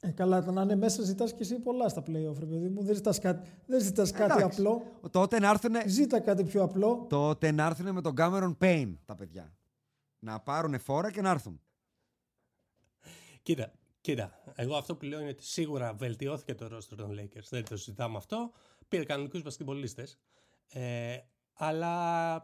[0.00, 2.82] Ε, καλά, το να είναι μέσα ζητάς και εσύ πολλά στα playoff, ρε παιδί μου.
[2.82, 4.60] Δεν ζητάς κάτι, δεν ζητάς κάτι Εντάξει.
[4.60, 4.82] απλό.
[5.10, 7.06] Τότε να έρθουν Ζήτα κάτι πιο απλό.
[7.08, 9.52] τότε να έρθουν με τον Cameron Payne τα παιδιά.
[10.18, 11.60] Να πάρουν φόρα και να έρθουν.
[13.42, 17.46] Κοίτα, κοίτα, εγώ αυτό που λέω είναι ότι σίγουρα βελτιώθηκε το roster των Lakers.
[17.50, 18.50] Δεν το συζητάμε αυτό.
[18.88, 20.18] Πήρε κανονικούς μπασκετμπολίστες.
[20.68, 21.18] Ε,
[21.52, 22.36] αλλά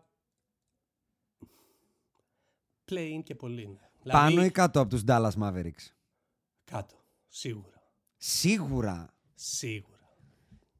[2.90, 3.90] play-in και πολύ είναι.
[4.05, 5.93] Πάνω Δηλαδή, ή κάτω από τους Dallas Mavericks;
[6.64, 6.94] Κάτω.
[7.28, 7.82] Σίγουρα.
[8.16, 9.14] Σίγουρα.
[9.35, 10.16] Σίγουρα.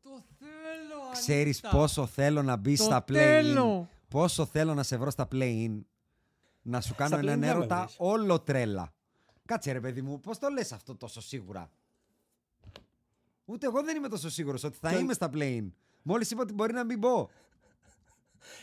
[0.02, 1.78] Το θέλω, Ξέρεις Ανίτα.
[1.78, 3.89] πόσο θέλω να μπει Το στα play-in; θέλω.
[4.09, 5.80] Πόσο θέλω να σε βρω στα play-in;
[6.62, 7.97] Να σου κάνω Στα έναν play-in δεν με έρωτα βρεις.
[7.98, 8.93] όλο τρέλα.
[9.44, 11.70] Κάτσε ρε παιδί μου, πώς το λες αυτό τόσο σίγουρα;
[13.44, 15.66] Ούτε εγώ δεν είμαι τόσο σίγουρος ότι θα Και- είμαι στα play-in.
[16.02, 17.28] Μόλις είπα ότι μπορεί να μην μπω.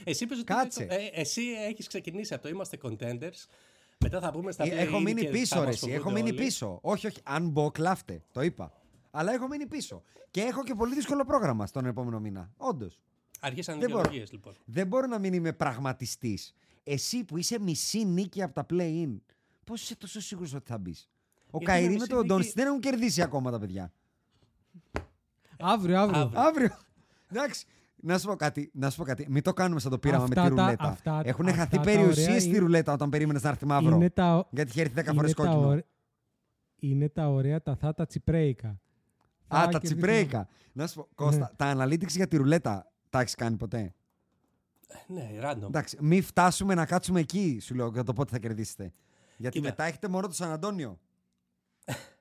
[0.03, 0.84] Εσύ είπες ότι Κάτσε.
[0.84, 3.45] είναι το- ε, εσύ έχεις ξεκινήσει από το είμαστε contenders.
[3.99, 5.65] Μετά θα πούμε στα Ε, play-in έχω μείνει και πίσω, θα ρε.
[5.65, 5.80] μας εσύ.
[5.84, 6.38] φοβούνται Έχω μείνει όλοι.
[6.45, 6.80] πίσω.
[6.81, 7.19] Όχι, όχι.
[7.23, 8.23] Αν μπω, κλάφτε.
[8.31, 8.73] Το είπα.
[9.11, 10.03] Αλλά έχω μείνει πίσω.
[10.31, 12.51] Και έχω και πολύ δύσκολο πρόγραμμα στον επόμενο μήνα.
[12.57, 12.99] Όντως.
[13.39, 14.01] Αρχίσαν Δεν μπορώ.
[14.01, 14.53] δικαιολογίες λοιπόν.
[14.65, 16.56] Δεν μπορώ να μην είμαι πραγματιστής.
[16.84, 19.15] Εσύ που είσαι μισή νίκη από τα play-in,
[19.64, 22.30] πώς είσαι τόσο σίγουρος ότι θα μπεις; Ο Γιατί Καϊρή είναι με μισή τον νίκη-
[22.31, 23.93] Ντόνσιτ δεν έχουν κερδίσει ακόμα τα παιδιά.
[25.60, 26.22] Αύριο, αύριο.
[26.22, 26.39] Αύριο.
[26.41, 26.69] Αύριο.
[27.31, 27.65] Εντάξει.
[28.01, 28.72] Να σου πω κάτι.
[28.73, 29.26] Να σου πω κάτι.
[29.30, 30.84] Μην το κάνουμε σαν το πείραμα με Αυτά τη τα- ρουλέτα.
[30.88, 33.95] αυτά- Έχουν αυτά χαθεί τα περιουσίες ωραία στη είναι- ρουλέτα όταν περίμενες να έρθει μαύρο.
[33.95, 35.68] Είναι τα, Γιατί είχε έρθει 10 είναι φορές τα κόκκινο.
[35.68, 35.84] ωρα-
[36.80, 38.68] είναι τα ωραία τα θα τα τσιπρέικα.
[38.68, 38.77] Α,
[39.47, 39.80] Θα τα κερδίσουμε.
[40.01, 40.47] τσιπρέικα.
[40.73, 43.93] Να σου πω, Κώστα, τα analytics για τη ρουλέτα τα έχεις κάνει ποτέ;
[45.07, 45.68] Ναι, random.
[45.68, 48.91] Εντάξει, μην φτάσουμε να κάτσουμε εκεί, σου λέω, για το πότε θα κερδίσετε.
[49.38, 49.69] Γιατί Κοίτα.
[49.69, 50.99] μετά έχετε μόνο το Σαν Αντώνιο.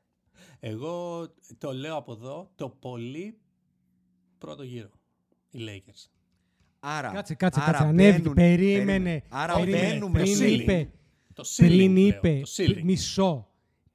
[0.60, 1.26] Εγώ
[1.58, 3.38] το λέω από εδώ το πολύ
[4.38, 4.88] πρώτο γύρο.
[5.50, 6.06] Οι Lakers.
[6.80, 7.86] Άρα, Κάτσε, κάτσε, άρα κάτσε.
[7.86, 8.18] Ανέβηκε.
[8.18, 9.22] μπαίνουν- Περίμενε.
[9.28, 9.88] Άρα περίμενε.
[9.92, 10.58] μπαίνουμε Πριν στο ceiling.
[10.60, 10.88] είπε,
[11.34, 12.80] Το ceiling πριν λέω, είπε, το ceiling.
[12.82, 13.42] μισό.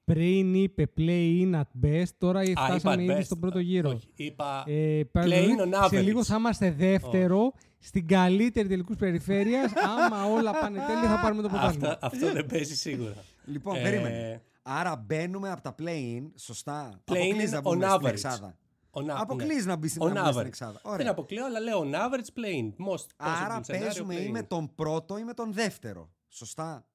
[0.06, 3.24] Πριν είπε play-in at best, τώρα Α, είπα φτάσαμε ήδη best.
[3.24, 3.90] στον πρώτο γύρο.
[3.90, 6.04] Όχι, είπα Ε, play-in παραδείγματος, on σε average.
[6.04, 9.72] λίγο θα είμαστε δεύτερο στην καλύτερη τελικούς περιφέρειας.
[9.76, 11.88] Άμα όλα πάνε τέλεια, θα πάρουμε το πρωτάθλημα.
[11.88, 13.14] Αυτά, αυτό δεν παίζει σίγουρα.
[13.46, 14.42] Λοιπόν, Ε, περίμενε.
[14.64, 17.02] Άρα μπαίνουμε από τα play-in, σωστά.
[17.06, 18.08] Play-in Αποκλείς να on μπούμε στην average.
[18.12, 18.58] εξάδα.
[18.92, 19.72] On a- Αποκλείς ναι.
[19.72, 20.46] να μπεις στην, On να μπούμε στην average.
[20.48, 20.82] εξάδα.
[20.84, 21.10] Δεν Ωραία.
[21.12, 22.70] αποκλείω, αλλά λέω on average playing.
[22.88, 24.32] Most Άρα possible scenario παίζουμε ή playing.
[24.32, 26.12] με τον πρώτο ή με τον δεύτερο.
[26.28, 26.86] Σωστά.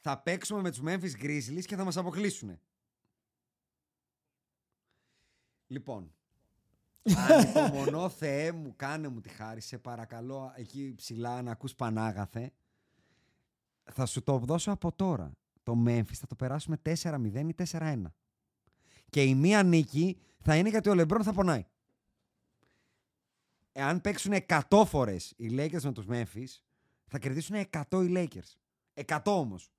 [0.00, 2.58] Θα παίξουμε με τους Memphis Grizzlies και θα μας αποκλείσουν.
[5.66, 6.14] Λοιπόν,
[7.28, 12.52] ανυπομονώ Θεέ μου, κάνε μου τη χάρη, σε παρακαλώ εκεί ψηλά να ακούς Πανάγαθε.
[13.92, 15.32] Θα σου το δώσω από τώρα.
[15.62, 16.94] Το Memphis θα το περάσουμε 4-0
[17.34, 18.02] ή 4-1.
[19.10, 21.64] Και η μία νίκη θα είναι γιατί ο Λεμπρόν θα πονάει.
[23.72, 24.34] Εάν παίξουν
[24.68, 26.60] 100 φορές οι Lakers με τους Memphis,
[27.06, 27.56] θα κερδίσουν
[27.90, 28.56] 100 οι Lakers.
[29.06, 29.72] 100 όμως.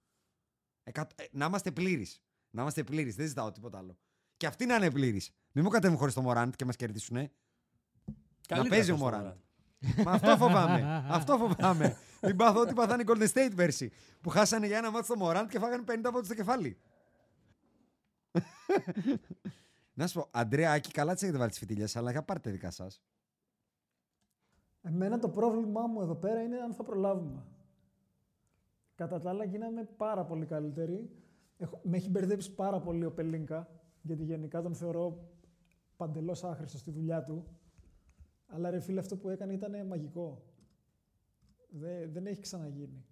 [0.93, 2.23] 100 ε, να είμαστε πλήρεις.
[2.49, 3.15] Να είμαστε πλήρεις.
[3.15, 3.97] Δεν ζητάω τίποτα άλλο.
[4.37, 5.31] Και αυτοί να είναι πλήρεις.
[5.51, 7.17] Μην μου κατέβουν χωρίς το Morant και μας κερδίσουν.
[7.17, 7.29] Να
[8.47, 9.23] Καλύτερα παίζει ο στο Morant.
[9.23, 10.03] Morant.
[10.03, 11.05] Μα αυτό φοβάμαι.
[11.17, 11.97] αυτό φοβάμαι.
[12.21, 13.91] Μην πάθω ότι παθάνε οι Golden State πέρσι.
[14.21, 16.77] Που χάσανε για ένα μάτι στο Morant και φάγανε 50 από στο κεφάλι.
[19.93, 22.71] Να σου πω, Αντρέα, Άκη, καλά τις έχετε βάλει τις φιτίλε, αλλά για πάρτε δικά
[22.71, 23.01] σας.
[24.81, 27.45] Εμένα το πρόβλημά μου εδώ πέρα είναι αν θα προλάβουμε.
[28.95, 31.09] Κατά τα άλλα γίναμε πάρα πολύ καλύτεροι.
[31.57, 33.69] Έχω, με έχει μπερδέψει πάρα πολύ ο Πελίνκα,
[34.01, 35.29] γιατί γενικά τον θεωρώ
[35.97, 37.45] παντελώς άχρηστο στη δουλειά του.
[38.47, 40.50] Αλλά ρε φίλε, αυτό που έκανε ήταν μαγικό.
[41.73, 43.05] Δε, δεν έχει ξαναγίνει.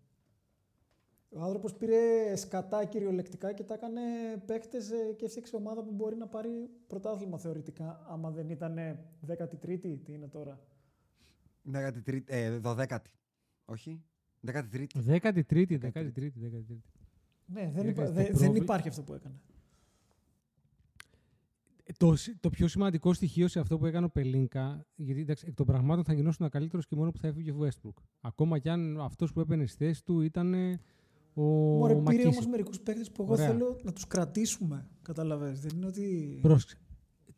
[1.32, 4.02] Ο άνθρωπος πήρε σκατά κυριολεκτικά και τα έκανε
[4.46, 8.78] παίκτες ε, και έφτιαξε ομάδα που μπορεί να πάρει πρωτάθλημα θεωρητικά, άμα δεν ήταν
[9.28, 10.60] 13η, τι είναι τώρα;
[11.74, 12.98] 13η, ε, 12η.
[13.66, 14.04] Όχι.
[14.48, 14.86] 13η.
[15.06, 16.78] 13η, 13η, 13η.
[17.46, 18.58] Ναι, δεν, Έκανε υπά- το δε- δεν πρόβλημα.
[18.64, 19.36] υπάρχει αυτό που έκανε.
[21.98, 25.54] Το, σ- το πιο σημαντικό στοιχείο σε αυτό που έκανε ο Πελίνκα, γιατί εντάξει, εκ
[25.56, 28.02] των πραγμάτων θα γινόταν ο καλύτερο και μόνο που θα έφυγε ο Westbrook.
[28.22, 30.54] Ακόμα κι αν αυτός που έπαιρνε στη θέση του ήταν
[31.34, 32.28] ο Μωρέ, πήρε Μακίσικ.
[32.28, 33.48] όμως μερικούς παίκτες που εγώ Ωραία.
[33.48, 34.88] θέλω να τους κρατήσουμε.
[35.02, 35.60] Καταλαβες.
[35.60, 36.40] Δεν είναι ότι.
[36.42, 36.78] Πρόσεξε.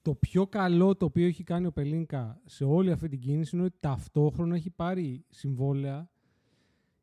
[0.02, 3.66] Το πιο καλό το οποίο έχει κάνει ο Πελίνκα σε όλη αυτή την κίνηση είναι
[3.66, 6.10] ότι ταυτόχρονα έχει πάρει συμβόλαια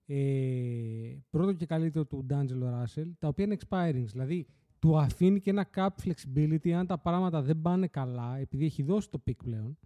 [0.06, 4.04] ε, πρώτο και καλύτερο του Ντάντζελο Ράσελ, τα οποία είναι expiring.
[4.06, 4.46] Δηλαδή,
[4.78, 9.10] του αφήνει και ένα cap flexibility αν τα πράγματα δεν πάνε καλά, επειδή έχει δώσει
[9.10, 9.78] το pick πλέον,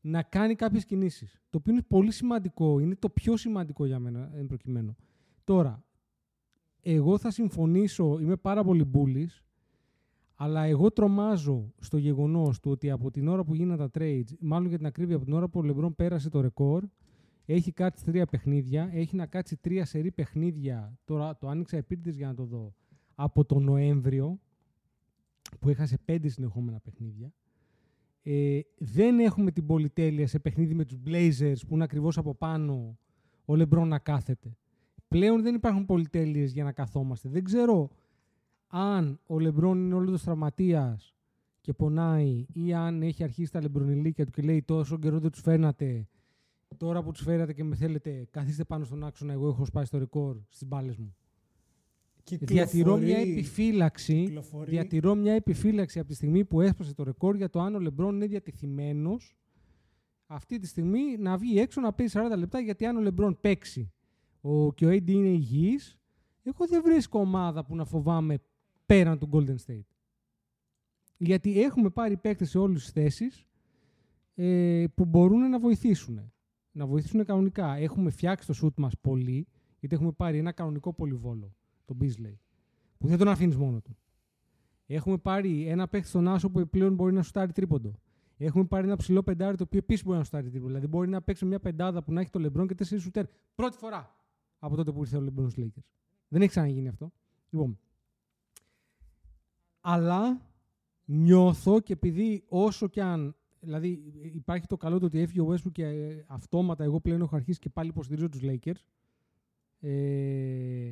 [0.00, 1.42] να κάνει κάποιες κινήσεις.
[1.50, 4.96] Το οποίο είναι πολύ σημαντικό, είναι το πιο σημαντικό για μένα εν προκειμένου.
[5.44, 5.84] Τώρα,
[6.82, 9.42] εγώ θα συμφωνήσω, είμαι πάρα πολύ bullish,
[10.34, 14.68] αλλά εγώ τρομάζω στο γεγονός του ότι από την ώρα που γίνανε τα trades, μάλλον
[14.68, 16.84] για την ακρίβεια, από την ώρα που ο Λεμπρόν πέρασε το ρεκόρ,
[17.44, 22.26] έχει κάτσει τρία παιχνίδια, έχει να κάτσει τρία σερή παιχνίδια, τώρα το άνοιξα επίτηδες για
[22.26, 22.74] να το δω,
[23.16, 24.40] από τον Νοέμβριο,
[25.60, 27.32] που έχασε πέντε συνεχόμενα παιχνίδια.
[28.22, 32.98] Ε, δεν έχουμε την πολυτέλεια σε παιχνίδι με τους Blazers που είναι ακριβώς από πάνω
[33.44, 34.56] ο Λεμπρόν να κάθεται.
[35.08, 37.28] Πλέον δεν υπάρχουν πολυτέλειες για να καθόμαστε.
[37.28, 37.90] Δεν ξέρω
[38.66, 41.14] αν ο Λεμπρόν είναι όλος τραυματίας
[41.60, 45.40] και πονάει ή αν έχει αρχίσει τα λεμπρονιλίκια του και λέει τόσο καιρό δεν τους
[45.40, 46.08] φέρνατε
[46.76, 49.98] τώρα που τους φέρατε και με θέλετε καθίστε πάνω στον άξονα εγώ έχω σπάσει το
[49.98, 51.14] ρεκόρ στις μπάλες μου.
[52.30, 54.22] Διατηρώ μια Κυκλοφορεί- επιφύλαξη.
[54.24, 57.78] κυκλοφορεί- Διατηρώ μια επιφύλαξη από τη στιγμή που έσπασε το ρεκόρ για το αν ο
[57.80, 59.16] Λεμπρόν είναι διατηθειμένο
[60.26, 62.60] αυτή τη στιγμή να βγει έξω να παίζει 40 λεπτά.
[62.60, 63.92] Γιατί αν ο Λεμπρόν παίξει
[64.40, 65.98] ο, και ο AD είναι υγιής,
[66.42, 68.38] εγώ δεν βρίσκω ομάδα που να φοβάμαι
[68.86, 69.86] πέραν του Golden State.
[71.18, 73.46] Γιατί έχουμε πάρει παίκτες σε όλες τις θέσεις
[74.34, 76.32] ε, που μπορούν να βοηθήσουν.
[76.72, 77.74] Να βοηθήσουν κανονικά.
[77.74, 79.46] Έχουμε φτιάξει το σουτ μας πολύ,
[79.80, 81.54] γιατί έχουμε πάρει ένα κανονικό πολυβόλο,
[81.86, 82.34] τον Beasley,
[82.98, 83.96] που δεν τον αφήνεις μόνο του.
[84.86, 87.94] Έχουμε πάρει ένα παίκτη στον Άσο που πλέον μπορεί να σουτάρει τρίποντο.
[88.36, 90.66] Έχουμε πάρει ένα ψηλό πεντάρι το οποίο επίσης μπορεί να σουτάρει τρίποντο.
[90.66, 93.26] Δηλαδή μπορεί να παίξει μια πεντάδα που να έχει το Λεμπρόν και τέσσερις σουτέρ.
[93.54, 94.16] Πρώτη φορά
[94.58, 95.84] από τότε που ήρθε ο Λεμπρόν στους Lakers.
[96.28, 97.12] Δεν έχει ξαναγίνει αυτό.
[97.50, 97.78] Λοιπόν.
[99.80, 100.40] Αλλά
[101.04, 103.36] νιώθω και επειδή όσο κι αν.
[103.60, 107.36] Δηλαδή υπάρχει το καλό το ότι έφυγε ο Westbrook και ε, αυτόματα εγώ πλέον έχω
[107.36, 108.84] αρχίσει και πάλι υποστηρίζω τους Lakers.
[109.80, 110.90] Ε,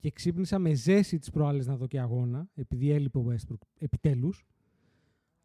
[0.00, 4.44] και ξύπνησα με ζέση τις προάλλες να δω και αγώνα, επειδή έλειπε ο Westbrook επιτέλους.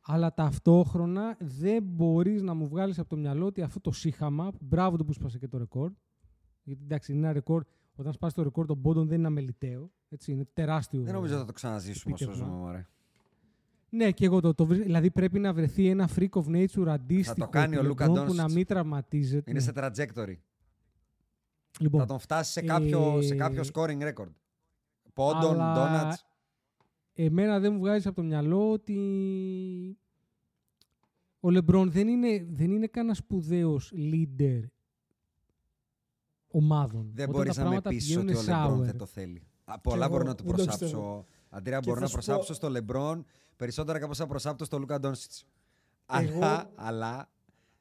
[0.07, 4.97] Αλλά ταυτόχρονα δεν μπορείς να μου βγάλεις από το μυαλό ότι αυτό το σύχαμα, μπράβο
[4.97, 5.91] του που σπάσε και το ρεκόρ,
[6.63, 7.63] γιατί εντάξει είναι ένα ρεκόρ,
[7.95, 11.01] όταν σπάσει το ρεκόρ των πόντων δεν είναι αμεληταίο, έτσι, είναι τεράστιο.
[11.01, 12.49] Δεν νομίζω θα το ξαναζήσουμε όσο επίτευγμα.
[12.53, 12.87] ζούμε, μωρέ.
[13.89, 17.49] Ναι, και εγώ το, το βρι- Δηλαδή πρέπει να βρεθεί ένα freak of nature αντίστοιχο
[17.49, 18.53] κάνει του ο Λούκα LeBron που να Ντόνσιτς.
[18.53, 19.51] μην τραυματίζεται.
[19.51, 19.65] Είναι Ναι.
[19.65, 20.35] σε trajectory.
[21.79, 24.29] Λοιπόν, Θα τον φτάσει σε κάποιο, σε ε, κάποιο scoring record.
[25.15, 26.17] Πόντων, αλλά donuts.
[27.13, 28.97] Εμένα δεν μου βγάζει από το μυαλό ότι
[31.39, 34.61] ο Λεμπρόν δεν είναι, δεν είναι κανένας σπουδαίος leader
[36.47, 37.11] ομάδων.
[37.13, 38.85] Δεν Όταν μπορείς τα να με πράγματα πείσει ότι ο πηγαίνουν Λεμπρόν sour.
[38.85, 39.43] δεν το θέλει.
[39.65, 40.85] Α, Πολλά εγώ μπορώ να του δεν το προσάψω.
[40.85, 41.25] πιστεύω.
[41.49, 43.25] Αντρέα, Και μπορώ θα να σου πω- προσάψω στο Λεμπρόν
[43.55, 45.45] περισσότερα από όσα προσάπτω στο Λούκα Ντόνσιτς.
[46.13, 47.29] Εγώ- Αλλά, αλλά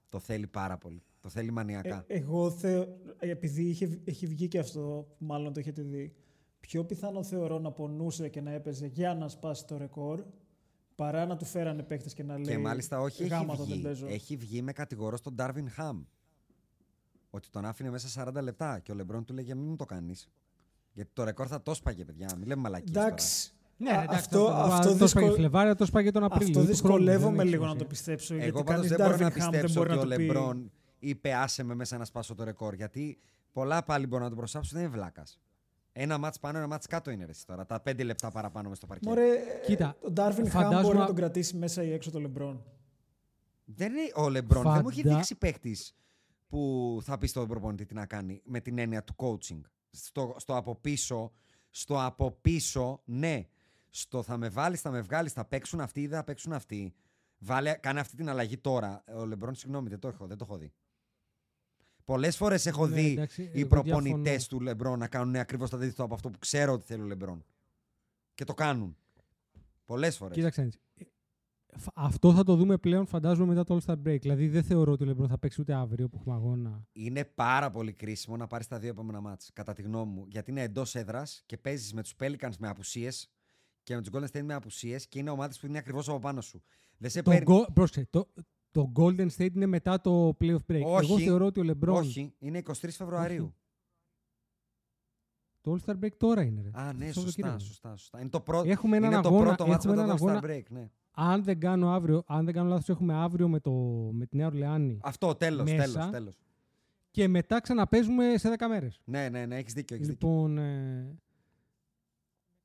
[0.09, 1.03] το θέλει πάρα πολύ.
[1.21, 2.05] Το θέλει μανιακά.
[2.07, 2.99] Ε, εγώ θεω...
[3.19, 6.15] επειδή είχε, έχει βγει και αυτό, μάλλον το έχετε δει,
[6.67, 10.25] πιο πιθανό θεωρώ να πονούσε και να έπαιζε για να σπάσει το ρεκόρ,
[10.95, 13.73] παρά να του φέρανε παίχτε και να λέει και μάλιστα όχι έχει «Γάμα το, δεν
[13.75, 13.83] βγει.
[13.83, 14.07] παίζω».
[14.07, 16.03] Έχει βγει με κατηγορό στον Ντάρβιν Χαμ.
[17.31, 18.79] Ότι τον άφηνε μέσα 40 λεπτά.
[18.79, 20.31] Και ο Λεμπρόν του λέγε μην μου το κάνεις.
[20.93, 22.29] Γιατί το ρεκόρ θα το σπάγε, παιδιά.
[22.39, 23.53] Μην λέμε μαλακίες Εντάξει.
[23.77, 26.61] Ναι, Α, εντάξει, αυτό, το, αυτό, το σπάγε δυσκολ- Φλεβάρι, το σπάγε τον Απρίλιο.
[26.61, 27.87] αυτό του χρόνου, δυσκολεύομαι δεν έχει λίγο να σημασία.
[27.89, 28.35] το πιστέψω.
[28.35, 30.09] Εγώ γιατί πάντως κανείς δεν μπορώ να Darvin Ham δεν πιστέψω μπορεί ότι να ο
[30.09, 30.23] το πει.
[30.23, 32.75] Λεμπρόν είπε άσε με μέσα να σπάσω το ρεκόρ.
[32.75, 33.19] Γιατί
[33.53, 35.41] πολλά πάλι μπορούν να τον προσάψουν, δεν είναι βλάκας.
[35.97, 37.67] Ένα μάτς πάνω, ένα μάτς κάτω είναι ρε, εσύ τώρα.
[37.67, 39.09] Τα πέντε λεπτά παραπάνω μες στο παρκέ.
[39.09, 39.31] Μωρέ,
[39.67, 42.65] Κοίτα, ο Ντάρβιν Χαμ φαντάζομαι- μπορεί να τον κρατήσει μέσα ή έξω το Λεμπρόν.
[43.65, 44.63] Δεν είναι ο Λεμπρόν.
[44.63, 45.97] Δεν μου έχει Φαντα- δείξει παίχτης
[46.49, 49.61] που θα πει στον προπονητή τι να κάνει με την έννοια του coaching.
[49.91, 51.33] Στο, στο από πίσω,
[51.71, 53.47] στο από πίσω, ναι.
[53.91, 56.95] Στο θα με βάλεις, θα με βγάλεις, θα παίξουν αυτοί ή δεν θα παίξουν αυτοί.
[57.39, 59.05] Βάλε, κάνε αυτή την αλλαγή τώρα.
[59.17, 60.73] Ο Λεμπρόν, συγγνώμη, δεν το έχω, δεν το έχω δει.
[62.05, 64.47] Πολλές φορές έχω Ναι, δει εντάξει, οι εγώ προπονητές διαφωνώ.
[64.49, 67.45] του Λεμπρόν να κάνουν ακριβώς το αντίθετο από αυτό που ξέρω ότι θέλει ο Λεμπρόν.
[68.35, 68.97] Και το κάνουν.
[69.85, 70.37] Πολλές φορές.
[70.37, 70.61] Κοίταξε.
[70.61, 70.79] να δεις.
[71.67, 74.21] Ε, φ- Αυτό θα το δούμε πλέον, φαντάζομαι, μετά το All-Star Break.
[74.21, 76.87] Δηλαδή, δεν θεωρώ ότι ο Λεμπρόν θα παίξει ούτε αύριο που έχουμε αγώνα.
[76.93, 80.25] Είναι πάρα πολύ κρίσιμο να πάρεις τα δύο επόμενα μάτς, κατά τη γνώμη μου.
[80.29, 83.31] Γιατί είναι εντός έδρας και παίζεις με τους Pelicans με απουσίες
[83.83, 86.41] και με τους Golden State με απουσίες και είναι ομάδες που είναι ακριβώς από πάνω
[86.41, 86.63] σου.
[86.97, 87.47] Δεν σε Το, παίρνει.
[87.49, 88.29] Go- πρόσεξε, το,
[88.75, 90.83] το Golden State είναι μετά το playoff break.
[90.85, 91.11] Όχι.
[91.13, 91.97] Εγώ θεωρώ ότι ο Λεμπρόν.
[91.97, 93.55] Όχι, είναι 23 Φεβρουαρίου.
[95.61, 96.61] Το All-Star break τώρα είναι.
[96.63, 96.71] Ρε.
[96.73, 97.59] Α, ναι, Το σωστά, Σαββατοκύριακο.
[97.59, 98.21] σωστά, σωστά.
[98.21, 100.41] Είναι το πρώτο, Έχουμε έναν είναι το αγώνα- πρώτο μάτς έχουμε μετά το έναν All-Star
[100.47, 100.71] αγώνα- Break.
[100.71, 100.91] Ναι.
[101.11, 103.71] Αν δεν κάνω αύριο, αν δεν κάνω λάθος, έχουμε αύριο με, το,
[104.13, 104.99] με τη Νέα Ορλεάνη.
[105.03, 105.93] Αυτό, τέλος, Μέσα.
[105.93, 106.39] τέλος, τέλος.
[107.11, 109.01] Και μετά ξαναπέζουμε σε 10 μέρες.
[109.05, 110.29] Ναι, ναι, ναι, έχεις δίκιο, έχεις δίκιο.
[110.29, 111.17] Λοιπόν, ε,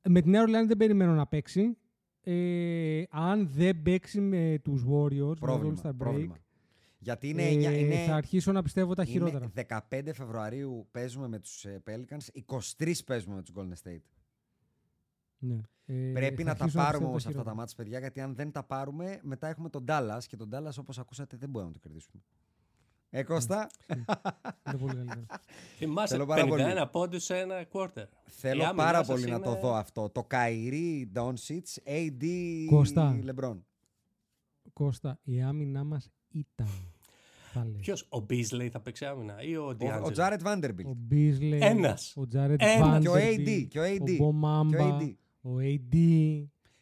[0.09, 1.77] με τη Νέα Ορλεάνη δεν περιμένω να παίξει.
[2.23, 6.37] Ε, αν δεν παίξει με τους Warriors, Πρόβλημα, με το All-Star Break, πρόβλημα.
[7.01, 9.51] Γιατί είναι, ε, εννιά- είναι, θα αρχίσω να πιστεύω τα είναι χειρότερα.
[9.89, 12.41] 15 Φεβρουαρίου παίζουμε με τους ε, Pelicans,
[12.77, 14.01] 23 παίζουμε με τους Golden State.
[15.37, 15.59] Ναι.
[15.85, 17.55] Ε, Πρέπει θα να τα αρχίσω πάρουμε πιστεύω όμως αυτά τα χειρότερα.
[17.55, 20.99] μάτια, παιδιά, γιατί αν δεν τα πάρουμε, μετά έχουμε τον Dallas και τον Dallas, όπως
[20.99, 22.21] ακούσατε, δεν μπορούμε να το κερδίσουμε.
[23.11, 23.69] Ε, Κώστα,
[24.67, 25.25] Είναι πολύ καλύτερο.
[25.77, 26.87] Θυμάσαι Θέλω πάρα 51 πολύ.
[26.91, 27.87] πόντους σε ένα quarter.
[27.97, 30.09] Η θέλω άμυνά πάρα σας πολύ να είναι- το δω αυτό.
[30.09, 32.25] Το Καϊρή, Doncic, AD,
[32.69, 33.19] Κώστα.
[33.25, 33.57] LeBron.
[34.73, 36.67] Κώστα, η άμυνά μας ήταν.
[37.53, 37.79] Θα λέει.
[37.79, 40.03] Ποιος, ο Beasley θα παίξει άμυνα ή ο Ο, D'Angelo.
[40.03, 40.85] ο Jared Vanderbilt.
[40.85, 42.13] Ο Beasley, Ένας.
[42.17, 43.01] ο Jared Ένας.
[43.01, 45.13] Και ο Vanderbilt, AD, και ο AD, ο Μπομάμπα, και ο AD.
[45.41, 45.95] ο AD.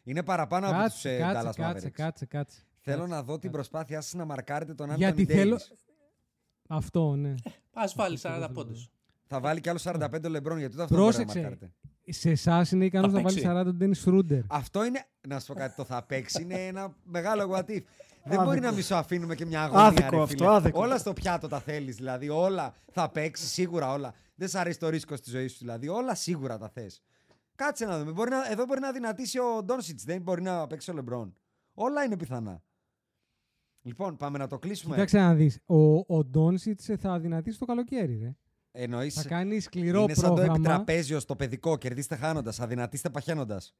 [0.02, 1.90] Είναι παραπάνω από τους Κάτσε, ε, κάτσε, Dallas κάτσε, Mavericks.
[1.92, 2.62] κάτσε, κάτσε.
[2.80, 3.48] Θέλω Κάτσε, να δω την κάτσε.
[3.50, 5.34] προσπάθειά σας να μαρκάρετε τον Anthony Γιατί Davis.
[5.34, 5.58] θέλω...
[6.68, 7.34] Αυτό, ναι.
[7.72, 8.88] Ας βάλει Αυτό 40 θέλω να πόντους.
[9.26, 11.24] Θα βάλει κι άλλο 45 ο LeBron, γιατί ούτε αυτό δεν μπορεί να Πρόσεξε.
[11.38, 11.72] μαρκάρετε.
[12.10, 13.50] Σε εσάς είναι ικανός Θα να βάλει παίξει.
[13.50, 14.40] 40 τον Dennis Schroeder.
[14.48, 17.82] Αυτό είναι, να σου πω κάτι, το θα παίξει είναι ένα μεγάλο what if.
[18.24, 18.44] Δεν Άδικο.
[18.44, 19.84] μπορεί να μη σου αφήνουμε και μια αγωνία.
[19.86, 20.54] Άδικο ρε, αυτό, φίλε.
[20.54, 20.80] άδικο.
[20.80, 21.96] Όλα στο πιάτο τα θέλεις.
[21.96, 24.14] Δηλαδή, όλα θα παίξει, σίγουρα όλα.
[24.34, 25.88] Δεν σ' αρέσει το ρίσκο στη ζωή σου, δηλαδή.
[25.88, 27.02] Όλα σίγουρα τα θες.
[27.54, 28.12] Κάτσε να δούμε.
[28.12, 30.04] Μπορεί να, εδώ μπορεί να δυνατήσει ο Ντόνσιτς.
[30.04, 31.36] Δεν μπορεί να παίξει ο Λεμπρόν.
[31.74, 32.62] Όλα είναι πιθανά.
[33.82, 34.94] Λοιπόν, πάμε να το κλείσουμε.
[34.94, 35.60] Κοίταξε να δεις.
[35.66, 38.36] Ο, ο Ντόνσιτς θα δυνατήσει το καλοκαίρι, ρε.
[38.70, 40.54] Εννοείς, Θα κάνει σκληρό είναι σαν το πρόγραμμα.
[40.54, 41.76] επιτραπέζιο στο παιδικό.
[41.76, 43.74] Κερδίστε χάνοντας, αδυνατήστε παχαίνοντας.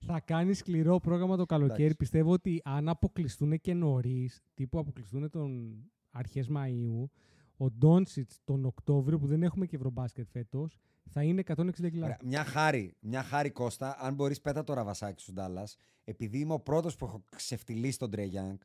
[0.00, 1.80] Θα κάνει σκληρό πρόγραμμα το καλοκαίρι.
[1.82, 1.96] Εντάξει.
[1.96, 5.78] Πιστεύω ότι αν αποκλειστούν και νωρίς, τύπου αποκλειστούν τον
[6.10, 7.08] αρχές Μαΐου,
[7.56, 10.78] ο Ντόνσιτς τον Οκτώβριο που δεν έχουμε και ευρωμπάσκετ φέτος,
[11.08, 12.04] θα είναι 160 κιλά.
[12.04, 16.52] Ωραία, Μια χάρη, μια χάρη Κώστα, αν μπορείς πέτα το ραβασάκι σου Ντάλλας, επειδή είμαι
[16.52, 18.58] ο πρώτος που έχω ξεφτιλίσει τον Trae Young,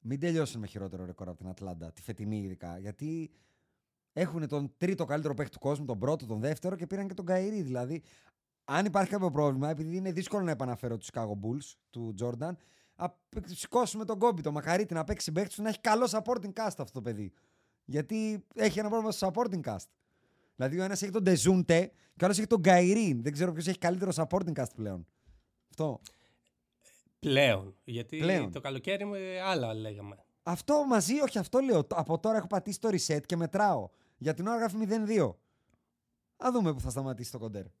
[0.00, 2.78] μην τελειώσουν με χειρότερο ρεκόρ από την Ατλάντα, τη φετινή ειδικά.
[2.78, 3.30] Γιατί
[4.12, 7.24] έχουν τον τρίτο καλύτερο παίκτη του κόσμου, τον πρώτο, τον δεύτερο και πήραν και τον
[7.24, 7.62] Kyrie.
[7.62, 8.02] Δηλαδή,
[8.64, 12.58] αν υπάρχει κάποιο πρόβλημα, επειδή είναι δύσκολο να επαναφέρω τους Chicago Bulls του Τζόρνταν,
[12.96, 13.06] α
[13.44, 16.90] σηκώσουμε τον κόμπι, τον Μακαρίτη να παίξει παίκτη του να έχει καλό supporting cast αυτό
[16.92, 17.32] το παιδί.
[17.84, 19.86] Γιατί έχει ένα πρόβλημα στο supporting cast.
[20.58, 23.12] Δηλαδή, ο ένας έχει τον Ντεζούντε και ο άλλος έχει τον Γκαϊρή.
[23.22, 25.06] Δεν ξέρω ποιος έχει καλύτερο supporting cast πλέον.
[25.70, 26.00] Αυτό.
[27.18, 27.76] Πλέον.
[27.84, 28.52] Γιατί Πλέον.
[28.52, 30.16] το καλοκαίρι με άλλα λέγαμε.
[30.42, 31.84] Αυτό μαζί, όχι αυτό λέω.
[31.84, 33.88] Το- Από τώρα έχω πατήσει το reset και μετράω.
[34.18, 35.34] Για την ώρα γράφει 0-2.
[36.36, 37.62] Α δούμε που θα σταματήσει το κοντέρ.
[37.62, 37.76] Πάντως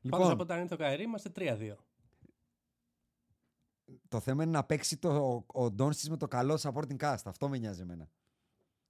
[0.00, 1.76] Λοιπόν, από όταν είναι το Καερί είμαστε 3-2.
[4.08, 7.16] το θέμα είναι να παίξει το, ο Ντόνσιτς με το καλό supporting cast.
[7.24, 8.08] Αυτό με νοιάζει εμένα.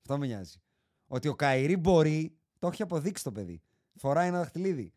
[0.00, 0.60] Αυτό με νοιάζει.
[1.06, 3.62] Ότι ο Καϊρή μπορεί, το έχει αποδείξει το παιδί.
[3.94, 4.92] Φοράει ένα δαχτυλίδι.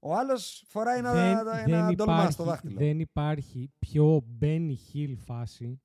[0.00, 2.78] Ο άλλος φοράει ένα, ένα ντολμά στο δάχτυλο.
[2.78, 5.80] δεν υπάρχει πιο Benny Hill φάση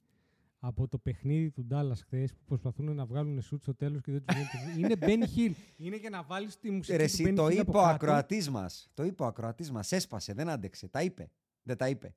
[0.59, 4.23] από το παιχνίδι του Ντάλλα χθες που προσπαθούν να βγάλουν σουτ στο τέλος και δεν
[4.25, 5.11] τους γίνεται.
[5.11, 5.51] είναι Benny Hill.
[5.77, 7.81] Είναι για να βάλεις τη μουσική Ρε, του εσύ, Benny το Hill είπε από ο
[7.81, 7.93] κάτω.
[7.93, 8.89] ακροατής μας.
[8.93, 9.91] Το είπε ο ακροατής μας.
[9.91, 10.87] Έσπασε, δεν άντεξε.
[10.87, 11.31] Τα είπε.
[11.63, 12.15] Δεν τα είπε.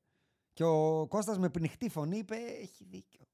[0.52, 3.26] Και ο Κώστας με πνιχτή φωνή είπε: Έχει δίκιο.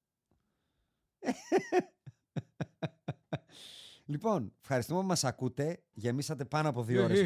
[4.05, 5.83] Λοιπόν, ευχαριστούμε που μας ακούτε.
[5.93, 7.21] Γεμίσατε πάνω από δύο ώρες.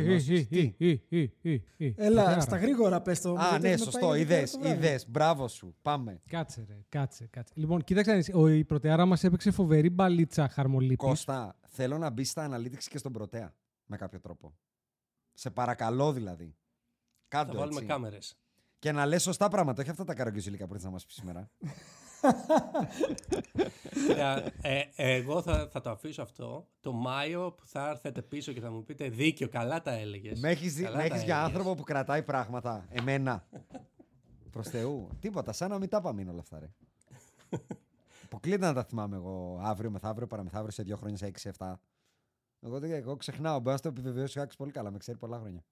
[0.48, 0.74] Τι;
[1.96, 2.40] Έλα, Φωτιάρα.
[2.40, 3.32] στα γρήγορα πες το.
[3.32, 4.06] Α, γιατί ναι, έχουμε σωστό.
[4.08, 4.76] πάει Είδε, το βράδυ.
[4.76, 5.00] είδε.
[5.08, 5.76] Μπράβο σου.
[5.82, 6.20] Πάμε.
[6.28, 7.52] Κάτσε, ρε, κάτσε, κάτσε.
[7.56, 10.96] Λοιπόν, κοίταξε, να δεις, ο, η πρωτεάρα μας έπαιξε φοβερή μπαλίτσα χαρμολύπης.
[10.96, 13.54] Κώστα, θέλω να μπει στα analytics και στον πρωτέα.
[13.86, 14.54] Με κάποιο τρόπο.
[15.32, 16.56] Σε παρακαλώ δηλαδή.
[17.28, 17.86] Θα Κάντο βάλουμε έτσι.
[17.88, 18.36] κάμερες.
[18.78, 21.50] Και να λες σωστά πράγματα, όχι αυτά τα καραγκιόζηλικα που ήρθες να μας πεις σήμερα.
[24.62, 28.60] ε, ε, εγώ θα, θα το αφήσω αυτό το Μάιο που θα έρθετε πίσω και
[28.60, 30.40] θα μου πείτε δίκιο, καλά τα έλεγες.
[30.40, 31.54] με έχεις, δει- Καλά με τα έχεις για έλεγες.
[31.56, 32.86] άνθρωπο που κρατάει πράγματα.
[32.90, 33.46] Εμένα.
[34.50, 35.08] Προς Θεού.
[35.20, 36.70] Τίποτα, σαν να μην τα πάμε είναι όλα αυτά, ρε.
[38.24, 41.26] Αποκλείται να τα θυμάμαι εγώ αύριο, μεθαύριο, παραμεθαύριο, σε δύο χρόνια, σε
[41.58, 41.74] 6-7.
[42.60, 43.58] Εγώ, δεν- εγώ ξεχνάω.
[43.60, 45.64] Μπορεί να το επιβεβαιώσει ο Άκης πολύ καλά, με ξέρει πολλά χρόνια.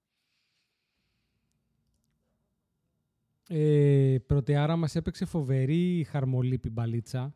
[3.49, 7.35] Ε, πρωτεάρα μας έπαιξε φοβερή χαρμολύπη μπαλίτσα.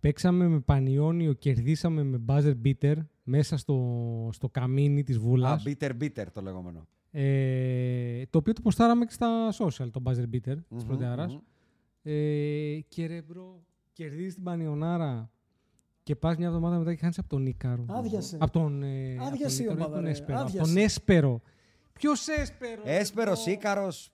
[0.00, 5.62] Παίξαμε με Πανιόνιο, κερδίσαμε με buzzer beater μέσα στο, στο καμίνι της Α, Βούλας.
[5.66, 6.86] bitter bitter το λεγόμενο.
[7.10, 11.32] Ε, το οποίο το ποστάραμε και στα social, το buzzer beater της Μμμ, πρωτεάρας.
[11.32, 11.40] μμμ.
[12.02, 15.30] Ε, και ρε μπρο, κερδίζεις την Πανιονάρα
[16.02, 17.84] και πας μια εβδομάδα μετά και χάνεις από τον Νίκαρο.
[17.88, 18.36] Άδειασε.
[18.40, 20.10] Από τον, ε, από τον Άδειασε η Νίκαρο ή ομάδα, τον ρε.
[20.10, 20.38] Έσπερο.
[20.38, 20.72] Από Άδειασε.
[20.74, 21.40] τον Έσπερο.
[21.92, 22.82] Ποιος Έσπερο.
[22.84, 24.12] ρε, Έσπερος, μπρο; Ίκαρος.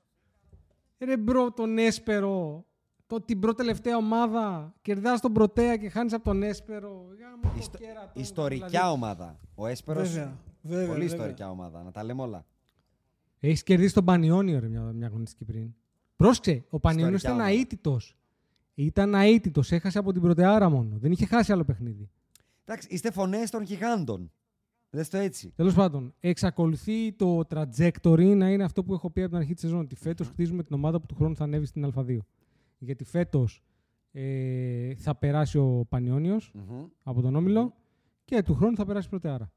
[0.99, 2.65] Ρε μπρο, τον Έσπερο.
[3.07, 4.75] Το, την πρώτη τελευταία ομάδα.
[4.83, 6.89] Κερδάς τον Πρωτέα και χάνεις από τον Έσπερο.
[7.21, 8.93] Γάμο το Ιστο- κέρατο μου, Ιστορικιά δηλαδή.
[8.93, 9.39] ομάδα.
[9.55, 11.15] Ο Έσπερος, Βέβαια, βέβαια, πολύ βέβαια.
[11.15, 11.83] ιστορικιά ομάδα.
[11.83, 12.47] Να τα λέμε όλα.
[13.41, 15.75] Έχεις κερδίσει τον Πανιόνιο, ρε, μια, μια αγωνιστική πριν.
[16.17, 17.61] Πρόσεξε, ο Πανιόνιος Ιστορικά ήταν ομάδα.
[17.61, 18.17] αίτητος.
[18.75, 20.97] Ήταν αίτητος, έχασε από την Πρωτεάρα μόνο.
[20.99, 22.11] Δεν είχε χάσει άλλο παιχνίδι.
[22.65, 24.33] Εντάξει, είστε φωνές των γιγάντων.
[24.91, 25.53] Δες το έτσι.
[25.57, 29.63] Τέλος πάντων, εξακολουθεί το trajectory να είναι αυτό που έχω πει από την αρχή της
[29.63, 29.81] σεζόν.
[29.81, 32.19] Ότι φέτος χτίζουμε την ομάδα που του χρόνου θα ανέβει στην Α2.
[32.79, 33.63] Γιατί φέτος
[34.13, 36.85] ε, θα περάσει ο Πανιόνιος Μμμ.
[37.03, 37.75] από τον Όμιλο
[38.25, 39.53] και του χρόνου θα περάσει η Πρωτεάρα.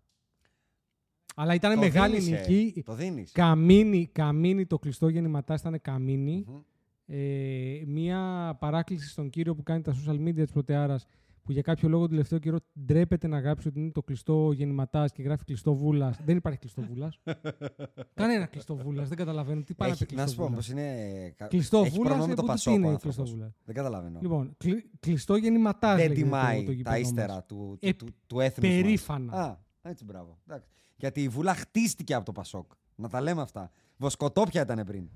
[1.36, 2.52] Αλλά ήταν Το μεγάλη δίνεις, ε.
[2.52, 2.82] νική.
[2.86, 3.32] Το δίνεις.
[3.32, 6.46] Καμίνη, καμίνη, το κλειστό γεννηματάς ήταν καμίνη.
[6.48, 6.60] Μμμ.
[7.06, 11.06] Ε, μία παράκληση στον κύριο που κάνει τα social media της Πρωτεάρας
[11.44, 15.12] που για κάποιο λόγο τον τελευταίο καιρό ντρέπεται να γράψει ότι είναι το κλειστό γεννηματάς
[15.12, 16.16] και γράφει κλειστό βούλα.
[16.26, 17.14] δεν υπάρχει κλειστό βούλα.
[18.14, 19.04] Κανένα κλειστό βούλα.
[19.04, 20.68] Δεν καταλαβαίνω τι πάει να πει Έχει, να σου κλειστό πω βούλας.
[20.68, 21.34] πώ είναι.
[21.38, 22.74] κα- Κλειστό έχει βούλας, πρόβλημα με ε, το που τι Πασόκ.
[22.74, 23.32] είναι ο κλειστό άνθρωπος.
[23.32, 23.52] βούλας.
[23.66, 24.20] Δεν καταλαβαίνω.
[24.22, 25.96] Λοιπόν, κλει- κλειστό γεννηματάς.
[25.98, 27.08] δεν λέγεται τιμάει το, το τα γήπεδο μας.
[27.08, 28.82] ύστερα του, του, Ε, του, του έθνους μας.
[28.82, 29.34] περήφανα.
[29.34, 30.38] Α, έτσι μπράβο.
[30.48, 30.70] Εντάξει.
[30.96, 32.72] Γιατί η Βούλα χτίστηκε από το Πασόκ.
[32.96, 33.72] Να τα λέμε αυτά.
[33.98, 35.10] Βοσκοτόπια ήταν πριν.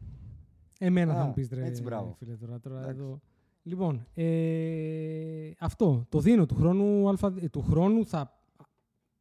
[0.80, 2.16] Εμένα Α, θα μου πεις ρε, έτσι, μπράβο.
[2.20, 2.60] φίλε τώρα.
[2.60, 3.00] τώρα Εντάξει.
[3.00, 3.22] εδώ.
[3.68, 7.10] Λοιπόν, ε, αυτό το δίνω του χρόνου.
[7.10, 8.40] αλφα, ε, του χρόνου θα,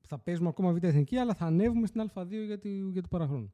[0.06, 3.52] θα παίζουμε ακόμα β' εθνική, αλλά θα ανέβουμε στην Α2 για, τη, για το παραχρόνου.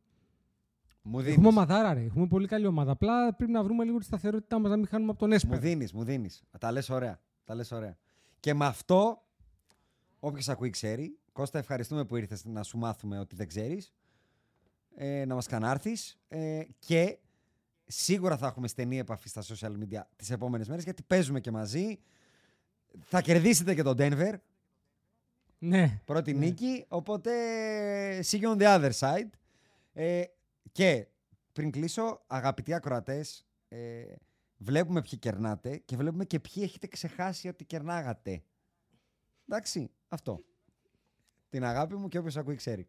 [1.02, 1.46] Μου Έχουμε δίνεις.
[1.48, 2.00] ομαδάρα, ρε.
[2.02, 2.90] Έχουμε πολύ καλή ομάδα.
[2.92, 5.58] Απλά πρέπει να βρούμε λίγο τη σταθερότητά μας να μην χάνουμε από τον Μου Έσπερ.
[5.58, 6.42] δίνεις, μου δίνεις.
[6.58, 7.20] Τα λες ωραία.
[7.44, 7.96] Τα λες ωραία.
[8.40, 9.22] Και με αυτό,
[10.20, 11.18] όποιος ακούει ξέρει.
[11.32, 13.92] Κώστα, ευχαριστούμε που ήρθες να σου μάθουμε ότι δεν ξέρεις.
[14.94, 17.18] ε, να μας κανάρθεις ε, και
[17.90, 21.98] σίγουρα θα έχουμε στενή επαφή στα social media τις επόμενες μέρες γιατί παίζουμε και μαζί.
[23.04, 24.34] Θα κερδίσετε και τον Denver.
[25.58, 26.00] Ναι.
[26.04, 27.30] Πρώτη νίκη, οπότε
[28.18, 29.28] see you on the other side.
[29.92, 30.22] Ε,
[30.72, 31.06] και
[31.52, 34.04] πριν κλείσω, αγαπητοί ακροατές, ε,
[34.56, 38.42] βλέπουμε ποιοι κερνάτε και βλέπουμε και ποιοι έχετε ξεχάσει ότι κερνάγατε.
[39.48, 40.44] Εντάξει, αυτό.
[41.48, 42.88] Την αγάπη μου και όποιος ακούει ξέρει.